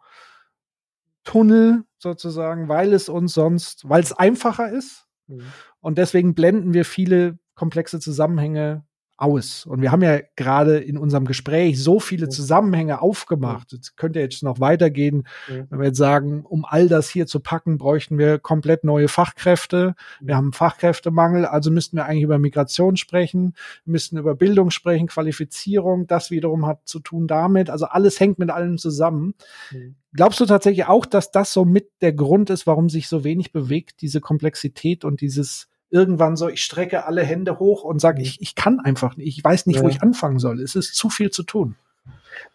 sozusagen, 1.99 2.69
weil 2.69 2.95
es 2.95 3.11
uns 3.11 3.35
sonst, 3.35 3.87
weil 3.89 4.03
es 4.03 4.13
einfacher 4.13 4.71
ist. 4.71 5.05
Mhm. 5.27 5.43
Und 5.81 5.99
deswegen 5.99 6.35
blenden 6.35 6.73
wir 6.73 6.87
viele 6.87 7.39
komplexe 7.55 8.01
Zusammenhänge 8.01 8.85
aus. 9.17 9.65
Und 9.67 9.81
wir 9.81 9.93
haben 9.93 10.03
ja 10.03 10.19
gerade 10.37 10.79
in 10.79 10.99
unserem 10.99 11.25
Gespräch 11.25 11.81
so 11.83 12.01
viele 12.01 12.29
Zusammenhänge 12.29 13.01
aufgemacht. 13.01 13.73
Jetzt 13.73 13.97
könnte 13.97 14.19
jetzt 14.19 14.43
noch 14.43 14.59
weitergehen, 14.59 15.27
wenn 15.49 15.79
wir 15.79 15.87
jetzt 15.87 15.99
sagen, 15.99 16.45
um 16.45 16.65
all 16.65 16.89
das 16.89 17.09
hier 17.09 17.27
zu 17.27 17.41
packen, 17.41 17.79
bräuchten 17.79 18.19
wir 18.19 18.39
komplett 18.39 18.83
neue 18.83 19.09
Fachkräfte. 19.09 19.95
Wir 20.21 20.37
haben 20.37 20.53
Fachkräftemangel, 20.53 21.47
also 21.47 21.71
müssten 21.71 21.97
wir 21.97 22.07
eigentlich 22.07 22.25
über 22.25 22.39
Migration 22.39 22.97
sprechen, 22.97 23.55
müssten 23.85 24.17
über 24.17 24.35
Bildung 24.35 24.71
sprechen, 24.71 25.07
Qualifizierung. 25.07 26.07
Das 26.09 26.31
wiederum 26.31 26.67
hat 26.67 26.81
zu 26.85 26.99
tun 26.99 27.29
damit. 27.29 27.71
Also 27.71 27.87
alles 27.87 28.19
hängt 28.19 28.39
mit 28.39 28.51
allem 28.51 28.79
zusammen. 28.79 29.35
Glaubst 30.13 30.41
du 30.41 30.47
tatsächlich 30.47 30.87
auch, 30.87 31.07
dass 31.07 31.31
das 31.31 31.53
so 31.53 31.65
mit 31.65 31.91
der 32.01 32.13
Grund 32.13 32.51
ist, 32.51 32.67
warum 32.67 32.89
sich 32.89 33.09
so 33.09 33.25
wenig 33.25 33.53
bewegt, 33.53 34.01
diese 34.01 34.21
Komplexität 34.21 35.05
und 35.05 35.21
dieses 35.21 35.69
irgendwann 35.95 36.37
so, 36.37 36.49
ich 36.49 36.65
strecke 36.65 37.07
alle 37.07 37.23
Hände 37.23 37.61
hoch 37.61 37.85
und 37.85 38.01
sage, 38.01 38.21
ich, 38.21 38.43
ich 38.43 38.57
kann 38.57 38.81
einfach 38.81 39.17
nicht, 39.17 39.39
ich 39.39 39.45
weiß 39.45 39.67
nicht, 39.67 39.77
ja. 39.77 39.83
wo 39.83 39.89
ich 39.89 40.03
anfangen 40.03 40.41
soll. 40.41 40.61
Es 40.61 40.75
ist 40.75 40.97
zu 40.97 41.09
viel 41.09 41.31
zu 41.31 41.45
tun. 41.45 41.77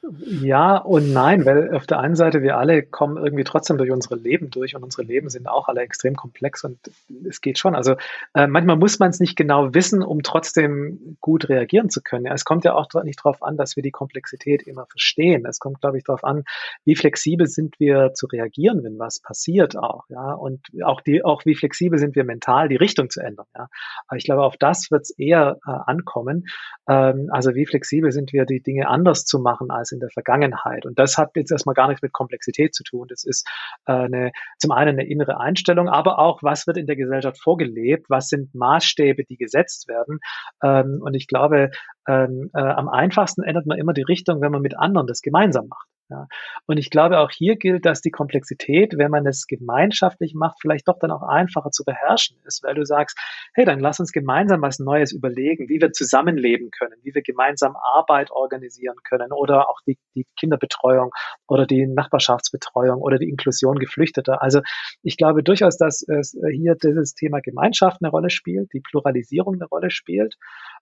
Ja 0.01 0.77
und 0.77 1.13
nein, 1.13 1.45
weil 1.45 1.75
auf 1.75 1.85
der 1.85 1.99
einen 1.99 2.15
Seite 2.15 2.41
wir 2.41 2.57
alle 2.57 2.83
kommen 2.83 3.17
irgendwie 3.17 3.43
trotzdem 3.43 3.77
durch 3.77 3.91
unsere 3.91 4.15
Leben 4.15 4.49
durch 4.49 4.75
und 4.75 4.83
unsere 4.83 5.03
Leben 5.03 5.29
sind 5.29 5.47
auch 5.47 5.67
alle 5.67 5.81
extrem 5.81 6.15
komplex 6.15 6.63
und 6.63 6.79
es 7.27 7.41
geht 7.41 7.57
schon. 7.57 7.75
Also 7.75 7.95
äh, 8.33 8.47
manchmal 8.47 8.77
muss 8.77 8.99
man 8.99 9.09
es 9.09 9.19
nicht 9.19 9.35
genau 9.35 9.73
wissen, 9.73 10.03
um 10.03 10.23
trotzdem 10.23 11.17
gut 11.21 11.49
reagieren 11.49 11.89
zu 11.89 12.01
können. 12.01 12.25
Ja, 12.25 12.33
es 12.33 12.45
kommt 12.45 12.63
ja 12.65 12.73
auch 12.73 12.87
nicht 13.03 13.19
darauf 13.19 13.43
an, 13.43 13.57
dass 13.57 13.75
wir 13.75 13.83
die 13.83 13.91
Komplexität 13.91 14.63
immer 14.63 14.85
verstehen. 14.85 15.45
Es 15.45 15.59
kommt, 15.59 15.81
glaube 15.81 15.97
ich, 15.97 16.03
darauf 16.03 16.23
an, 16.23 16.43
wie 16.85 16.95
flexibel 16.95 17.47
sind 17.47 17.79
wir 17.79 18.13
zu 18.13 18.27
reagieren, 18.27 18.83
wenn 18.83 18.99
was 18.99 19.19
passiert 19.19 19.77
auch. 19.77 20.05
Ja, 20.09 20.33
und 20.33 20.61
auch 20.83 21.01
die, 21.01 21.23
auch 21.23 21.45
wie 21.45 21.55
flexibel 21.55 21.99
sind 21.99 22.15
wir 22.15 22.23
mental, 22.23 22.69
die 22.69 22.75
Richtung 22.75 23.09
zu 23.09 23.21
ändern. 23.21 23.45
Ja, 23.55 23.67
aber 24.07 24.17
ich 24.17 24.25
glaube, 24.25 24.43
auf 24.43 24.57
das 24.57 24.91
wird 24.91 25.03
es 25.03 25.11
eher 25.11 25.59
äh, 25.65 25.71
ankommen. 25.71 26.45
Ähm, 26.87 27.29
also 27.31 27.55
wie 27.55 27.65
flexibel 27.65 28.11
sind 28.11 28.33
wir, 28.33 28.45
die 28.45 28.61
Dinge 28.61 28.87
anders 28.87 29.25
zu 29.25 29.39
machen 29.39 29.71
als 29.79 29.91
in 29.91 29.99
der 29.99 30.09
Vergangenheit. 30.09 30.85
Und 30.85 30.99
das 30.99 31.17
hat 31.17 31.31
jetzt 31.35 31.51
erstmal 31.51 31.73
gar 31.73 31.87
nichts 31.87 32.01
mit 32.01 32.13
Komplexität 32.13 32.75
zu 32.75 32.83
tun. 32.83 33.07
Das 33.09 33.23
ist 33.23 33.47
äh, 33.85 33.93
eine, 33.93 34.31
zum 34.57 34.71
einen 34.71 34.99
eine 34.99 35.09
innere 35.09 35.39
Einstellung, 35.39 35.89
aber 35.89 36.19
auch, 36.19 36.43
was 36.43 36.67
wird 36.67 36.77
in 36.77 36.85
der 36.85 36.95
Gesellschaft 36.95 37.41
vorgelebt, 37.41 38.09
was 38.09 38.27
sind 38.27 38.53
Maßstäbe, 38.53 39.23
die 39.23 39.37
gesetzt 39.37 39.87
werden. 39.87 40.19
Ähm, 40.63 40.99
und 41.01 41.15
ich 41.15 41.27
glaube, 41.27 41.71
ähm, 42.07 42.49
äh, 42.53 42.61
am 42.61 42.87
einfachsten 42.89 43.43
ändert 43.43 43.65
man 43.65 43.77
immer 43.77 43.93
die 43.93 44.03
Richtung, 44.03 44.41
wenn 44.41 44.51
man 44.51 44.61
mit 44.61 44.77
anderen 44.77 45.07
das 45.07 45.21
gemeinsam 45.21 45.67
macht. 45.67 45.87
Ja. 46.09 46.27
Und 46.65 46.77
ich 46.77 46.89
glaube, 46.89 47.19
auch 47.19 47.29
hier 47.29 47.55
gilt, 47.55 47.85
dass 47.85 48.01
die 48.01 48.09
Komplexität, 48.09 48.97
wenn 48.97 49.11
man 49.11 49.27
es 49.27 49.45
gemeinschaftlich 49.45 50.33
macht, 50.33 50.57
vielleicht 50.59 50.87
doch 50.87 50.97
dann 50.97 51.11
auch 51.11 51.21
einfacher 51.21 51.69
zu 51.69 51.85
beherrschen 51.85 52.37
ist, 52.45 52.63
weil 52.63 52.73
du 52.73 52.83
sagst, 52.83 53.17
hey, 53.53 53.63
dann 53.63 53.79
lass 53.79 53.99
uns 53.99 54.11
gemeinsam 54.11 54.61
was 54.63 54.79
Neues 54.79 55.11
überlegen, 55.11 55.69
wie 55.69 55.79
wir 55.79 55.91
zusammenleben 55.91 56.71
können, 56.71 56.95
wie 57.03 57.13
wir 57.13 57.21
gemeinsam 57.21 57.75
Arbeit 57.75 58.31
organisieren 58.31 58.95
können 59.03 59.31
oder 59.31 59.69
auch 59.69 59.81
die, 59.85 59.99
die 60.15 60.25
Kinderbetreuung 60.35 61.11
oder 61.47 61.67
die 61.67 61.85
Nachbarschaftsbetreuung 61.85 63.01
oder 63.01 63.19
die 63.19 63.29
Inklusion 63.29 63.77
Geflüchteter. 63.77 64.41
Also 64.41 64.61
ich 65.03 65.15
glaube 65.15 65.43
durchaus, 65.43 65.77
dass 65.77 66.01
es 66.01 66.35
hier 66.51 66.73
dieses 66.73 67.13
Thema 67.13 67.39
Gemeinschaft 67.39 67.97
eine 68.01 68.09
Rolle 68.09 68.31
spielt, 68.31 68.73
die 68.73 68.81
Pluralisierung 68.81 69.55
eine 69.55 69.65
Rolle 69.65 69.91
spielt 69.91 70.37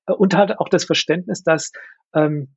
äh, 0.07 0.13
und 0.13 0.37
halt 0.37 0.57
auch 0.59 0.69
das 0.69 0.85
Verständnis, 0.85 1.43
dass 1.43 1.73
ähm, 2.13 2.55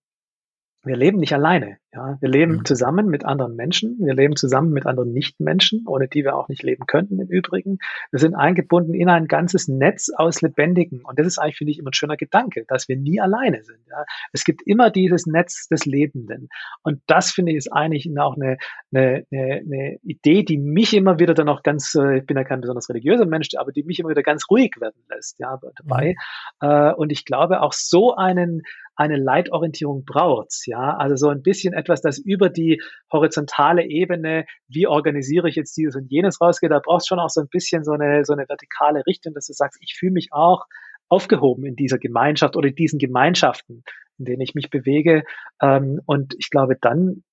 wir 0.82 0.96
leben 0.96 1.18
nicht 1.18 1.34
alleine. 1.34 1.76
Ja, 1.92 2.16
wir 2.20 2.28
leben 2.28 2.58
mhm. 2.58 2.64
zusammen 2.64 3.08
mit 3.08 3.24
anderen 3.24 3.56
Menschen. 3.56 3.98
Wir 3.98 4.14
leben 4.14 4.36
zusammen 4.36 4.72
mit 4.72 4.86
anderen 4.86 5.12
Nichtmenschen, 5.12 5.84
ohne 5.86 6.06
die 6.06 6.24
wir 6.24 6.36
auch 6.36 6.48
nicht 6.48 6.62
leben 6.62 6.86
könnten 6.86 7.20
im 7.20 7.26
Übrigen. 7.26 7.78
Wir 8.12 8.20
sind 8.20 8.34
eingebunden 8.34 8.94
in 8.94 9.08
ein 9.08 9.26
ganzes 9.26 9.66
Netz 9.66 10.08
aus 10.14 10.40
Lebendigen. 10.40 11.02
Und 11.02 11.18
das 11.18 11.26
ist 11.26 11.38
eigentlich, 11.38 11.58
finde 11.58 11.72
ich, 11.72 11.80
immer 11.80 11.90
ein 11.90 11.94
schöner 11.94 12.16
Gedanke, 12.16 12.64
dass 12.68 12.88
wir 12.88 12.96
nie 12.96 13.20
alleine 13.20 13.62
sind. 13.64 13.80
Ja. 13.90 14.04
Es 14.32 14.44
gibt 14.44 14.62
immer 14.62 14.90
dieses 14.90 15.26
Netz 15.26 15.66
des 15.66 15.84
Lebenden. 15.84 16.48
Und 16.82 17.02
das, 17.08 17.32
finde 17.32 17.52
ich, 17.52 17.58
ist 17.58 17.72
eigentlich 17.72 18.08
auch 18.18 18.36
eine, 18.36 18.56
eine, 18.94 19.26
eine, 19.32 19.98
Idee, 20.02 20.44
die 20.44 20.58
mich 20.58 20.94
immer 20.94 21.18
wieder 21.18 21.34
dann 21.34 21.48
auch 21.48 21.62
ganz, 21.62 21.94
äh, 21.94 22.18
ich 22.18 22.26
bin 22.26 22.36
ja 22.36 22.44
kein 22.44 22.60
besonders 22.60 22.88
religiöser 22.88 23.26
Mensch, 23.26 23.48
aber 23.56 23.72
die 23.72 23.82
mich 23.82 23.98
immer 23.98 24.10
wieder 24.10 24.22
ganz 24.22 24.44
ruhig 24.48 24.76
werden 24.80 25.02
lässt, 25.10 25.38
ja, 25.40 25.58
dabei. 25.76 26.14
Mhm. 26.62 26.94
Und 26.96 27.10
ich 27.10 27.24
glaube, 27.24 27.62
auch 27.62 27.72
so 27.72 28.14
einen, 28.14 28.62
eine 28.96 29.16
Leitorientierung 29.16 30.04
braucht's, 30.04 30.66
ja. 30.66 30.96
Also 30.96 31.16
so 31.16 31.28
ein 31.28 31.42
bisschen 31.42 31.72
etwas, 31.72 32.02
das 32.02 32.18
über 32.18 32.50
die 32.50 32.82
horizontale 33.12 33.84
Ebene, 33.84 34.44
wie 34.68 34.86
organisiere 34.86 35.48
ich 35.48 35.56
jetzt 35.56 35.76
dieses 35.76 35.96
und 35.96 36.10
jenes 36.10 36.40
rausgeht, 36.40 36.70
da 36.70 36.80
brauchst 36.84 37.06
du 37.06 37.14
schon 37.14 37.18
auch 37.18 37.30
so 37.30 37.40
ein 37.40 37.48
bisschen 37.48 37.84
so 37.84 37.92
eine, 37.92 38.24
so 38.24 38.32
eine 38.32 38.48
vertikale 38.48 39.02
Richtung, 39.06 39.32
dass 39.34 39.46
du 39.46 39.52
sagst, 39.52 39.78
ich 39.80 39.96
fühle 39.98 40.12
mich 40.12 40.28
auch 40.32 40.66
aufgehoben 41.08 41.64
in 41.64 41.76
dieser 41.76 41.98
Gemeinschaft 41.98 42.56
oder 42.56 42.68
in 42.68 42.74
diesen 42.74 42.98
Gemeinschaften, 42.98 43.84
in 44.18 44.24
denen 44.24 44.40
ich 44.40 44.54
mich 44.54 44.70
bewege. 44.70 45.24
Ähm, 45.60 46.00
und 46.06 46.34
ich 46.38 46.50
glaube, 46.50 46.76
dann 46.80 47.24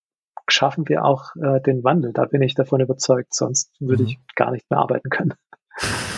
schaffen 0.49 0.87
wir 0.87 1.03
auch 1.03 1.35
äh, 1.35 1.61
den 1.61 1.83
Wandel. 1.83 2.13
Da 2.13 2.25
bin 2.25 2.41
ich 2.41 2.55
davon 2.55 2.81
überzeugt, 2.81 3.33
sonst 3.33 3.75
würde 3.79 4.03
mhm. 4.03 4.09
ich 4.09 4.19
gar 4.35 4.51
nicht 4.51 4.69
mehr 4.69 4.79
arbeiten 4.79 5.09
können. 5.09 5.33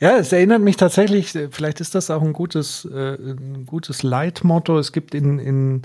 Ja, 0.00 0.16
es 0.16 0.32
erinnert 0.32 0.62
mich 0.62 0.76
tatsächlich, 0.76 1.36
vielleicht 1.50 1.80
ist 1.80 1.94
das 1.94 2.10
auch 2.10 2.22
ein 2.22 2.32
gutes, 2.32 2.84
äh, 2.84 3.16
ein 3.16 3.66
gutes 3.66 4.04
Leitmotto. 4.04 4.78
Es 4.78 4.92
gibt 4.92 5.12
in, 5.12 5.40
in, 5.40 5.82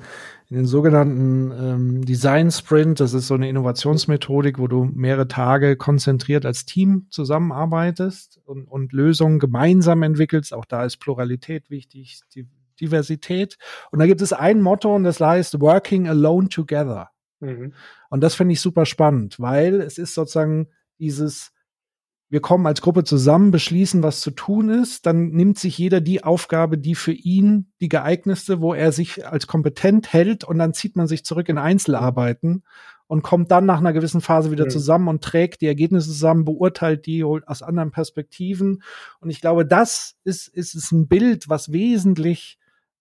in 0.49 0.56
den 0.56 0.65
sogenannten 0.68 1.52
ähm, 1.52 2.06
Design 2.06 2.52
Sprint, 2.52 2.99
das 2.99 3.14
ist 3.14 3.26
so 3.26 3.34
eine 3.34 3.49
Innovationsmethodik, 3.49 4.60
wo 4.60 4.68
du 4.68 4.85
mehrere 4.85 5.27
Tage 5.27 5.76
konzentriert 5.77 6.45
als 6.45 6.65
Team 6.65 7.07
zusammenarbeitest 7.10 8.40
und, 8.45 8.65
und 8.68 8.94
Lösungen 8.94 9.40
gemeinsam 9.40 10.03
entwickelst. 10.03 10.53
Auch 10.53 10.65
da 10.65 10.85
ist 10.85 10.98
Pluralität 10.98 11.72
wichtig, 11.72 12.22
die 12.35 12.45
Diversität. 12.80 13.57
Und 13.91 13.98
da 13.98 14.06
gibt 14.06 14.22
es 14.22 14.31
ein 14.31 14.61
Motto 14.61 14.95
und 14.95 15.06
das 15.06 15.19
heißt 15.19 15.60
Working 15.60 16.07
Alone 16.07 16.49
Together. 16.49 17.10
Mhm. 17.40 17.73
Und 18.10 18.22
das 18.22 18.35
finde 18.35 18.53
ich 18.53 18.61
super 18.61 18.85
spannend, 18.85 19.40
weil 19.40 19.81
es 19.81 19.98
ist 19.98 20.14
sozusagen 20.14 20.68
dieses 20.99 21.53
wir 22.34 22.42
kommen 22.42 22.66
als 22.66 22.82
Gruppe 22.82 23.04
zusammen, 23.04 23.52
beschließen, 23.52 24.02
was 24.02 24.20
zu 24.20 24.32
tun 24.32 24.70
ist, 24.70 25.06
dann 25.06 25.28
nimmt 25.28 25.60
sich 25.60 25.78
jeder 25.78 26.02
die 26.02 26.24
Aufgabe, 26.24 26.80
die 26.80 26.96
für 26.96 27.12
ihn 27.12 27.72
die 27.80 27.90
geeignetste, 27.90 28.60
wo 28.60 28.74
er 28.74 28.92
sich 28.92 29.28
als 29.28 29.46
kompetent 29.46 30.12
hält 30.14 30.44
und 30.44 30.58
dann 30.58 30.74
zieht 30.74 30.96
man 30.96 31.06
sich 31.06 31.24
zurück 31.26 31.48
in 31.48 31.60
Einzelarbeiten 31.60 32.64
und 33.06 33.22
kommt 33.22 33.52
dann 33.52 33.68
nach 33.68 33.78
einer 33.78 33.94
gewissen 33.94 34.20
Phase 34.20 34.50
wieder 34.50 34.66
mhm. 34.66 34.72
zusammen 34.72 35.08
und 35.10 35.24
trägt 35.24 35.62
die 35.62 35.68
Ergebnisse 35.68 36.08
zusammen, 36.08 36.44
beurteilt 36.44 37.06
die 37.06 37.24
aus 37.24 37.62
anderen 37.62 37.92
Perspektiven. 37.92 38.82
Und 39.20 39.30
ich 39.30 39.40
glaube, 39.40 39.64
das 39.64 40.16
ist, 40.24 40.48
ist, 40.48 40.74
ist 40.74 40.92
ein 40.92 41.08
Bild, 41.08 41.50
was 41.50 41.72
wesentlich 41.72 42.58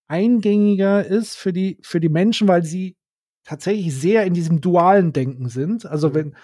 eingängiger 0.09 1.07
ist 1.07 1.37
für 1.37 1.55
die, 1.55 1.79
für 1.81 2.01
die 2.01 2.11
Menschen, 2.11 2.49
weil 2.49 2.65
sie 2.65 2.97
tatsächlich 3.45 3.99
sehr 3.99 4.27
in 4.27 4.35
diesem 4.35 4.61
dualen 4.61 5.15
Denken 5.15 5.49
sind. 5.49 5.87
Also 5.87 6.11
mhm. 6.11 6.15
wenn, 6.15 6.37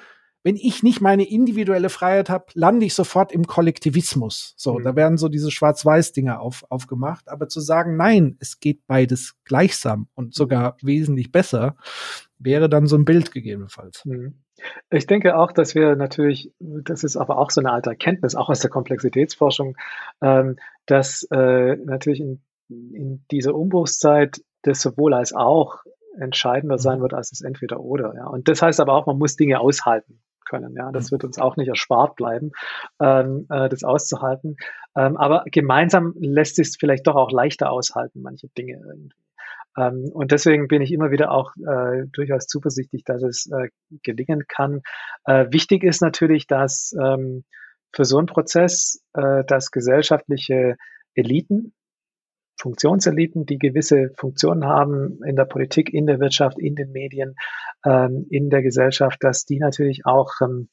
wenn 0.45 0.57
ich 0.57 0.83
nicht 0.83 1.01
meine 1.01 1.29
individuelle 1.29 1.89
Freiheit 1.89 2.31
habe, 2.31 2.47
lande 2.55 2.87
ich 2.87 2.95
sofort 2.95 3.33
im 3.33 3.47
Kollektivismus. 3.47 4.55
So, 4.57 4.79
mhm. 4.79 4.85
da 4.85 4.97
werden 4.97 5.19
so 5.19 5.29
diese 5.29 5.51
Schwarz-Weiß-Dinge 5.51 6.39
auf, 6.39 6.65
aufgemacht. 6.71 7.29
Aber 7.29 7.49
zu 7.49 7.61
sagen, 7.61 7.97
nein, 7.97 8.37
es 8.41 8.61
geht 8.61 8.87
beides 8.87 9.37
gleichsam 9.45 10.09
und 10.15 10.35
sogar 10.35 10.77
wesentlich 10.81 11.33
besser, 11.33 11.77
wäre 12.39 12.69
dann 12.69 12.87
so 12.87 12.97
ein 12.97 13.05
Bild 13.05 13.33
gegebenenfalls. 13.33 14.05
Mhm. 14.05 14.43
Ich 14.91 15.07
denke 15.07 15.37
auch, 15.37 15.53
dass 15.53 15.75
wir 15.75 15.97
natürlich, 15.97 16.53
das 16.59 17.05
ist 17.05 17.17
aber 17.17 17.39
auch 17.39 17.51
so 17.51 17.61
eine 17.61 17.73
alte 17.73 17.91
Erkenntnis, 17.91 18.35
auch 18.35 18.49
aus 18.49 18.61
der 18.61 18.71
Komplexitätsforschung, 18.71 19.77
ähm, 20.21 20.57
dass 20.87 21.27
äh, 21.31 21.77
natürlich 21.77 22.21
in, 22.21 22.43
in 22.69 23.25
dieser 23.31 23.55
Umbruchszeit 23.55 24.41
das 24.63 24.81
sowohl 24.81 25.15
als 25.15 25.33
auch 25.33 25.85
entscheidender 26.19 26.77
mhm. 26.77 26.81
sein 26.81 27.01
wird 27.01 27.15
als 27.15 27.31
das 27.31 27.41
entweder 27.41 27.81
oder. 27.81 28.15
Ja. 28.17 28.27
Und 28.27 28.49
das 28.49 28.63
heißt 28.63 28.81
aber 28.81 28.95
auch, 28.95 29.07
man 29.07 29.19
muss 29.19 29.37
Dinge 29.37 29.61
aushalten 29.61 30.21
können. 30.49 30.75
Ja, 30.77 30.91
das 30.93 31.11
mhm. 31.11 31.13
wird 31.13 31.25
uns 31.25 31.39
auch 31.39 31.57
nicht 31.57 31.69
erspart 31.69 32.17
bleiben, 32.17 32.53
ähm, 33.01 33.47
äh, 33.51 33.69
das 33.69 33.85
auszuhalten. 33.85 34.57
Ähm, 34.97 35.17
aber 35.17 35.45
gemeinsam 35.51 36.15
lässt 36.19 36.57
sich 36.57 36.69
es 36.69 36.77
vielleicht 36.77 37.07
doch 37.07 37.17
auch 37.17 37.31
leichter 37.31 37.71
aushalten, 37.71 38.23
manche 38.23 38.49
Dinge 38.49 38.81
irgendwie. 38.85 39.15
Ähm, 39.77 40.11
und 40.13 40.33
deswegen 40.33 40.69
bin 40.69 40.83
ich 40.83 40.93
immer 40.93 41.11
wieder 41.11 41.31
auch 41.31 41.53
äh, 41.57 42.07
durchaus 42.13 42.47
zuversichtlich, 42.47 43.05
dass 43.05 43.23
es 43.23 43.51
äh, 43.51 43.69
gelingen 44.03 44.45
kann. 44.49 44.83
Äh, 45.25 45.47
wichtig 45.51 45.85
ist 45.85 46.03
natürlich, 46.03 46.47
dass 46.47 46.95
ähm, 47.01 47.45
für 47.93 48.05
so 48.05 48.19
einen 48.19 48.27
Prozess, 48.27 49.03
äh, 49.15 49.45
dass 49.47 49.71
gesellschaftliche 49.71 50.77
Eliten 51.15 51.73
Funktionseliten, 52.61 53.47
die 53.47 53.59
gewisse 53.59 54.11
Funktionen 54.17 54.65
haben 54.65 55.21
in 55.25 55.37
der 55.37 55.45
Politik, 55.45 55.93
in 55.93 56.07
der 56.07 56.21
Wirtschaft, 56.21 56.59
in 56.59 56.75
den 56.75 56.93
Medien, 56.93 57.35
ähm, 57.85 58.27
in 58.31 58.51
der 58.51 58.63
Gesellschaft, 58.63 59.19
dass 59.23 59.45
die 59.45 59.59
natürlich 59.59 60.07
auch, 60.07 60.33
ähm, 60.43 60.69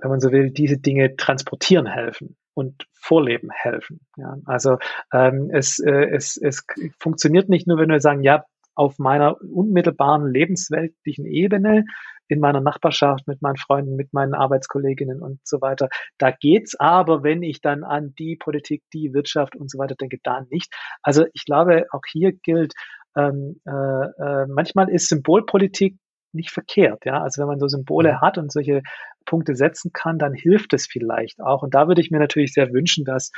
wenn 0.00 0.10
man 0.10 0.20
so 0.20 0.32
will, 0.32 0.50
diese 0.50 0.78
Dinge 0.78 1.16
transportieren 1.16 1.86
helfen 1.86 2.36
und 2.54 2.86
vorleben 2.92 3.50
helfen. 3.52 4.00
Ja, 4.16 4.36
also 4.46 4.78
ähm, 5.12 5.50
es, 5.52 5.78
äh, 5.78 6.10
es, 6.10 6.36
es 6.36 6.66
funktioniert 6.98 7.48
nicht 7.48 7.66
nur, 7.66 7.78
wenn 7.78 7.90
wir 7.90 8.00
sagen, 8.00 8.22
ja, 8.22 8.44
auf 8.74 8.98
meiner 8.98 9.40
unmittelbaren 9.42 10.30
lebensweltlichen 10.30 11.26
Ebene 11.26 11.84
in 12.32 12.40
meiner 12.40 12.60
Nachbarschaft, 12.60 13.28
mit 13.28 13.42
meinen 13.42 13.56
Freunden, 13.56 13.96
mit 13.96 14.12
meinen 14.12 14.34
Arbeitskolleginnen 14.34 15.22
und 15.22 15.40
so 15.44 15.60
weiter. 15.60 15.88
Da 16.18 16.30
geht's 16.30 16.74
aber, 16.78 17.22
wenn 17.22 17.42
ich 17.42 17.60
dann 17.60 17.84
an 17.84 18.14
die 18.18 18.36
Politik, 18.36 18.82
die 18.92 19.12
Wirtschaft 19.12 19.54
und 19.54 19.70
so 19.70 19.78
weiter 19.78 19.94
denke, 19.94 20.18
da 20.22 20.44
nicht. 20.50 20.74
Also 21.02 21.26
ich 21.34 21.44
glaube, 21.44 21.86
auch 21.92 22.02
hier 22.10 22.32
gilt, 22.32 22.72
ähm, 23.16 23.60
äh, 23.66 23.72
äh, 23.72 24.46
manchmal 24.48 24.88
ist 24.88 25.08
Symbolpolitik 25.08 25.96
nicht 26.32 26.50
verkehrt. 26.50 27.04
Ja, 27.04 27.22
also 27.22 27.42
wenn 27.42 27.48
man 27.48 27.60
so 27.60 27.68
Symbole 27.68 28.20
hat 28.20 28.38
und 28.38 28.50
solche 28.50 28.82
Punkte 29.26 29.54
setzen 29.54 29.92
kann, 29.92 30.18
dann 30.18 30.32
hilft 30.32 30.72
es 30.72 30.86
vielleicht 30.86 31.40
auch. 31.40 31.62
Und 31.62 31.74
da 31.74 31.88
würde 31.88 32.00
ich 32.00 32.10
mir 32.10 32.18
natürlich 32.18 32.54
sehr 32.54 32.72
wünschen, 32.72 33.04
dass 33.04 33.30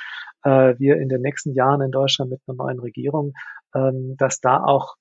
äh, 0.44 0.74
wir 0.78 0.96
in 0.96 1.08
den 1.08 1.20
nächsten 1.20 1.52
Jahren 1.52 1.80
in 1.80 1.90
Deutschland 1.90 2.30
mit 2.30 2.40
einer 2.46 2.56
neuen 2.56 2.78
Regierung, 2.78 3.32
ähm, 3.74 4.14
dass 4.16 4.40
da 4.40 4.62
auch 4.62 4.94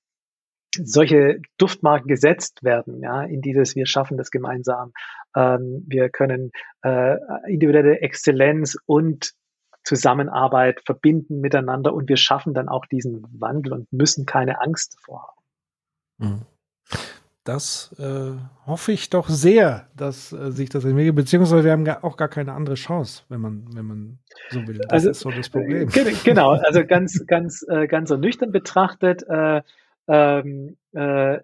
solche 0.82 1.40
Duftmarken 1.58 2.08
gesetzt 2.08 2.62
werden, 2.64 3.02
ja, 3.02 3.22
in 3.22 3.40
dieses 3.40 3.76
wir 3.76 3.86
schaffen 3.86 4.16
das 4.16 4.30
gemeinsam. 4.30 4.92
Ähm, 5.36 5.84
wir 5.86 6.08
können 6.10 6.52
äh, 6.82 7.16
individuelle 7.48 8.00
Exzellenz 8.00 8.76
und 8.86 9.32
Zusammenarbeit 9.84 10.80
verbinden 10.84 11.40
miteinander 11.40 11.92
und 11.92 12.08
wir 12.08 12.16
schaffen 12.16 12.54
dann 12.54 12.68
auch 12.68 12.86
diesen 12.86 13.26
Wandel 13.38 13.74
und 13.74 13.92
müssen 13.92 14.24
keine 14.26 14.60
Angst 14.60 14.96
davor 14.96 15.28
haben. 15.28 16.32
Mhm. 16.32 16.42
Das 17.44 17.94
äh, 17.98 18.32
hoffe 18.66 18.92
ich 18.92 19.10
doch 19.10 19.28
sehr, 19.28 19.86
dass 19.94 20.32
äh, 20.32 20.50
sich 20.50 20.70
das 20.70 20.86
entwickelt, 20.86 21.14
beziehungsweise 21.14 21.62
wir 21.62 21.72
haben 21.72 21.86
auch 21.86 22.16
gar 22.16 22.28
keine 22.28 22.54
andere 22.54 22.74
Chance, 22.74 23.24
wenn 23.28 23.42
man, 23.42 23.66
wenn 23.74 23.84
man 23.84 24.18
so 24.48 24.66
will. 24.66 24.78
Das 24.78 24.90
also, 24.90 25.10
ist 25.10 25.20
so 25.20 25.30
das 25.30 25.50
Problem. 25.50 25.90
Genau, 26.24 26.52
also 26.52 26.86
ganz, 26.86 27.26
ganz, 27.26 27.62
äh, 27.68 27.86
ganz 27.86 28.08
so 28.08 28.16
nüchtern 28.16 28.50
betrachtet, 28.50 29.24
äh, 29.28 29.60
ähm, 30.08 30.76
äh, 30.92 31.38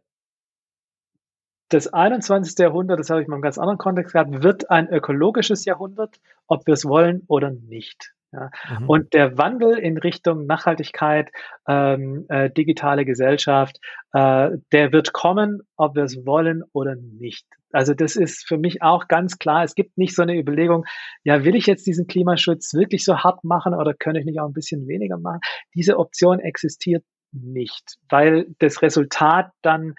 das 1.70 1.86
21. 1.92 2.58
Jahrhundert, 2.58 2.98
das 2.98 3.10
habe 3.10 3.22
ich 3.22 3.28
mal 3.28 3.36
im 3.36 3.42
ganz 3.42 3.58
anderen 3.58 3.78
Kontext 3.78 4.12
gehabt, 4.12 4.42
wird 4.42 4.70
ein 4.70 4.88
ökologisches 4.88 5.64
Jahrhundert, 5.64 6.16
ob 6.48 6.66
wir 6.66 6.74
es 6.74 6.84
wollen 6.84 7.22
oder 7.28 7.50
nicht. 7.50 8.12
Ja. 8.32 8.50
Mhm. 8.78 8.88
Und 8.88 9.12
der 9.12 9.38
Wandel 9.38 9.78
in 9.78 9.98
Richtung 9.98 10.46
Nachhaltigkeit, 10.46 11.30
ähm, 11.66 12.26
äh, 12.28 12.50
digitale 12.50 13.04
Gesellschaft, 13.04 13.78
äh, 14.12 14.50
der 14.72 14.92
wird 14.92 15.12
kommen, 15.12 15.62
ob 15.76 15.96
wir 15.96 16.04
es 16.04 16.24
wollen 16.24 16.62
oder 16.72 16.94
nicht. 16.94 17.46
Also 17.72 17.94
das 17.94 18.16
ist 18.16 18.46
für 18.46 18.58
mich 18.58 18.82
auch 18.82 19.08
ganz 19.08 19.38
klar. 19.38 19.64
Es 19.64 19.74
gibt 19.74 19.96
nicht 19.96 20.14
so 20.14 20.22
eine 20.22 20.36
Überlegung, 20.36 20.84
ja, 21.24 21.44
will 21.44 21.54
ich 21.54 21.66
jetzt 21.66 21.86
diesen 21.86 22.06
Klimaschutz 22.06 22.74
wirklich 22.74 23.04
so 23.04 23.18
hart 23.18 23.44
machen 23.44 23.74
oder 23.74 23.94
kann 23.94 24.16
ich 24.16 24.24
nicht 24.24 24.40
auch 24.40 24.46
ein 24.46 24.52
bisschen 24.52 24.86
weniger 24.86 25.18
machen? 25.18 25.40
Diese 25.74 25.98
Option 25.98 26.40
existiert 26.40 27.04
nicht, 27.32 27.98
weil 28.08 28.46
das 28.58 28.82
Resultat 28.82 29.52
dann 29.62 29.94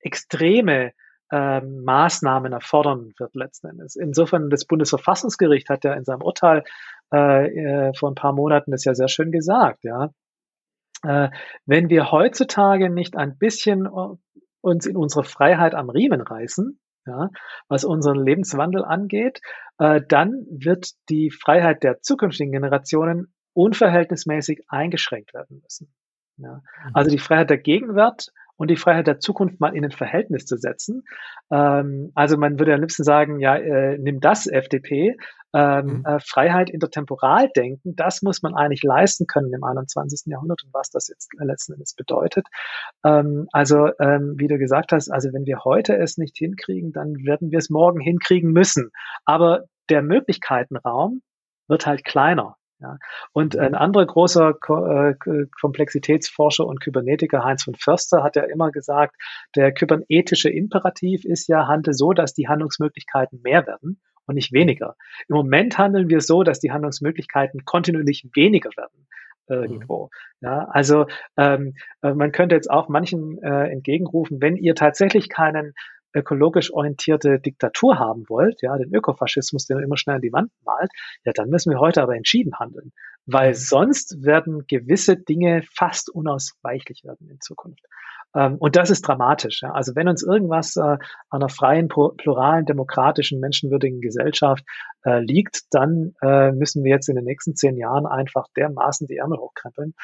extreme 0.00 0.92
ähm, 1.32 1.82
Maßnahmen 1.84 2.52
erfordern 2.52 3.12
wird 3.18 3.34
letzten 3.34 3.68
Endes. 3.68 3.96
Insofern, 3.96 4.50
das 4.50 4.64
Bundesverfassungsgericht 4.64 5.68
hat 5.68 5.84
ja 5.84 5.94
in 5.94 6.04
seinem 6.04 6.22
Urteil 6.22 6.62
äh, 7.12 7.46
äh, 7.88 7.92
vor 7.94 8.10
ein 8.10 8.14
paar 8.14 8.32
Monaten 8.32 8.70
das 8.70 8.84
ja 8.84 8.94
sehr 8.94 9.08
schön 9.08 9.32
gesagt, 9.32 9.84
ja. 9.84 10.10
Äh, 11.02 11.30
wenn 11.66 11.90
wir 11.90 12.10
heutzutage 12.10 12.90
nicht 12.90 13.16
ein 13.16 13.36
bisschen 13.38 13.86
äh, 13.86 14.16
uns 14.60 14.86
in 14.86 14.96
unsere 14.96 15.24
Freiheit 15.24 15.74
am 15.74 15.90
Riemen 15.90 16.20
reißen, 16.20 16.78
ja, 17.06 17.30
was 17.68 17.84
unseren 17.84 18.24
Lebenswandel 18.24 18.84
angeht, 18.84 19.40
äh, 19.78 20.00
dann 20.08 20.46
wird 20.48 20.90
die 21.08 21.30
Freiheit 21.30 21.82
der 21.82 22.00
zukünftigen 22.00 22.52
Generationen 22.52 23.32
unverhältnismäßig 23.52 24.64
eingeschränkt 24.68 25.34
werden 25.34 25.60
müssen. 25.62 25.94
Ja. 26.38 26.54
Mhm. 26.54 26.90
Also 26.94 27.10
die 27.10 27.18
Freiheit 27.18 27.50
der 27.50 27.58
Gegenwart 27.58 28.32
und 28.56 28.70
die 28.70 28.76
Freiheit 28.76 29.06
der 29.06 29.20
Zukunft 29.20 29.60
mal 29.60 29.76
in 29.76 29.84
ein 29.84 29.90
Verhältnis 29.90 30.46
zu 30.46 30.56
setzen. 30.56 31.04
Ähm, 31.50 32.10
also 32.14 32.36
man 32.36 32.58
würde 32.58 32.74
am 32.74 32.80
liebsten 32.80 33.04
sagen, 33.04 33.38
ja, 33.38 33.56
äh, 33.56 33.98
nimm 33.98 34.20
das 34.20 34.46
FDP. 34.46 35.16
Ähm, 35.54 35.86
mhm. 35.86 36.04
äh, 36.04 36.20
Freiheit 36.20 36.68
intertemporal 36.68 37.48
denken, 37.54 37.96
das 37.96 38.20
muss 38.20 38.42
man 38.42 38.54
eigentlich 38.54 38.82
leisten 38.82 39.26
können 39.26 39.54
im 39.54 39.64
21. 39.64 40.22
Jahrhundert 40.26 40.62
und 40.64 40.74
was 40.74 40.90
das 40.90 41.08
jetzt 41.08 41.30
letzten 41.38 41.74
Endes 41.74 41.94
bedeutet. 41.94 42.46
Ähm, 43.04 43.48
also 43.52 43.88
ähm, 43.98 44.34
wie 44.36 44.48
du 44.48 44.58
gesagt 44.58 44.92
hast, 44.92 45.08
also 45.08 45.32
wenn 45.32 45.46
wir 45.46 45.64
heute 45.64 45.96
es 45.96 46.18
nicht 46.18 46.36
hinkriegen, 46.36 46.92
dann 46.92 47.24
werden 47.24 47.52
wir 47.52 47.58
es 47.58 47.70
morgen 47.70 48.00
hinkriegen 48.00 48.52
müssen. 48.52 48.90
Aber 49.24 49.64
der 49.88 50.02
Möglichkeitenraum 50.02 51.22
wird 51.68 51.86
halt 51.86 52.04
kleiner. 52.04 52.56
Ja. 52.78 52.98
Und 53.32 53.56
ein 53.56 53.74
anderer 53.74 54.06
großer 54.06 54.52
Ko 54.52 54.86
äh, 54.86 55.14
Komplexitätsforscher 55.60 56.66
und 56.66 56.80
Kybernetiker, 56.80 57.42
Heinz 57.42 57.64
von 57.64 57.74
Förster, 57.74 58.22
hat 58.22 58.36
ja 58.36 58.42
immer 58.42 58.70
gesagt, 58.70 59.16
der 59.54 59.72
kybernetische 59.72 60.50
Imperativ 60.50 61.24
ist 61.24 61.48
ja, 61.48 61.66
handle 61.66 61.94
so, 61.94 62.12
dass 62.12 62.34
die 62.34 62.48
Handlungsmöglichkeiten 62.48 63.40
mehr 63.42 63.66
werden 63.66 64.00
und 64.26 64.34
nicht 64.34 64.52
weniger. 64.52 64.96
Im 65.28 65.36
Moment 65.36 65.78
handeln 65.78 66.10
wir 66.10 66.20
so, 66.20 66.42
dass 66.42 66.60
die 66.60 66.70
Handlungsmöglichkeiten 66.70 67.64
kontinuierlich 67.64 68.28
weniger 68.34 68.70
werden 68.76 69.06
irgendwo. 69.48 70.10
Mhm. 70.40 70.46
Ja, 70.46 70.68
also 70.70 71.06
ähm, 71.36 71.74
äh, 72.02 72.12
man 72.12 72.32
könnte 72.32 72.54
jetzt 72.54 72.70
auch 72.70 72.88
manchen 72.88 73.40
äh, 73.42 73.68
entgegenrufen, 73.70 74.40
wenn 74.40 74.56
ihr 74.56 74.74
tatsächlich 74.74 75.28
keinen 75.28 75.74
ökologisch 76.14 76.72
orientierte 76.72 77.38
Diktatur 77.38 77.98
haben 77.98 78.24
wollt, 78.28 78.62
ja, 78.62 78.76
den 78.76 78.94
Ökofaschismus, 78.94 79.66
den 79.66 79.78
ihr 79.78 79.84
immer 79.84 79.96
schnell 79.96 80.16
an 80.16 80.22
die 80.22 80.32
Wand 80.32 80.50
malt, 80.64 80.90
ja, 81.24 81.32
dann 81.32 81.50
müssen 81.50 81.70
wir 81.70 81.80
heute 81.80 82.02
aber 82.02 82.16
entschieden 82.16 82.58
handeln, 82.58 82.92
weil 83.26 83.50
mhm. 83.50 83.54
sonst 83.54 84.24
werden 84.24 84.66
gewisse 84.66 85.16
Dinge 85.16 85.62
fast 85.74 86.10
unausweichlich 86.10 87.04
werden 87.04 87.28
in 87.28 87.40
Zukunft. 87.40 87.84
Ähm, 88.34 88.56
und 88.58 88.76
das 88.76 88.90
ist 88.90 89.02
dramatisch. 89.02 89.62
Ja. 89.62 89.72
Also 89.72 89.94
wenn 89.94 90.08
uns 90.08 90.22
irgendwas 90.22 90.76
äh, 90.76 90.80
an 90.80 90.98
einer 91.30 91.48
freien, 91.48 91.88
pluralen, 91.88 92.66
demokratischen, 92.66 93.40
menschenwürdigen 93.40 94.00
Gesellschaft 94.00 94.64
äh, 95.04 95.20
liegt, 95.20 95.62
dann 95.70 96.14
äh, 96.22 96.52
müssen 96.52 96.84
wir 96.84 96.92
jetzt 96.92 97.08
in 97.08 97.16
den 97.16 97.24
nächsten 97.24 97.54
zehn 97.56 97.76
Jahren 97.76 98.06
einfach 98.06 98.46
dermaßen 98.56 99.06
die 99.06 99.16
Ärmel 99.16 99.38
hochkrempeln, 99.38 99.94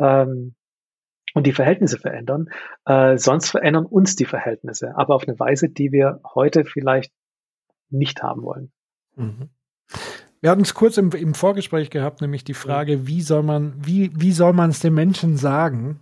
ähm, 0.00 0.54
und 1.34 1.46
die 1.46 1.52
Verhältnisse 1.52 1.98
verändern. 1.98 2.50
Äh, 2.84 3.16
sonst 3.18 3.50
verändern 3.50 3.86
uns 3.86 4.16
die 4.16 4.24
Verhältnisse, 4.24 4.96
aber 4.96 5.14
auf 5.14 5.26
eine 5.26 5.38
Weise, 5.38 5.68
die 5.68 5.92
wir 5.92 6.20
heute 6.34 6.64
vielleicht 6.64 7.12
nicht 7.90 8.22
haben 8.22 8.42
wollen. 8.42 8.72
Mhm. 9.16 9.50
Wir 10.40 10.50
hatten 10.50 10.62
es 10.62 10.74
kurz 10.74 10.96
im, 10.96 11.12
im, 11.12 11.34
Vorgespräch 11.34 11.88
gehabt, 11.90 12.20
nämlich 12.20 12.42
die 12.42 12.54
Frage, 12.54 13.06
wie 13.06 13.20
soll 13.20 13.44
man, 13.44 13.74
wie, 13.76 14.10
wie 14.16 14.32
soll 14.32 14.52
man 14.52 14.70
es 14.70 14.80
den 14.80 14.92
Menschen 14.92 15.36
sagen? 15.36 16.00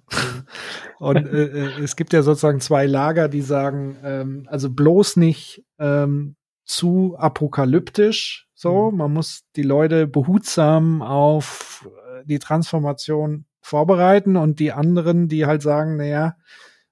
Und 0.99 1.27
äh, 1.27 1.45
äh, 1.45 1.83
es 1.83 1.95
gibt 1.95 2.15
ja 2.15 2.23
sozusagen 2.23 2.61
zwei 2.61 2.87
Lager, 2.87 3.29
die 3.29 3.43
sagen, 3.43 3.99
ähm, 4.03 4.47
also 4.49 4.71
bloß 4.71 5.17
nicht 5.17 5.63
ähm, 5.79 6.37
zu 6.65 7.17
apokalyptisch. 7.19 8.49
So, 8.55 8.91
mhm. 8.91 8.97
man 8.97 9.13
muss 9.13 9.43
die 9.57 9.63
Leute 9.63 10.07
behutsam 10.07 11.03
auf 11.03 11.87
äh, 11.87 12.25
die 12.25 12.39
Transformation 12.39 13.45
vorbereiten 13.61 14.37
und 14.37 14.59
die 14.59 14.73
anderen, 14.73 15.29
die 15.29 15.47
halt 15.47 15.63
sagen, 15.63 15.97
naja, 15.97 16.37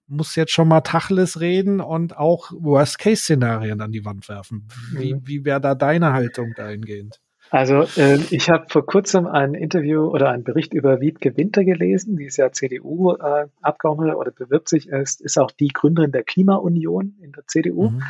muss 0.07 0.37
jetzt 0.37 0.53
schon 0.53 0.69
mal 0.69 0.81
Tacheles 0.81 1.41
reden 1.41 1.81
und 1.81 2.17
auch 2.17 2.51
Worst-Case-Szenarien 2.53 3.81
an 3.81 3.93
die 3.93 4.05
Wand 4.05 4.29
werfen. 4.29 4.69
Wie, 4.93 5.15
mhm. 5.15 5.27
wie 5.27 5.45
wäre 5.45 5.61
da 5.61 5.75
deine 5.75 6.13
Haltung 6.13 6.55
dahingehend? 6.57 7.21
Also 7.51 7.87
äh, 7.97 8.19
ich 8.31 8.51
habe 8.51 8.67
vor 8.69 8.85
kurzem 8.85 9.27
ein 9.27 9.55
Interview 9.55 10.07
oder 10.07 10.31
einen 10.31 10.45
Bericht 10.45 10.75
über 10.75 11.01
Wiebke 11.01 11.37
Winter 11.37 11.65
gelesen, 11.65 12.17
die 12.17 12.27
ist 12.27 12.37
ja 12.37 12.53
CDU-Abgeordnete 12.53 14.13
äh, 14.13 14.17
oder 14.17 14.31
bewirbt 14.31 14.69
sich, 14.69 14.89
ist, 14.89 15.21
ist 15.21 15.39
auch 15.39 15.51
die 15.51 15.69
Gründerin 15.69 16.13
der 16.13 16.25
Klimaunion 16.25 17.17
in 17.23 17.33
der 17.33 17.47
CDU. 17.47 17.91
Mhm. 17.91 18.03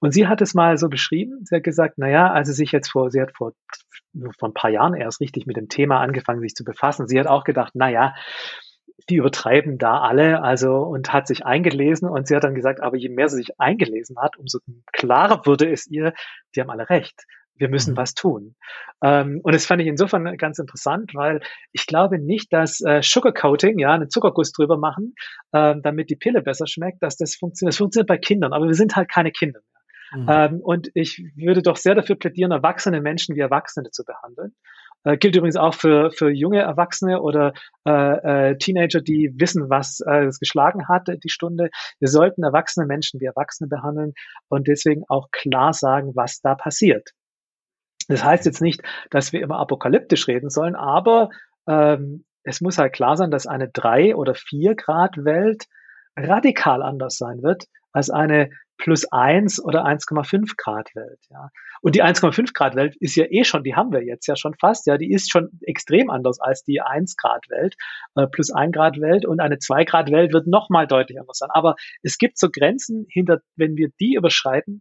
Und 0.00 0.12
sie 0.12 0.26
hat 0.26 0.40
es 0.40 0.54
mal 0.54 0.76
so 0.76 0.88
beschrieben, 0.88 1.44
sie 1.44 1.56
hat 1.56 1.62
gesagt, 1.62 1.98
naja, 1.98 2.32
also 2.32 2.52
sich 2.52 2.72
jetzt 2.72 2.90
vor, 2.90 3.10
sie 3.10 3.20
hat 3.20 3.32
vor, 3.36 3.52
vor 4.38 4.48
ein 4.48 4.54
paar 4.54 4.70
Jahren 4.70 4.94
erst 4.94 5.20
richtig 5.20 5.46
mit 5.46 5.56
dem 5.56 5.68
Thema 5.68 6.00
angefangen, 6.00 6.40
sich 6.40 6.54
zu 6.54 6.64
befassen. 6.64 7.06
Sie 7.06 7.18
hat 7.20 7.28
auch 7.28 7.44
gedacht, 7.44 7.74
naja, 7.76 8.14
die 9.08 9.16
übertreiben 9.16 9.78
da 9.78 10.00
alle, 10.00 10.42
also 10.42 10.78
und 10.78 11.12
hat 11.12 11.26
sich 11.26 11.44
eingelesen 11.46 12.08
und 12.08 12.26
sie 12.26 12.36
hat 12.36 12.44
dann 12.44 12.54
gesagt, 12.54 12.80
aber 12.82 12.96
je 12.96 13.08
mehr 13.08 13.28
sie 13.28 13.36
sich 13.36 13.60
eingelesen 13.60 14.18
hat, 14.18 14.36
umso 14.36 14.58
klarer 14.92 15.46
wurde 15.46 15.70
es 15.70 15.86
ihr, 15.86 16.12
die 16.54 16.60
haben 16.60 16.70
alle 16.70 16.90
recht. 16.90 17.24
Wir 17.60 17.68
müssen 17.68 17.92
mhm. 17.92 17.96
was 17.98 18.14
tun. 18.14 18.56
Ähm, 19.02 19.40
und 19.42 19.54
das 19.54 19.66
fand 19.66 19.82
ich 19.82 19.88
insofern 19.88 20.36
ganz 20.36 20.58
interessant, 20.58 21.14
weil 21.14 21.40
ich 21.72 21.86
glaube 21.86 22.18
nicht, 22.18 22.52
dass 22.52 22.80
äh, 22.80 23.02
Sugarcoating, 23.02 23.78
ja, 23.78 23.92
einen 23.92 24.10
Zuckerguss 24.10 24.52
drüber 24.52 24.78
machen, 24.78 25.14
äh, 25.52 25.74
damit 25.82 26.10
die 26.10 26.16
Pille 26.16 26.42
besser 26.42 26.66
schmeckt, 26.66 27.02
dass 27.02 27.16
das 27.16 27.36
funktioniert. 27.36 27.74
Das 27.74 27.78
funktioniert 27.78 28.08
bei 28.08 28.18
Kindern, 28.18 28.52
aber 28.52 28.66
wir 28.66 28.74
sind 28.74 28.96
halt 28.96 29.10
keine 29.10 29.30
Kinder 29.30 29.60
mehr. 29.60 30.22
Mhm. 30.22 30.26
Ähm, 30.28 30.60
und 30.60 30.90
ich 30.94 31.22
würde 31.36 31.62
doch 31.62 31.76
sehr 31.76 31.94
dafür 31.94 32.16
plädieren, 32.16 32.50
erwachsene 32.50 33.00
Menschen 33.00 33.36
wie 33.36 33.40
Erwachsene 33.40 33.90
zu 33.90 34.04
behandeln. 34.04 34.54
Äh, 35.04 35.16
gilt 35.16 35.36
übrigens 35.36 35.56
auch 35.56 35.74
für, 35.74 36.10
für 36.10 36.30
junge 36.30 36.60
Erwachsene 36.60 37.20
oder 37.20 37.52
äh, 37.86 38.50
äh, 38.50 38.58
Teenager, 38.58 39.00
die 39.00 39.32
wissen, 39.36 39.70
was 39.70 40.00
äh, 40.00 40.24
es 40.24 40.38
geschlagen 40.38 40.88
hat, 40.88 41.08
die 41.08 41.28
Stunde. 41.28 41.70
Wir 42.00 42.08
sollten 42.08 42.42
erwachsene 42.42 42.86
Menschen 42.86 43.20
wie 43.20 43.26
Erwachsene 43.26 43.68
behandeln 43.68 44.12
und 44.48 44.68
deswegen 44.68 45.04
auch 45.08 45.30
klar 45.30 45.72
sagen, 45.72 46.12
was 46.14 46.40
da 46.40 46.54
passiert. 46.54 47.10
Das 48.10 48.24
heißt 48.24 48.44
jetzt 48.44 48.60
nicht, 48.60 48.82
dass 49.10 49.32
wir 49.32 49.40
immer 49.40 49.58
apokalyptisch 49.58 50.28
reden 50.28 50.50
sollen, 50.50 50.74
aber 50.74 51.30
ähm, 51.66 52.24
es 52.42 52.60
muss 52.60 52.78
halt 52.78 52.92
klar 52.92 53.16
sein, 53.16 53.30
dass 53.30 53.46
eine 53.46 53.68
drei 53.68 54.16
oder 54.16 54.34
vier 54.34 54.74
Grad 54.74 55.24
Welt 55.24 55.66
radikal 56.16 56.82
anders 56.82 57.16
sein 57.16 57.42
wird 57.42 57.64
als 57.92 58.10
eine 58.10 58.50
plus 58.80 59.04
eins 59.12 59.62
oder 59.62 59.84
1,5 59.84 60.54
Grad 60.56 60.94
Welt. 60.94 61.20
Ja. 61.28 61.50
Und 61.82 61.94
die 61.94 62.02
1,5 62.02 62.54
Grad 62.54 62.74
Welt 62.76 62.96
ist 62.98 63.14
ja 63.14 63.26
eh 63.28 63.44
schon, 63.44 63.62
die 63.62 63.74
haben 63.74 63.92
wir 63.92 64.02
jetzt 64.02 64.26
ja 64.26 64.36
schon 64.36 64.54
fast, 64.54 64.86
ja, 64.86 64.96
die 64.96 65.12
ist 65.12 65.30
schon 65.30 65.50
extrem 65.62 66.08
anders 66.08 66.40
als 66.40 66.64
die 66.64 66.80
1 66.80 67.16
Grad 67.16 67.44
Welt, 67.50 67.76
äh, 68.14 68.26
plus 68.26 68.50
1 68.50 68.72
Grad 68.72 68.98
Welt 69.00 69.26
und 69.26 69.40
eine 69.40 69.58
2 69.58 69.84
Grad 69.84 70.10
Welt 70.10 70.32
wird 70.32 70.46
nochmal 70.46 70.86
deutlich 70.86 71.20
anders 71.20 71.38
sein. 71.38 71.50
Aber 71.52 71.76
es 72.02 72.16
gibt 72.16 72.38
so 72.38 72.48
Grenzen, 72.50 73.06
hinter, 73.10 73.40
wenn 73.54 73.76
wir 73.76 73.90
die 74.00 74.14
überschreiten, 74.14 74.80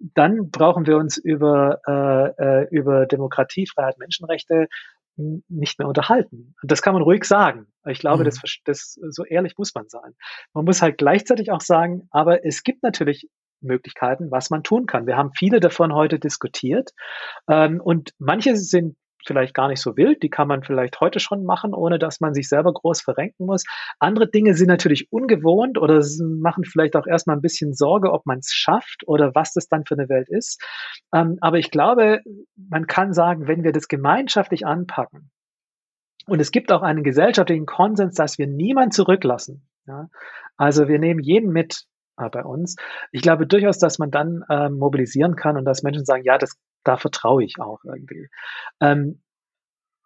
dann 0.00 0.50
brauchen 0.50 0.86
wir 0.86 0.96
uns 0.96 1.18
über, 1.18 1.80
äh, 1.86 2.62
äh 2.62 2.68
über 2.70 3.06
Demokratie, 3.06 3.66
Freiheit, 3.66 3.98
Menschenrechte 3.98 4.68
nicht 5.16 5.78
mehr 5.78 5.88
unterhalten. 5.88 6.54
Und 6.62 6.70
das 6.70 6.82
kann 6.82 6.94
man 6.94 7.02
ruhig 7.02 7.24
sagen. 7.24 7.66
Ich 7.86 7.98
glaube, 7.98 8.22
mhm. 8.22 8.24
das, 8.24 8.40
das, 8.64 8.98
so 9.10 9.24
ehrlich 9.24 9.58
muss 9.58 9.74
man 9.74 9.88
sein. 9.88 10.14
Man 10.54 10.64
muss 10.64 10.82
halt 10.82 10.98
gleichzeitig 10.98 11.50
auch 11.50 11.60
sagen, 11.60 12.08
aber 12.10 12.44
es 12.44 12.62
gibt 12.62 12.82
natürlich 12.82 13.28
Möglichkeiten, 13.60 14.30
was 14.30 14.50
man 14.50 14.62
tun 14.62 14.86
kann. 14.86 15.06
Wir 15.06 15.16
haben 15.16 15.32
viele 15.36 15.60
davon 15.60 15.94
heute 15.94 16.18
diskutiert 16.18 16.90
ähm, 17.48 17.80
und 17.80 18.14
manche 18.18 18.56
sind 18.56 18.96
vielleicht 19.26 19.54
gar 19.54 19.68
nicht 19.68 19.80
so 19.80 19.96
wild, 19.96 20.22
die 20.22 20.30
kann 20.30 20.48
man 20.48 20.62
vielleicht 20.62 21.00
heute 21.00 21.20
schon 21.20 21.44
machen, 21.44 21.74
ohne 21.74 21.98
dass 21.98 22.20
man 22.20 22.34
sich 22.34 22.48
selber 22.48 22.72
groß 22.72 23.02
verrenken 23.02 23.46
muss. 23.46 23.64
Andere 23.98 24.28
Dinge 24.28 24.54
sind 24.54 24.68
natürlich 24.68 25.12
ungewohnt 25.12 25.78
oder 25.78 26.02
machen 26.40 26.64
vielleicht 26.64 26.96
auch 26.96 27.06
erstmal 27.06 27.36
ein 27.36 27.42
bisschen 27.42 27.74
Sorge, 27.74 28.12
ob 28.12 28.26
man 28.26 28.38
es 28.38 28.52
schafft 28.52 29.02
oder 29.06 29.34
was 29.34 29.52
das 29.52 29.68
dann 29.68 29.84
für 29.86 29.94
eine 29.94 30.08
Welt 30.08 30.28
ist. 30.28 30.62
Ähm, 31.14 31.38
aber 31.40 31.58
ich 31.58 31.70
glaube, 31.70 32.20
man 32.56 32.86
kann 32.86 33.12
sagen, 33.12 33.46
wenn 33.48 33.64
wir 33.64 33.72
das 33.72 33.88
gemeinschaftlich 33.88 34.66
anpacken, 34.66 35.30
und 36.26 36.40
es 36.40 36.52
gibt 36.52 36.70
auch 36.70 36.82
einen 36.82 37.02
gesellschaftlichen 37.02 37.66
Konsens, 37.66 38.14
dass 38.14 38.38
wir 38.38 38.46
niemanden 38.46 38.92
zurücklassen. 38.92 39.68
Ja? 39.86 40.08
Also 40.56 40.86
wir 40.86 40.98
nehmen 40.98 41.20
jeden 41.20 41.52
mit, 41.52 41.86
äh, 42.18 42.28
bei 42.28 42.44
uns. 42.44 42.76
Ich 43.12 43.22
glaube 43.22 43.46
durchaus, 43.46 43.78
dass 43.78 43.98
man 43.98 44.10
dann 44.10 44.44
ähm, 44.48 44.78
mobilisieren 44.78 45.34
kann 45.34 45.56
und 45.56 45.64
dass 45.64 45.82
Menschen 45.82 46.04
sagen, 46.04 46.22
ja, 46.24 46.38
das, 46.38 46.56
da 46.84 46.96
vertraue 46.96 47.44
ich 47.44 47.60
auch 47.60 47.80
irgendwie. 47.84 48.28
Ähm, 48.80 49.22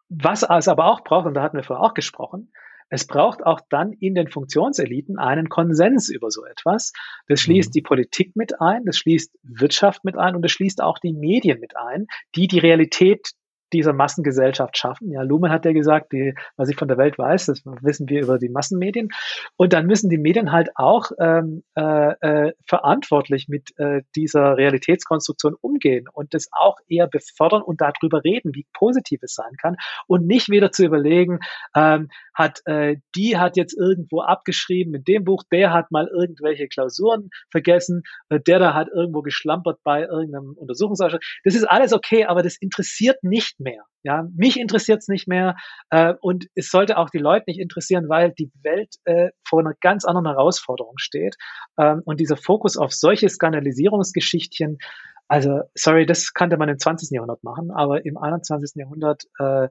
was 0.09 0.43
es 0.43 0.69
aber 0.69 0.87
auch 0.87 1.03
braucht, 1.03 1.27
und 1.27 1.35
da 1.35 1.43
hatten 1.43 1.57
wir 1.57 1.65
vorher 1.65 1.85
auch 1.85 1.95
gesprochen, 1.95 2.53
es 2.91 3.07
braucht 3.07 3.45
auch 3.45 3.61
dann 3.71 3.93
in 3.93 4.15
den 4.15 4.29
Funktionseliten 4.29 5.19
einen 5.19 5.49
Konsens 5.49 6.11
über 6.11 6.31
so 6.31 6.45
etwas. 6.45 6.93
Das 7.27 7.41
schließt 7.41 7.71
mhm. 7.71 7.73
die 7.73 7.83
Politik 7.83 8.37
mit 8.37 8.61
ein, 8.61 8.85
das 8.85 8.99
schließt 8.99 9.37
Wirtschaft 9.43 10.05
mit 10.05 10.17
ein 10.17 10.37
und 10.37 10.43
das 10.43 10.53
schließt 10.53 10.83
auch 10.83 10.99
die 10.99 11.13
Medien 11.13 11.61
mit 11.61 11.77
ein, 11.77 12.07
die 12.37 12.47
die 12.47 12.59
Realität 12.59 13.31
dieser 13.75 13.93
Massengesellschaft 13.93 14.79
schaffen. 14.79 15.11
Ja, 15.11 15.23
Luhmann 15.23 15.51
hat 15.51 15.65
ja 15.65 15.73
gesagt, 15.73 16.13
die, 16.13 16.35
was 16.57 16.69
ich 16.69 16.77
von 16.77 16.89
der 16.89 16.97
Welt 16.97 17.19
weiß, 17.19 17.47
das 17.47 17.63
wissen 17.83 18.09
wir 18.09 18.23
über 18.23 18.39
die 18.39 18.49
Massenmedien. 18.49 19.09
Und 19.57 19.73
dann 19.73 19.87
müssen 19.87 20.09
die 20.09 20.19
Medien 20.19 20.53
halt 20.53 20.71
auch 20.77 21.11
ähm, 21.19 21.63
äh, 21.77 22.13
äh, 22.21 22.53
verantwortlich 22.67 23.49
mit 23.49 23.77
äh, 23.79 24.03
dieser 24.15 24.57
Realitätskonstruktion 24.57 25.55
umgehen 25.61 26.07
und 26.13 26.33
das 26.35 26.49
auch 26.53 26.77
eher 26.89 27.09
befördern 27.09 27.63
und 27.63 27.81
darüber 27.81 28.23
reden, 28.25 28.55
wie 28.55 28.67
positiv 28.73 29.21
es 29.23 29.35
sein 29.35 29.57
kann 29.61 29.77
und 30.07 30.27
nicht 30.27 30.49
wieder 30.49 30.71
zu 30.71 30.85
überlegen, 30.85 31.41
ähm, 31.75 32.09
hat 32.35 32.61
äh, 32.67 32.97
die 33.15 33.39
hat 33.39 33.57
jetzt 33.57 33.77
irgendwo 33.77 34.21
abgeschrieben 34.21 34.91
mit 34.91 35.09
dem 35.09 35.25
Buch, 35.25 35.45
der 35.51 35.73
hat 35.73 35.91
mal 35.91 36.09
irgendwelche 36.09 36.69
Klausuren 36.69 37.31
vergessen, 37.51 38.03
äh, 38.29 38.41
der 38.41 38.59
da 38.59 38.75
hat 38.75 38.89
irgendwo 38.95 39.23
geschlampert 39.23 39.79
bei 39.85 40.03
irgendeinem 40.03 40.55
Untersuchungsausschuss. 40.57 41.21
Das 41.45 41.55
ist 41.55 41.65
alles 41.65 41.93
okay, 41.93 42.25
aber 42.25 42.43
das 42.43 42.57
interessiert 42.61 43.23
nicht 43.23 43.61
mehr. 43.61 43.85
Ja, 44.03 44.29
mich 44.37 44.61
interessiert 44.61 44.99
es 44.99 45.09
nicht 45.09 45.29
mehr 45.29 45.57
äh, 45.91 46.15
und 46.21 46.47
es 46.55 46.69
sollte 46.71 46.99
auch 46.99 47.09
die 47.09 47.19
Leute 47.19 47.45
nicht 47.47 47.59
interessieren, 47.59 48.09
weil 48.09 48.33
die 48.33 48.51
Welt 48.63 48.97
äh, 49.05 49.31
vor 49.49 49.61
einer 49.61 49.75
ganz 49.81 50.05
anderen 50.05 50.27
Herausforderung 50.27 50.99
steht 50.99 51.37
ähm, 51.79 52.03
und 52.05 52.21
dieser 52.21 52.37
Fokus 52.37 52.77
auf 52.77 52.93
solche 52.93 53.29
Skandalisierungsgeschichtchen 53.29 54.79
also, 55.27 55.63
sorry, 55.75 56.05
das 56.05 56.35
kannte 56.35 56.59
man 56.59 56.69
im 56.69 56.79
20. 56.79 57.11
Jahrhundert 57.11 57.43
machen, 57.43 57.71
aber 57.71 58.05
im 58.05 58.19
21. 58.19 58.73
Jahrhundert 58.75 59.25
äh, 59.39 59.69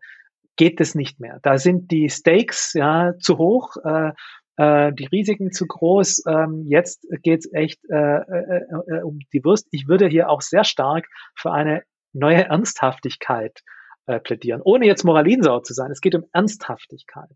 geht 0.56 0.80
es 0.82 0.96
nicht 0.96 1.20
mehr. 1.20 1.40
Da 1.42 1.58
sind 1.58 1.92
die 1.92 2.10
Stakes 2.10 2.74
ja 2.74 3.14
zu 3.20 3.38
hoch, 3.38 3.76
äh, 3.84 4.12
äh, 4.58 4.94
die 4.94 5.06
Risiken 5.06 5.52
zu 5.52 5.66
groß. 5.66 6.24
Ähm, 6.28 6.66
jetzt 6.68 7.08
geht's 7.24 7.52
echt 7.52 7.80
äh, 7.90 8.18
äh, 8.18 8.66
äh, 8.88 9.02
um 9.02 9.20
die 9.34 9.44
Wurst. 9.44 9.68
Ich 9.72 9.88
würde 9.88 10.08
hier 10.08 10.30
auch 10.30 10.42
sehr 10.42 10.64
stark 10.64 11.08
für 11.36 11.52
eine 11.52 11.84
neue 12.14 12.46
Ernsthaftigkeit 12.46 13.62
äh, 14.06 14.20
plädieren, 14.20 14.62
ohne 14.64 14.86
jetzt 14.86 15.04
Moralinsau 15.04 15.60
zu 15.62 15.74
sein. 15.74 15.92
Es 15.92 16.02
geht 16.02 16.14
um 16.14 16.26
Ernsthaftigkeit. 16.34 17.32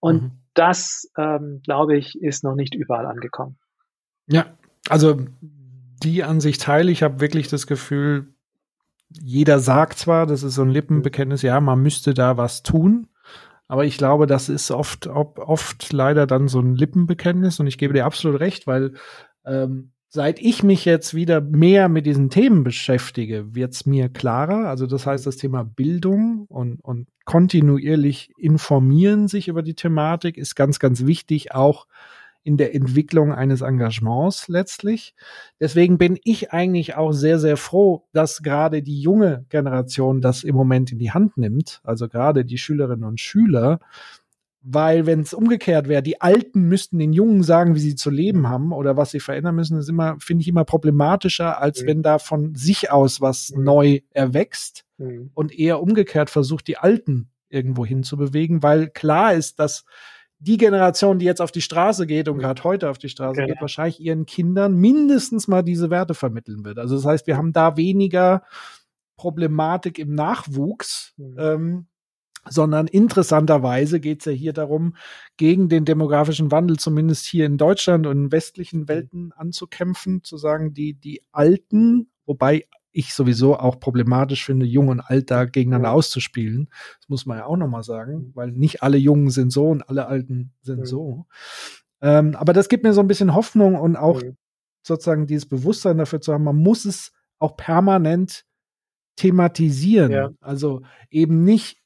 Und 0.00 0.22
mhm. 0.22 0.30
das, 0.54 1.10
ähm, 1.18 1.60
glaube 1.64 1.96
ich, 1.96 2.20
ist 2.22 2.44
noch 2.44 2.54
nicht 2.54 2.74
überall 2.74 3.06
angekommen. 3.06 3.58
Ja, 4.26 4.56
also 4.88 5.20
die 6.02 6.24
Ansicht 6.24 6.62
teile 6.62 6.90
ich. 6.90 7.02
habe 7.02 7.20
wirklich 7.20 7.48
das 7.48 7.66
Gefühl, 7.66 8.34
jeder 9.20 9.58
sagt 9.58 9.98
zwar, 9.98 10.26
das 10.26 10.42
ist 10.42 10.54
so 10.54 10.62
ein 10.62 10.70
Lippenbekenntnis, 10.70 11.42
ja, 11.42 11.60
man 11.60 11.82
müsste 11.82 12.14
da 12.14 12.36
was 12.36 12.62
tun. 12.62 13.08
Aber 13.68 13.84
ich 13.84 13.96
glaube, 13.96 14.26
das 14.26 14.48
ist 14.48 14.70
oft, 14.70 15.06
oft 15.06 15.92
leider 15.92 16.26
dann 16.26 16.48
so 16.48 16.60
ein 16.60 16.74
Lippenbekenntnis 16.74 17.58
und 17.58 17.66
ich 17.66 17.78
gebe 17.78 17.94
dir 17.94 18.04
absolut 18.04 18.38
recht, 18.38 18.66
weil 18.66 18.94
ähm, 19.46 19.92
seit 20.08 20.40
ich 20.40 20.62
mich 20.62 20.84
jetzt 20.84 21.14
wieder 21.14 21.40
mehr 21.40 21.88
mit 21.88 22.04
diesen 22.04 22.28
Themen 22.28 22.64
beschäftige, 22.64 23.54
wird's 23.54 23.86
mir 23.86 24.10
klarer. 24.10 24.68
Also 24.68 24.86
das 24.86 25.06
heißt, 25.06 25.26
das 25.26 25.38
Thema 25.38 25.64
Bildung 25.64 26.44
und, 26.48 26.80
und 26.84 27.08
kontinuierlich 27.24 28.30
informieren 28.36 29.26
sich 29.26 29.48
über 29.48 29.62
die 29.62 29.74
Thematik 29.74 30.36
ist 30.36 30.54
ganz, 30.54 30.78
ganz 30.78 31.06
wichtig, 31.06 31.54
auch 31.54 31.86
in 32.44 32.56
der 32.56 32.74
Entwicklung 32.74 33.32
eines 33.32 33.60
Engagements 33.60 34.48
letztlich. 34.48 35.14
Deswegen 35.60 35.96
bin 35.98 36.18
ich 36.24 36.52
eigentlich 36.52 36.96
auch 36.96 37.12
sehr, 37.12 37.38
sehr 37.38 37.56
froh, 37.56 38.04
dass 38.12 38.42
gerade 38.42 38.82
die 38.82 39.00
junge 39.00 39.44
Generation 39.48 40.20
das 40.20 40.42
im 40.42 40.54
Moment 40.56 40.90
in 40.92 40.98
die 40.98 41.12
Hand 41.12 41.36
nimmt, 41.36 41.80
also 41.84 42.08
gerade 42.08 42.44
die 42.44 42.58
Schülerinnen 42.58 43.04
und 43.04 43.20
Schüler, 43.20 43.78
Weil 44.64 45.06
wenn 45.06 45.20
es 45.20 45.34
umgekehrt 45.34 45.88
wäre, 45.88 46.04
die 46.04 46.20
Alten 46.20 46.68
müssten 46.68 47.00
den 47.00 47.12
Jungen 47.12 47.42
sagen, 47.42 47.74
wie 47.74 47.80
sie 47.80 47.96
zu 47.96 48.10
leben 48.10 48.48
haben 48.48 48.72
oder 48.72 48.96
was 48.96 49.10
sie 49.10 49.18
verändern 49.18 49.56
müssen, 49.56 49.76
ist 49.76 49.88
immer, 49.88 50.16
finde 50.20 50.42
ich, 50.42 50.48
immer 50.48 50.64
problematischer, 50.64 51.60
als 51.60 51.82
mhm. 51.82 51.86
wenn 51.88 52.02
da 52.04 52.20
von 52.20 52.54
sich 52.54 52.92
aus 52.92 53.20
was 53.20 53.50
mhm. 53.50 53.64
neu 53.64 54.00
erwächst 54.12 54.84
mhm. 54.98 55.30
und 55.34 55.58
eher 55.58 55.82
umgekehrt 55.82 56.30
versucht, 56.30 56.68
die 56.68 56.78
Alten 56.78 57.28
irgendwo 57.48 57.84
hinzubewegen, 57.84 58.62
weil 58.62 58.88
klar 58.88 59.34
ist, 59.34 59.58
dass 59.58 59.84
die 60.42 60.56
Generation, 60.56 61.20
die 61.20 61.24
jetzt 61.24 61.40
auf 61.40 61.52
die 61.52 61.62
Straße 61.62 62.06
geht 62.06 62.28
und 62.28 62.38
gerade 62.38 62.64
heute 62.64 62.90
auf 62.90 62.98
die 62.98 63.08
Straße 63.08 63.36
genau. 63.36 63.46
geht, 63.46 63.60
wahrscheinlich 63.60 64.00
ihren 64.00 64.26
Kindern 64.26 64.74
mindestens 64.74 65.46
mal 65.46 65.62
diese 65.62 65.88
Werte 65.88 66.14
vermitteln 66.14 66.64
wird. 66.64 66.78
Also 66.78 66.96
das 66.96 67.04
heißt, 67.04 67.26
wir 67.28 67.36
haben 67.36 67.52
da 67.52 67.76
weniger 67.76 68.42
Problematik 69.16 70.00
im 70.00 70.14
Nachwuchs, 70.14 71.14
mhm. 71.16 71.36
ähm, 71.38 71.86
sondern 72.48 72.88
interessanterweise 72.88 74.00
geht 74.00 74.20
es 74.20 74.24
ja 74.24 74.32
hier 74.32 74.52
darum, 74.52 74.96
gegen 75.36 75.68
den 75.68 75.84
demografischen 75.84 76.50
Wandel 76.50 76.76
zumindest 76.76 77.24
hier 77.26 77.46
in 77.46 77.56
Deutschland 77.56 78.08
und 78.08 78.16
in 78.16 78.32
westlichen 78.32 78.80
mhm. 78.80 78.88
Welten 78.88 79.32
anzukämpfen, 79.32 80.24
zu 80.24 80.36
sagen, 80.38 80.74
die, 80.74 80.94
die 80.94 81.22
Alten, 81.30 82.10
wobei 82.26 82.66
ich 82.92 83.14
sowieso 83.14 83.56
auch 83.58 83.80
problematisch 83.80 84.44
finde, 84.44 84.66
Jung 84.66 84.88
und 84.88 85.00
Alt 85.00 85.30
da 85.30 85.46
gegeneinander 85.46 85.88
ja. 85.88 85.94
auszuspielen. 85.94 86.68
Das 87.00 87.08
muss 87.08 87.26
man 87.26 87.38
ja 87.38 87.46
auch 87.46 87.56
nochmal 87.56 87.82
sagen, 87.82 88.14
mhm. 88.14 88.30
weil 88.34 88.52
nicht 88.52 88.82
alle 88.82 88.98
Jungen 88.98 89.30
sind 89.30 89.50
so 89.52 89.68
und 89.68 89.88
alle 89.88 90.06
Alten 90.06 90.52
sind 90.60 90.80
mhm. 90.80 90.86
so. 90.86 91.26
Ähm, 92.02 92.36
aber 92.36 92.52
das 92.52 92.68
gibt 92.68 92.84
mir 92.84 92.92
so 92.92 93.00
ein 93.00 93.08
bisschen 93.08 93.34
Hoffnung 93.34 93.76
und 93.76 93.96
auch 93.96 94.22
mhm. 94.22 94.36
sozusagen 94.82 95.26
dieses 95.26 95.46
Bewusstsein 95.46 95.98
dafür 95.98 96.20
zu 96.20 96.32
haben, 96.32 96.44
man 96.44 96.56
muss 96.56 96.84
es 96.84 97.12
auch 97.38 97.56
permanent 97.56 98.44
thematisieren. 99.16 100.12
Ja. 100.12 100.30
Also 100.40 100.82
eben 101.10 101.44
nicht 101.44 101.78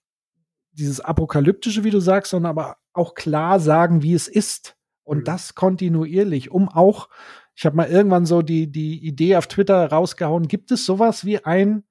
dieses 0.72 1.00
apokalyptische, 1.00 1.84
wie 1.84 1.90
du 1.90 2.00
sagst, 2.00 2.30
sondern 2.30 2.50
aber 2.50 2.76
auch 2.92 3.14
klar 3.14 3.60
sagen, 3.60 4.02
wie 4.02 4.14
es 4.14 4.28
ist. 4.28 4.76
Und 5.04 5.18
mhm. 5.18 5.24
das 5.24 5.54
kontinuierlich, 5.54 6.50
um 6.50 6.68
auch 6.68 7.08
ich 7.56 7.64
habe 7.64 7.76
mal 7.76 7.88
irgendwann 7.88 8.26
so 8.26 8.42
die, 8.42 8.70
die 8.70 9.04
Idee 9.04 9.36
auf 9.36 9.46
Twitter 9.46 9.86
rausgehauen, 9.90 10.46
gibt 10.46 10.70
es 10.70 10.84
sowas 10.84 11.24
wie 11.24 11.44
ein, 11.44 11.84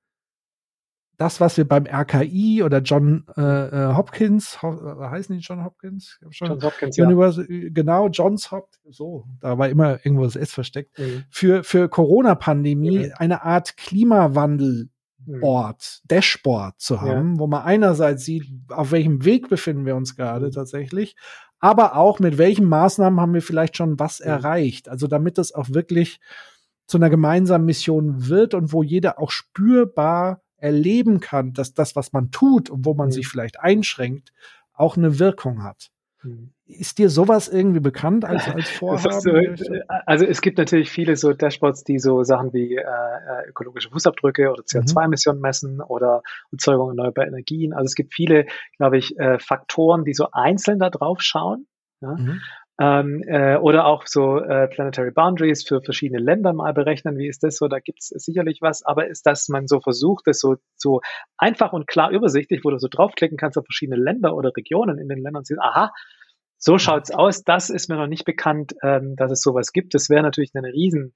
das, 1.17 1.39
was 1.39 1.57
wir 1.57 1.67
beim 1.67 1.87
RKI 1.87 2.61
oder 2.61 2.79
John 2.79 3.25
äh, 3.35 3.41
äh 3.41 3.95
Hopkins, 3.95 4.61
ho 4.61 4.73
äh, 4.73 5.09
heißen 5.09 5.35
die 5.35 5.41
John 5.41 5.63
Hopkins? 5.63 6.19
Schon 6.29 6.49
John 6.49 6.63
Hopkins, 6.63 6.99
Universe, 6.99 7.45
ja. 7.49 7.69
Genau, 7.71 8.09
Johns 8.09 8.51
Hopkins, 8.51 8.95
so, 8.95 9.25
da 9.39 9.57
war 9.57 9.69
immer 9.69 10.05
irgendwo 10.05 10.25
das 10.25 10.35
S 10.35 10.51
versteckt, 10.51 10.99
mhm. 10.99 11.23
für, 11.29 11.63
für 11.63 11.89
Corona-Pandemie 11.89 13.07
mhm. 13.07 13.13
eine 13.17 13.43
Art 13.43 13.75
Klimawandel 13.77 14.89
Board, 15.27 16.01
mhm. 16.03 16.07
Dashboard 16.07 16.79
zu 16.79 17.01
haben, 17.01 17.33
ja. 17.33 17.39
wo 17.39 17.47
man 17.47 17.63
einerseits 17.63 18.25
sieht, 18.25 18.45
auf 18.69 18.91
welchem 18.91 19.25
Weg 19.25 19.49
befinden 19.49 19.85
wir 19.85 19.95
uns 19.95 20.15
gerade 20.15 20.47
mhm. 20.47 20.51
tatsächlich, 20.51 21.15
aber 21.65 21.95
auch 21.95 22.19
mit 22.19 22.37
welchen 22.37 22.65
Maßnahmen 22.65 23.19
haben 23.19 23.33
wir 23.33 23.41
vielleicht 23.41 23.75
schon 23.75 23.97
was 23.97 24.19
erreicht. 24.19 24.87
Also 24.87 25.07
damit 25.07 25.39
das 25.39 25.51
auch 25.51 25.71
wirklich 25.71 26.19
zu 26.85 26.99
einer 26.99 27.09
gemeinsamen 27.09 27.65
Mission 27.65 28.27
wird 28.27 28.53
und 28.53 28.71
wo 28.71 28.83
jeder 28.83 29.17
auch 29.17 29.31
spürbar 29.31 30.43
erleben 30.57 31.21
kann, 31.21 31.53
dass 31.53 31.73
das, 31.73 31.95
was 31.95 32.13
man 32.13 32.29
tut 32.29 32.69
und 32.69 32.85
wo 32.85 32.93
man 32.93 33.07
mhm. 33.07 33.13
sich 33.13 33.27
vielleicht 33.27 33.59
einschränkt, 33.59 34.31
auch 34.73 34.95
eine 34.95 35.17
Wirkung 35.17 35.63
hat. 35.63 35.89
Mhm. 36.21 36.51
Ist 36.67 36.97
dir 36.97 37.09
sowas 37.09 37.47
irgendwie 37.47 37.79
bekannt 37.79 38.25
als, 38.25 38.47
als 38.53 38.69
Vorhaben? 38.69 39.21
So, 39.21 39.29
äh, 39.29 39.81
also 40.05 40.25
es 40.25 40.41
gibt 40.41 40.57
natürlich 40.57 40.89
viele 40.89 41.15
so 41.15 41.33
Dashboards, 41.33 41.83
die 41.83 41.99
so 41.99 42.23
Sachen 42.23 42.53
wie 42.53 42.75
äh, 42.75 42.81
äh 42.81 43.49
ökologische 43.49 43.91
Fußabdrücke 43.91 44.51
oder 44.51 44.63
CO2-Emissionen 44.63 45.37
mhm. 45.37 45.41
messen 45.41 45.81
oder 45.81 46.23
Erzeugung 46.51 46.89
erneuerbarer 46.89 47.27
Energien. 47.27 47.73
Also 47.73 47.85
es 47.85 47.95
gibt 47.95 48.13
viele, 48.13 48.47
glaube 48.77 48.97
ich, 48.97 49.17
äh, 49.19 49.37
Faktoren, 49.37 50.05
die 50.05 50.13
so 50.13 50.29
einzeln 50.31 50.79
da 50.79 50.89
drauf 50.89 51.21
schauen. 51.21 51.67
Ja? 52.01 52.15
Mhm. 52.17 52.41
Ähm, 52.77 53.23
äh, 53.27 53.55
oder 53.55 53.85
auch 53.85 54.05
so 54.05 54.39
äh, 54.39 54.67
Planetary 54.67 55.11
Boundaries 55.11 55.65
für 55.65 55.81
verschiedene 55.81 56.19
Länder 56.19 56.51
mal 56.51 56.73
berechnen. 56.73 57.17
Wie 57.17 57.27
ist 57.27 57.43
das 57.43 57.55
so? 57.57 57.67
Da 57.69 57.79
gibt 57.79 57.99
es 58.01 58.07
sicherlich 58.07 58.59
was, 58.61 58.83
aber 58.83 59.07
ist, 59.07 59.25
dass 59.25 59.47
man 59.47 59.67
so 59.67 59.79
versucht, 59.79 60.27
das 60.27 60.39
so, 60.39 60.57
so 60.75 60.99
einfach 61.37 61.71
und 61.71 61.87
klar 61.87 62.11
übersichtlich, 62.11 62.65
wo 62.65 62.71
du 62.71 62.77
so 62.77 62.89
draufklicken 62.89 63.37
kannst 63.37 63.57
auf 63.57 63.65
verschiedene 63.65 64.01
Länder 64.01 64.35
oder 64.35 64.51
Regionen 64.57 64.97
in 64.97 65.07
den 65.07 65.19
Ländern 65.19 65.37
und 65.37 65.47
siehst, 65.47 65.61
aha, 65.61 65.93
so 66.65 66.79
schaut's 66.79 67.11
aus. 67.11 67.43
Das 67.43 67.69
ist 67.69 67.89
mir 67.89 67.95
noch 67.95 68.07
nicht 68.07 68.25
bekannt, 68.25 68.73
ähm, 68.81 69.15
dass 69.15 69.31
es 69.31 69.41
sowas 69.41 69.71
gibt. 69.71 69.93
Das 69.93 70.09
wäre 70.09 70.23
natürlich 70.23 70.51
eine 70.55 70.73
riesen 70.73 71.13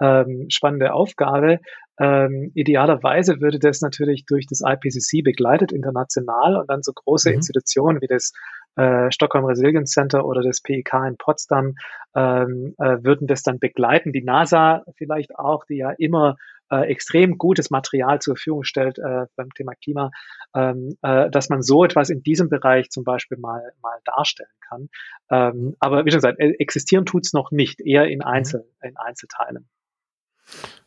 ähm, 0.00 0.46
spannende 0.50 0.92
Aufgabe. 0.92 1.60
Ähm, 2.00 2.50
idealerweise 2.54 3.40
würde 3.40 3.60
das 3.60 3.80
natürlich 3.80 4.24
durch 4.26 4.46
das 4.46 4.60
IPCC 4.60 5.22
begleitet 5.22 5.70
international 5.70 6.56
und 6.56 6.68
dann 6.68 6.82
so 6.82 6.92
große 6.92 7.30
mhm. 7.30 7.36
Institutionen 7.36 8.00
wie 8.00 8.08
das 8.08 8.32
äh, 8.74 9.10
Stockholm 9.12 9.44
Resilience 9.44 9.92
Center 9.92 10.24
oder 10.26 10.42
das 10.42 10.60
PIK 10.60 10.92
in 11.06 11.16
Potsdam 11.16 11.74
ähm, 12.16 12.74
äh, 12.78 12.98
würden 13.02 13.28
das 13.28 13.44
dann 13.44 13.60
begleiten. 13.60 14.12
Die 14.12 14.24
NASA 14.24 14.84
vielleicht 14.96 15.36
auch, 15.36 15.64
die 15.64 15.76
ja 15.76 15.92
immer 15.96 16.36
äh, 16.70 16.86
extrem 16.90 17.38
gutes 17.38 17.70
Material 17.70 18.20
zur 18.20 18.36
Verfügung 18.36 18.64
stellt 18.64 18.98
äh, 18.98 19.26
beim 19.36 19.50
Thema 19.54 19.72
Klima, 19.74 20.10
ähm, 20.54 20.96
äh, 21.02 21.30
dass 21.30 21.48
man 21.48 21.62
so 21.62 21.84
etwas 21.84 22.10
in 22.10 22.22
diesem 22.22 22.48
Bereich 22.48 22.90
zum 22.90 23.04
Beispiel 23.04 23.38
mal, 23.38 23.62
mal 23.82 23.98
darstellen 24.04 24.48
kann. 24.68 24.88
Ähm, 25.30 25.76
aber 25.80 26.04
wie 26.04 26.10
schon 26.10 26.18
gesagt, 26.18 26.40
e-, 26.40 26.56
existieren 26.58 27.06
tut's 27.06 27.32
noch 27.32 27.50
nicht, 27.50 27.80
eher 27.80 28.08
in, 28.08 28.22
Einzel, 28.22 28.64
in 28.82 28.96
Einzelteilen. 28.96 29.68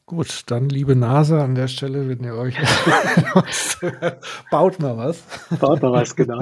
Gut, 0.06 0.44
dann 0.48 0.68
liebe 0.68 0.96
NASA 0.96 1.44
an 1.44 1.56
der 1.56 1.68
Stelle, 1.68 2.10
wenn 2.10 2.24
ihr 2.24 2.36
euch 2.36 2.56
baut 4.52 4.80
mal 4.80 4.98
was. 4.98 5.24
Baut 5.60 5.82
mal 5.82 5.94
was, 5.94 6.16
genau. 6.16 6.42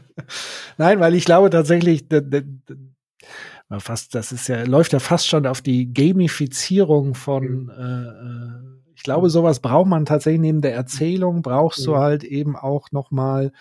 Nein, 0.76 1.00
weil 1.00 1.14
ich 1.14 1.24
glaube 1.24 1.48
tatsächlich, 1.48 2.08
fast, 3.78 4.14
das 4.14 4.32
ist 4.32 4.48
ja, 4.48 4.64
läuft 4.64 4.92
ja 4.92 4.98
fast 4.98 5.28
schon 5.28 5.46
auf 5.46 5.60
die 5.60 5.92
Gamifizierung 5.92 7.14
von, 7.14 7.64
mhm. 7.64 7.70
äh, 7.70 8.02
äh 8.08 8.80
ich 8.94 9.04
glaube, 9.04 9.30
sowas 9.30 9.60
braucht 9.60 9.88
man 9.88 10.04
tatsächlich 10.04 10.42
neben 10.42 10.60
der 10.60 10.74
Erzählung, 10.74 11.40
brauchst 11.40 11.80
mhm. 11.80 11.84
du 11.84 11.96
halt 11.96 12.24
eben 12.24 12.54
auch 12.56 12.92
noch 12.92 13.10
mal 13.10 13.52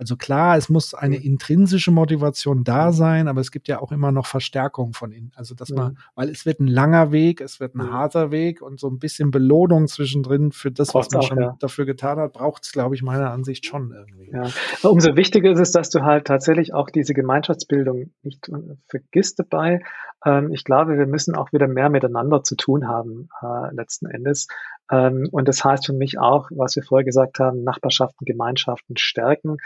also 0.00 0.16
klar, 0.16 0.56
es 0.56 0.70
muss 0.70 0.94
eine 0.94 1.16
intrinsische 1.16 1.90
Motivation 1.90 2.64
da 2.64 2.90
sein, 2.90 3.28
aber 3.28 3.42
es 3.42 3.50
gibt 3.50 3.68
ja 3.68 3.82
auch 3.82 3.92
immer 3.92 4.12
noch 4.12 4.24
Verstärkung 4.24 4.94
von 4.94 5.12
innen. 5.12 5.30
Also 5.34 5.54
dass 5.54 5.68
man, 5.68 5.98
weil 6.14 6.30
es 6.30 6.46
wird 6.46 6.58
ein 6.58 6.66
langer 6.66 7.12
Weg, 7.12 7.42
es 7.42 7.60
wird 7.60 7.74
ein 7.74 7.92
harter 7.92 8.30
Weg 8.30 8.62
und 8.62 8.80
so 8.80 8.88
ein 8.88 8.98
bisschen 8.98 9.30
Belohnung 9.30 9.88
zwischendrin 9.88 10.52
für 10.52 10.70
das, 10.70 10.94
was 10.94 11.10
man 11.10 11.20
auch, 11.20 11.28
schon 11.28 11.38
ja. 11.38 11.54
dafür 11.60 11.84
getan 11.84 12.18
hat, 12.18 12.32
braucht 12.32 12.64
es, 12.64 12.72
glaube 12.72 12.94
ich, 12.94 13.02
meiner 13.02 13.30
Ansicht 13.30 13.66
schon 13.66 13.92
irgendwie. 13.92 14.30
Ja. 14.32 14.48
Umso 14.88 15.16
wichtiger 15.16 15.50
ist 15.50 15.60
es, 15.60 15.72
dass 15.72 15.90
du 15.90 16.00
halt 16.00 16.26
tatsächlich 16.26 16.72
auch 16.72 16.88
diese 16.88 17.12
Gemeinschaftsbildung 17.12 18.10
nicht 18.22 18.48
äh, 18.48 18.76
vergisst 18.86 19.38
dabei. 19.38 19.80
Ähm, 20.24 20.52
ich 20.52 20.64
glaube, 20.64 20.98
wir 20.98 21.06
müssen 21.06 21.34
auch 21.34 21.52
wieder 21.52 21.68
mehr 21.68 21.88
miteinander 21.88 22.42
zu 22.42 22.56
tun 22.56 22.88
haben, 22.88 23.28
äh, 23.42 23.74
letzten 23.74 24.06
Endes. 24.06 24.48
Ähm, 24.90 25.28
und 25.30 25.48
das 25.48 25.64
heißt 25.64 25.86
für 25.86 25.92
mich 25.92 26.18
auch, 26.18 26.48
was 26.50 26.76
wir 26.76 26.82
vorher 26.82 27.04
gesagt 27.04 27.38
haben, 27.38 27.62
Nachbarschaften, 27.62 28.24
Gemeinschaften 28.24 28.96
stärken. 28.96 29.56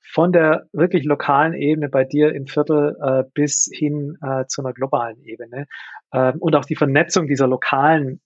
Von 0.00 0.32
der 0.32 0.66
wirklich 0.72 1.04
lokalen 1.04 1.54
Ebene 1.54 1.88
bei 1.88 2.04
dir 2.04 2.34
im 2.34 2.46
Viertel 2.46 2.96
äh, 3.00 3.24
bis 3.32 3.68
hin 3.72 4.18
äh, 4.22 4.44
zu 4.46 4.62
einer 4.62 4.74
globalen 4.74 5.20
Ebene. 5.22 5.66
Ähm, 6.12 6.36
und 6.38 6.54
auch 6.54 6.66
die 6.66 6.76
Vernetzung 6.76 7.26
dieser 7.26 7.48
lokalen 7.48 8.20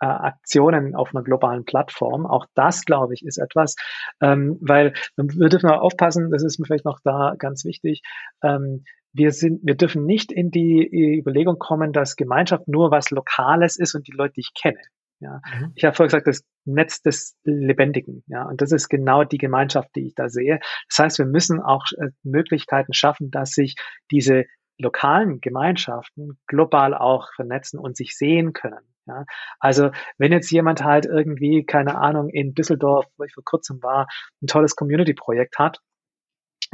äh, 0.00 0.06
Aktionen 0.06 0.94
auf 0.94 1.14
einer 1.14 1.24
globalen 1.24 1.64
Plattform. 1.64 2.26
Auch 2.26 2.46
das, 2.54 2.84
glaube 2.84 3.14
ich, 3.14 3.24
ist 3.24 3.38
etwas, 3.38 3.74
ähm, 4.20 4.58
weil 4.60 4.92
wir 5.16 5.48
dürfen 5.48 5.70
aufpassen, 5.70 6.30
das 6.30 6.44
ist 6.44 6.58
mir 6.58 6.66
vielleicht 6.66 6.84
noch 6.84 7.00
da 7.02 7.34
ganz 7.38 7.64
wichtig. 7.64 8.02
Ähm, 8.42 8.84
wir 9.14 9.30
sind, 9.30 9.60
wir 9.62 9.76
dürfen 9.76 10.04
nicht 10.04 10.32
in 10.32 10.50
die 10.50 11.18
Überlegung 11.18 11.58
kommen, 11.58 11.92
dass 11.92 12.16
Gemeinschaft 12.16 12.66
nur 12.68 12.90
was 12.90 13.10
Lokales 13.10 13.78
ist 13.78 13.94
und 13.94 14.06
die 14.08 14.12
Leute, 14.12 14.34
die 14.34 14.40
ich 14.40 14.54
kenne. 14.54 14.80
Ja, 15.20 15.40
mhm. 15.58 15.72
ich 15.76 15.84
habe 15.84 15.94
vorher 15.94 16.08
gesagt, 16.08 16.26
das 16.26 16.44
Netz 16.64 17.00
des 17.00 17.36
Lebendigen. 17.44 18.24
Ja, 18.26 18.42
und 18.44 18.60
das 18.60 18.72
ist 18.72 18.88
genau 18.88 19.22
die 19.22 19.38
Gemeinschaft, 19.38 19.90
die 19.94 20.08
ich 20.08 20.14
da 20.14 20.28
sehe. 20.28 20.58
Das 20.88 20.98
heißt, 20.98 21.18
wir 21.18 21.26
müssen 21.26 21.60
auch 21.60 21.84
äh, 21.96 22.08
Möglichkeiten 22.24 22.92
schaffen, 22.92 23.30
dass 23.30 23.52
sich 23.52 23.76
diese 24.10 24.44
lokalen 24.78 25.40
Gemeinschaften 25.40 26.38
global 26.48 26.94
auch 26.94 27.32
vernetzen 27.34 27.78
und 27.78 27.96
sich 27.96 28.16
sehen 28.16 28.52
können. 28.52 28.84
Ja, 29.06 29.24
also 29.60 29.90
wenn 30.18 30.32
jetzt 30.32 30.50
jemand 30.50 30.82
halt 30.82 31.06
irgendwie, 31.06 31.64
keine 31.64 31.96
Ahnung, 31.96 32.30
in 32.30 32.54
Düsseldorf, 32.54 33.06
wo 33.16 33.24
ich 33.24 33.34
vor 33.34 33.44
kurzem 33.44 33.82
war, 33.82 34.08
ein 34.42 34.46
tolles 34.48 34.74
Community-Projekt 34.74 35.58
hat 35.58 35.80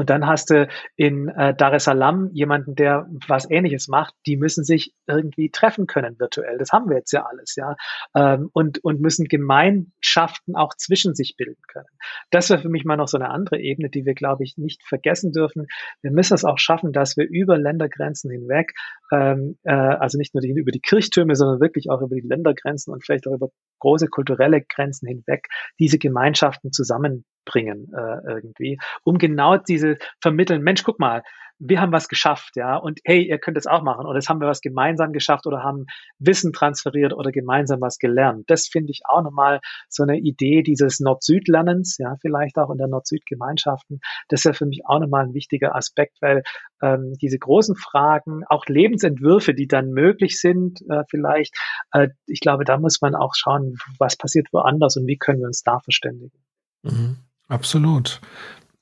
und 0.01 0.09
dann 0.09 0.27
hast 0.27 0.48
du 0.48 0.66
in 0.97 1.28
äh, 1.28 1.55
Dar 1.55 1.74
es 1.74 1.85
Salaam 1.85 2.31
jemanden, 2.32 2.74
der 2.74 3.06
was 3.28 3.51
Ähnliches 3.51 3.86
macht. 3.86 4.14
Die 4.24 4.39
müssen 4.39 4.64
sich 4.64 4.94
irgendwie 5.06 5.51
treffen 5.51 5.86
können 5.86 6.18
virtuell. 6.18 6.56
Das 6.56 6.72
haben 6.72 6.89
wir 6.89 6.97
jetzt 6.97 7.12
ja 7.12 7.27
alles, 7.27 7.55
ja. 7.55 7.77
Ähm, 8.16 8.48
und, 8.55 8.82
und 8.82 9.02
müssen 9.02 9.27
Gemeinschaften 9.27 10.56
auch 10.56 10.74
zwischen 10.74 11.14
sich 11.14 11.36
bilden 11.36 11.60
können. 11.68 11.90
Das 12.31 12.48
wäre 12.48 12.62
für 12.62 12.70
mich 12.70 12.86
mal 12.86 12.97
noch 12.97 13.09
so 13.09 13.18
eine 13.18 13.28
andere 13.28 13.60
Ebene, 13.60 13.90
die 13.90 14.06
wir, 14.06 14.14
glaube 14.14 14.43
ich, 14.43 14.56
nicht 14.56 14.82
vergessen 14.89 15.32
dürfen. 15.32 15.66
Wir 16.01 16.12
müssen 16.12 16.32
es 16.32 16.47
auch 16.47 16.56
schaffen, 16.56 16.94
dass 16.94 17.18
wir 17.18 17.28
über 17.28 17.59
Ländergrenzen 17.59 18.31
hinweg, 18.31 18.72
ähm, 19.12 19.59
äh, 19.64 19.74
also 19.74 20.16
nicht 20.16 20.35
nur 20.35 20.40
die, 20.40 20.48
über 20.48 20.72
die 20.72 20.81
Kirchtürme, 20.81 21.36
sondern 21.36 21.60
wirklich 21.60 21.90
auch 21.90 22.01
über 22.01 22.16
die 22.16 22.27
Ländergrenzen 22.27 22.90
und 22.90 23.05
vielleicht 23.05 23.28
auch 23.28 23.35
über 23.35 23.51
große 23.81 24.06
kulturelle 24.06 24.62
Grenzen 24.62 25.06
hinweg 25.06 25.48
diese 25.78 25.98
Gemeinschaften 25.98 26.72
zusammen 26.72 27.27
bringen 27.45 27.93
äh, 27.95 28.33
irgendwie, 28.33 28.79
um 29.05 29.19
genau 29.19 29.57
diese 29.57 29.99
vermitteln, 30.21 30.62
Mensch, 30.62 30.83
guck 30.83 30.99
mal, 30.99 31.23
wir 31.61 31.81
haben 31.81 31.93
was 31.93 32.09
geschafft, 32.09 32.57
ja, 32.57 32.77
und 32.77 33.01
hey, 33.05 33.23
ihr 33.23 33.39
könnt 33.39 33.59
es 33.59 33.67
auch 33.67 33.83
machen. 33.83 34.07
Oder 34.07 34.17
jetzt 34.17 34.31
haben 34.31 34.41
wir 34.41 34.49
was 34.49 34.62
gemeinsam 34.62 35.12
geschafft 35.12 35.47
oder 35.47 35.62
haben 35.62 35.85
Wissen 36.19 36.55
transferiert 36.55 37.12
oder 37.12 37.31
gemeinsam 37.33 37.83
was 37.83 37.99
gelernt. 37.99 38.45
Das 38.49 38.67
finde 38.67 38.93
ich 38.93 39.03
auch 39.05 39.23
nochmal 39.23 39.61
so 39.89 40.03
eine 40.03 40.19
Idee 40.19 40.62
dieses 40.62 41.01
Nord-Süd-Lernens, 41.01 41.99
ja, 41.99 42.17
vielleicht 42.23 42.57
auch 42.57 42.71
in 42.71 42.79
der 42.79 42.89
Nord-Süd-Gemeinschaften. 42.89 44.01
Das 44.29 44.41
ist 44.41 44.45
ja 44.45 44.53
für 44.55 44.65
mich 44.65 44.87
auch 44.87 45.01
nochmal 45.01 45.27
ein 45.27 45.35
wichtiger 45.35 45.77
Aspekt, 45.77 46.17
weil 46.23 46.43
ähm, 46.83 47.12
diese 47.21 47.39
großen 47.39 47.77
Fragen, 47.77 48.43
auch 48.49 48.65
Lebensentwürfe, 48.67 49.53
die 49.53 49.69
dann 49.69 49.91
möglich 49.91 50.41
sind, 50.41 50.81
äh, 50.89 51.05
vielleicht, 51.11 51.55
äh, 51.93 52.09
ich 52.27 52.41
glaube, 52.41 52.65
da 52.65 52.79
muss 52.79 53.03
man 53.03 53.15
auch 53.15 53.35
schauen, 53.35 53.77
was 53.99 54.17
passiert 54.17 54.49
woanders 54.53 54.97
und 54.97 55.07
wie 55.07 55.19
können 55.19 55.41
wir 55.41 55.47
uns 55.47 55.62
da 55.62 55.79
verständigen. 55.81 56.43
Mhm. 56.83 57.19
Absolut. 57.51 58.20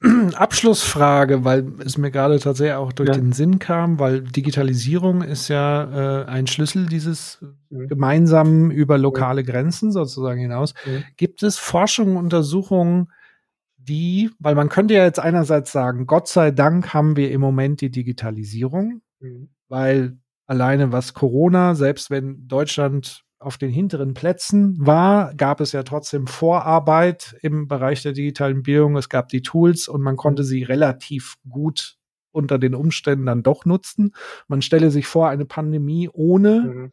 Abschlussfrage, 0.35 1.45
weil 1.45 1.73
es 1.85 1.99
mir 1.99 2.13
gerade 2.13 2.39
tatsächlich 2.39 2.77
auch 2.77 2.93
durch 2.93 3.09
ja. 3.09 3.15
den 3.17 3.33
Sinn 3.33 3.59
kam, 3.59 3.99
weil 3.99 4.23
Digitalisierung 4.23 5.23
ist 5.23 5.49
ja 5.49 6.23
äh, 6.23 6.25
ein 6.27 6.47
Schlüssel 6.47 6.87
dieses 6.87 7.45
mhm. 7.71 7.89
gemeinsamen 7.89 8.71
über 8.71 8.97
lokale 8.97 9.43
Grenzen 9.43 9.91
sozusagen 9.91 10.41
hinaus. 10.41 10.75
Gibt 11.17 11.43
es 11.43 11.59
Forschungen, 11.59 12.17
Untersuchungen, 12.17 13.09
die, 13.77 14.31
weil 14.39 14.55
man 14.55 14.69
könnte 14.69 14.95
ja 14.95 15.05
jetzt 15.05 15.19
einerseits 15.19 15.73
sagen, 15.73 16.07
Gott 16.07 16.29
sei 16.29 16.53
Dank 16.53 16.95
haben 16.95 17.17
wir 17.17 17.33
im 17.33 17.41
Moment 17.41 17.81
die 17.81 17.91
Digitalisierung, 17.91 19.01
mhm. 19.19 19.49
weil 19.69 20.19
alleine 20.47 20.93
was 20.93 21.13
Corona, 21.13 21.75
selbst 21.75 22.09
wenn 22.09 22.47
Deutschland 22.47 23.25
auf 23.39 23.57
den 23.57 23.71
hinteren 23.71 24.15
Plätzen 24.15 24.75
war, 24.85 25.35
gab 25.35 25.61
es 25.61 25.73
ja 25.73 25.83
trotzdem 25.85 26.27
Vorarbeit 26.27 27.37
im 27.43 27.69
Bereich 27.69 28.03
der 28.03 28.13
digitalen 28.13 28.63
Bildung. 28.63 28.97
Es 28.97 29.09
gab 29.09 29.29
die 29.29 29.43
Tools 29.43 29.89
und 29.89 30.03
man 30.03 30.17
konnte 30.17 30.43
sie 30.43 30.65
relativ 30.65 31.37
gut 31.49 31.97
unter 32.33 32.59
den 32.59 32.75
Umständen 32.75 33.27
dann 33.27 33.43
doch 33.43 33.65
nutzen. 33.65 34.13
Man 34.49 34.63
stelle 34.63 34.91
sich 34.91 35.07
vor, 35.07 35.29
eine 35.29 35.45
Pandemie 35.45 36.09
ohne 36.13 36.61
mhm. 36.61 36.93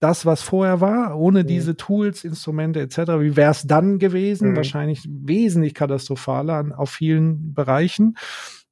das, 0.00 0.24
was 0.24 0.42
vorher 0.42 0.80
war, 0.80 1.18
ohne 1.18 1.42
mhm. 1.42 1.46
diese 1.46 1.76
Tools, 1.76 2.24
Instrumente 2.24 2.80
etc. 2.80 2.98
Wie 3.20 3.36
wäre 3.36 3.50
es 3.50 3.66
dann 3.66 3.98
gewesen? 3.98 4.50
Mhm. 4.50 4.56
Wahrscheinlich 4.56 5.06
wesentlich 5.06 5.74
katastrophaler 5.74 6.78
auf 6.78 6.90
vielen 6.90 7.52
Bereichen. 7.52 8.16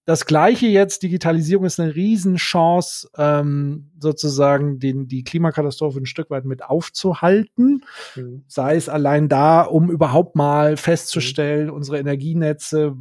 Das 0.06 0.26
gleiche 0.26 0.66
jetzt, 0.66 1.02
Digitalisierung 1.02 1.64
ist 1.64 1.80
eine 1.80 1.94
Riesenchance, 1.94 3.08
ähm, 3.16 3.90
sozusagen 3.98 4.78
den, 4.78 5.08
die 5.08 5.24
Klimakatastrophe 5.24 5.98
ein 5.98 6.06
Stück 6.06 6.28
weit 6.30 6.44
mit 6.44 6.62
aufzuhalten. 6.62 7.84
Mhm. 8.14 8.44
Sei 8.46 8.76
es 8.76 8.90
allein 8.90 9.28
da, 9.28 9.62
um 9.62 9.90
überhaupt 9.90 10.36
mal 10.36 10.76
festzustellen, 10.76 11.68
mhm. 11.68 11.74
unsere 11.74 11.98
Energienetze, 11.98 12.96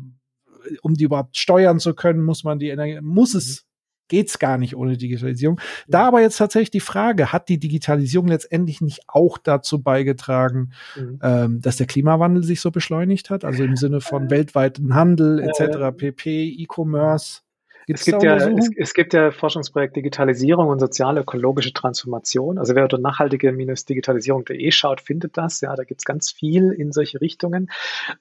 um 0.82 0.94
die 0.94 1.04
überhaupt 1.04 1.38
steuern 1.38 1.80
zu 1.80 1.94
können, 1.94 2.24
muss 2.24 2.46
man 2.46 2.58
die 2.58 2.70
Energie, 2.70 3.02
muss 3.02 3.34
es 3.34 3.64
mhm 3.64 3.73
geht's 4.14 4.38
gar 4.38 4.60
nicht 4.60 4.76
ohne 4.76 4.95
Digitalisierung. 4.95 5.60
Da 5.88 6.06
aber 6.07 6.22
jetzt 6.22 6.38
tatsächlich 6.38 6.69
die 6.69 6.80
Frage, 6.81 7.34
hat 7.34 7.49
die 7.49 7.57
Digitalisierung 7.57 8.27
letztendlich 8.27 8.80
nicht 8.80 9.02
auch 9.07 9.40
dazu 9.40 9.81
beigetragen, 9.81 10.69
mhm. 10.95 11.19
ähm, 11.23 11.61
dass 11.61 11.77
der 11.77 11.88
Klimawandel 11.88 12.44
sich 12.44 12.61
so 12.61 12.69
beschleunigt 12.69 13.31
hat? 13.31 13.44
Also 13.44 13.64
im 13.64 13.76
Sinne 13.76 14.02
von 14.02 14.30
weltweiten 14.30 14.94
Handel 14.94 15.40
etc., 15.40 15.98
pp, 15.98 16.48
E-Commerce? 16.60 17.41
Es 17.88 18.06
gibt, 18.06 18.24
ja, 18.24 18.36
es, 18.36 18.70
es, 18.76 18.94
gibt 18.94 19.14
ja 19.14 19.32
Forschungsprojekt 19.32 19.96
Digitalisierung 19.96 20.68
und 20.68 20.80
sozial-ökologische 20.80 21.74
Transformation. 21.74 22.58
Also 22.58 22.76
wer 22.76 22.84
unter 22.84 22.98
nachhaltige-digitalisierung.de 22.98 24.72
schaut, 24.72 25.02
findet 25.02 25.38
das. 25.38 25.62
Ja, 25.62 25.76
da 25.76 25.84
gibt 25.84 26.02
es 26.02 26.06
ganz 26.06 26.32
viel 26.32 26.72
in 26.72 26.92
solche 26.92 27.20
Richtungen. 27.22 27.70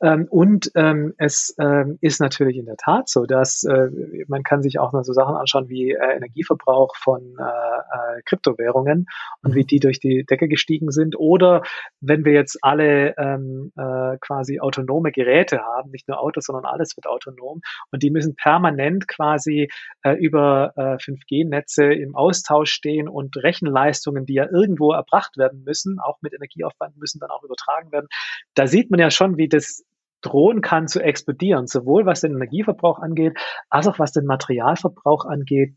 Ähm, 0.00 0.26
und 0.28 0.70
ähm, 0.74 1.14
es 1.18 1.54
ähm, 1.58 1.98
ist 2.00 2.20
natürlich 2.20 2.56
in 2.56 2.66
der 2.66 2.76
Tat 2.76 3.08
so, 3.08 3.26
dass 3.26 3.64
äh, 3.64 3.88
man 4.28 4.42
kann 4.42 4.62
sich 4.62 4.78
auch 4.78 4.92
noch 4.92 5.04
so 5.04 5.12
Sachen 5.12 5.36
anschauen 5.36 5.68
wie 5.68 5.92
äh, 5.92 6.16
Energieverbrauch 6.16 6.96
von 6.96 7.36
äh, 7.38 7.42
äh 7.42 8.22
Kryptowährungen 8.24 9.06
und 9.42 9.50
mhm. 9.52 9.54
wie 9.54 9.64
die 9.64 9.80
durch 9.80 10.00
die 10.00 10.24
Decke 10.24 10.48
gestiegen 10.48 10.90
sind. 10.90 11.18
Oder 11.18 11.62
wenn 12.00 12.24
wir 12.24 12.32
jetzt 12.32 12.58
alle 12.62 13.14
quasi 14.20 14.60
autonome 14.60 15.12
Geräte 15.12 15.60
haben, 15.60 15.90
nicht 15.90 16.08
nur 16.08 16.20
Autos, 16.20 16.44
sondern 16.44 16.64
alles 16.64 16.96
wird 16.96 17.06
autonom 17.06 17.60
und 17.90 18.02
die 18.02 18.10
müssen 18.10 18.34
permanent 18.34 19.08
quasi 19.08 19.51
quasi 19.52 19.68
äh, 20.02 20.12
über 20.14 20.72
äh, 20.76 20.96
5G-Netze 20.96 21.84
im 21.84 22.14
Austausch 22.14 22.72
stehen 22.72 23.08
und 23.08 23.36
Rechenleistungen, 23.36 24.26
die 24.26 24.34
ja 24.34 24.48
irgendwo 24.50 24.92
erbracht 24.92 25.36
werden 25.36 25.62
müssen, 25.64 25.98
auch 25.98 26.18
mit 26.22 26.32
Energieaufwand, 26.32 26.96
müssen 26.96 27.20
dann 27.20 27.30
auch 27.30 27.42
übertragen 27.42 27.92
werden. 27.92 28.08
Da 28.54 28.66
sieht 28.66 28.90
man 28.90 29.00
ja 29.00 29.10
schon, 29.10 29.36
wie 29.36 29.48
das 29.48 29.84
drohen 30.20 30.60
kann 30.60 30.86
zu 30.86 31.00
explodieren, 31.00 31.66
sowohl 31.66 32.06
was 32.06 32.20
den 32.20 32.32
Energieverbrauch 32.32 33.00
angeht, 33.00 33.36
als 33.70 33.86
auch 33.88 33.98
was 33.98 34.12
den 34.12 34.24
Materialverbrauch 34.24 35.24
angeht, 35.24 35.74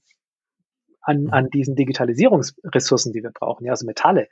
an, 1.01 1.29
an 1.29 1.49
diesen 1.49 1.75
Digitalisierungsressourcen, 1.75 3.11
die 3.13 3.23
wir 3.23 3.31
brauchen, 3.31 3.65
ja, 3.65 3.71
also 3.71 3.85
Metalle. 3.85 4.27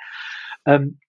Ähm, 0.66 1.00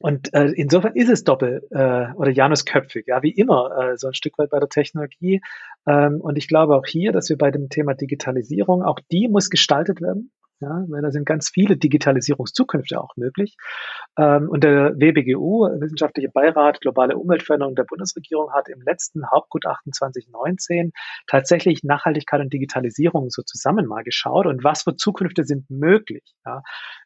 und 0.00 0.32
äh, 0.34 0.46
insofern 0.56 0.94
ist 0.94 1.08
es 1.08 1.24
doppel 1.24 1.66
äh, 1.70 2.12
oder 2.14 2.30
Janusköpfig, 2.30 3.06
ja, 3.06 3.22
wie 3.22 3.30
immer, 3.30 3.70
äh, 3.78 3.96
so 3.96 4.08
ein 4.08 4.14
Stück 4.14 4.38
weit 4.38 4.50
bei 4.50 4.58
der 4.58 4.68
Technologie. 4.68 5.40
Ähm, 5.86 6.20
und 6.20 6.36
ich 6.36 6.48
glaube 6.48 6.76
auch 6.76 6.86
hier, 6.86 7.12
dass 7.12 7.28
wir 7.28 7.38
bei 7.38 7.50
dem 7.50 7.68
Thema 7.68 7.94
Digitalisierung, 7.94 8.82
auch 8.82 8.98
die 9.10 9.28
muss 9.28 9.50
gestaltet 9.50 10.00
werden. 10.00 10.30
Ja, 10.64 10.84
weil 10.88 11.02
da 11.02 11.10
sind 11.10 11.26
ganz 11.26 11.50
viele 11.50 11.76
Digitalisierungszukünfte 11.76 12.98
auch 12.98 13.16
möglich. 13.16 13.56
Ähm, 14.18 14.48
und 14.48 14.64
der 14.64 14.94
WBGU, 14.94 15.68
Wissenschaftliche 15.80 16.30
Beirat 16.30 16.80
Globale 16.80 17.18
Umweltveränderung 17.18 17.74
der 17.74 17.84
Bundesregierung, 17.84 18.50
hat 18.52 18.70
im 18.70 18.80
letzten 18.80 19.30
Hauptgutachten 19.30 19.92
2019 19.92 20.92
tatsächlich 21.26 21.82
Nachhaltigkeit 21.82 22.40
und 22.40 22.52
Digitalisierung 22.52 23.28
so 23.28 23.42
zusammen 23.42 23.86
mal 23.86 24.04
geschaut 24.04 24.46
und 24.46 24.64
was 24.64 24.84
für 24.84 24.96
Zukünfte 24.96 25.44
sind 25.44 25.68
möglich. 25.68 26.34
Ja 26.46 26.62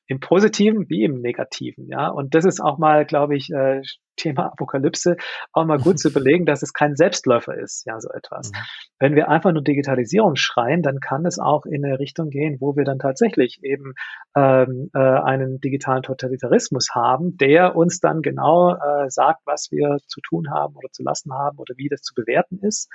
im 0.09 0.21
Positiven 0.21 0.89
wie 0.89 1.05
im 1.05 1.21
Negativen. 1.21 1.87
Ja, 1.89 2.09
und 2.09 2.35
das 2.35 2.45
ist 2.47 2.61
auch 2.61 2.79
mal, 2.79 3.05
glaube 3.05 3.37
ich, 3.37 3.51
äh, 3.51 3.83
Thema 4.19 4.47
Apokalypse 4.53 5.17
auch 5.53 5.65
mal 5.65 5.79
gut 5.79 5.99
zu 5.99 6.09
überlegen, 6.09 6.45
dass 6.45 6.63
es 6.63 6.73
kein 6.73 6.97
Selbstläufer 6.97 7.57
ist, 7.57 7.87
ja, 7.87 7.99
so 8.01 8.11
etwas. 8.11 8.51
Mhm. 8.51 8.57
Wenn 8.99 9.15
wir 9.15 9.29
einfach 9.29 9.53
nur 9.53 9.63
Digitalisierung 9.63 10.37
schreien, 10.37 10.83
dann 10.83 11.01
kann 11.01 11.25
es 11.25 11.39
auch 11.39 11.65
in 11.65 11.85
eine 11.85 11.99
Richtung 11.99 12.31
gehen, 12.31 12.59
wo 12.61 12.77
wir 12.77 12.85
dann 12.85 12.99
tatsächlich 12.99 13.61
eben 13.63 13.95
ähm, 14.37 14.91
äh, 14.95 14.99
einen 14.99 15.61
digitalen 15.61 16.03
Totalitarismus 16.03 16.91
haben, 16.95 17.37
der 17.39 17.77
uns 17.77 18.01
dann 18.01 18.21
genau 18.23 18.75
äh, 18.75 19.09
sagt, 19.09 19.41
was 19.47 19.71
wir 19.71 19.99
zu 20.07 20.21
tun 20.21 20.51
haben 20.51 20.77
oder 20.77 20.89
zu 20.93 21.03
lassen 21.03 21.33
haben 21.33 21.59
oder 21.59 21.75
wie 21.77 21.89
das 21.89 22.03
zu 22.03 22.15
bewerten 22.15 22.59
ist 22.61 22.91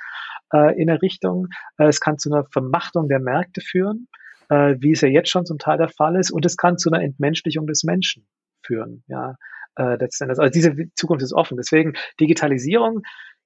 äh, 0.53 0.79
in 0.79 0.89
eine 0.89 1.01
Richtung. 1.01 1.47
Äh, 1.77 1.87
es 1.87 1.99
kann 1.99 2.17
zu 2.17 2.31
einer 2.31 2.45
Vermachtung 2.51 3.07
der 3.07 3.19
Märkte 3.19 3.61
führen 3.61 4.07
äh, 4.49 4.75
wie 4.79 4.91
es 4.91 5.01
ja 5.01 5.07
jetzt 5.07 5.29
schon 5.29 5.45
zum 5.45 5.57
Teil 5.57 5.77
der 5.77 5.89
Fall 5.89 6.15
ist. 6.15 6.31
Und 6.31 6.45
es 6.45 6.57
kann 6.57 6.77
zu 6.77 6.91
einer 6.91 7.03
Entmenschlichung 7.03 7.67
des 7.67 7.83
Menschen 7.83 8.27
führen. 8.63 9.03
Ja, 9.07 9.35
äh, 9.75 9.95
letztendlich. 9.97 10.39
Also 10.39 10.51
diese 10.51 10.75
Zukunft 10.95 11.23
ist 11.23 11.33
offen. 11.33 11.57
Deswegen 11.57 11.93
Digitalisierung 12.19 13.01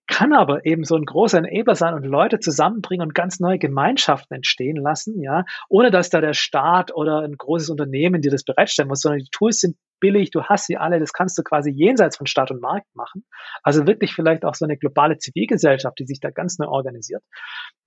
kann 0.07 0.33
aber 0.33 0.65
eben 0.65 0.85
so 0.85 0.95
ein 0.95 1.05
großer 1.05 1.39
Enabler 1.39 1.75
sein 1.75 1.93
und 1.93 2.05
Leute 2.05 2.39
zusammenbringen 2.39 3.05
und 3.05 3.13
ganz 3.13 3.39
neue 3.39 3.59
Gemeinschaften 3.59 4.35
entstehen 4.35 4.77
lassen, 4.77 5.21
ja, 5.21 5.43
ohne 5.69 5.91
dass 5.91 6.09
da 6.09 6.21
der 6.21 6.33
Staat 6.33 6.95
oder 6.95 7.21
ein 7.21 7.35
großes 7.35 7.69
Unternehmen 7.69 8.21
dir 8.21 8.31
das 8.31 8.43
bereitstellen 8.43 8.87
muss, 8.87 9.01
sondern 9.01 9.19
die 9.19 9.29
Tools 9.31 9.59
sind 9.59 9.75
billig, 9.99 10.31
du 10.31 10.43
hast 10.43 10.67
sie 10.67 10.77
alle, 10.77 10.99
das 10.99 11.11
kannst 11.11 11.37
du 11.37 11.43
quasi 11.43 11.71
jenseits 11.71 12.17
von 12.17 12.27
Staat 12.27 12.51
und 12.51 12.61
Markt 12.61 12.87
machen. 12.95 13.25
Also 13.63 13.85
wirklich 13.85 14.13
vielleicht 14.13 14.45
auch 14.45 14.55
so 14.55 14.65
eine 14.65 14.77
globale 14.77 15.17
Zivilgesellschaft, 15.17 15.99
die 15.99 16.05
sich 16.05 16.19
da 16.19 16.29
ganz 16.29 16.57
neu 16.57 16.67
organisiert. 16.67 17.23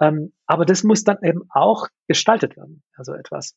Ähm, 0.01 0.33
aber 0.47 0.67
das 0.67 0.85
muss 0.85 1.05
dann 1.05 1.19
eben 1.23 1.43
auch 1.51 1.87
gestaltet 2.07 2.57
werden, 2.57 2.83
also 2.97 3.15
etwas. 3.15 3.55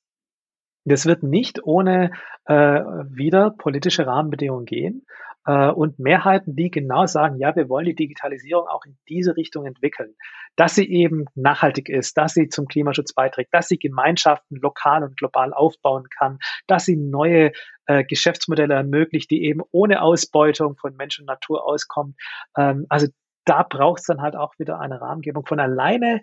Das 0.86 1.06
wird 1.06 1.24
nicht 1.24 1.64
ohne 1.64 2.12
äh, 2.46 2.54
wieder 2.54 3.52
politische 3.52 4.06
Rahmenbedingungen 4.06 4.66
gehen 4.66 5.06
äh, 5.46 5.70
und 5.70 6.00
Mehrheiten, 6.00 6.56
die 6.56 6.70
genau 6.70 7.06
sagen, 7.06 7.38
ja, 7.38 7.56
wir 7.56 7.70
wollen 7.70 7.86
die 7.86 7.96
Digitalisierung 7.96 8.68
auch 8.68 8.86
in 8.86 8.98
diese 9.08 9.36
Richtung 9.36 9.66
entwickeln, 9.66 10.16
dass 10.56 10.76
sie 10.76 10.90
eben 10.90 11.26
nachhaltig 11.36 11.90
ist, 11.90 12.18
dass 12.18 12.34
sie 12.34 12.50
zum 12.50 12.68
Klimaschutz 12.68 13.14
beiträgt, 13.14 13.54
dass 13.54 13.68
sie 13.68 13.78
Gemeinschaften 13.78 14.58
lokal 14.58 15.04
und 15.04 15.18
global 15.18 15.54
aufbauen 15.54 16.08
kann, 16.10 16.40
dass 16.68 16.86
sie 16.86 16.96
neue 16.96 17.52
äh, 17.86 18.04
Geschäftsmodelle 18.04 18.74
ermöglicht, 18.74 19.32
die 19.32 19.44
eben 19.44 19.62
ohne 19.72 20.02
Ausbeutung 20.02 20.78
von 20.78 20.96
Mensch 20.96 21.20
und 21.20 21.26
Natur 21.26 21.66
auskommt. 21.66 22.16
Ähm, 22.58 22.86
also 22.90 23.08
da 23.46 23.64
braucht 23.64 24.00
es 24.00 24.06
dann 24.06 24.22
halt 24.22 24.36
auch 24.36 24.58
wieder 24.58 24.80
eine 24.80 25.02
Rahmengebung. 25.02 25.46
Von 25.46 25.60
alleine 25.60 26.22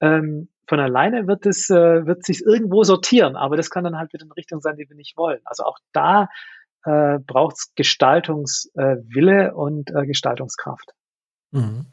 ähm, 0.00 0.48
von 0.68 0.80
alleine 0.80 1.26
wird 1.26 1.46
es 1.46 1.70
äh, 1.70 2.06
wird 2.06 2.24
sich 2.24 2.42
irgendwo 2.44 2.84
sortieren, 2.84 3.36
aber 3.36 3.56
das 3.56 3.70
kann 3.70 3.84
dann 3.84 3.98
halt 3.98 4.12
wieder 4.12 4.24
eine 4.24 4.36
Richtung 4.36 4.60
sein, 4.60 4.76
die 4.76 4.88
wir 4.88 4.96
nicht 4.96 5.16
wollen. 5.16 5.40
Also 5.44 5.64
auch 5.64 5.78
da 5.92 6.28
äh, 6.84 7.18
braucht 7.18 7.56
es 7.56 7.74
Gestaltungswille 7.74 9.48
äh, 9.48 9.52
und 9.52 9.90
äh, 9.90 10.06
Gestaltungskraft. 10.06 10.92
Mhm. 11.50 11.86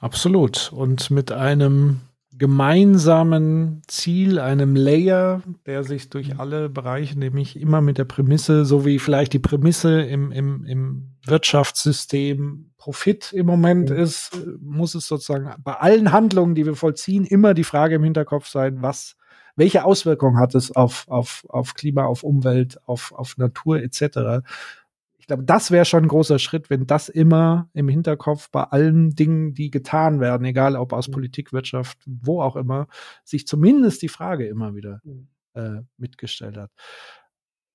Absolut. 0.00 0.72
Und 0.72 1.10
mit 1.10 1.32
einem 1.32 2.00
gemeinsamen 2.40 3.82
Ziel, 3.86 4.38
einem 4.38 4.74
Layer, 4.74 5.42
der 5.66 5.84
sich 5.84 6.08
durch 6.08 6.32
mhm. 6.32 6.40
alle 6.40 6.68
Bereiche, 6.70 7.18
nämlich 7.18 7.60
immer 7.60 7.82
mit 7.82 7.98
der 7.98 8.06
Prämisse, 8.06 8.64
so 8.64 8.86
wie 8.86 8.98
vielleicht 8.98 9.34
die 9.34 9.38
Prämisse 9.38 10.00
im, 10.00 10.32
im, 10.32 10.64
im 10.64 11.10
Wirtschaftssystem 11.26 12.70
Profit 12.78 13.34
im 13.34 13.44
Moment 13.44 13.90
mhm. 13.90 13.96
ist, 13.96 14.30
muss 14.58 14.94
es 14.94 15.06
sozusagen 15.06 15.54
bei 15.62 15.74
allen 15.74 16.12
Handlungen, 16.12 16.54
die 16.54 16.64
wir 16.64 16.74
vollziehen, 16.76 17.26
immer 17.26 17.52
die 17.52 17.62
Frage 17.62 17.96
im 17.96 18.04
Hinterkopf 18.04 18.48
sein, 18.48 18.80
was, 18.80 19.16
welche 19.54 19.84
Auswirkungen 19.84 20.38
hat 20.38 20.54
es 20.54 20.74
auf, 20.74 21.06
auf, 21.08 21.44
auf 21.50 21.74
Klima, 21.74 22.06
auf 22.06 22.22
Umwelt, 22.22 22.80
auf, 22.86 23.12
auf 23.12 23.36
Natur 23.36 23.82
etc 23.82 24.40
glaube, 25.30 25.44
das 25.44 25.70
wäre 25.70 25.84
schon 25.84 26.04
ein 26.04 26.08
großer 26.08 26.38
Schritt, 26.40 26.70
wenn 26.70 26.86
das 26.86 27.08
immer 27.08 27.70
im 27.72 27.88
Hinterkopf 27.88 28.50
bei 28.50 28.64
allen 28.64 29.14
Dingen, 29.14 29.54
die 29.54 29.70
getan 29.70 30.18
werden, 30.18 30.44
egal 30.44 30.74
ob 30.74 30.92
aus 30.92 31.08
mhm. 31.08 31.12
Politik, 31.12 31.52
Wirtschaft, 31.52 31.98
wo 32.04 32.42
auch 32.42 32.56
immer, 32.56 32.88
sich 33.24 33.46
zumindest 33.46 34.02
die 34.02 34.08
Frage 34.08 34.46
immer 34.48 34.74
wieder 34.74 35.00
mhm. 35.04 35.28
äh, 35.54 35.82
mitgestellt 35.96 36.56
hat. 36.56 36.72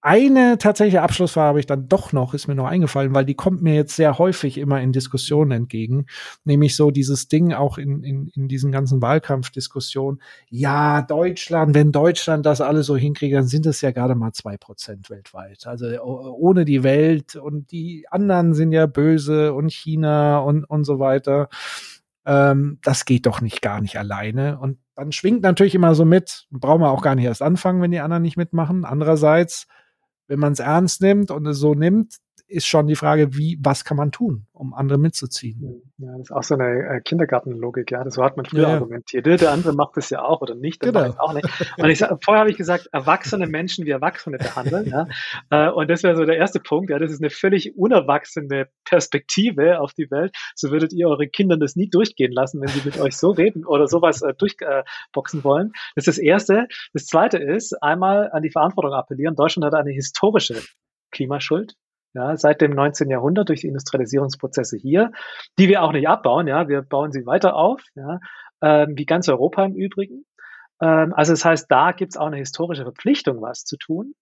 Eine 0.08 0.60
tatsächliche 0.60 1.02
Abschlussfrage 1.02 1.48
habe 1.48 1.60
ich 1.60 1.66
dann 1.66 1.88
doch 1.88 2.14
noch, 2.14 2.36
ist 2.36 2.48
mir 2.48 2.54
noch 2.54 2.68
eingefallen, 2.68 3.16
weil 3.16 3.26
die 3.26 3.34
kommt 3.34 3.64
mir 3.64 3.74
jetzt 3.74 3.96
sehr 3.96 4.20
häufig 4.20 4.60
immer 4.60 4.80
in 4.80 4.92
Diskussionen 4.92 5.50
entgegen. 5.50 6.06
Nämlich 6.44 6.76
so 6.76 6.92
dieses 6.92 7.28
Ding 7.28 7.54
auch 7.54 7.80
in, 7.80 8.04
in, 8.04 8.28
in 8.28 8.48
diesen 8.48 8.72
ganzen 8.72 9.02
Wahlkampfdiskussionen. 9.02 10.22
Ja, 10.48 11.02
Deutschland, 11.02 11.74
wenn 11.74 11.92
Deutschland 11.92 12.46
das 12.46 12.62
alles 12.62 12.86
so 12.86 12.96
hinkriegt, 12.96 13.34
dann 13.34 13.48
sind 13.48 13.66
es 13.66 13.82
ja 13.82 13.90
gerade 13.90 14.14
mal 14.14 14.32
zwei 14.32 14.58
Prozent 14.58 15.10
weltweit. 15.10 15.66
Also 15.66 15.88
ohne 16.00 16.66
die 16.66 16.84
Welt 16.84 17.36
und 17.36 17.72
die 17.72 18.06
anderen 18.12 18.54
sind 18.54 18.74
ja 18.74 18.86
böse 18.86 19.56
und 19.56 19.72
China 19.72 20.38
und, 20.38 20.66
und 20.66 20.84
so 20.84 21.00
weiter. 21.00 21.50
Ähm, 22.28 22.78
das 22.84 23.06
geht 23.06 23.26
doch 23.26 23.42
nicht 23.42 23.64
gar 23.64 23.82
nicht 23.82 23.98
alleine. 23.98 24.60
Und 24.60 24.78
dann 24.94 25.12
schwingt 25.12 25.42
natürlich 25.42 25.74
immer 25.74 25.96
so 25.96 26.06
mit, 26.06 26.46
brauchen 26.52 26.82
wir 26.82 26.92
auch 26.92 27.02
gar 27.02 27.16
nicht 27.16 27.26
erst 27.26 27.42
anfangen, 27.42 27.82
wenn 27.82 27.90
die 27.90 28.02
anderen 28.02 28.22
nicht 28.22 28.38
mitmachen. 28.38 28.86
Andererseits, 28.86 29.66
wenn 30.28 30.40
man 30.40 30.54
es 30.54 30.60
ernst 30.60 31.02
nimmt 31.02 31.32
und 31.32 31.46
es 31.46 31.60
so 31.60 31.74
nimmt, 31.74 32.18
ist 32.48 32.68
schon 32.68 32.88
die 32.88 32.96
Frage, 32.96 33.36
wie, 33.36 33.58
was 33.62 33.86
kann 33.86 33.98
man 33.98 34.12
tun, 34.12 34.46
um 34.54 34.74
andere 34.74 34.98
mitzuziehen? 34.98 35.82
Ja, 35.98 36.12
das 36.12 36.30
ist 36.30 36.32
auch 36.32 36.44
so 36.44 36.56
eine 36.56 36.98
äh, 36.98 37.02
Kindergartenlogik, 37.02 37.90
ja. 37.92 38.04
Das 38.04 38.16
so 38.16 38.24
hat 38.24 38.38
man 38.38 38.46
früher 38.46 38.64
ja, 38.64 38.74
argumentiert. 38.76 39.26
Der 39.26 39.52
andere 39.52 39.74
macht 39.74 39.98
das 39.98 40.10
ja 40.10 40.22
auch 40.22 40.42
oder 40.42 40.56
nicht, 40.56 40.84
das 40.84 40.94
genau. 40.94 41.16
auch 41.18 41.34
nicht. 41.34 41.48
Und 41.78 41.90
ich, 41.90 42.00
vorher 42.00 42.42
habe 42.42 42.52
ich 42.52 42.58
gesagt, 42.58 42.88
erwachsene 42.92 43.48
Menschen 43.48 43.86
wie 43.86 43.90
Erwachsene 43.90 44.38
behandeln, 44.38 44.88
ja. 44.88 45.08
Äh, 45.50 45.72
und 45.72 45.90
das 45.90 46.04
wäre 46.04 46.16
so 46.16 46.26
der 46.26 46.38
erste 46.38 46.60
Punkt, 46.60 46.90
ja. 46.92 47.00
Das 47.00 47.12
ist 47.12 47.22
eine 47.22 47.30
völlig 47.30 47.76
unerwachsene 47.78 48.68
Perspektive 48.84 49.80
auf 49.80 49.94
die 49.94 50.10
Welt. 50.12 50.36
So 50.56 50.72
würdet 50.72 50.94
ihr 50.94 51.08
eure 51.08 51.28
Kindern 51.28 51.60
das 51.60 51.76
nie 51.76 51.90
durchgehen 51.90 52.32
lassen, 52.32 52.62
wenn 52.62 52.68
sie 52.68 52.82
mit 52.86 53.00
euch 53.00 53.18
so 53.18 53.32
reden 53.32 53.66
oder 53.66 53.88
sowas 53.88 54.22
äh, 54.22 54.34
durchboxen 54.34 55.44
wollen. 55.44 55.72
Das 55.96 56.08
ist 56.08 56.18
das 56.18 56.24
Erste. 56.24 56.68
Das 56.94 57.06
Zweite 57.06 57.38
ist, 57.38 57.82
einmal 57.82 58.30
an 58.32 58.44
die 58.44 58.52
Verantwortung 58.52 58.94
appellieren. 58.94 59.36
Deutschland 59.36 59.66
hat 59.66 59.74
eine 59.74 59.92
historische 59.92 60.62
Klimaschuld 61.12 61.76
ja, 62.16 62.38
seit 62.38 62.62
dem 62.62 62.72
19. 62.72 63.10
Jahrhundert 63.10 63.50
durch 63.50 63.62
die 63.62 63.68
Industrialisierungsprozesse 63.68 64.78
hier, 64.78 65.12
die 65.60 65.68
wir 65.68 65.84
auch 65.84 65.92
nicht 65.92 66.08
abbauen, 66.08 66.48
ja, 66.48 66.68
wir 66.68 66.82
bauen 66.82 67.12
sie 67.12 67.26
weiter 67.26 67.56
auf, 67.56 67.84
ja, 67.96 68.20
ähm, 68.62 68.94
wie 68.98 69.06
ganz 69.06 69.28
Europa 69.30 69.66
im 69.66 69.76
Übrigen. 69.76 70.26
Ähm, 70.82 71.14
also 71.14 71.34
das 71.34 71.46
heißt, 71.46 71.70
da 71.70 71.92
gibt 71.92 72.14
es 72.14 72.18
auch 72.18 72.28
eine 72.28 72.38
historische 72.38 72.84
Verpflichtung, 72.84 73.42
was 73.42 73.66
zu 73.66 73.78
tun. 73.78 74.14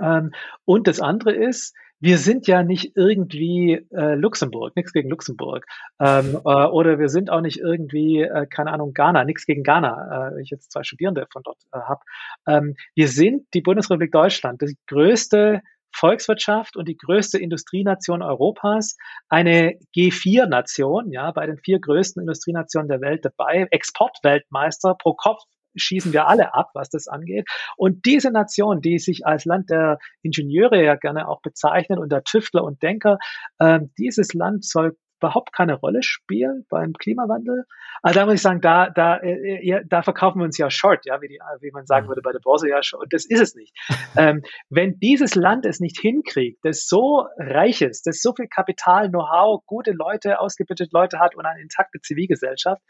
Ähm, 0.00 0.32
und 0.64 0.86
das 0.86 1.00
andere 1.00 1.32
ist, 1.32 1.74
wir 1.98 2.18
sind 2.18 2.46
ja 2.46 2.62
nicht 2.62 2.92
irgendwie 2.94 3.86
äh, 3.90 4.14
Luxemburg, 4.14 4.76
nichts 4.76 4.92
gegen 4.92 5.08
Luxemburg. 5.08 5.64
Ähm, 5.98 6.36
äh, 6.44 6.66
oder 6.66 6.98
wir 6.98 7.08
sind 7.08 7.30
auch 7.30 7.40
nicht 7.40 7.58
irgendwie, 7.58 8.20
äh, 8.20 8.46
keine 8.46 8.72
Ahnung, 8.72 8.92
Ghana, 8.92 9.24
nichts 9.24 9.46
gegen 9.46 9.62
Ghana, 9.62 10.30
äh, 10.36 10.42
ich 10.42 10.50
jetzt 10.50 10.72
zwei 10.72 10.82
Studierende 10.82 11.26
von 11.32 11.42
dort 11.42 11.58
äh, 11.72 11.78
habe. 11.78 12.00
Ähm, 12.46 12.74
wir 12.94 13.08
sind 13.08 13.46
die 13.54 13.62
Bundesrepublik 13.62 14.12
Deutschland, 14.12 14.60
das 14.60 14.74
größte 14.86 15.62
Volkswirtschaft 15.94 16.76
und 16.76 16.88
die 16.88 16.96
größte 16.96 17.38
Industrienation 17.38 18.22
Europas, 18.22 18.96
eine 19.28 19.78
G4-Nation, 19.96 21.10
ja, 21.10 21.30
bei 21.32 21.46
den 21.46 21.58
vier 21.58 21.80
größten 21.80 22.22
Industrienationen 22.22 22.88
der 22.88 23.00
Welt 23.00 23.24
dabei, 23.24 23.66
Exportweltmeister. 23.70 24.94
Pro 24.98 25.14
Kopf 25.14 25.42
schießen 25.76 26.12
wir 26.12 26.26
alle 26.26 26.54
ab, 26.54 26.70
was 26.74 26.88
das 26.88 27.06
angeht. 27.06 27.48
Und 27.76 28.04
diese 28.06 28.30
Nation, 28.30 28.80
die 28.80 28.98
sich 28.98 29.26
als 29.26 29.44
Land 29.44 29.70
der 29.70 29.98
Ingenieure 30.22 30.82
ja 30.82 30.96
gerne 30.96 31.28
auch 31.28 31.42
bezeichnet 31.42 31.98
und 31.98 32.10
der 32.10 32.24
Tüftler 32.24 32.64
und 32.64 32.82
Denker, 32.82 33.18
äh, 33.58 33.80
dieses 33.98 34.32
Land 34.34 34.64
soll 34.64 34.96
überhaupt 35.18 35.52
keine 35.52 35.74
Rolle 35.74 36.02
spielen 36.02 36.66
beim 36.68 36.92
Klimawandel. 36.92 37.64
Also 38.02 38.20
da 38.20 38.26
muss 38.26 38.34
ich 38.34 38.42
sagen, 38.42 38.60
da, 38.60 38.90
da, 38.90 39.18
äh, 39.18 39.82
da 39.86 40.02
verkaufen 40.02 40.40
wir 40.40 40.44
uns 40.44 40.58
ja 40.58 40.70
short, 40.70 41.06
ja, 41.06 41.20
wie, 41.20 41.28
die, 41.28 41.38
wie 41.60 41.70
man 41.70 41.86
sagen 41.86 42.06
mhm. 42.06 42.10
würde 42.10 42.22
bei 42.22 42.32
der 42.32 42.40
Börse 42.40 42.68
ja 42.68 42.82
short. 42.82 43.06
Das 43.10 43.24
ist 43.26 43.40
es 43.40 43.54
nicht. 43.54 43.74
ähm, 44.16 44.42
wenn 44.68 44.98
dieses 44.98 45.34
Land 45.34 45.66
es 45.66 45.80
nicht 45.80 45.98
hinkriegt, 45.98 46.64
das 46.64 46.86
so 46.86 47.26
reich 47.38 47.82
ist, 47.82 48.06
das 48.06 48.20
so 48.20 48.34
viel 48.34 48.48
Kapital, 48.48 49.08
Know-how, 49.08 49.64
gute 49.66 49.92
Leute, 49.92 50.40
ausgebildete 50.40 50.90
Leute 50.92 51.18
hat 51.18 51.34
und 51.34 51.46
eine 51.46 51.60
intakte 51.60 52.00
Zivilgesellschaft, 52.00 52.82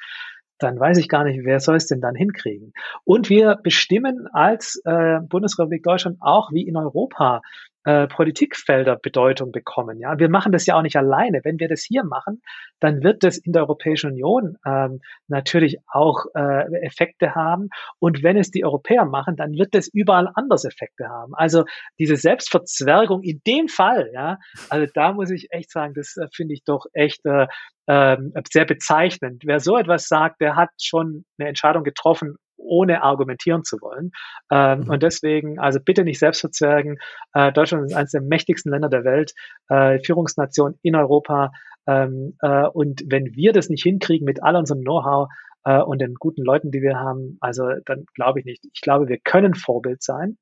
dann 0.59 0.79
weiß 0.79 0.99
ich 0.99 1.09
gar 1.09 1.25
nicht, 1.25 1.45
wer 1.45 1.61
soll 1.61 1.77
es 1.77 1.87
denn 1.87 2.01
dann 2.01 2.15
hinkriegen. 2.15 2.73
Und 3.05 3.29
wir 3.29 3.57
bestimmen 3.63 4.27
als 4.33 4.81
äh, 4.85 5.21
Bundesrepublik 5.21 5.83
Deutschland 5.83 6.17
auch, 6.21 6.51
wie 6.53 6.67
in 6.67 6.77
Europa 6.77 7.43
äh, 7.87 8.09
Politikfelder 8.09 8.97
Bedeutung 8.97 9.53
bekommen. 9.53 10.01
Ja, 10.01 10.19
wir 10.19 10.29
machen 10.29 10.51
das 10.51 10.67
ja 10.67 10.77
auch 10.77 10.83
nicht 10.83 10.97
alleine. 10.97 11.41
Wenn 11.45 11.61
wir 11.61 11.69
das 11.69 11.85
hier 11.85 12.03
machen, 12.03 12.43
dann 12.81 13.05
wird 13.05 13.23
das 13.23 13.39
in 13.39 13.53
der 13.53 13.63
Europäischen 13.63 14.11
Union 14.11 14.57
ähm, 14.67 15.01
natürlich 15.29 15.79
auch 15.87 16.27
äh, 16.35 16.65
Effekte 16.85 17.37
haben. 17.37 17.69
Und 18.01 18.25
wenn 18.25 18.37
es 18.37 18.51
die 18.51 18.65
Europäer 18.65 19.05
machen, 19.05 19.37
dann 19.37 19.53
wird 19.53 19.73
das 19.73 19.87
überall 19.87 20.29
anders 20.35 20.65
Effekte 20.65 21.09
haben. 21.09 21.33
Also 21.37 21.65
diese 22.01 22.17
Selbstverzwergung 22.17 23.23
in 23.23 23.41
dem 23.47 23.69
Fall, 23.69 24.11
ja, 24.13 24.39
also 24.69 24.91
da 24.93 25.13
muss 25.13 25.31
ich 25.31 25.53
echt 25.53 25.71
sagen, 25.71 25.95
das 25.95 26.17
äh, 26.17 26.27
finde 26.35 26.55
ich 26.55 26.65
doch 26.65 26.87
echt 26.93 27.25
äh, 27.25 27.47
äh, 27.87 28.17
sehr 28.51 28.65
bezeichnend. 28.65 29.45
Wer 29.47 29.61
so 29.61 29.77
etwas 29.77 30.09
sagt, 30.09 30.41
der 30.41 30.57
hat 30.57 30.71
schon 30.83 31.25
eine 31.39 31.49
Entscheidung 31.49 31.85
getroffen, 31.85 32.35
ohne 32.57 33.03
argumentieren 33.03 33.65
zu 33.65 33.81
wollen. 33.81 34.11
Ähm, 34.51 34.81
mhm. 34.81 34.91
Und 34.91 35.03
deswegen, 35.03 35.59
also 35.59 35.81
bitte 35.81 36.05
nicht 36.05 36.19
selbst 36.19 36.41
verzwergen. 36.41 36.99
Äh, 37.35 37.53
Deutschland 37.53 37.87
ist 37.87 37.95
eines 37.95 38.13
der 38.13 38.23
mächtigsten 38.23 38.71
Länder 38.71 38.89
der 38.89 39.05
Welt, 39.05 39.35
äh, 39.69 39.99
Führungsnation 40.01 40.79
in 40.83 40.97
Europa. 40.97 41.53
Ähm, 41.87 42.37
äh, 42.41 42.67
und 42.67 43.03
wenn 43.07 43.35
wir 43.35 43.53
das 43.53 43.69
nicht 43.69 43.83
hinkriegen 43.83 44.25
mit 44.25 44.43
all 44.43 44.57
unserem 44.57 44.83
Know-how 44.83 45.29
äh, 45.65 45.81
und 45.81 46.01
den 46.01 46.15
guten 46.15 46.43
Leuten, 46.43 46.71
die 46.71 46.83
wir 46.83 46.99
haben, 46.99 47.39
also 47.41 47.65
dann 47.85 48.07
glaube 48.15 48.41
ich 48.41 48.45
nicht. 48.45 48.65
Ich 48.73 48.81
glaube, 48.81 49.09
wir 49.09 49.19
können 49.19 49.55
Vorbild 49.55 50.03
sein. 50.03 50.39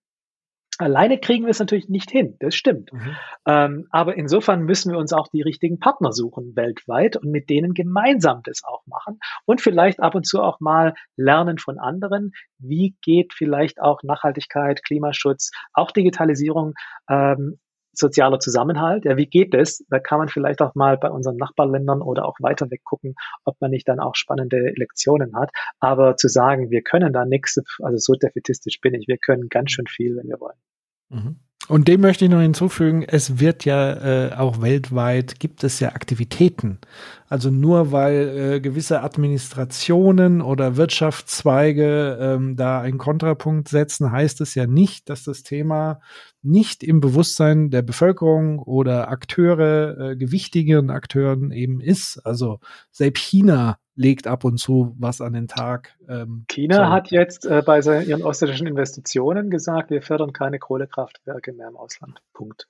Alleine 0.79 1.19
kriegen 1.19 1.45
wir 1.45 1.51
es 1.51 1.59
natürlich 1.59 1.89
nicht 1.89 2.11
hin, 2.11 2.37
das 2.41 2.55
stimmt. 2.55 2.93
Mhm. 2.93 3.17
Ähm, 3.47 3.87
aber 3.91 4.17
insofern 4.17 4.63
müssen 4.63 4.93
wir 4.93 4.99
uns 4.99 5.13
auch 5.13 5.29
die 5.29 5.43
richtigen 5.43 5.79
Partner 5.79 6.13
suchen 6.13 6.57
weltweit 6.57 7.17
und 7.17 7.31
mit 7.31 7.49
denen 7.51 7.75
gemeinsam 7.75 8.41
das 8.45 8.63
auch 8.65 8.87
machen 8.87 9.19
und 9.45 9.61
vielleicht 9.61 10.01
ab 10.01 10.15
und 10.15 10.27
zu 10.27 10.43
auch 10.43 10.61
mal 10.61 10.95
lernen 11.17 11.59
von 11.59 11.79
anderen, 11.79 12.33
wie 12.59 12.97
geht 13.03 13.35
vielleicht 13.35 13.81
auch 13.81 14.03
Nachhaltigkeit, 14.03 14.83
Klimaschutz, 14.85 15.51
auch 15.73 15.91
Digitalisierung, 15.91 16.75
ähm, 17.09 17.59
sozialer 17.99 18.41
Zusammenhalt. 18.41 19.05
Ja, 19.05 19.16
wie 19.16 19.27
geht 19.27 19.55
das? 19.55 19.85
Da 19.89 19.99
kann 19.99 20.19
man 20.19 20.29
vielleicht 20.29 20.62
auch 20.62 20.75
mal 20.75 20.97
bei 20.97 21.11
unseren 21.11 21.37
Nachbarländern 21.37 22.03
oder 22.03 22.27
auch 22.27 22.37
weiter 22.41 22.71
weg 22.71 22.83
gucken, 22.85 23.15
ob 23.45 23.61
man 23.61 23.71
nicht 23.71 23.89
dann 23.89 24.01
auch 24.01 24.15
spannende 24.15 24.73
Lektionen 24.77 25.35
hat. 25.37 25.51
Aber 25.81 26.16
zu 26.16 26.29
sagen, 26.29 26.71
wir 26.71 26.83
können 26.83 27.12
da 27.12 27.25
nichts, 27.25 27.59
also 27.83 27.99
so 27.99 28.15
defetistisch 28.15 28.81
bin 28.81 28.95
ich, 28.95 29.09
wir 29.09 29.19
können 29.19 29.49
ganz 29.49 29.73
schön 29.73 29.87
viel, 29.87 30.16
wenn 30.16 30.29
wir 30.29 30.41
wollen. 30.41 30.59
Mhm. 31.11 31.37
Und 31.66 31.89
dem 31.89 32.03
möchte 32.03 32.27
ich 32.27 32.31
noch 32.31 32.43
hinzufügen, 32.43 33.05
es 33.07 33.41
wird 33.41 33.65
ja 33.65 34.27
äh, 34.27 34.35
auch 34.35 34.61
weltweit, 34.61 35.41
gibt 35.41 35.65
es 35.65 35.81
ja 35.81 35.91
Aktivitäten. 35.95 36.79
Also 37.27 37.51
nur 37.51 37.91
weil 37.91 38.55
äh, 38.57 38.61
gewisse 38.61 39.03
Administrationen 39.03 40.43
oder 40.43 40.77
Wirtschaftszweige 40.77 42.19
ähm, 42.21 42.57
da 42.57 42.83
einen 42.83 42.99
Kontrapunkt 42.99 43.69
setzen, 43.69 44.12
heißt 44.12 44.43
es 44.43 44.55
ja 44.55 44.66
nicht, 44.66 45.09
dass 45.09 45.25
das 45.25 45.43
Thema 45.43 46.01
nicht 46.45 46.83
im 46.83 47.01
Bewusstsein 47.01 47.71
der 47.71 47.83
Bevölkerung 47.83 48.59
oder 48.59 49.09
Akteure, 49.09 50.11
äh, 50.11 50.16
gewichtigeren 50.16 50.91
Akteuren 50.91 51.51
eben 51.51 51.81
ist. 51.81 52.21
Also 52.25 52.61
selbst 52.91 53.23
China 53.23 53.79
legt 53.97 54.27
ab 54.27 54.45
und 54.45 54.59
zu 54.59 54.95
was 54.99 55.21
an 55.21 55.33
den 55.33 55.49
Tag. 55.49 55.95
Ähm, 56.09 56.45
China 56.49 56.77
so. 56.77 56.89
hat 56.89 57.11
jetzt 57.11 57.47
äh, 57.47 57.62
bei 57.65 57.81
ihren 57.81 58.23
ostdeutschen 58.23 58.66
Investitionen 58.66 59.51
gesagt, 59.51 59.91
wir 59.91 60.03
fördern 60.03 60.33
keine 60.33 60.59
Kohlekraftwerke 60.59 61.53
mehr 61.53 61.69
im 61.69 61.77
Ausland. 61.77 62.21
Punkt. 62.33 62.69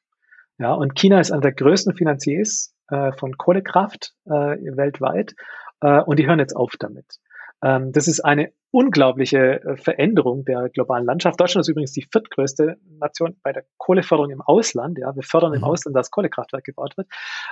Ja, 0.59 0.73
und 0.73 0.95
China 0.95 1.21
ist 1.21 1.33
einer 1.33 1.43
der 1.43 1.53
größten 1.53 1.95
Finanziers 1.95 2.75
äh, 2.89 3.13
von 3.13 3.37
Kohlekraft 3.37 4.15
äh, 4.27 4.31
weltweit 4.31 5.35
äh, 5.81 6.01
und 6.01 6.19
die 6.19 6.27
hören 6.27 6.39
jetzt 6.39 6.55
auf 6.55 6.75
damit. 6.79 7.19
Ähm, 7.63 7.93
das 7.93 8.07
ist 8.07 8.21
eine 8.21 8.53
unglaubliche 8.75 9.63
äh, 9.63 9.77
Veränderung 9.77 10.45
der 10.45 10.69
globalen 10.69 11.05
Landschaft. 11.05 11.41
Deutschland 11.41 11.63
ist 11.63 11.69
übrigens 11.69 11.93
die 11.93 12.09
viertgrößte 12.11 12.77
Nation 12.99 13.37
bei 13.45 13.53
der 13.53 13.65
Kohleförderung 13.79 14.33
im 14.33 14.41
Ausland. 14.41 14.99
Ja, 14.99 15.15
wir 15.15 15.23
fördern 15.23 15.53
mhm. 15.53 15.59
im 15.59 15.65
Ausland, 15.65 15.97
dass 15.97 16.11
Kohlekraftwerk 16.11 16.65
gebaut 16.65 16.97
wird. 16.97 17.07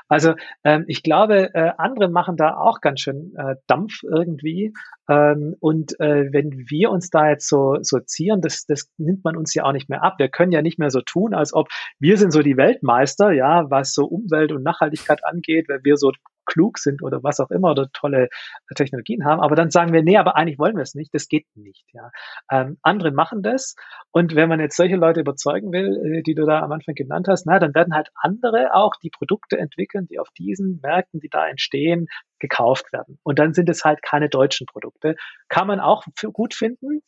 Also 0.09 0.35
ähm, 0.65 0.85
ich 0.89 1.05
glaube, 1.05 1.55
äh, 1.55 1.71
andere 1.79 2.09
machen 2.09 2.37
da 2.37 2.57
auch 2.57 2.81
ganz 2.81 3.03
schön 3.03 3.37
äh, 3.37 3.55
Dampf 3.69 4.03
irgendwie. 4.03 4.73
Ähm, 5.09 5.55
und 5.61 5.99
äh, 6.01 6.33
wenn 6.33 6.65
wir 6.69 6.91
uns 6.91 7.09
da 7.09 7.29
jetzt 7.29 7.49
so, 7.49 7.77
so 7.83 8.01
zieren, 8.01 8.41
das, 8.41 8.67
das 8.67 8.91
nimmt 8.99 9.23
man 9.23 9.37
uns 9.37 9.55
ja 9.55 9.63
auch 9.63 9.73
nicht 9.73 9.89
mehr 9.89 10.03
ab. 10.03 10.15
Wir 10.19 10.29
können 10.29 10.51
ja 10.51 10.61
nicht 10.61 10.81
mehr 10.81 10.91
so 10.91 11.03
tun, 11.03 11.35
als 11.35 11.55
ob 11.55 11.69
wir 12.01 12.17
sind 12.17 12.33
so 12.33 12.43
die 12.43 12.57
Weltmeister, 12.57 13.31
ja, 13.31 13.71
was 13.71 13.95
so 13.95 14.07
Umwelt 14.07 14.51
und 14.51 14.65
Nachhaltigkeit 14.65 15.25
angeht, 15.25 15.69
weil 15.69 15.85
wir 15.85 15.97
so 15.97 16.11
klug 16.47 16.79
sind 16.79 17.03
oder 17.03 17.23
was 17.23 17.41
auch 17.41 17.51
immer 17.51 17.71
oder 17.71 17.89
tolle 17.93 18.29
Technologien 18.75 19.25
haben. 19.25 19.41
Aber 19.41 19.57
dann 19.57 19.71
sagen 19.71 19.93
wir, 19.93 20.03
nee, 20.03 20.17
aber 20.17 20.37
eigentlich 20.37 20.59
wollen 20.59 20.77
wir 20.77 20.83
es 20.83 20.95
nicht. 20.95 21.12
Das 21.13 21.29
geht 21.29 21.47
nicht. 21.55 21.85
Ja. 21.93 22.11
Ähm, 22.51 22.79
andere 22.83 23.13
machen 23.13 23.43
das. 23.43 23.77
Und 24.11 24.35
wenn 24.35 24.49
man 24.49 24.61
jetzt 24.61 24.77
solche 24.77 24.97
Leute 24.97 25.21
überzeugen 25.21 25.73
will, 25.73 26.19
äh, 26.19 26.23
die 26.23 26.35
du 26.35 26.45
da 26.45 26.61
am 26.61 26.73
Anfang 26.73 26.95
genannt 26.95 27.29
hast, 27.29 27.47
na, 27.47 27.59
dann 27.59 27.75
werden 27.75 27.95
halt 27.95 28.09
andere 28.15 28.75
auch 28.75 28.93
die 29.03 29.11
Produkte 29.11 29.59
entwickeln, 29.59 30.07
die 30.07 30.19
auf 30.19 30.29
diesen 30.39 30.81
Märkten, 30.83 31.21
die 31.21 31.29
da 31.29 31.49
entstehen, 31.49 32.07
gekauft 32.39 32.93
werden. 32.93 33.19
Und 33.23 33.39
dann 33.39 33.55
sind 33.55 33.69
es 33.69 33.85
halt 33.85 34.03
keine 34.03 34.29
deutschen 34.29 34.67
Produkte. 34.67 35.17
Kann 35.49 35.67
man 35.67 35.81
auch 35.81 36.05
gut 36.33 36.55
finden 36.55 37.03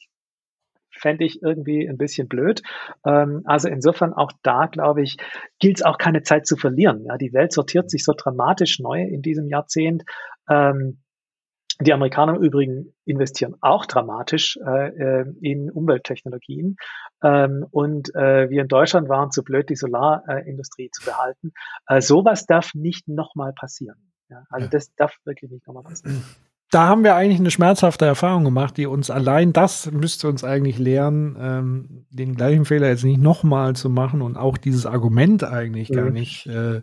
fände 0.97 1.25
ich 1.25 1.43
irgendwie 1.43 1.89
ein 1.89 1.99
bisschen 1.99 2.29
blöd. 2.29 2.63
Ähm, 3.05 3.43
also 3.45 3.69
insofern 3.69 4.13
auch 4.13 4.33
da, 4.43 4.67
glaube 4.67 5.03
ich, 5.03 5.17
gilt 5.59 5.79
es 5.79 5.83
auch 5.85 5.99
keine 5.99 6.23
Zeit 6.23 6.47
zu 6.47 6.57
verlieren. 6.57 7.05
Ja, 7.05 7.17
die 7.17 7.33
Welt 7.33 7.53
sortiert 7.53 7.91
sich 7.91 8.05
so 8.05 8.13
dramatisch 8.17 8.79
neu 8.81 9.03
in 9.03 9.23
diesem 9.23 9.49
Jahrzehnt. 9.49 10.05
Ähm, 10.49 11.01
die 11.81 11.93
Amerikaner 11.93 12.37
im 12.37 12.43
Übrigen 12.43 12.95
investieren 13.05 13.57
auch 13.61 13.87
dramatisch 13.87 14.59
äh, 14.65 14.89
äh 14.89 15.25
in 15.41 15.71
Umwelttechnologien. 15.71 16.77
Ähm, 17.23 17.67
und 17.71 18.15
äh, 18.15 18.49
wir 18.51 18.63
in 18.63 18.69
Deutschland 18.69 19.09
waren 19.09 19.31
zu 19.31 19.43
blöd, 19.43 19.69
die 19.71 19.77
Solarindustrie 19.77 20.91
zu 20.91 21.05
behalten. 21.05 21.53
Äh, 21.87 22.01
sowas 22.01 22.47
darf 22.47 22.75
nicht 22.75 23.09
nochmal 23.09 23.53
passieren. 23.53 24.13
Ja, 24.29 24.45
also 24.51 24.69
das 24.69 24.95
darf 24.95 25.17
wirklich 25.25 25.51
nicht 25.51 25.67
nochmal 25.67 25.85
passieren 25.85 26.25
da 26.75 26.89
haben 26.89 27.05
wir 27.05 27.15
eigentlich 27.15 27.39
eine 27.39 27.53
schmerzhafte 27.53 28.05
Erfahrung 28.05 28.43
gemacht, 28.43 28.77
die 28.77 28.87
uns 28.87 29.09
allein 29.09 29.53
das 29.53 29.91
müsste 29.93 30.29
uns 30.29 30.43
eigentlich 30.43 30.77
lehren, 30.77 31.37
ähm, 31.39 32.07
den 32.11 32.35
gleichen 32.35 32.65
Fehler 32.65 32.89
jetzt 32.89 33.05
nicht 33.05 33.21
nochmal 33.21 33.77
zu 33.77 33.89
machen 33.89 34.23
und 34.23 34.37
auch 34.37 34.59
dieses 34.59 34.85
Argument 34.85 35.45
eigentlich 35.45 35.91
mhm. 35.91 35.95
gar 35.95 36.11
nicht 36.11 36.47
äh, 36.47 36.83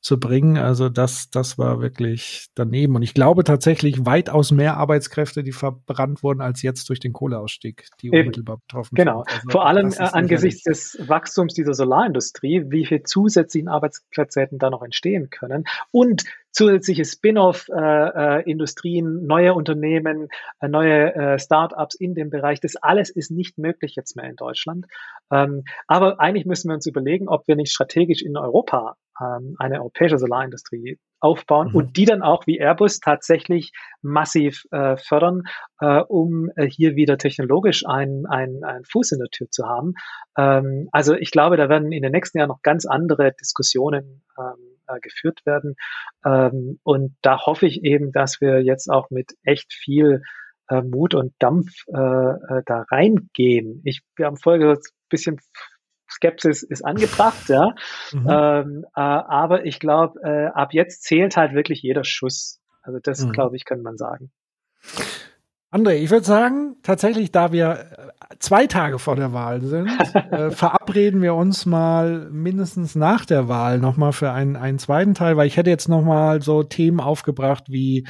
zu 0.00 0.20
bringen. 0.20 0.56
Also 0.56 0.88
das, 0.88 1.30
das 1.30 1.58
war 1.58 1.80
wirklich 1.80 2.48
daneben. 2.54 2.94
Und 2.94 3.02
ich 3.02 3.14
glaube 3.14 3.42
tatsächlich 3.44 4.06
weitaus 4.06 4.52
mehr 4.52 4.76
Arbeitskräfte, 4.76 5.42
die 5.42 5.52
verbrannt 5.52 6.22
wurden, 6.22 6.40
als 6.40 6.62
jetzt 6.62 6.88
durch 6.88 7.00
den 7.00 7.12
Kohleausstieg, 7.12 7.88
die 8.00 8.08
Eben. 8.08 8.18
unmittelbar 8.18 8.58
betroffen 8.58 8.94
genau. 8.94 9.24
sind. 9.24 9.26
Genau. 9.26 9.36
Also 9.38 9.50
Vor 9.50 9.66
allem 9.66 9.92
äh, 9.92 10.16
angesichts 10.16 10.62
des 10.62 10.98
Wachstums 11.08 11.54
dieser 11.54 11.74
Solarindustrie, 11.74 12.64
wie 12.68 12.86
viele 12.86 13.02
zusätzlichen 13.02 13.68
Arbeitsplätze 13.68 14.40
hätten 14.40 14.58
da 14.58 14.70
noch 14.70 14.82
entstehen 14.82 15.30
können. 15.30 15.64
Und 15.90 16.24
zusätzliche 16.52 17.04
Spin-off-Industrien, 17.04 19.06
äh, 19.06 19.08
äh, 19.08 19.26
neue 19.26 19.54
Unternehmen, 19.54 20.28
äh, 20.60 20.68
neue 20.68 21.14
äh, 21.14 21.38
Start-ups 21.38 21.94
in 21.94 22.14
dem 22.14 22.30
Bereich. 22.30 22.60
Das 22.60 22.76
alles 22.76 23.10
ist 23.10 23.30
nicht 23.30 23.58
möglich 23.58 23.94
jetzt 23.96 24.16
mehr 24.16 24.28
in 24.28 24.36
Deutschland. 24.36 24.86
Ähm, 25.30 25.64
aber 25.86 26.20
eigentlich 26.20 26.46
müssen 26.46 26.68
wir 26.68 26.74
uns 26.74 26.86
überlegen, 26.86 27.28
ob 27.28 27.46
wir 27.48 27.56
nicht 27.56 27.72
strategisch 27.72 28.22
in 28.22 28.36
Europa 28.36 28.96
ähm, 29.20 29.56
eine 29.58 29.80
europäische 29.80 30.18
Solarindustrie 30.18 30.98
aufbauen 31.20 31.70
mhm. 31.70 31.74
und 31.74 31.96
die 31.96 32.04
dann 32.04 32.22
auch 32.22 32.46
wie 32.46 32.58
Airbus 32.58 33.00
tatsächlich 33.00 33.72
massiv 34.02 34.64
äh, 34.70 34.96
fördern, 34.96 35.42
äh, 35.80 36.00
um 36.00 36.50
äh, 36.56 36.68
hier 36.68 36.94
wieder 36.94 37.18
technologisch 37.18 37.84
einen, 37.86 38.26
einen, 38.26 38.64
einen 38.64 38.84
Fuß 38.84 39.12
in 39.12 39.18
der 39.18 39.28
Tür 39.28 39.48
zu 39.50 39.66
haben. 39.66 39.94
Ähm, 40.36 40.88
also 40.92 41.14
ich 41.14 41.30
glaube, 41.30 41.56
da 41.56 41.68
werden 41.68 41.92
in 41.92 42.02
den 42.02 42.12
nächsten 42.12 42.38
Jahren 42.38 42.48
noch 42.48 42.62
ganz 42.62 42.86
andere 42.86 43.32
Diskussionen 43.32 44.22
ähm, 44.38 44.67
äh, 44.88 45.00
geführt 45.00 45.44
werden. 45.44 45.76
Ähm, 46.24 46.78
und 46.82 47.16
da 47.22 47.44
hoffe 47.46 47.66
ich 47.66 47.84
eben, 47.84 48.12
dass 48.12 48.40
wir 48.40 48.62
jetzt 48.62 48.88
auch 48.88 49.10
mit 49.10 49.32
echt 49.44 49.72
viel 49.72 50.22
äh, 50.68 50.82
Mut 50.82 51.14
und 51.14 51.34
Dampf 51.38 51.84
äh, 51.88 51.98
äh 51.98 52.62
da 52.66 52.84
reingehen. 52.90 53.80
Ich, 53.84 54.02
wir 54.16 54.26
haben 54.26 54.36
vorher 54.36 54.60
gesagt, 54.60 54.88
ein 54.88 55.08
bisschen 55.08 55.40
Skepsis 56.10 56.62
ist 56.62 56.84
angebracht, 56.84 57.48
ja. 57.48 57.74
Mhm. 58.12 58.26
Ähm, 58.30 58.84
äh, 58.96 59.00
aber 59.00 59.66
ich 59.66 59.80
glaube, 59.80 60.18
äh, 60.22 60.46
ab 60.46 60.72
jetzt 60.72 61.02
zählt 61.02 61.36
halt 61.36 61.52
wirklich 61.52 61.82
jeder 61.82 62.04
Schuss. 62.04 62.58
Also 62.80 63.00
das, 63.02 63.22
mhm. 63.22 63.32
glaube 63.32 63.56
ich, 63.56 63.66
kann 63.66 63.82
man 63.82 63.98
sagen. 63.98 64.30
André, 65.70 65.96
ich 65.96 66.10
würde 66.10 66.24
sagen, 66.24 66.76
tatsächlich, 66.82 67.30
da 67.30 67.52
wir 67.52 68.10
äh, 68.30 68.36
zwei 68.38 68.66
Tage 68.66 68.98
vor 68.98 69.16
der 69.16 69.34
Wahl 69.34 69.60
sind, 69.60 69.90
äh, 70.30 70.50
verabreden 70.50 71.20
wir 71.20 71.34
uns 71.34 71.66
mal 71.66 72.30
mindestens 72.30 72.94
nach 72.94 73.26
der 73.26 73.48
Wahl 73.48 73.78
nochmal 73.78 74.12
für 74.12 74.32
einen, 74.32 74.56
einen 74.56 74.78
zweiten 74.78 75.12
Teil, 75.14 75.36
weil 75.36 75.46
ich 75.46 75.58
hätte 75.58 75.68
jetzt 75.68 75.88
nochmal 75.88 76.40
so 76.40 76.62
Themen 76.62 77.00
aufgebracht 77.00 77.64
wie 77.68 78.06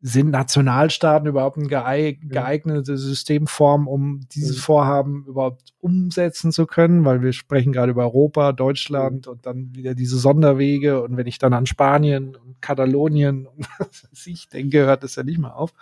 sind 0.00 0.30
Nationalstaaten 0.30 1.28
überhaupt 1.28 1.56
eine 1.56 1.66
geeignete 1.66 2.96
Systemform, 2.96 3.88
um 3.88 4.20
dieses 4.32 4.60
Vorhaben 4.60 5.24
überhaupt 5.26 5.74
umsetzen 5.80 6.52
zu 6.52 6.66
können? 6.66 7.04
Weil 7.04 7.22
wir 7.22 7.32
sprechen 7.32 7.72
gerade 7.72 7.90
über 7.90 8.02
Europa, 8.02 8.52
Deutschland 8.52 9.26
und 9.26 9.44
dann 9.44 9.74
wieder 9.74 9.94
diese 9.94 10.18
Sonderwege. 10.18 11.02
Und 11.02 11.16
wenn 11.16 11.26
ich 11.26 11.38
dann 11.38 11.52
an 11.52 11.66
Spanien 11.66 12.36
und 12.36 12.62
Katalonien 12.62 13.46
und 13.56 13.66
was 13.78 14.04
weiß 14.04 14.26
ich 14.26 14.48
denke, 14.48 14.86
hört 14.86 15.02
das 15.02 15.16
ja 15.16 15.24
nicht 15.24 15.38
mehr 15.38 15.56
auf. 15.56 15.72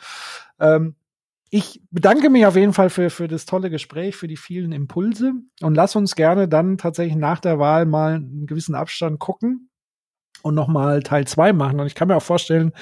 Ähm, 0.58 0.94
ich 1.50 1.80
bedanke 1.90 2.28
mich 2.28 2.44
auf 2.46 2.56
jeden 2.56 2.72
Fall 2.72 2.90
für, 2.90 3.10
für 3.10 3.28
das 3.28 3.46
tolle 3.46 3.70
Gespräch, 3.70 4.16
für 4.16 4.26
die 4.26 4.36
vielen 4.36 4.72
Impulse 4.72 5.32
und 5.62 5.74
lass 5.74 5.94
uns 5.94 6.16
gerne 6.16 6.48
dann 6.48 6.76
tatsächlich 6.76 7.16
nach 7.16 7.38
der 7.38 7.58
Wahl 7.58 7.86
mal 7.86 8.14
einen 8.16 8.46
gewissen 8.46 8.74
Abstand 8.74 9.20
gucken 9.20 9.70
und 10.42 10.54
nochmal 10.54 11.02
Teil 11.02 11.26
zwei 11.26 11.52
machen. 11.52 11.78
Und 11.80 11.86
ich 11.86 11.94
kann 11.94 12.08
mir 12.08 12.16
auch 12.16 12.22
vorstellen, 12.22 12.72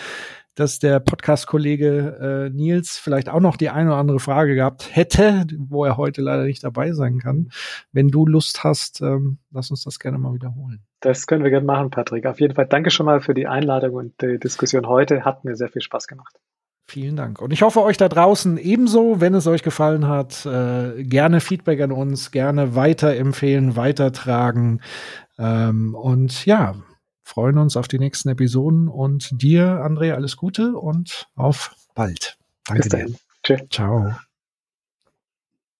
dass 0.55 0.78
der 0.78 1.01
Podcast-Kollege 1.01 2.48
äh, 2.51 2.55
Nils 2.55 2.98
vielleicht 2.98 3.28
auch 3.28 3.40
noch 3.40 3.56
die 3.56 3.70
eine 3.70 3.90
oder 3.90 3.98
andere 3.98 4.20
Frage 4.20 4.55
gehabt 4.55 4.94
hätte, 4.94 5.47
wo 5.59 5.85
er 5.85 5.97
heute 5.97 6.22
leider 6.22 6.44
nicht 6.44 6.62
dabei 6.62 6.93
sein 6.93 7.18
kann. 7.18 7.51
Wenn 7.93 8.09
du 8.09 8.26
Lust 8.26 8.64
hast, 8.64 9.01
ähm, 9.01 9.39
lass 9.51 9.70
uns 9.70 9.85
das 9.85 9.98
gerne 9.98 10.18
mal 10.18 10.35
wiederholen. 10.35 10.81
Das 11.01 11.26
können 11.26 11.44
wir 11.44 11.51
gerne 11.51 11.66
machen, 11.66 11.90
Patrick. 11.90 12.26
Auf 12.26 12.40
jeden 12.40 12.55
Fall 12.55 12.66
danke 12.66 12.90
schon 12.90 13.06
mal 13.06 13.20
für 13.20 13.35
die 13.35 13.47
Einladung 13.47 13.94
und 13.94 14.22
die 14.22 14.39
Diskussion 14.39 14.86
heute. 14.86 15.24
Hat 15.24 15.44
mir 15.44 15.56
sehr 15.56 15.68
viel 15.68 15.82
Spaß 15.82 16.06
gemacht. 16.06 16.39
Vielen 16.86 17.16
Dank. 17.16 17.40
Und 17.40 17.52
ich 17.52 17.62
hoffe 17.62 17.82
euch 17.82 17.97
da 17.97 18.09
draußen 18.09 18.59
ebenso, 18.59 19.20
wenn 19.20 19.32
es 19.35 19.47
euch 19.47 19.62
gefallen 19.62 20.06
hat, 20.06 20.44
äh, 20.44 21.02
gerne 21.02 21.40
Feedback 21.40 21.81
an 21.81 21.93
uns, 21.93 22.31
gerne 22.31 22.74
weiterempfehlen, 22.74 23.74
weitertragen. 23.74 24.81
Ähm, 25.39 25.94
und 25.94 26.44
ja, 26.44 26.74
freuen 27.24 27.59
uns 27.59 27.76
auf 27.76 27.88
die 27.88 27.98
nächsten 27.98 28.28
Episoden 28.28 28.88
und 28.88 29.30
dir, 29.42 29.84
André, 29.84 30.12
alles 30.12 30.36
Gute 30.36 30.76
und 30.76 31.26
auf 31.34 31.74
bald. 31.94 32.38
Danke 32.66 32.88
dir. 32.88 33.66
Ciao. 33.70 34.14